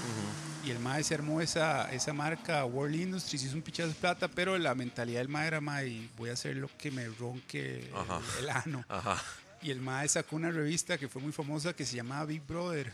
Y 0.62 0.70
el 0.70 0.78
mae 0.80 1.02
se 1.02 1.14
armó 1.14 1.40
esa, 1.40 1.90
esa 1.92 2.12
marca 2.12 2.62
World 2.66 2.94
Industries, 2.94 3.44
hizo 3.44 3.56
un 3.56 3.62
pichazo 3.62 3.88
de 3.88 3.94
plata, 3.94 4.28
pero 4.28 4.58
la 4.58 4.74
mentalidad 4.74 5.20
del 5.20 5.28
mae 5.28 5.46
era 5.46 5.62
mae, 5.62 6.08
voy 6.18 6.28
a 6.28 6.34
hacer 6.34 6.56
lo 6.56 6.68
que 6.76 6.90
me 6.90 7.06
ronque 7.08 7.90
Ajá. 7.94 8.20
el, 8.38 8.44
el 8.44 8.50
ano. 8.50 8.84
Ajá. 8.88 9.22
Y 9.62 9.70
el 9.70 9.80
mae 9.80 10.06
sacó 10.08 10.36
una 10.36 10.50
revista 10.50 10.98
que 10.98 11.08
fue 11.08 11.22
muy 11.22 11.32
famosa 11.32 11.72
que 11.72 11.86
se 11.86 11.96
llamaba 11.96 12.26
Big 12.26 12.42
Brother. 12.46 12.92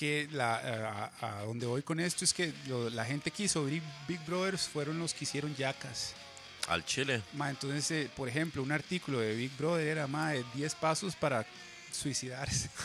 Que 0.00 0.26
la, 0.32 1.10
a, 1.20 1.40
a 1.40 1.44
donde 1.44 1.66
voy 1.66 1.82
con 1.82 2.00
esto 2.00 2.24
es 2.24 2.32
que 2.32 2.54
lo- 2.66 2.88
la 2.88 3.04
gente 3.04 3.30
que 3.30 3.42
hizo 3.42 3.66
Big, 3.66 3.82
Big 4.08 4.18
Brothers 4.24 4.66
fueron 4.66 4.98
los 4.98 5.12
que 5.12 5.24
hicieron 5.24 5.54
Yacas. 5.54 6.14
Al 6.68 6.82
chile. 6.86 7.20
Ma, 7.34 7.50
entonces, 7.50 7.90
eh, 7.90 8.10
por 8.16 8.26
ejemplo, 8.26 8.62
un 8.62 8.72
artículo 8.72 9.20
de 9.20 9.34
Big 9.34 9.54
Brother 9.58 9.86
era 9.88 10.06
más 10.06 10.32
de 10.32 10.42
10 10.54 10.74
pasos 10.76 11.14
para 11.14 11.44
suicidarse. 11.92 12.70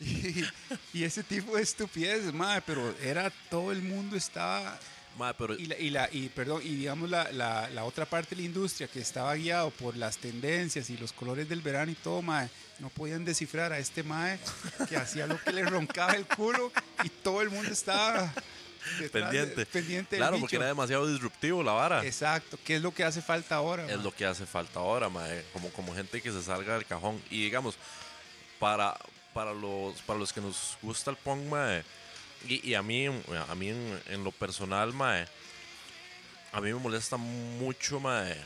y, 0.00 0.44
y 0.92 1.04
ese 1.04 1.22
tipo 1.22 1.56
de 1.56 1.62
estupidez, 1.62 2.30
ma, 2.34 2.60
pero 2.60 2.94
era 3.00 3.30
todo 3.48 3.72
el 3.72 3.80
mundo 3.82 4.16
estaba 4.16 4.78
Mae, 5.16 5.32
pero 5.34 5.54
y 5.54 5.66
la, 5.66 5.78
y 5.78 5.90
la 5.90 6.08
y 6.10 6.28
perdón 6.28 6.60
y 6.64 6.74
digamos 6.74 7.08
la, 7.08 7.30
la, 7.32 7.70
la 7.70 7.84
otra 7.84 8.04
parte 8.04 8.34
de 8.34 8.42
la 8.42 8.46
industria 8.46 8.88
que 8.88 9.00
estaba 9.00 9.34
guiado 9.36 9.70
por 9.70 9.96
las 9.96 10.16
tendencias 10.18 10.90
y 10.90 10.96
los 10.96 11.12
colores 11.12 11.48
del 11.48 11.60
verano 11.62 11.92
y 11.92 11.94
todo 11.94 12.20
mae, 12.20 12.48
no 12.80 12.88
podían 12.90 13.24
descifrar 13.24 13.72
a 13.72 13.78
este 13.78 14.02
mae 14.02 14.38
que 14.88 14.96
hacía 14.96 15.26
lo 15.28 15.40
que 15.40 15.52
le 15.52 15.64
roncaba 15.64 16.14
el 16.14 16.26
culo 16.26 16.72
y 17.04 17.08
todo 17.08 17.42
el 17.42 17.50
mundo 17.50 17.70
estaba 17.70 18.32
detrás 18.98 19.30
de- 19.30 19.38
pendiente. 19.38 19.66
pendiente 19.66 20.16
Claro, 20.16 20.40
porque 20.40 20.56
era 20.56 20.66
demasiado 20.66 21.06
disruptivo 21.06 21.62
la 21.62 21.72
vara. 21.72 22.04
exacto 22.04 22.58
qué 22.64 22.76
es 22.76 22.82
lo 22.82 22.92
que 22.92 23.04
hace 23.04 23.22
falta 23.22 23.54
ahora 23.54 23.84
es 23.86 23.94
mae? 23.96 24.04
lo 24.04 24.12
que 24.12 24.26
hace 24.26 24.46
falta 24.46 24.80
ahora, 24.80 25.08
mae. 25.08 25.44
Como, 25.52 25.68
como 25.70 25.94
gente 25.94 26.20
que 26.20 26.32
se 26.32 26.42
salga 26.42 26.74
del 26.74 26.86
cajón. 26.86 27.22
Y 27.30 27.44
digamos, 27.44 27.76
para, 28.58 28.98
para, 29.32 29.52
los, 29.54 30.00
para 30.02 30.18
los 30.18 30.32
que 30.32 30.40
nos 30.40 30.76
gusta 30.82 31.10
el 31.12 31.16
punk, 31.18 31.44
mae, 31.48 31.84
y, 32.48 32.70
y 32.70 32.74
a 32.74 32.82
mí, 32.82 33.06
a 33.06 33.54
mí 33.54 33.68
en, 33.68 34.02
en 34.08 34.24
lo 34.24 34.30
personal, 34.32 34.92
mae, 34.92 35.26
a 36.52 36.60
mí 36.60 36.72
me 36.72 36.78
molesta 36.78 37.16
mucho, 37.16 38.00
mae, 38.00 38.36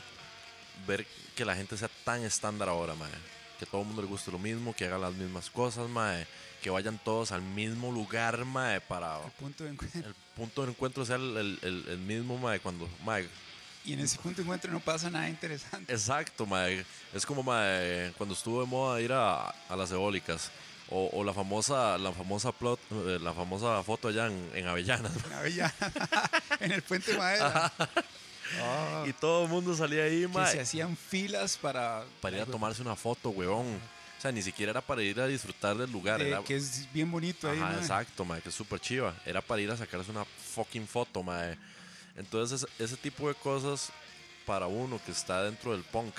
ver 0.87 1.05
que 1.35 1.45
la 1.45 1.55
gente 1.55 1.77
sea 1.77 1.89
tan 2.03 2.23
estándar 2.23 2.69
ahora, 2.69 2.95
mae. 2.95 3.09
Que 3.59 3.65
todo 3.65 3.81
el 3.81 3.87
mundo 3.87 4.01
le 4.01 4.07
guste 4.07 4.31
lo 4.31 4.39
mismo, 4.39 4.73
que 4.73 4.85
hagan 4.85 5.01
las 5.01 5.13
mismas 5.13 5.49
cosas, 5.49 5.89
mae. 5.89 6.25
Que 6.63 6.69
vayan 6.69 6.97
todos 6.97 7.31
al 7.31 7.41
mismo 7.41 7.91
lugar, 7.91 8.43
mae, 8.45 8.81
para 8.81 9.17
El 9.25 9.31
punto 9.33 9.63
de 9.63 9.69
encuentro. 9.71 10.01
el 10.09 10.15
punto 10.35 10.63
de 10.65 10.71
encuentro 10.71 11.05
sea 11.05 11.15
el, 11.17 11.37
el- 11.37 11.59
el- 11.61 11.85
el 11.89 11.97
mismo, 11.99 12.37
mae, 12.37 12.59
cuando, 12.59 12.89
mae, 13.03 13.27
y 13.85 13.93
en 13.93 14.01
ese 14.01 14.17
punto 14.17 14.37
de 14.37 14.43
encuentro 14.43 14.71
no 14.71 14.81
pasa 14.81 15.09
nada 15.09 15.29
interesante 15.29 15.91
Exacto, 15.91 16.45
mae. 16.45 16.83
Es 17.13 17.25
como 17.25 17.43
mae, 17.43 18.11
cuando 18.17 18.35
estuvo 18.35 18.61
de 18.61 18.67
moda 18.67 18.99
ir 19.01 19.11
a, 19.13 19.49
a 19.49 19.75
las 19.75 19.91
eólicas. 19.91 20.51
O, 20.91 21.09
o 21.13 21.23
la 21.23 21.33
famosa, 21.33 21.97
la 21.99 22.11
famosa 22.11 22.51
plot, 22.51 22.79
eh, 22.91 23.19
la 23.21 23.31
famosa 23.33 23.83
foto 23.83 24.07
allá 24.07 24.25
en, 24.27 24.49
en 24.55 24.67
Avellanas. 24.67 25.11
en 25.25 25.33
Avellana, 25.33 25.73
en 26.59 26.71
el 26.71 26.81
puente 26.81 27.11
de 27.11 27.17
madera 27.17 27.71
Ah, 28.59 29.05
Y 29.07 29.13
todo 29.13 29.43
el 29.43 29.49
mundo 29.49 29.75
salía 29.75 30.05
ahí, 30.05 30.25
que 30.25 30.45
se 30.47 30.61
hacían 30.61 30.97
filas 30.97 31.55
para 31.57 32.03
para 32.19 32.37
ir 32.37 32.41
a 32.43 32.45
tomarse 32.47 32.81
una 32.81 32.95
foto, 32.95 33.29
weón. 33.29 33.75
O 34.17 34.21
sea, 34.21 34.31
ni 34.31 34.41
siquiera 34.41 34.71
era 34.71 34.81
para 34.81 35.03
ir 35.03 35.19
a 35.21 35.27
disfrutar 35.27 35.77
del 35.77 35.91
lugar. 35.91 36.19
de- 36.19 36.29
Era, 36.29 36.43
que 36.43 36.55
es 36.55 36.91
bien 36.91 37.11
bonito 37.11 37.47
ahí 37.49 37.59
Ajá, 37.59 37.69
mae. 37.69 37.77
exacto, 37.79 38.25
mae, 38.25 38.41
que 38.41 38.49
es 38.49 38.55
súper 38.55 38.79
chiva. 38.79 39.13
Era 39.25 39.41
para 39.41 39.61
ir 39.61 39.69
a 39.69 39.77
sacarse 39.77 40.09
una 40.09 40.25
fucking 40.25 40.87
foto, 40.87 41.21
mae. 41.21 41.55
Entonces, 42.17 42.63
ese, 42.63 42.83
ese 42.83 42.97
tipo 42.97 43.27
de 43.27 43.35
cosas 43.35 43.91
para 44.47 44.65
uno 44.65 44.99
que 45.05 45.11
está 45.11 45.43
dentro 45.43 45.71
del 45.73 45.83
punk, 45.83 46.13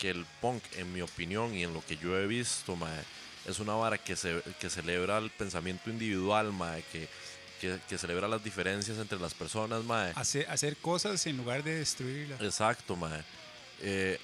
que 0.00 0.08
el 0.10 0.24
punk, 0.40 0.62
en 0.78 0.90
mi 0.92 1.02
opinión 1.02 1.54
y 1.54 1.62
en 1.64 1.74
lo 1.74 1.84
que 1.84 1.96
yo 1.98 2.16
he 2.18 2.26
visto, 2.26 2.74
mae, 2.76 3.02
es 3.46 3.58
una 3.58 3.74
vara 3.74 3.98
que, 3.98 4.16
se, 4.16 4.42
que 4.58 4.70
celebra 4.70 5.18
el 5.18 5.30
pensamiento 5.30 5.90
individual, 5.90 6.52
mae, 6.52 6.82
que, 6.90 7.08
que, 7.60 7.78
que 7.88 7.98
celebra 7.98 8.28
las 8.28 8.42
diferencias 8.42 8.98
entre 8.98 9.18
las 9.18 9.34
personas, 9.34 9.84
mae. 9.84 10.12
hacer, 10.16 10.48
hacer 10.48 10.76
cosas 10.76 11.26
en 11.26 11.36
lugar 11.36 11.62
de 11.62 11.76
destruirlas. 11.76 12.40
Exacto, 12.40 12.96
mae. 12.96 13.22
Eh, 13.80 14.18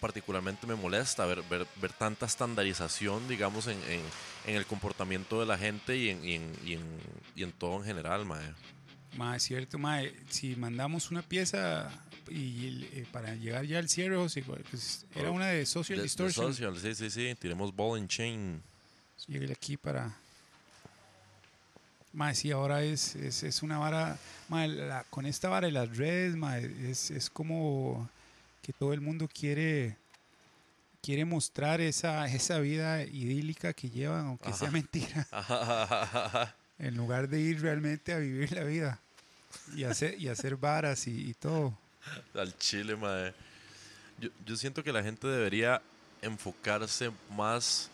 particularmente 0.00 0.66
me 0.66 0.74
molesta 0.74 1.26
ver, 1.26 1.42
ver, 1.42 1.66
ver 1.76 1.92
tanta 1.92 2.26
estandarización, 2.26 3.28
digamos, 3.28 3.66
en, 3.66 3.78
en, 3.88 4.00
en 4.46 4.56
el 4.56 4.66
comportamiento 4.66 5.38
de 5.38 5.46
la 5.46 5.56
gente 5.56 5.96
y 5.96 6.10
en, 6.10 6.24
y 6.24 6.34
en, 6.34 6.52
y 6.64 6.72
en, 6.74 7.00
y 7.36 7.42
en 7.44 7.52
todo 7.52 7.76
en 7.76 7.84
general, 7.84 8.24
mae. 8.24 8.52
Ma, 9.16 9.36
es 9.36 9.42
cierto, 9.42 9.78
ma, 9.78 10.00
si 10.30 10.56
mandamos 10.56 11.10
una 11.10 11.22
pieza 11.22 11.90
y 12.28 12.88
eh, 12.92 13.06
para 13.10 13.34
llegar 13.34 13.64
ya 13.64 13.78
al 13.78 13.88
cierre, 13.88 14.16
José, 14.16 14.42
pues, 14.42 15.06
era 15.14 15.30
oh, 15.30 15.34
una 15.34 15.48
de 15.48 15.66
Social 15.66 15.98
de, 15.98 16.04
Distortion. 16.04 16.46
Social, 16.46 16.78
sí, 16.78 16.94
sí, 16.94 17.10
sí. 17.10 17.34
Tiremos 17.38 17.74
Ball 17.74 18.00
and 18.00 18.08
Chain. 18.08 18.62
Llegué 19.26 19.52
aquí 19.52 19.76
para. 19.76 20.16
Más, 22.12 22.38
sí, 22.38 22.50
ahora 22.50 22.82
es, 22.82 23.14
es, 23.16 23.42
es 23.42 23.62
una 23.62 23.78
vara. 23.78 24.18
Ma, 24.48 24.66
la, 24.66 25.04
con 25.04 25.26
esta 25.26 25.48
vara 25.48 25.66
de 25.66 25.72
las 25.72 25.96
redes, 25.96 26.36
ma, 26.36 26.58
es, 26.58 27.10
es 27.10 27.30
como 27.30 28.08
que 28.60 28.72
todo 28.72 28.92
el 28.92 29.00
mundo 29.00 29.28
quiere 29.32 29.96
quiere 31.02 31.24
mostrar 31.24 31.80
esa, 31.80 32.26
esa 32.28 32.60
vida 32.60 33.02
idílica 33.02 33.72
que 33.72 33.90
llevan, 33.90 34.26
aunque 34.26 34.48
ajá. 34.48 34.56
sea 34.56 34.70
mentira. 34.70 35.26
En 36.78 36.96
lugar 36.96 37.28
de 37.28 37.38
ir 37.38 37.60
realmente 37.60 38.12
a 38.12 38.18
vivir 38.18 38.50
la 38.50 38.64
vida 38.64 39.00
y 39.76 39.84
hacer, 39.84 40.20
y 40.20 40.28
hacer 40.28 40.56
varas 40.56 41.06
y, 41.06 41.30
y 41.30 41.34
todo. 41.34 41.78
Al 42.34 42.56
chile, 42.58 42.96
madre. 42.96 43.34
Yo, 44.18 44.30
yo 44.46 44.56
siento 44.56 44.82
que 44.82 44.92
la 44.92 45.02
gente 45.02 45.26
debería 45.26 45.82
enfocarse 46.20 47.10
más 47.30 47.90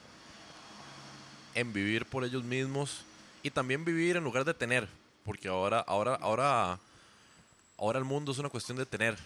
en 1.54 1.72
vivir 1.72 2.04
por 2.06 2.24
ellos 2.24 2.44
mismos 2.44 3.04
y 3.42 3.50
también 3.50 3.84
vivir 3.84 4.16
en 4.16 4.24
lugar 4.24 4.44
de 4.44 4.54
tener, 4.54 4.88
porque 5.24 5.48
ahora 5.48 5.80
ahora 5.80 6.14
ahora 6.16 6.78
ahora 7.76 7.98
el 7.98 8.04
mundo 8.04 8.32
es 8.32 8.38
una 8.38 8.48
cuestión 8.48 8.76
de 8.76 8.86
tener 8.86 9.16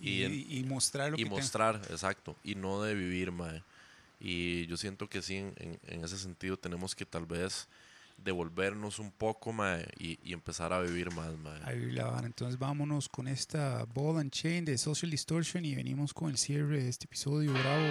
y, 0.00 0.24
y, 0.24 0.58
y 0.58 0.64
mostrar 0.64 1.10
lo 1.10 1.18
y 1.18 1.24
mostrar, 1.24 1.80
exacto, 1.90 2.36
y 2.44 2.54
no 2.54 2.82
de 2.82 2.94
vivir, 2.94 3.32
mae. 3.32 3.62
Y 4.20 4.66
yo 4.66 4.76
siento 4.76 5.08
que 5.08 5.22
sí, 5.22 5.36
en, 5.36 6.04
ese 6.04 6.18
sentido 6.18 6.56
tenemos 6.56 6.94
que 6.94 7.06
tal 7.06 7.26
vez 7.26 7.68
devolvernos 8.18 8.98
un 8.98 9.10
poco 9.10 9.52
mae, 9.52 9.86
y, 9.98 10.32
empezar 10.32 10.72
a 10.72 10.80
vivir 10.80 11.12
más. 11.12 11.36
Mae. 11.38 11.62
A 11.62 11.72
la 11.72 12.04
vara. 12.04 12.26
Entonces 12.26 12.58
vámonos 12.58 13.08
con 13.08 13.28
esta 13.28 13.84
Ball 13.94 14.18
and 14.18 14.30
Chain 14.30 14.64
de 14.64 14.76
Social 14.76 15.10
Distortion 15.10 15.64
y 15.64 15.74
venimos 15.74 16.12
con 16.12 16.30
el 16.30 16.38
cierre 16.38 16.82
de 16.82 16.88
este 16.88 17.06
episodio. 17.06 17.52
Bravo. 17.52 17.86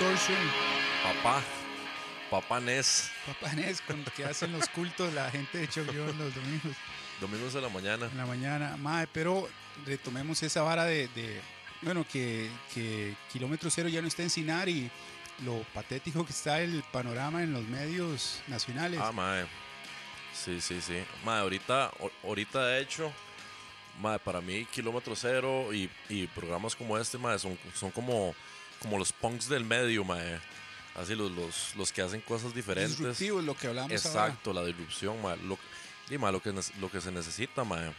Distortion, 0.00 0.38
Papá. 1.02 1.42
Papá 2.30 2.58
Nes. 2.58 3.10
Papá 3.26 3.52
Nes, 3.54 3.82
con 3.82 4.02
que 4.16 4.24
hacen 4.24 4.50
los 4.50 4.66
cultos 4.70 5.12
la 5.12 5.30
gente 5.30 5.58
de 5.58 5.68
Choglón 5.68 6.16
los 6.16 6.34
domingos 6.34 6.74
Domingos 7.20 7.52
de 7.52 7.60
la 7.60 7.68
mañana. 7.68 8.06
en 8.06 8.16
la 8.16 8.24
mañana. 8.24 8.78
Mae, 8.78 9.06
pero 9.08 9.46
retomemos 9.84 10.42
esa 10.42 10.62
vara 10.62 10.84
de, 10.84 11.08
de, 11.08 11.38
bueno, 11.82 12.06
que, 12.10 12.50
que 12.72 13.14
Kilómetro 13.30 13.68
Cero 13.68 13.90
ya 13.90 14.00
no 14.00 14.08
está 14.08 14.22
en 14.22 14.30
Sinar 14.30 14.70
y 14.70 14.90
lo 15.44 15.62
patético 15.74 16.24
que 16.24 16.32
está 16.32 16.62
el 16.62 16.82
panorama 16.90 17.42
en 17.42 17.52
los 17.52 17.64
medios 17.64 18.40
nacionales. 18.48 19.00
Ah, 19.02 19.12
mae. 19.12 19.44
Sí, 20.32 20.62
sí, 20.62 20.80
sí. 20.80 20.96
Mae, 21.26 21.40
ahorita, 21.40 21.90
ahorita 22.24 22.64
de 22.68 22.80
hecho, 22.80 23.12
mae, 24.00 24.18
para 24.18 24.40
mí 24.40 24.64
Kilómetro 24.64 25.14
Cero 25.14 25.74
y, 25.74 25.90
y 26.08 26.26
programas 26.28 26.74
como 26.74 26.96
este, 26.96 27.18
mae, 27.18 27.38
son, 27.38 27.58
son 27.74 27.90
como, 27.90 28.34
como 28.80 28.98
los 28.98 29.12
punks 29.12 29.48
del 29.48 29.64
medio, 29.64 30.04
mae. 30.04 30.40
Así 30.96 31.14
los, 31.14 31.30
los, 31.30 31.74
los 31.76 31.92
que 31.92 32.02
hacen 32.02 32.20
cosas 32.20 32.52
diferentes. 32.54 32.98
Disruptivos, 32.98 33.44
lo 33.44 33.56
que 33.56 33.68
hablamos 33.68 34.04
ahora. 34.06 34.24
Exacto, 34.26 34.52
la 34.52 34.64
disrupción, 34.64 35.20
mae. 35.22 35.36
Lo, 35.38 35.58
y, 36.10 36.18
mae, 36.18 36.32
lo, 36.32 36.42
que, 36.42 36.52
lo 36.80 36.90
que 36.90 37.00
se 37.00 37.12
necesita, 37.12 37.62
mae. 37.64 37.92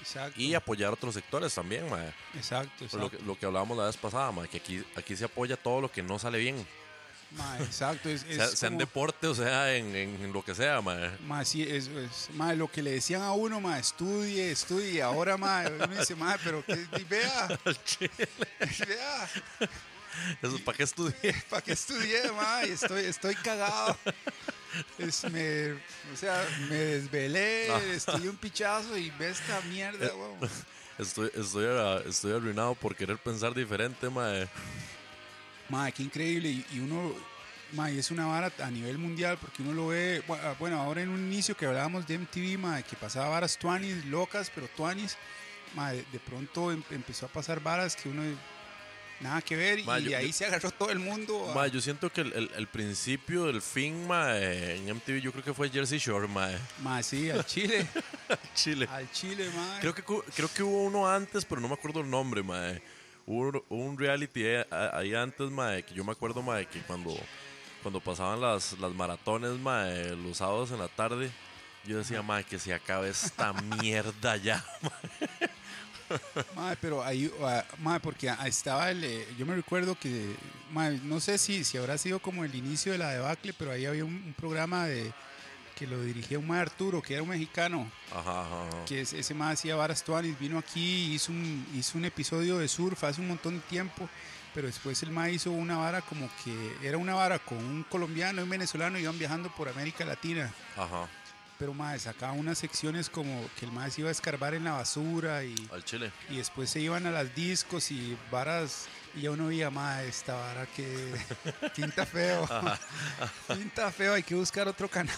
Exacto. 0.00 0.40
Y 0.40 0.54
apoyar 0.54 0.92
otros 0.92 1.14
sectores 1.14 1.52
también, 1.54 1.88
mae. 1.90 2.08
Exacto, 2.34 2.84
exacto. 2.84 2.98
Lo 2.98 3.10
que, 3.10 3.18
lo 3.24 3.38
que 3.38 3.46
hablábamos 3.46 3.76
la 3.76 3.84
vez 3.86 3.96
pasada, 3.96 4.32
mae, 4.32 4.48
que 4.48 4.56
aquí, 4.58 4.82
aquí 4.96 5.16
se 5.16 5.24
apoya 5.26 5.56
todo 5.56 5.80
lo 5.82 5.90
que 5.92 6.02
no 6.02 6.18
sale 6.18 6.38
bien. 6.38 6.66
Mae, 7.32 7.62
exacto. 7.62 8.08
Es, 8.08 8.22
es 8.28 8.36
Sea, 8.36 8.48
sea 8.48 8.68
en 8.70 8.78
deporte 8.78 9.26
o 9.26 9.34
sea 9.34 9.74
en, 9.76 9.94
en- 9.94 10.24
en 10.24 10.32
lo 10.32 10.42
que 10.42 10.54
sea, 10.54 10.80
mae. 10.80 11.10
mae, 11.26 11.44
sí, 11.44 11.62
es, 11.62 11.88
es- 11.88 12.30
mae, 12.32 12.56
lo 12.56 12.68
que 12.72 12.80
le 12.80 12.92
decían 12.92 13.20
a 13.20 13.32
uno, 13.32 13.60
mae, 13.60 13.80
estudie, 13.80 14.50
estudie. 14.50 15.02
Ahora, 15.02 15.36
mae, 15.36 15.70
uno 15.70 15.86
dice, 15.88 16.14
mae, 16.14 16.38
pero 16.42 16.64
que, 16.64 16.74
vea, 17.04 17.48
vea, 18.88 19.28
Eso, 20.42 20.58
¿Para 20.64 20.76
qué 20.76 20.84
estudié? 20.84 21.34
¿para 21.50 21.62
qué 21.62 21.72
estudié, 21.72 22.30
mae? 22.32 22.72
Estoy, 22.72 23.04
estoy 23.04 23.34
cagado. 23.36 23.96
Es, 24.98 25.24
me, 25.30 25.72
o 25.72 26.16
sea, 26.16 26.44
me 26.68 26.74
desvelé, 26.76 27.68
Ah. 27.70 27.80
estudié 27.94 28.28
un 28.30 28.36
pichazo 28.36 28.96
y 28.96 29.10
ve 29.10 29.30
esta 29.30 29.60
mierda, 29.62 30.14
weón. 30.14 30.38
Estoy, 30.98 31.30
estoy, 31.34 31.64
arra- 31.64 32.02
estoy 32.08 32.32
arruinado 32.32 32.74
por 32.74 32.96
querer 32.96 33.18
pensar 33.18 33.54
diferente, 33.54 34.10
mae. 34.10 34.48
Mae, 35.68 35.92
qué 35.92 36.02
increíble. 36.02 36.48
Y, 36.48 36.66
y 36.72 36.80
uno, 36.80 37.14
mae, 37.72 37.96
es 37.98 38.10
una 38.10 38.26
vara 38.26 38.50
a 38.62 38.70
nivel 38.70 38.98
mundial 38.98 39.38
porque 39.40 39.62
uno 39.62 39.72
lo 39.74 39.86
ve, 39.88 40.24
ah, 40.28 40.56
bueno, 40.58 40.80
ahora 40.80 41.00
en 41.02 41.10
un 41.10 41.20
inicio 41.20 41.56
que 41.56 41.66
hablábamos 41.66 42.04
de 42.06 42.18
MTV, 42.18 42.58
mae, 42.58 42.82
que 42.82 42.96
pasaba 42.96 43.28
varas 43.28 43.56
tuanis, 43.58 44.04
locas, 44.06 44.50
pero 44.52 44.66
tuanis, 44.76 45.16
mae, 45.76 46.04
de 46.10 46.18
pronto 46.18 46.72
em- 46.72 46.82
empezó 46.90 47.26
a 47.26 47.28
pasar 47.28 47.60
varas 47.62 47.94
que 47.94 48.08
uno 48.08 48.22
nada 49.20 49.42
que 49.42 49.56
ver 49.56 49.84
Mae, 49.84 50.00
y 50.02 50.10
yo- 50.10 50.16
ahí 50.18 50.26
yo- 50.28 50.32
se 50.32 50.46
agarró 50.46 50.70
todo 50.70 50.90
el 50.90 50.98
mundo. 50.98 51.50
a- 51.50 51.54
Mae, 51.54 51.70
yo 51.70 51.80
siento 51.80 52.10
que 52.12 52.20
el, 52.22 52.32
el- 52.32 52.50
el 52.56 52.66
principio 52.68 53.46
del 53.46 53.60
fin, 53.62 54.06
mae, 54.06 54.76
en 54.76 54.88
MTV 54.88 55.20
yo 55.20 55.32
creo 55.32 55.44
que 55.44 55.54
fue 55.54 55.68
Jersey 55.70 55.98
Shore, 55.98 56.28
mae. 56.28 56.56
mae, 56.80 57.02
sí, 57.02 57.28
al 57.30 57.44
Chile, 57.46 57.86
Chile. 58.54 58.88
al 58.90 59.10
Chile, 59.12 59.50
mae. 59.54 59.80
Creo 59.80 59.94
que, 59.94 60.02
creo 60.02 60.48
que 60.54 60.62
hubo 60.62 60.84
uno 60.84 61.08
antes, 61.08 61.44
pero 61.44 61.60
no 61.60 61.68
me 61.68 61.74
acuerdo 61.74 62.00
el 62.00 62.10
nombre, 62.10 62.42
mae. 62.42 62.80
Hubo, 63.26 63.64
hubo 63.68 63.84
un 63.84 63.98
reality 63.98 64.44
ahí, 64.46 64.64
ahí 64.94 65.14
antes, 65.14 65.50
mae, 65.50 65.82
que 65.84 65.94
yo 65.94 66.04
me 66.04 66.12
acuerdo, 66.12 66.40
mae, 66.42 66.66
que 66.66 66.80
cuando, 66.82 67.14
cuando 67.82 68.00
pasaban 68.00 68.40
las, 68.40 68.78
las 68.78 68.92
maratones, 68.94 69.52
mae, 69.58 70.16
los 70.16 70.38
sábados 70.38 70.70
en 70.70 70.78
la 70.78 70.88
tarde, 70.88 71.30
yo 71.84 71.98
decía, 71.98 72.22
mae, 72.22 72.44
que 72.44 72.58
se 72.58 72.72
acabe 72.74 73.08
esta 73.10 73.52
mierda 73.82 74.36
ya. 74.36 74.64
Mae, 74.82 75.47
pero 76.80 77.02
ahí, 77.04 77.30
ah, 77.42 77.64
mae, 77.78 78.00
porque 78.00 78.32
estaba 78.46 78.90
el, 78.90 79.04
eh, 79.04 79.26
yo 79.38 79.46
me 79.46 79.54
recuerdo 79.54 79.94
que, 79.98 80.34
mae, 80.72 80.98
no 81.04 81.20
sé 81.20 81.38
si, 81.38 81.64
si 81.64 81.78
habrá 81.78 81.98
sido 81.98 82.18
como 82.20 82.44
el 82.44 82.54
inicio 82.54 82.92
de 82.92 82.98
la 82.98 83.10
debacle, 83.10 83.52
pero 83.52 83.70
ahí 83.72 83.86
había 83.86 84.04
un, 84.04 84.14
un 84.14 84.34
programa 84.36 84.86
de 84.86 85.12
que 85.76 85.86
lo 85.86 86.02
dirigía 86.02 86.38
un 86.40 86.46
mae 86.48 86.60
Arturo, 86.60 87.00
que 87.00 87.14
era 87.14 87.22
un 87.22 87.28
mexicano, 87.28 87.88
Ajá, 88.12 88.40
ajá, 88.42 88.68
ajá. 88.68 88.84
que 88.84 89.02
es- 89.02 89.12
ese 89.12 89.32
mae 89.34 89.52
hacía 89.54 89.76
varas 89.76 90.02
tuanis, 90.02 90.36
vino 90.38 90.58
aquí, 90.58 91.14
hizo 91.14 91.30
un, 91.30 91.66
hizo 91.74 91.96
un 91.98 92.04
episodio 92.04 92.58
de 92.58 92.66
surf 92.66 93.04
hace 93.04 93.20
un 93.20 93.28
montón 93.28 93.54
de 93.54 93.60
tiempo, 93.60 94.08
pero 94.54 94.66
después 94.66 95.00
el 95.04 95.10
mae 95.12 95.32
hizo 95.34 95.52
una 95.52 95.76
vara 95.76 96.00
como 96.02 96.28
que, 96.42 96.76
era 96.82 96.98
una 96.98 97.14
vara 97.14 97.38
con 97.38 97.58
un 97.58 97.84
colombiano 97.84 98.40
y 98.40 98.44
un 98.44 98.50
venezolano, 98.50 98.98
iban 98.98 99.16
viajando 99.18 99.54
por 99.54 99.68
América 99.68 100.04
Latina. 100.04 100.52
Ajá, 100.76 101.06
Pero 101.58 101.74
mae, 101.74 101.98
sacaba 101.98 102.32
unas 102.34 102.56
secciones 102.58 103.10
como 103.10 103.48
que 103.58 103.66
el 103.66 103.90
se 103.92 104.00
iba 104.02 104.08
a 104.10 104.12
escarbar 104.12 104.54
en 104.54 104.64
la 104.64 104.72
basura 104.72 105.42
y, 105.42 105.54
al 105.72 105.82
Chile. 105.84 106.12
y 106.30 106.36
después 106.36 106.70
se 106.70 106.78
iban 106.80 107.04
a 107.06 107.10
las 107.10 107.34
discos 107.34 107.90
y 107.90 108.16
varas 108.30 108.86
y 109.16 109.22
ya 109.22 109.32
uno 109.32 109.48
veía 109.48 109.68
más 109.70 110.02
esta 110.04 110.34
vara 110.34 110.66
que 110.66 110.86
pinta 111.74 112.06
feo 112.06 112.46
pinta 113.48 113.90
feo 113.90 114.14
hay 114.14 114.22
que 114.22 114.36
buscar 114.36 114.68
otro 114.68 114.88
canal. 114.88 115.16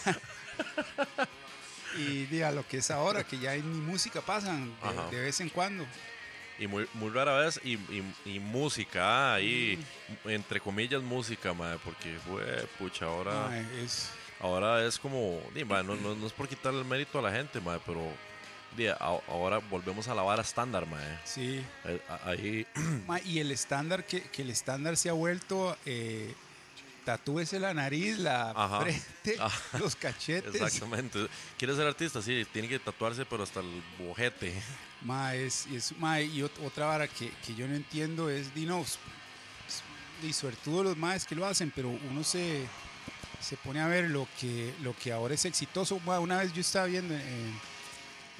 Y 1.98 2.24
diga 2.26 2.52
lo 2.52 2.66
que 2.66 2.78
es 2.78 2.90
ahora 2.90 3.24
que 3.24 3.38
ya 3.38 3.54
ni 3.56 3.62
música 3.80 4.20
pasan 4.20 4.72
de, 5.10 5.16
de 5.16 5.22
vez 5.24 5.40
en 5.40 5.48
cuando. 5.48 5.84
Y 6.58 6.66
muy, 6.66 6.86
muy 6.94 7.10
rara 7.10 7.36
vez, 7.38 7.58
y, 7.64 7.74
y- 7.74 8.14
y 8.26 8.38
música, 8.38 9.32
ah, 9.32 9.34
ahí, 9.34 9.82
entre 10.26 10.60
comillas, 10.60 11.02
música, 11.02 11.52
mae, 11.54 11.78
porque, 11.78 12.16
fue, 12.28 12.66
pucha, 12.78 13.06
ahora, 13.06 13.58
es 13.82 14.10
ahora 14.40 14.84
es 14.86 14.98
como, 14.98 15.40
di, 15.54 15.64
no, 15.64 15.82
no, 15.82 16.14
no 16.14 16.26
es 16.26 16.32
por 16.32 16.48
quitarle 16.48 16.80
el 16.80 16.84
mérito 16.86 17.18
a 17.18 17.22
la 17.22 17.30
gente, 17.32 17.60
mae, 17.60 17.78
pero 17.86 18.00
di, 18.76 18.86
a- 18.86 18.96
ahora 19.28 19.58
volvemos 19.58 20.08
a 20.08 20.14
la 20.14 20.22
vara 20.22 20.42
estándar, 20.42 20.86
mae. 20.86 21.18
sí 21.24 21.64
Eh, 21.84 22.00
Ahí, 22.24 22.66
Mae, 23.06 23.22
y 23.24 23.38
el 23.38 23.50
estándar 23.50 24.04
que, 24.06 24.22
que 24.22 24.42
el 24.42 24.50
estándar 24.50 24.96
se 24.96 25.08
ha 25.08 25.12
vuelto 25.12 25.76
eh, 25.86 26.34
tatúese 27.04 27.58
la 27.58 27.72
nariz 27.74 28.18
la 28.18 28.50
Ajá. 28.50 28.80
frente 28.82 29.36
Ah, 29.40 29.50
los 29.78 29.96
cachetes 29.96 30.54
exactamente. 30.54 31.26
¿Quieres 31.58 31.76
ser 31.76 31.86
artista? 31.86 32.20
Sí, 32.22 32.46
tiene 32.52 32.68
que 32.68 32.78
tatuarse, 32.78 33.24
pero 33.26 33.42
hasta 33.42 33.60
el 33.60 33.82
bojete. 33.98 34.52
Ma, 35.02 35.34
es, 35.34 35.66
es- 35.66 35.96
ma, 35.98 36.20
y 36.20 36.40
ot- 36.42 36.64
otra 36.64 36.86
vara 36.86 37.08
que, 37.08 37.30
que 37.44 37.54
yo 37.54 37.66
no 37.66 37.74
entiendo 37.74 38.28
es, 38.28 38.54
di 38.54 38.66
no, 38.66 38.82
s- 38.82 38.98
s- 39.66 39.82
y 40.28 40.32
sobre 40.34 40.56
todo 40.56 40.82
los 40.84 40.96
maes 40.96 41.24
que 41.24 41.34
lo 41.34 41.46
hacen, 41.46 41.72
pero 41.74 41.88
uno 41.88 42.22
se, 42.22 42.66
se 43.40 43.56
pone 43.56 43.80
a 43.80 43.86
ver 43.86 44.10
lo 44.10 44.28
que, 44.38 44.74
lo 44.82 44.94
que 44.96 45.12
ahora 45.12 45.34
es 45.34 45.44
exitoso. 45.44 45.98
Ma, 46.00 46.20
una 46.20 46.38
vez 46.38 46.52
yo 46.52 46.60
estaba 46.60 46.86
viendo 46.86 47.14
en, 47.14 47.60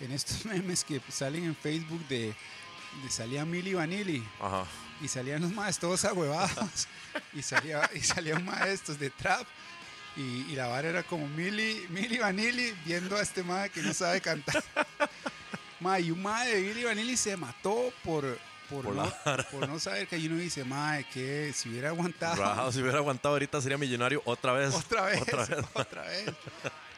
en 0.03 0.13
estos 0.13 0.45
memes 0.47 0.85
que 0.85 1.01
salen 1.09 1.45
en 1.45 1.57
Facebook 1.57 2.07
de, 2.09 2.35
de 3.03 3.11
salía 3.11 3.45
Milli 3.45 3.75
Vanilli 3.75 4.23
Ajá. 4.41 4.65
y 5.01 5.09
salían 5.09 5.43
los 5.43 5.53
maes 5.53 5.79
todos 5.79 6.05
ahuevados 6.05 6.87
y 7.33 7.43
salía, 7.43 7.89
y 7.95 8.01
salían 8.01 8.45
maestros 8.45 8.99
de 8.99 9.11
trap. 9.11 9.47
Y, 10.17 10.21
y 10.51 10.57
la 10.57 10.67
vara 10.67 10.89
era 10.89 11.03
como 11.05 11.27
Milli, 11.29 11.87
Milli 11.89 12.19
Vanilli 12.19 12.75
viendo 12.85 13.17
a 13.17 13.23
este 13.23 13.43
mae 13.43 13.71
que 13.71 13.81
no 13.81 13.95
sabe 13.95 14.21
cantar. 14.21 14.63
Mae, 15.81 16.03
y 16.03 16.11
un 16.11 16.21
mae 16.21 16.47
de 16.55 16.61
Milli 16.61 16.85
Vanilli 16.85 17.17
se 17.17 17.35
mató 17.39 17.91
por, 18.05 18.39
por, 18.71 18.85
Por 18.85 18.95
no, 18.95 19.03
la 19.25 19.37
por 19.51 19.69
no 19.69 19.79
saber 19.79 20.07
que 20.07 20.17
uno 20.17 20.37
dice, 20.37 20.65
mae, 20.65 21.05
que 21.05 21.53
si 21.55 21.69
hubiera 21.69 21.89
aguantado 21.91 22.37
Rajado, 22.37 22.73
si 22.73 22.81
hubiera 22.81 22.99
aguantado 22.99 23.35
ahorita 23.35 23.61
sería 23.61 23.77
millonario 23.77 24.23
otra 24.25 24.53
vez. 24.53 24.75
otra 24.75 25.03
vez, 25.07 25.21
Otra 25.23 25.45
vez. 25.47 25.65
otra 25.75 26.03
vez. 26.03 26.25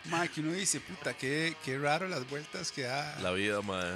Mae, 0.04 0.28
que 0.28 0.40
uno 0.40 0.52
dice, 0.52 0.80
puta, 0.80 1.14
qué, 1.14 1.56
qué 1.64 1.78
raro 1.78 2.06
las 2.08 2.28
vueltas 2.28 2.70
que 2.72 2.82
da. 2.82 3.18
La 3.20 3.30
vida, 3.32 3.60
mae. 3.62 3.94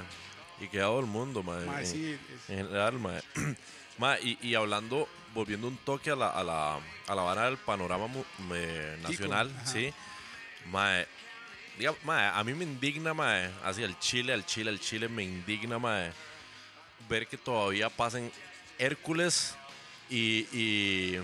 Y 0.59 0.67
que 0.69 0.79
todo 0.79 0.99
el 0.99 1.05
mundo, 1.05 1.43
mae. 1.43 1.65
Mae, 1.65 1.81
en- 1.83 1.87
sí, 1.91 2.11
es- 2.35 2.49
En 2.49 2.57
general, 2.65 2.93
mae. 2.99 3.21
Mae, 3.99 4.19
y, 4.21 4.37
y 4.49 4.53
hablando, 4.53 5.07
volviendo 5.33 5.67
un 5.67 5.75
toque 5.77 6.11
a 6.11 6.15
la, 6.15 6.29
a 6.29 6.43
la, 6.43 6.75
a 7.07 7.15
la 7.15 7.21
vara 7.23 7.45
del 7.45 7.57
panorama 7.57 8.07
me- 8.47 8.97
nacional. 9.01 9.51
¿sí? 9.65 9.91
Mae, 10.71 11.07
diga, 11.79 11.95
mae, 12.03 12.27
a 12.27 12.43
mí 12.43 12.53
me 12.53 12.63
indigna, 12.63 13.15
mae, 13.15 13.49
así 13.63 13.83
al 13.83 13.97
Chile, 13.99 14.33
al 14.33 14.45
Chile, 14.45 14.69
al 14.69 14.79
Chile, 14.79 15.09
me 15.09 15.23
indigna, 15.23 15.79
mae, 15.79 16.11
ver 17.09 17.27
que 17.27 17.37
todavía 17.37 17.89
pasen 17.89 18.31
Hércules 18.79 19.55
y, 20.09 20.47
y, 20.57 21.19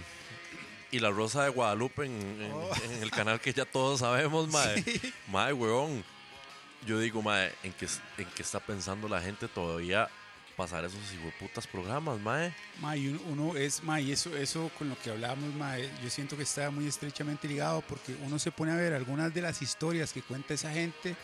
y 0.92 1.00
la 1.00 1.10
Rosa 1.12 1.44
de 1.44 1.50
Guadalupe 1.50 2.06
en, 2.06 2.14
en- 2.42 2.52
Oh. 2.54 2.72
en 2.86 3.04
el 3.04 3.12
canal 3.12 3.40
que 3.40 3.54
ya 3.54 3.66
todos 3.66 4.00
sabemos, 4.02 4.48
mae. 4.52 4.82
Sí. 4.84 5.14
Mae, 5.28 5.54
weón. 5.54 6.04
Yo 6.86 7.00
digo, 7.00 7.22
mae, 7.22 7.54
¿en 7.64 7.72
qué, 7.74 7.88
¿en 8.18 8.26
qué 8.36 8.42
está 8.42 8.60
pensando 8.60 9.08
la 9.08 9.22
gente 9.22 9.48
todavía 9.48 10.10
pasar 10.58 10.84
esos 10.86 11.00
putas 11.40 11.66
programas, 11.66 12.20
mae? 12.20 12.54
Ma, 12.82 12.96
y 12.98 13.08
uno, 13.08 13.20
uno 13.30 13.58
es, 13.58 13.82
ma, 13.84 14.02
y 14.02 14.12
eso, 14.12 14.36
eso 14.36 14.70
con 14.78 14.90
lo 14.90 15.00
que 15.00 15.10
hablábamos, 15.10 15.54
ma, 15.56 15.80
eh, 15.80 15.90
yo 16.04 16.10
siento 16.10 16.36
que 16.36 16.44
está 16.44 16.70
muy 16.72 16.86
estrechamente 16.88 17.48
ligado 17.48 17.82
porque 17.82 18.14
uno 18.24 18.38
se 18.38 18.52
pone 18.52 18.72
a 18.74 18.76
ver 18.76 18.94
algunas 18.94 19.34
de 19.34 19.42
las 19.42 19.62
historias 19.62 20.12
que 20.12 20.22
cuenta 20.22 20.54
esa 20.54 20.72
gente 20.72 21.16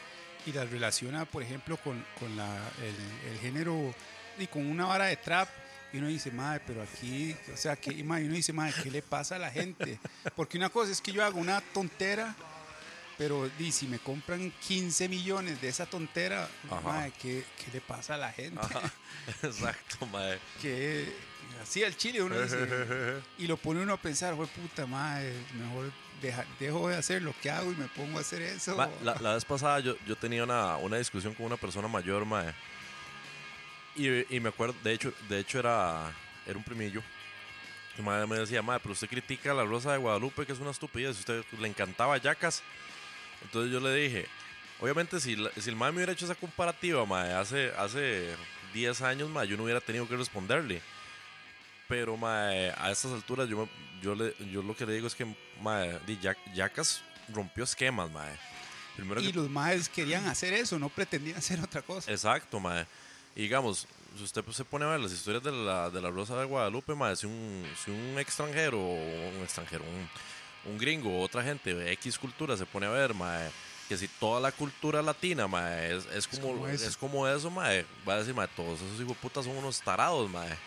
y 0.46 0.54
las 0.54 0.70
relaciona, 0.70 1.26
por 1.26 1.44
ejemplo, 1.44 1.76
con, 1.78 2.04
con 2.20 2.36
la, 2.38 2.56
el, 2.82 3.32
el 3.34 3.40
género 3.40 3.94
y 4.42 4.48
con 4.48 4.66
una 4.66 4.86
vara 4.86 5.06
de 5.06 5.18
trap. 5.18 5.50
Y 5.92 5.98
uno 5.98 6.08
dice, 6.08 6.30
madre, 6.30 6.62
pero 6.68 6.84
aquí, 6.84 7.36
o 7.52 7.58
sea, 7.58 7.76
que, 7.76 7.92
y, 7.92 8.00
y 8.02 8.04
uno 8.04 8.34
dice, 8.36 8.54
madre, 8.54 8.74
¿qué 8.84 8.92
le 8.92 9.02
pasa 9.02 9.38
a 9.38 9.40
la 9.40 9.50
gente? 9.50 10.00
Porque 10.36 10.58
una 10.58 10.70
cosa 10.70 10.92
es 10.92 11.02
que 11.02 11.12
yo 11.12 11.26
hago 11.26 11.40
una 11.40 11.62
tontera 11.74 12.36
Pero 13.18 13.50
di, 13.58 13.72
si 13.72 13.88
me 13.88 13.98
compran 14.00 14.50
15 14.68 15.10
millones 15.10 15.60
de 15.60 15.68
esa 15.68 15.86
tontera, 15.88 16.48
mae, 16.84 17.12
¿qué, 17.20 17.44
qué 17.58 17.72
le 17.74 17.82
pasa 17.82 18.14
a 18.14 18.18
la 18.18 18.32
gente? 18.32 18.62
Ajá. 18.62 18.82
Exacto, 19.44 20.06
mae. 20.06 20.40
que 20.62 21.12
así 21.62 21.84
al 21.84 21.98
chile 21.98 22.22
uno 22.22 22.40
dice, 22.40 22.58
y 23.40 23.48
lo 23.48 23.58
pone 23.58 23.82
uno 23.82 23.94
a 23.94 23.98
pensar, 23.98 24.36
fue 24.36 24.48
puta 24.48 24.86
madre, 24.86 25.34
mejor 25.54 25.92
deja- 26.22 26.46
dejo 26.60 26.88
de 26.88 26.96
hacer 26.98 27.22
lo 27.24 27.34
que 27.42 27.50
hago 27.52 27.72
y 27.72 27.76
me 27.76 27.88
pongo 27.90 28.20
a 28.20 28.22
hacer 28.22 28.42
eso. 28.44 28.78
Ma, 28.78 28.88
la, 29.04 29.16
la 29.20 29.34
vez 29.34 29.44
pasada 29.44 29.80
yo, 29.82 29.98
yo 30.08 30.16
tenía 30.16 30.44
una, 30.46 30.78
una 30.78 30.98
discusión 30.98 31.34
con 31.34 31.46
una 31.48 31.58
persona 31.58 31.88
mayor, 31.90 32.24
mae. 32.26 32.54
Y, 34.00 34.36
y 34.36 34.40
me 34.40 34.50
acuerdo, 34.50 34.76
de 34.84 34.94
hecho, 34.94 35.14
de 35.28 35.40
hecho 35.40 35.60
era, 35.60 36.12
era 36.46 36.58
un 36.58 36.64
primillo. 36.64 37.02
Mi 37.98 38.04
madre 38.06 38.26
me 38.28 38.38
decía, 38.38 38.62
madre, 38.62 38.80
pero 38.82 38.94
usted 38.94 39.10
critica 39.10 39.52
a 39.52 39.54
la 39.54 39.66
Rosa 39.66 39.92
de 39.92 39.98
Guadalupe, 39.98 40.46
que 40.46 40.54
es 40.54 40.60
una 40.60 40.72
estupidez. 40.72 41.20
Usted 41.20 41.44
le 41.60 41.68
encantaba 41.68 42.18
Yacas. 42.18 42.64
Entonces 43.44 43.72
yo 43.74 43.80
le 43.82 43.94
dije, 43.94 44.26
obviamente, 44.80 45.20
si, 45.20 45.36
si 45.58 45.70
el 45.70 45.76
madre 45.76 45.92
me 45.92 45.98
hubiera 45.98 46.14
hecho 46.14 46.26
esa 46.26 46.36
comparativa, 46.36 47.06
madre, 47.06 47.34
hace, 47.34 47.72
hace 47.78 48.34
10 48.74 49.02
años, 49.02 49.30
madre, 49.30 49.50
yo 49.50 49.58
no 49.58 49.64
hubiera 49.64 49.82
tenido 49.82 50.08
que 50.08 50.16
responderle. 50.16 50.82
Pero, 51.90 52.16
mae, 52.16 52.72
a 52.78 52.92
estas 52.92 53.12
alturas, 53.12 53.50
yo, 53.50 53.68
yo, 54.02 54.16
le, 54.16 54.34
yo 54.52 54.62
lo 54.62 54.76
que 54.76 54.86
le 54.86 54.94
digo 54.94 55.08
es 55.08 55.16
que, 55.16 55.26
Yac- 56.22 56.54
Yacas 56.54 57.02
rompió 57.34 57.64
esquemas, 57.64 58.10
mae. 58.12 58.32
Primero 58.96 59.22
y 59.22 59.28
que 59.28 59.34
los 59.34 59.50
maes 59.50 59.90
querían 59.90 60.26
hacer 60.28 60.54
eso, 60.54 60.78
no 60.78 60.90
pretendían 60.90 61.38
hacer 61.38 61.60
otra 61.60 61.82
cosa. 61.82 62.12
Exacto, 62.12 62.60
mae. 62.60 62.86
Y 63.40 63.44
digamos, 63.44 63.88
si 64.18 64.24
usted 64.26 64.44
pues, 64.44 64.58
se 64.58 64.66
pone 64.66 64.84
a 64.84 64.90
ver 64.90 65.00
las 65.00 65.14
historias 65.14 65.42
de 65.42 65.54
la, 65.54 65.90
de 65.90 66.02
la 66.02 66.10
Rosa 66.10 66.36
de 66.36 66.44
Guadalupe, 66.44 66.94
mae, 66.94 67.16
si 67.16 67.26
un, 67.26 67.66
si 67.82 67.90
un 67.90 68.20
extranjero, 68.20 68.78
un 68.78 69.42
extranjero, 69.42 69.86
un, 69.86 70.74
un 70.74 70.78
gringo 70.78 71.22
otra 71.22 71.42
gente 71.42 71.74
de 71.74 71.90
X 71.94 72.20
cultura 72.20 72.58
se 72.58 72.66
pone 72.66 72.88
a 72.88 72.90
ver, 72.90 73.14
mae, 73.14 73.50
que 73.88 73.96
si 73.96 74.10
toda 74.10 74.42
la 74.42 74.52
cultura 74.52 75.02
latina, 75.02 75.48
mae, 75.48 75.96
es, 75.96 76.06
es 76.08 76.28
como, 76.28 76.50
como 76.50 76.68
es, 76.68 76.82
eso. 76.82 77.00
como 77.00 77.26
eso, 77.30 77.50
mae, 77.50 77.86
va 78.06 78.16
a 78.16 78.18
decir, 78.18 78.34
mae, 78.36 78.50
todos 78.50 78.82
esos 78.82 79.00
hijos 79.00 79.16
putas 79.16 79.46
son 79.46 79.56
unos 79.56 79.80
tarados, 79.80 80.30
mae. 80.30 80.58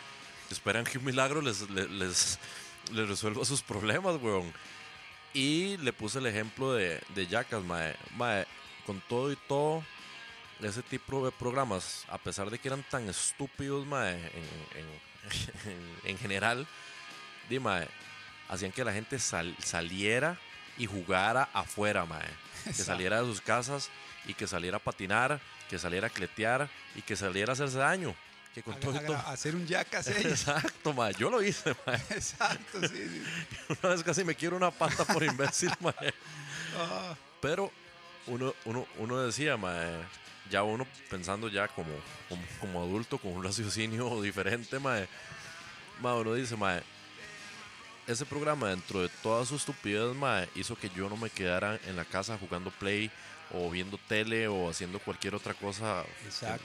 Esperan 0.49 0.83
que 0.83 0.97
un 0.97 1.05
milagro 1.05 1.43
les, 1.43 1.69
les, 1.69 1.91
les, 1.91 2.39
les 2.91 3.07
resuelva 3.07 3.45
sus 3.45 3.61
problemas, 3.61 4.19
weón. 4.19 4.51
Y 5.31 5.77
le 5.77 5.93
puse 5.93 6.17
el 6.17 6.25
ejemplo 6.25 6.73
de, 6.73 6.99
de 7.13 7.27
Yacas, 7.27 7.63
mae. 7.63 7.95
Mae, 8.17 8.47
con 8.87 8.99
todo 9.01 9.31
y 9.31 9.35
todo, 9.47 9.83
ese 10.65 10.81
tipo 10.83 11.25
de 11.25 11.31
programas, 11.31 12.05
a 12.09 12.17
pesar 12.17 12.49
de 12.49 12.59
que 12.59 12.67
eran 12.67 12.83
tan 12.83 13.09
estúpidos, 13.09 13.85
mae, 13.85 14.13
en, 14.13 14.19
en, 14.79 14.87
en- 15.71 15.99
en 16.11 16.17
general, 16.17 16.67
di, 17.49 17.59
mae, 17.59 17.87
hacían 18.49 18.71
que 18.71 18.83
la 18.83 18.93
gente 18.93 19.19
sal- 19.19 19.55
saliera 19.63 20.37
y 20.77 20.85
jugara 20.85 21.49
afuera, 21.53 22.05
mae. 22.05 22.27
Que 22.65 22.73
saliera 22.73 23.19
de 23.21 23.25
sus 23.27 23.41
casas 23.41 23.89
y 24.25 24.33
que 24.33 24.47
saliera 24.47 24.77
a 24.77 24.79
patinar, 24.79 25.39
que 25.69 25.77
saliera 25.77 26.07
a 26.07 26.09
cletear 26.09 26.69
y 26.95 27.01
que 27.01 27.15
saliera 27.15 27.51
a 27.51 27.53
hacerse 27.53 27.77
daño. 27.77 28.15
Que 28.53 28.61
con 28.63 28.79
todo 28.79 28.91
Haga- 28.91 29.05
todo. 29.07 29.17
haga- 29.17 29.31
hacer 29.31 29.55
un 29.55 29.65
yacas. 29.67 30.07
Exacto, 30.07 30.93
mae. 30.93 31.13
Yo 31.15 31.29
lo 31.29 31.41
hice, 31.43 31.75
mae. 31.85 31.95
Exacto, 32.11 32.79
sí, 32.87 32.95
sí. 32.95 33.23
Una 33.81 33.93
vez 33.95 34.03
casi 34.03 34.23
me 34.23 34.35
quiero 34.35 34.55
una 34.55 34.71
pata 34.71 35.03
por 35.05 35.23
imbécil, 35.23 35.71
mae. 35.81 36.13
Ah, 36.77 37.15
Pero 37.41 37.71
uno, 38.27 38.53
uno, 38.65 38.87
uno 38.99 39.17
decía, 39.25 39.57
mae, 39.57 39.91
ya 40.53 40.61
uno 40.63 40.85
pensando 41.09 41.47
ya 41.49 41.67
como, 41.67 41.89
como, 42.29 42.41
como 42.59 42.83
adulto, 42.83 43.17
con 43.17 43.31
un 43.33 43.43
raciocinio 43.43 44.21
diferente, 44.21 44.77
mae, 44.79 45.07
mae, 45.99 46.13
uno 46.21 46.35
dice, 46.35 46.55
mae, 46.55 46.81
ese 48.05 48.25
programa 48.25 48.69
dentro 48.69 49.01
de 49.01 49.09
toda 49.23 49.45
su 49.45 49.55
estupidez, 49.55 50.15
mae, 50.15 50.47
hizo 50.55 50.75
que 50.75 50.89
yo 50.91 51.09
no 51.09 51.17
me 51.17 51.29
quedara 51.31 51.79
en 51.87 51.95
la 51.95 52.05
casa 52.05 52.37
jugando 52.37 52.69
play 52.69 53.09
o 53.51 53.69
viendo 53.69 53.97
tele 54.07 54.47
o 54.47 54.69
haciendo 54.69 54.99
cualquier 54.99 55.33
otra 55.35 55.53
cosa 55.55 56.03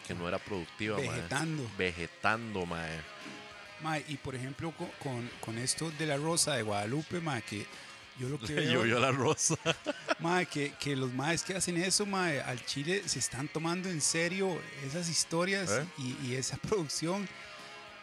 que, 0.06 0.14
no 0.14 0.28
era 0.28 0.38
productiva, 0.38 0.96
mae. 0.98 1.08
vegetando. 1.08 1.70
Vegetando, 1.78 2.66
mae. 2.66 3.00
Mae, 3.82 4.04
y 4.08 4.16
por 4.16 4.34
ejemplo, 4.34 4.72
co- 4.76 4.90
con, 4.98 5.30
con 5.40 5.56
esto 5.58 5.90
de 5.92 6.06
la 6.06 6.16
Rosa 6.16 6.54
de 6.56 6.62
Guadalupe, 6.62 7.20
mae, 7.20 7.40
que 7.42 7.64
yo 8.18 8.28
lo 8.28 8.38
que 8.38 8.46
Le 8.54 8.54
veo, 8.62 8.72
llovió 8.84 8.98
la 8.98 9.12
rosa. 9.12 9.56
mae, 10.20 10.46
que, 10.46 10.72
que 10.80 10.96
los 10.96 11.12
maes 11.12 11.42
que 11.42 11.54
hacen 11.54 11.76
eso, 11.76 12.06
mae, 12.06 12.40
al 12.40 12.64
Chile 12.66 13.02
se 13.06 13.18
están 13.18 13.48
tomando 13.48 13.88
en 13.88 14.00
serio 14.00 14.58
esas 14.86 15.08
historias 15.08 15.70
¿Eh? 15.70 15.84
y, 15.98 16.28
y 16.28 16.34
esa 16.36 16.56
producción. 16.68 17.28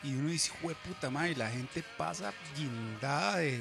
Y 0.03 0.13
uno 0.13 0.29
dice, 0.29 0.51
jue 0.61 0.75
puta, 0.75 1.09
mae, 1.09 1.35
la 1.35 1.49
gente 1.49 1.83
pasa 1.97 2.31
guindada 2.55 3.37
de, 3.37 3.59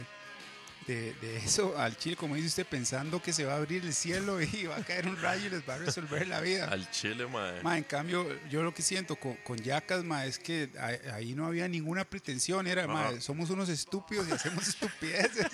de, 0.87 1.15
de 1.15 1.37
eso 1.39 1.79
al 1.79 1.97
Chile, 1.97 2.17
como 2.17 2.35
dice 2.35 2.49
usted, 2.49 2.67
pensando 2.67 3.23
que 3.23 3.33
se 3.33 3.47
va 3.47 3.55
a 3.55 3.57
abrir 3.57 3.83
el 3.83 3.95
cielo 3.95 4.43
y 4.43 4.67
va 4.67 4.77
a 4.77 4.85
caer 4.85 5.09
un 5.09 5.17
rayo 5.23 5.47
y 5.47 5.49
les 5.51 5.67
va 5.67 5.75
a 5.77 5.79
resolver 5.79 6.27
la 6.29 6.41
vida. 6.41 6.67
Al 6.69 6.91
chile, 6.91 7.27
mae. 7.27 7.63
Ma, 7.63 7.79
en 7.79 7.85
cambio, 7.85 8.29
yo 8.51 8.63
lo 8.63 8.75
que 8.75 8.83
siento 8.83 9.17
con, 9.17 9.37
con 9.37 9.57
Yacas, 9.57 10.05
ma, 10.05 10.27
es 10.27 10.39
que 10.39 10.69
ahí, 11.15 11.35
no 11.35 11.47
había 11.47 11.67
ninguna 11.67 12.05
pretensión. 12.05 12.67
Era, 12.67 12.87
ma, 12.87 13.09
Ajá. 13.09 13.21
somos 13.23 13.49
unos 13.49 13.71
estúpidos 13.71 14.29
y 14.29 14.33
hacemos 14.33 14.69
estupideces. 14.69 15.47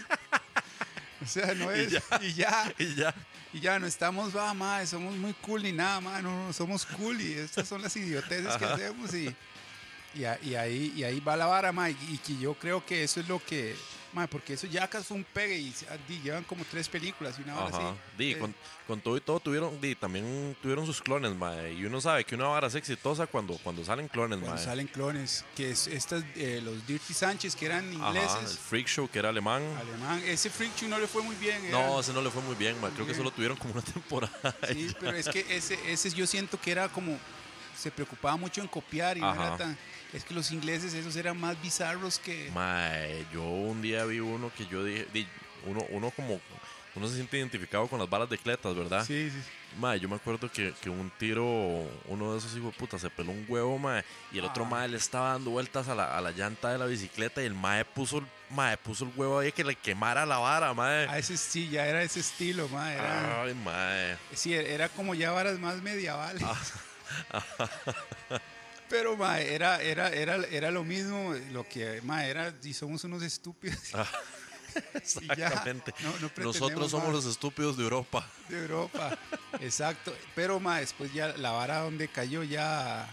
O 1.23 1.27
sea, 1.27 1.55
no 1.55 1.73
Y 1.77 1.81
es. 1.81 1.93
ya. 1.93 2.03
Y 2.21 2.35
ya. 2.35 2.75
Y 2.79 2.95
ya. 2.95 3.15
Y 3.53 3.61
ya 3.61 3.79
no 3.79 3.87
estamos, 3.87 4.35
va, 4.37 4.87
somos 4.87 5.17
muy 5.17 5.33
cool 5.35 5.65
ni 5.65 5.73
nada, 5.73 6.01
ma, 6.01 6.23
no, 6.23 6.47
no, 6.47 6.53
somos 6.53 6.87
cool 6.87 7.21
y 7.21 7.33
estas 7.33 7.67
son 7.67 7.83
las 7.83 7.97
idioteces 7.97 8.57
que 8.57 8.65
hacemos 8.65 9.13
y, 9.13 9.35
y, 10.15 10.25
ahí, 10.55 10.93
y 10.95 11.03
ahí 11.03 11.19
va 11.19 11.37
la 11.37 11.47
vara, 11.47 11.73
ma, 11.73 11.91
y, 11.91 11.97
y 12.11 12.19
que 12.19 12.37
yo 12.39 12.55
creo 12.55 12.87
que 12.87 13.03
eso 13.03 13.19
es 13.19 13.27
lo 13.27 13.45
que, 13.45 13.75
ma, 14.13 14.27
porque 14.27 14.55
eso 14.55 14.67
Yacas 14.67 15.07
fue 15.07 15.17
un 15.17 15.25
pegue 15.25 15.57
y, 15.59 15.75
di, 16.09 16.21
llevan 16.21 16.45
como 16.45 16.65
tres 16.65 16.89
películas 16.89 17.37
y 17.39 17.43
una 17.43 17.57
hora 17.59 17.77
Ajá. 17.77 17.89
así. 17.91 17.99
Di, 18.19 18.33
Eh, 18.33 18.39
con, 18.39 18.55
con 18.87 19.01
todo 19.01 19.17
y 19.17 19.21
todo 19.21 19.39
tuvieron, 19.41 19.81
di, 19.81 19.95
también 19.95 20.57
tuvieron 20.61 20.85
sus 20.87 21.01
clones, 21.01 21.35
mae. 21.37 21.73
Y 21.75 21.85
uno 21.85 22.01
sabe 22.01 22.25
que 22.25 22.35
una 22.35 22.47
vara 22.49 22.67
es 22.69 22.75
exitosa 22.75 23.27
cuando, 23.27 23.57
cuando 23.59 23.85
salen 23.85 24.09
clones, 24.09 24.39
Cuando 24.41 24.57
mae. 24.57 24.65
salen 24.65 24.87
clones, 24.89 25.45
que 25.55 25.71
es 25.71 25.87
estas, 25.87 26.25
eh, 26.35 26.61
los 26.63 26.87
Dirty 26.87 27.15
Sánchez, 27.15 27.55
que 27.55 27.67
eran 27.67 27.85
Ajá, 28.01 28.11
el 28.11 28.17
ingleses, 28.17 28.59
Freak 28.59 28.89
Show 28.89 29.09
que 29.09 29.19
era 29.21 29.29
alemán. 29.29 29.63
alemán. 29.79 30.23
Ese 30.27 30.51
Freak 30.51 30.77
Show 30.77 30.89
no 30.89 30.99
le 30.99 31.07
fue 31.07 31.23
muy 31.23 31.37
bien. 31.37 31.65
era- 31.65 31.79
No, 31.87 32.01
ese 32.01 32.13
no 32.13 32.21
le 32.23 32.31
fue 32.31 32.43
muy 32.43 32.57
bien, 32.57 32.81
mae. 32.81 32.91
Creo 32.91 33.07
que 33.07 33.15
solo 33.15 33.31
tuvieron 33.31 33.57
como 33.57 33.75
una 33.75 33.83
temporada. 33.95 34.57
sí, 34.73 34.89
pero 34.99 35.17
es 35.17 35.29
que 35.29 35.47
ese, 35.51 35.79
ese 35.91 36.11
yo 36.11 36.27
siento 36.27 36.61
que 36.61 36.73
era 36.73 36.89
como, 36.89 37.17
se 37.79 37.91
preocupaba 37.91 38.37
mucho 38.37 38.61
en 38.61 38.67
copiar 38.69 39.17
y 39.17 39.21
no 39.21 39.33
era 39.33 39.57
tan, 39.57 39.79
es 40.13 40.25
que 40.25 40.35
los 40.35 40.51
ingleses 40.51 40.93
esos 40.95 41.15
eran 41.17 41.39
más 41.39 41.61
bizarros 41.63 42.19
que... 42.19 42.51
Mae, 42.55 43.25
yo 43.33 43.43
un 43.43 43.81
día 43.83 44.05
vi 44.05 44.21
uno 44.21 44.51
que 44.57 44.67
yo 44.67 44.85
dije, 44.85 45.07
di, 45.13 45.27
uno, 45.67 45.85
uno 45.91 46.11
como, 46.11 46.41
uno 46.95 47.09
se 47.09 47.15
siente 47.15 47.39
identificado 47.39 47.87
con 47.89 47.99
las 47.99 48.09
balas 48.11 48.29
de 48.29 48.39
cletas, 48.39 48.75
¿verdad? 48.75 49.05
Sí, 49.07 49.31
sí. 49.31 49.37
Mae, 49.79 50.01
yo 50.01 50.09
me 50.09 50.17
acuerdo 50.17 50.51
que, 50.51 50.75
que 50.83 50.91
un 50.91 51.13
tiro, 51.17 51.45
uno 52.09 52.33
de 52.33 52.39
esos 52.39 52.57
hijos 52.57 52.73
de 52.73 52.79
puta, 52.79 52.99
se 52.99 53.09
peló 53.09 53.31
un 53.31 53.47
huevo, 53.49 53.79
mae, 53.79 54.05
y 54.33 54.39
el 54.39 54.45
otro 54.45 54.65
Ah. 54.65 54.69
mae 54.69 54.89
le 54.89 54.97
estaba 54.97 55.31
dando 55.31 55.51
vueltas 55.53 55.87
a 55.87 55.95
la, 55.95 56.19
a 56.19 56.21
la 56.21 56.33
llanta 56.33 56.71
de 56.73 56.79
la 56.79 56.87
bicicleta 56.87 57.41
y 57.41 57.47
el 57.47 57.55
mae 57.55 57.85
puso, 57.85 58.19
el- 58.19 58.27
mae, 58.51 58.77
puso 58.79 59.05
el 59.05 59.13
huevo 59.15 59.39
ahí 59.39 59.53
que 59.53 59.63
le 59.63 59.77
quemara 59.77 60.27
la 60.27 60.39
vara, 60.39 60.75
mae. 60.75 61.07
A 61.09 61.19
ese 61.19 61.37
sí, 61.37 61.69
ya 61.69 61.87
era 61.87 62.03
ese 62.03 62.19
estilo, 62.19 62.69
ma, 62.69 62.93
era, 62.93 63.43
Ay, 63.43 63.55
mae. 63.55 64.17
sí, 64.35 64.53
era 64.55 64.89
como 64.89 65.15
ya 65.15 65.31
varas 65.31 65.57
más 65.61 65.77
medievales. 65.83 66.43
Ah. 66.43 66.59
Pero, 68.91 69.17
ma, 69.17 69.41
era, 69.41 69.81
era, 69.81 70.09
era, 70.11 70.37
era 70.51 70.71
lo 70.71 70.85
mismo, 70.85 71.33
lo 71.53 71.67
que, 71.67 72.01
ma, 72.03 72.27
era, 72.27 72.53
y 72.63 72.75
somos 72.75 73.05
unos 73.05 73.23
estúpidos. 73.23 73.79
Ya, 74.73 75.49
Exactamente. 75.49 75.93
no- 75.99 76.11
no 76.13 76.29
pretendemos 76.29 76.61
Nosotros 76.61 76.91
somos 76.93 77.13
los 77.13 77.27
estúpidos 77.27 77.77
de 77.77 77.83
Europa. 77.83 78.25
de 78.49 78.57
Europa. 78.61 79.19
Exacto. 79.61 80.17
Pero 80.37 80.61
ma, 80.61 80.79
después 80.79 81.13
ya 81.13 81.29
la 81.39 81.51
vara 81.51 81.79
donde 81.81 82.07
cayó 82.07 82.45
ya 82.45 83.09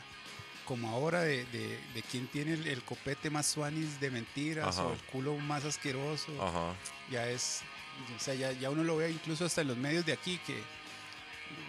como 0.66 0.88
ahora 0.92 1.22
de, 1.22 1.46
de, 1.46 1.80
de 1.96 2.04
quién 2.12 2.28
tiene 2.28 2.54
el, 2.54 2.68
el 2.68 2.84
copete 2.84 3.32
más 3.32 3.48
suanis 3.48 4.00
de 4.00 4.12
mentiras 4.12 4.68
Ajá. 4.78 4.84
o 4.88 4.94
el 4.94 5.00
culo 5.06 5.36
más 5.40 5.66
asqueroso. 5.66 6.32
Ajá. 6.40 6.76
Ya 7.10 7.28
es, 7.28 7.62
o 8.16 8.20
sea, 8.20 8.36
ya, 8.36 8.52
ya 8.52 8.70
uno 8.70 8.84
lo 8.84 8.98
ve 8.98 9.10
incluso 9.10 9.44
hasta 9.46 9.62
en 9.62 9.70
los 9.70 9.78
medios 9.78 10.06
de 10.06 10.14
aquí 10.14 10.40
que 10.46 10.62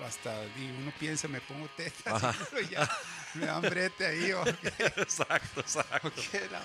hasta 0.04 0.44
y 0.58 0.70
uno 0.82 0.92
piensa, 0.98 1.28
me 1.28 1.40
pongo 1.40 1.66
pero 1.76 2.68
ya 2.70 2.86
me 3.34 3.46
dan 3.46 3.62
brete 3.62 4.06
ahí. 4.06 4.32
¿o 4.32 4.44
qué? 4.44 4.72
Exacto, 4.96 5.60
exacto. 5.60 6.12
¿Qué 6.30 6.48
la? 6.50 6.62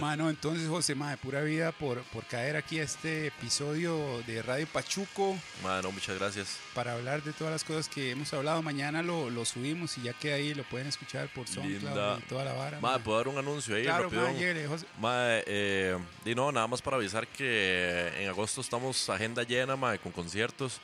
Mano, 0.00 0.30
entonces 0.30 0.68
José, 0.68 0.94
de 0.94 1.16
pura 1.16 1.40
vida 1.42 1.72
por, 1.72 2.02
por 2.04 2.24
caer 2.24 2.56
aquí 2.56 2.78
a 2.80 2.82
este 2.82 3.28
episodio 3.28 4.22
de 4.26 4.42
Radio 4.42 4.66
Pachuco 4.66 5.36
Mae, 5.62 5.82
no, 5.82 5.92
muchas 5.92 6.18
gracias. 6.18 6.58
para 6.74 6.94
hablar 6.94 7.22
de 7.22 7.32
todas 7.32 7.52
las 7.52 7.64
cosas 7.64 7.88
que 7.88 8.10
hemos 8.10 8.32
hablado. 8.32 8.62
Mañana 8.62 9.02
lo, 9.02 9.30
lo 9.30 9.44
subimos 9.44 9.96
y 9.98 10.02
ya 10.02 10.12
que 10.12 10.32
ahí 10.32 10.54
lo 10.54 10.64
pueden 10.64 10.86
escuchar 10.86 11.28
por 11.28 11.46
SoundCloud 11.48 12.18
y 12.18 12.22
toda 12.22 12.44
la 12.44 12.52
vara. 12.52 12.80
Mae, 12.80 12.98
ma. 12.98 13.04
¿puedo 13.04 13.18
dar 13.18 13.28
un 13.28 13.38
anuncio 13.38 13.76
ahí 13.76 13.84
claro, 13.84 14.10
ma, 14.10 14.16
rapidón? 14.16 14.40
lléguele, 14.40 14.66
José. 14.66 14.86
Mae, 15.00 15.44
eh, 15.46 15.98
no, 16.34 16.52
nada 16.52 16.66
más 16.66 16.82
para 16.82 16.96
avisar 16.96 17.26
que 17.28 18.12
en 18.18 18.28
agosto 18.28 18.60
estamos 18.60 19.08
agenda 19.08 19.42
llena, 19.42 19.76
mae, 19.76 19.98
con 19.98 20.12
conciertos. 20.12 20.80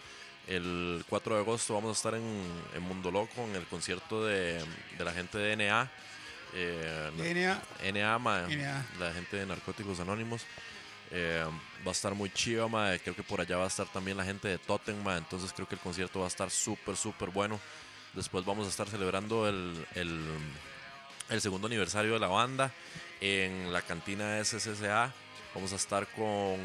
El 0.48 1.04
4 1.08 1.36
de 1.36 1.40
agosto 1.40 1.74
vamos 1.74 1.90
a 1.90 1.92
estar 1.92 2.14
en, 2.14 2.22
en 2.74 2.82
Mundo 2.82 3.10
Loco, 3.10 3.42
en 3.42 3.54
el 3.54 3.64
concierto 3.66 4.24
de, 4.24 4.62
de 4.98 5.04
la 5.04 5.12
gente 5.12 5.38
de 5.38 5.56
NA. 5.56 5.90
Eh, 6.54 7.10
NA, 7.16 8.18
NA. 8.18 8.86
la 8.98 9.12
gente 9.12 9.36
de 9.36 9.46
Narcóticos 9.46 10.00
Anónimos. 10.00 10.42
Eh, 11.10 11.44
va 11.86 11.90
a 11.90 11.92
estar 11.92 12.14
muy 12.14 12.30
chiva, 12.30 12.66
mae. 12.68 12.98
Creo 12.98 13.14
que 13.14 13.22
por 13.22 13.40
allá 13.40 13.56
va 13.56 13.64
a 13.64 13.68
estar 13.68 13.86
también 13.86 14.16
la 14.16 14.24
gente 14.24 14.48
de 14.48 14.58
Totem. 14.58 14.96
Entonces 15.08 15.52
creo 15.52 15.68
que 15.68 15.76
el 15.76 15.80
concierto 15.80 16.18
va 16.18 16.24
a 16.24 16.28
estar 16.28 16.50
súper, 16.50 16.96
súper 16.96 17.30
bueno. 17.30 17.60
Después 18.12 18.44
vamos 18.44 18.66
a 18.66 18.70
estar 18.70 18.88
celebrando 18.88 19.48
el, 19.48 19.86
el, 19.94 20.20
el 21.30 21.40
segundo 21.40 21.68
aniversario 21.68 22.14
de 22.14 22.18
la 22.18 22.26
banda 22.28 22.72
en 23.20 23.72
la 23.72 23.80
cantina 23.80 24.42
SSA. 24.44 25.12
Vamos 25.54 25.72
a 25.72 25.76
estar 25.76 26.06
con, 26.08 26.58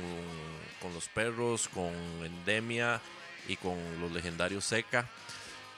con 0.81 0.93
los 0.93 1.07
perros, 1.09 1.67
con 1.67 1.93
Endemia 2.23 2.99
y 3.47 3.55
con 3.57 3.75
los 3.99 4.11
legendarios 4.11 4.65
Seca. 4.65 5.07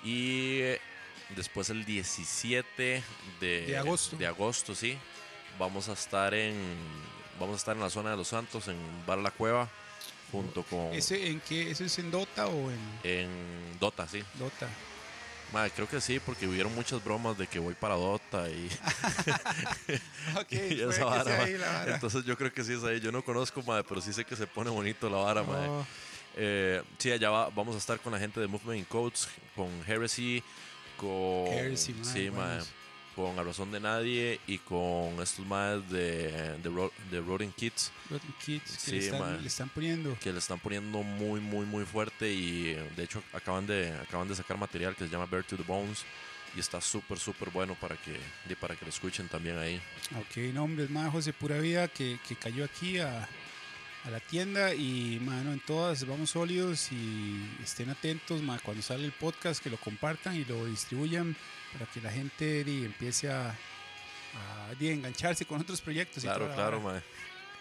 Y 0.04 0.60
eh, 0.60 0.82
después 1.36 1.70
el 1.70 1.86
17 1.86 3.04
de, 3.40 3.62
De 3.66 3.78
agosto. 3.78 4.16
de 4.18 4.28
agosto, 4.28 4.76
sí. 4.76 4.98
Vamos 5.58 5.90
a 5.90 5.94
estar 5.94 6.34
en 6.34 6.56
vamos 7.40 7.56
a 7.56 7.58
estar 7.58 7.76
en 7.76 7.82
la 7.82 7.90
zona 7.90 8.12
de 8.12 8.18
Los 8.18 8.30
Santos, 8.30 8.68
en 8.68 8.78
Bar 9.06 9.18
La 9.20 9.32
Cueva, 9.32 9.70
junto 10.32 10.64
con 10.64 10.94
¿Ese 10.94 11.30
en 11.30 11.40
qué? 11.42 11.72
¿Ese 11.72 11.86
es 11.86 12.00
en 12.00 12.12
Dota 12.12 12.48
o 12.48 12.70
en 12.70 12.80
en 13.04 13.80
Dota, 13.80 14.08
sí. 14.08 14.24
Dota? 14.36 14.68
Madre, 15.52 15.72
creo 15.76 15.90
que 15.90 16.00
sí, 16.00 16.20
porque 16.20 16.48
hubieron 16.48 16.74
muchas 16.76 17.04
bromas 17.04 17.36
de 17.38 17.48
que 17.48 17.58
voy 17.58 17.74
para 17.74 17.96
Dota 17.96 18.48
y, 18.50 18.70
Ok, 20.40 20.52
y 20.52 20.82
esa 20.82 21.22
ahí 21.44 21.58
vara. 21.58 21.96
Entonces 21.96 22.24
yo 22.24 22.38
creo 22.38 22.54
que 22.54 22.64
sí 22.64 22.74
es 22.74 22.84
ahí. 22.84 23.00
Yo 23.00 23.12
no 23.12 23.24
conozco, 23.24 23.64
madre, 23.64 23.84
pero 23.88 24.00
sí 24.00 24.14
sé 24.14 24.26
que 24.26 24.36
se 24.36 24.46
pone 24.46 24.70
bonito 24.70 25.10
la 25.10 25.18
vara, 25.18 25.44
madre. 25.44 25.70
Eh, 26.36 26.82
sí, 26.98 27.12
allá 27.12 27.30
va- 27.30 27.50
vamos 27.50 27.76
a 27.76 27.78
estar 27.80 28.00
con 28.00 28.14
la 28.14 28.20
gente 28.20 28.40
de 28.40 28.48
Movement 28.48 28.80
in 28.80 28.86
Codes, 28.86 29.28
con 29.56 29.70
Heresy, 29.88 30.42
con. 30.98 31.48
Heresy, 31.48 31.94
mae, 31.94 32.06
sí, 32.14 32.30
buenos. 32.30 32.70
con 33.16 33.38
A 33.38 33.44
Razón 33.44 33.72
de 33.72 33.80
Nadie 33.82 34.40
y 34.48 34.60
con 34.60 35.20
estos 35.22 35.46
más 35.46 35.90
de, 35.90 36.58
de, 36.58 36.70
Ro- 36.70 36.94
de 37.12 37.20
Rotten 37.20 37.52
Kids 37.52 37.92
Rotten 38.10 38.34
Kids 38.46 38.72
que 38.72 38.80
Sí, 38.80 38.92
le, 38.92 38.98
están, 39.00 39.20
mae. 39.20 39.42
le 39.42 39.48
están 39.48 39.68
poniendo. 39.70 40.18
que 40.20 40.32
le 40.32 40.40
están 40.40 40.60
poniendo 40.60 41.04
muy, 41.04 41.42
muy, 41.42 41.66
muy 41.66 41.84
fuerte 41.86 42.32
y 42.32 42.76
de 42.96 43.04
hecho 43.04 43.22
acaban 43.34 43.68
de, 43.68 43.92
acaban 43.92 44.28
de 44.30 44.36
sacar 44.36 44.58
material 44.58 44.96
que 44.96 45.04
se 45.06 45.10
llama 45.10 45.26
Bear 45.26 45.44
to 45.44 45.58
the 45.58 45.64
Bones 45.64 46.06
y 46.56 46.60
está 46.62 46.80
súper, 46.80 47.20
súper 47.20 47.50
bueno 47.50 47.76
para 47.76 47.96
que, 47.98 48.18
para 48.56 48.76
que 48.76 48.86
lo 48.86 48.90
escuchen 48.90 49.28
también 49.28 49.58
ahí. 49.58 49.82
Ok, 50.18 50.38
no, 50.54 50.64
hombre, 50.64 50.86
es 50.86 50.90
más 50.90 51.12
José 51.12 51.34
Pura 51.34 51.58
Vida 51.60 51.88
que, 51.90 52.18
que 52.28 52.36
cayó 52.38 52.64
aquí 52.64 53.00
a, 53.00 53.28
a 54.06 54.10
la 54.10 54.20
tienda 54.20 54.74
y, 54.74 55.20
mano, 55.22 55.52
en 55.52 55.60
todas 55.60 56.06
vamos 56.06 56.32
sólidos 56.32 56.92
y 56.92 57.48
estén 57.62 57.90
atentos, 57.90 58.42
ma, 58.42 58.60
cuando 58.60 58.82
sale 58.82 59.06
el 59.06 59.12
podcast, 59.12 59.62
que 59.62 59.70
lo 59.70 59.78
compartan 59.78 60.36
y 60.36 60.46
lo 60.46 60.66
distribuyan 60.66 61.36
para 61.74 61.86
que 61.92 62.02
la 62.02 62.12
gente 62.12 62.64
di, 62.64 62.86
empiece 62.86 63.30
a, 63.30 63.50
a 63.50 64.74
di, 64.80 64.90
engancharse 64.90 65.46
con 65.46 65.62
otros 65.62 65.82
proyectos. 65.82 66.24
Claro, 66.24 66.52
claro, 66.54 66.80
mae. 66.80 67.02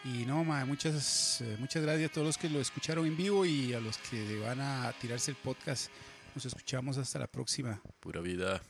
Y 0.04 0.24
no, 0.24 0.44
ma, 0.44 0.64
muchas, 0.64 1.40
eh, 1.40 1.56
muchas 1.58 1.82
gracias 1.82 2.10
a 2.10 2.12
todos 2.12 2.26
los 2.26 2.38
que 2.38 2.48
lo 2.48 2.60
escucharon 2.60 3.04
en 3.06 3.16
vivo 3.16 3.44
y 3.44 3.74
a 3.74 3.80
los 3.80 3.98
que 3.98 4.38
van 4.38 4.60
a 4.60 4.92
tirarse 5.00 5.32
el 5.32 5.36
podcast. 5.36 5.90
Nos 6.34 6.44
escuchamos 6.46 6.98
hasta 6.98 7.18
la 7.18 7.26
próxima. 7.26 7.80
Pura 8.00 8.20
vida. 8.20 8.62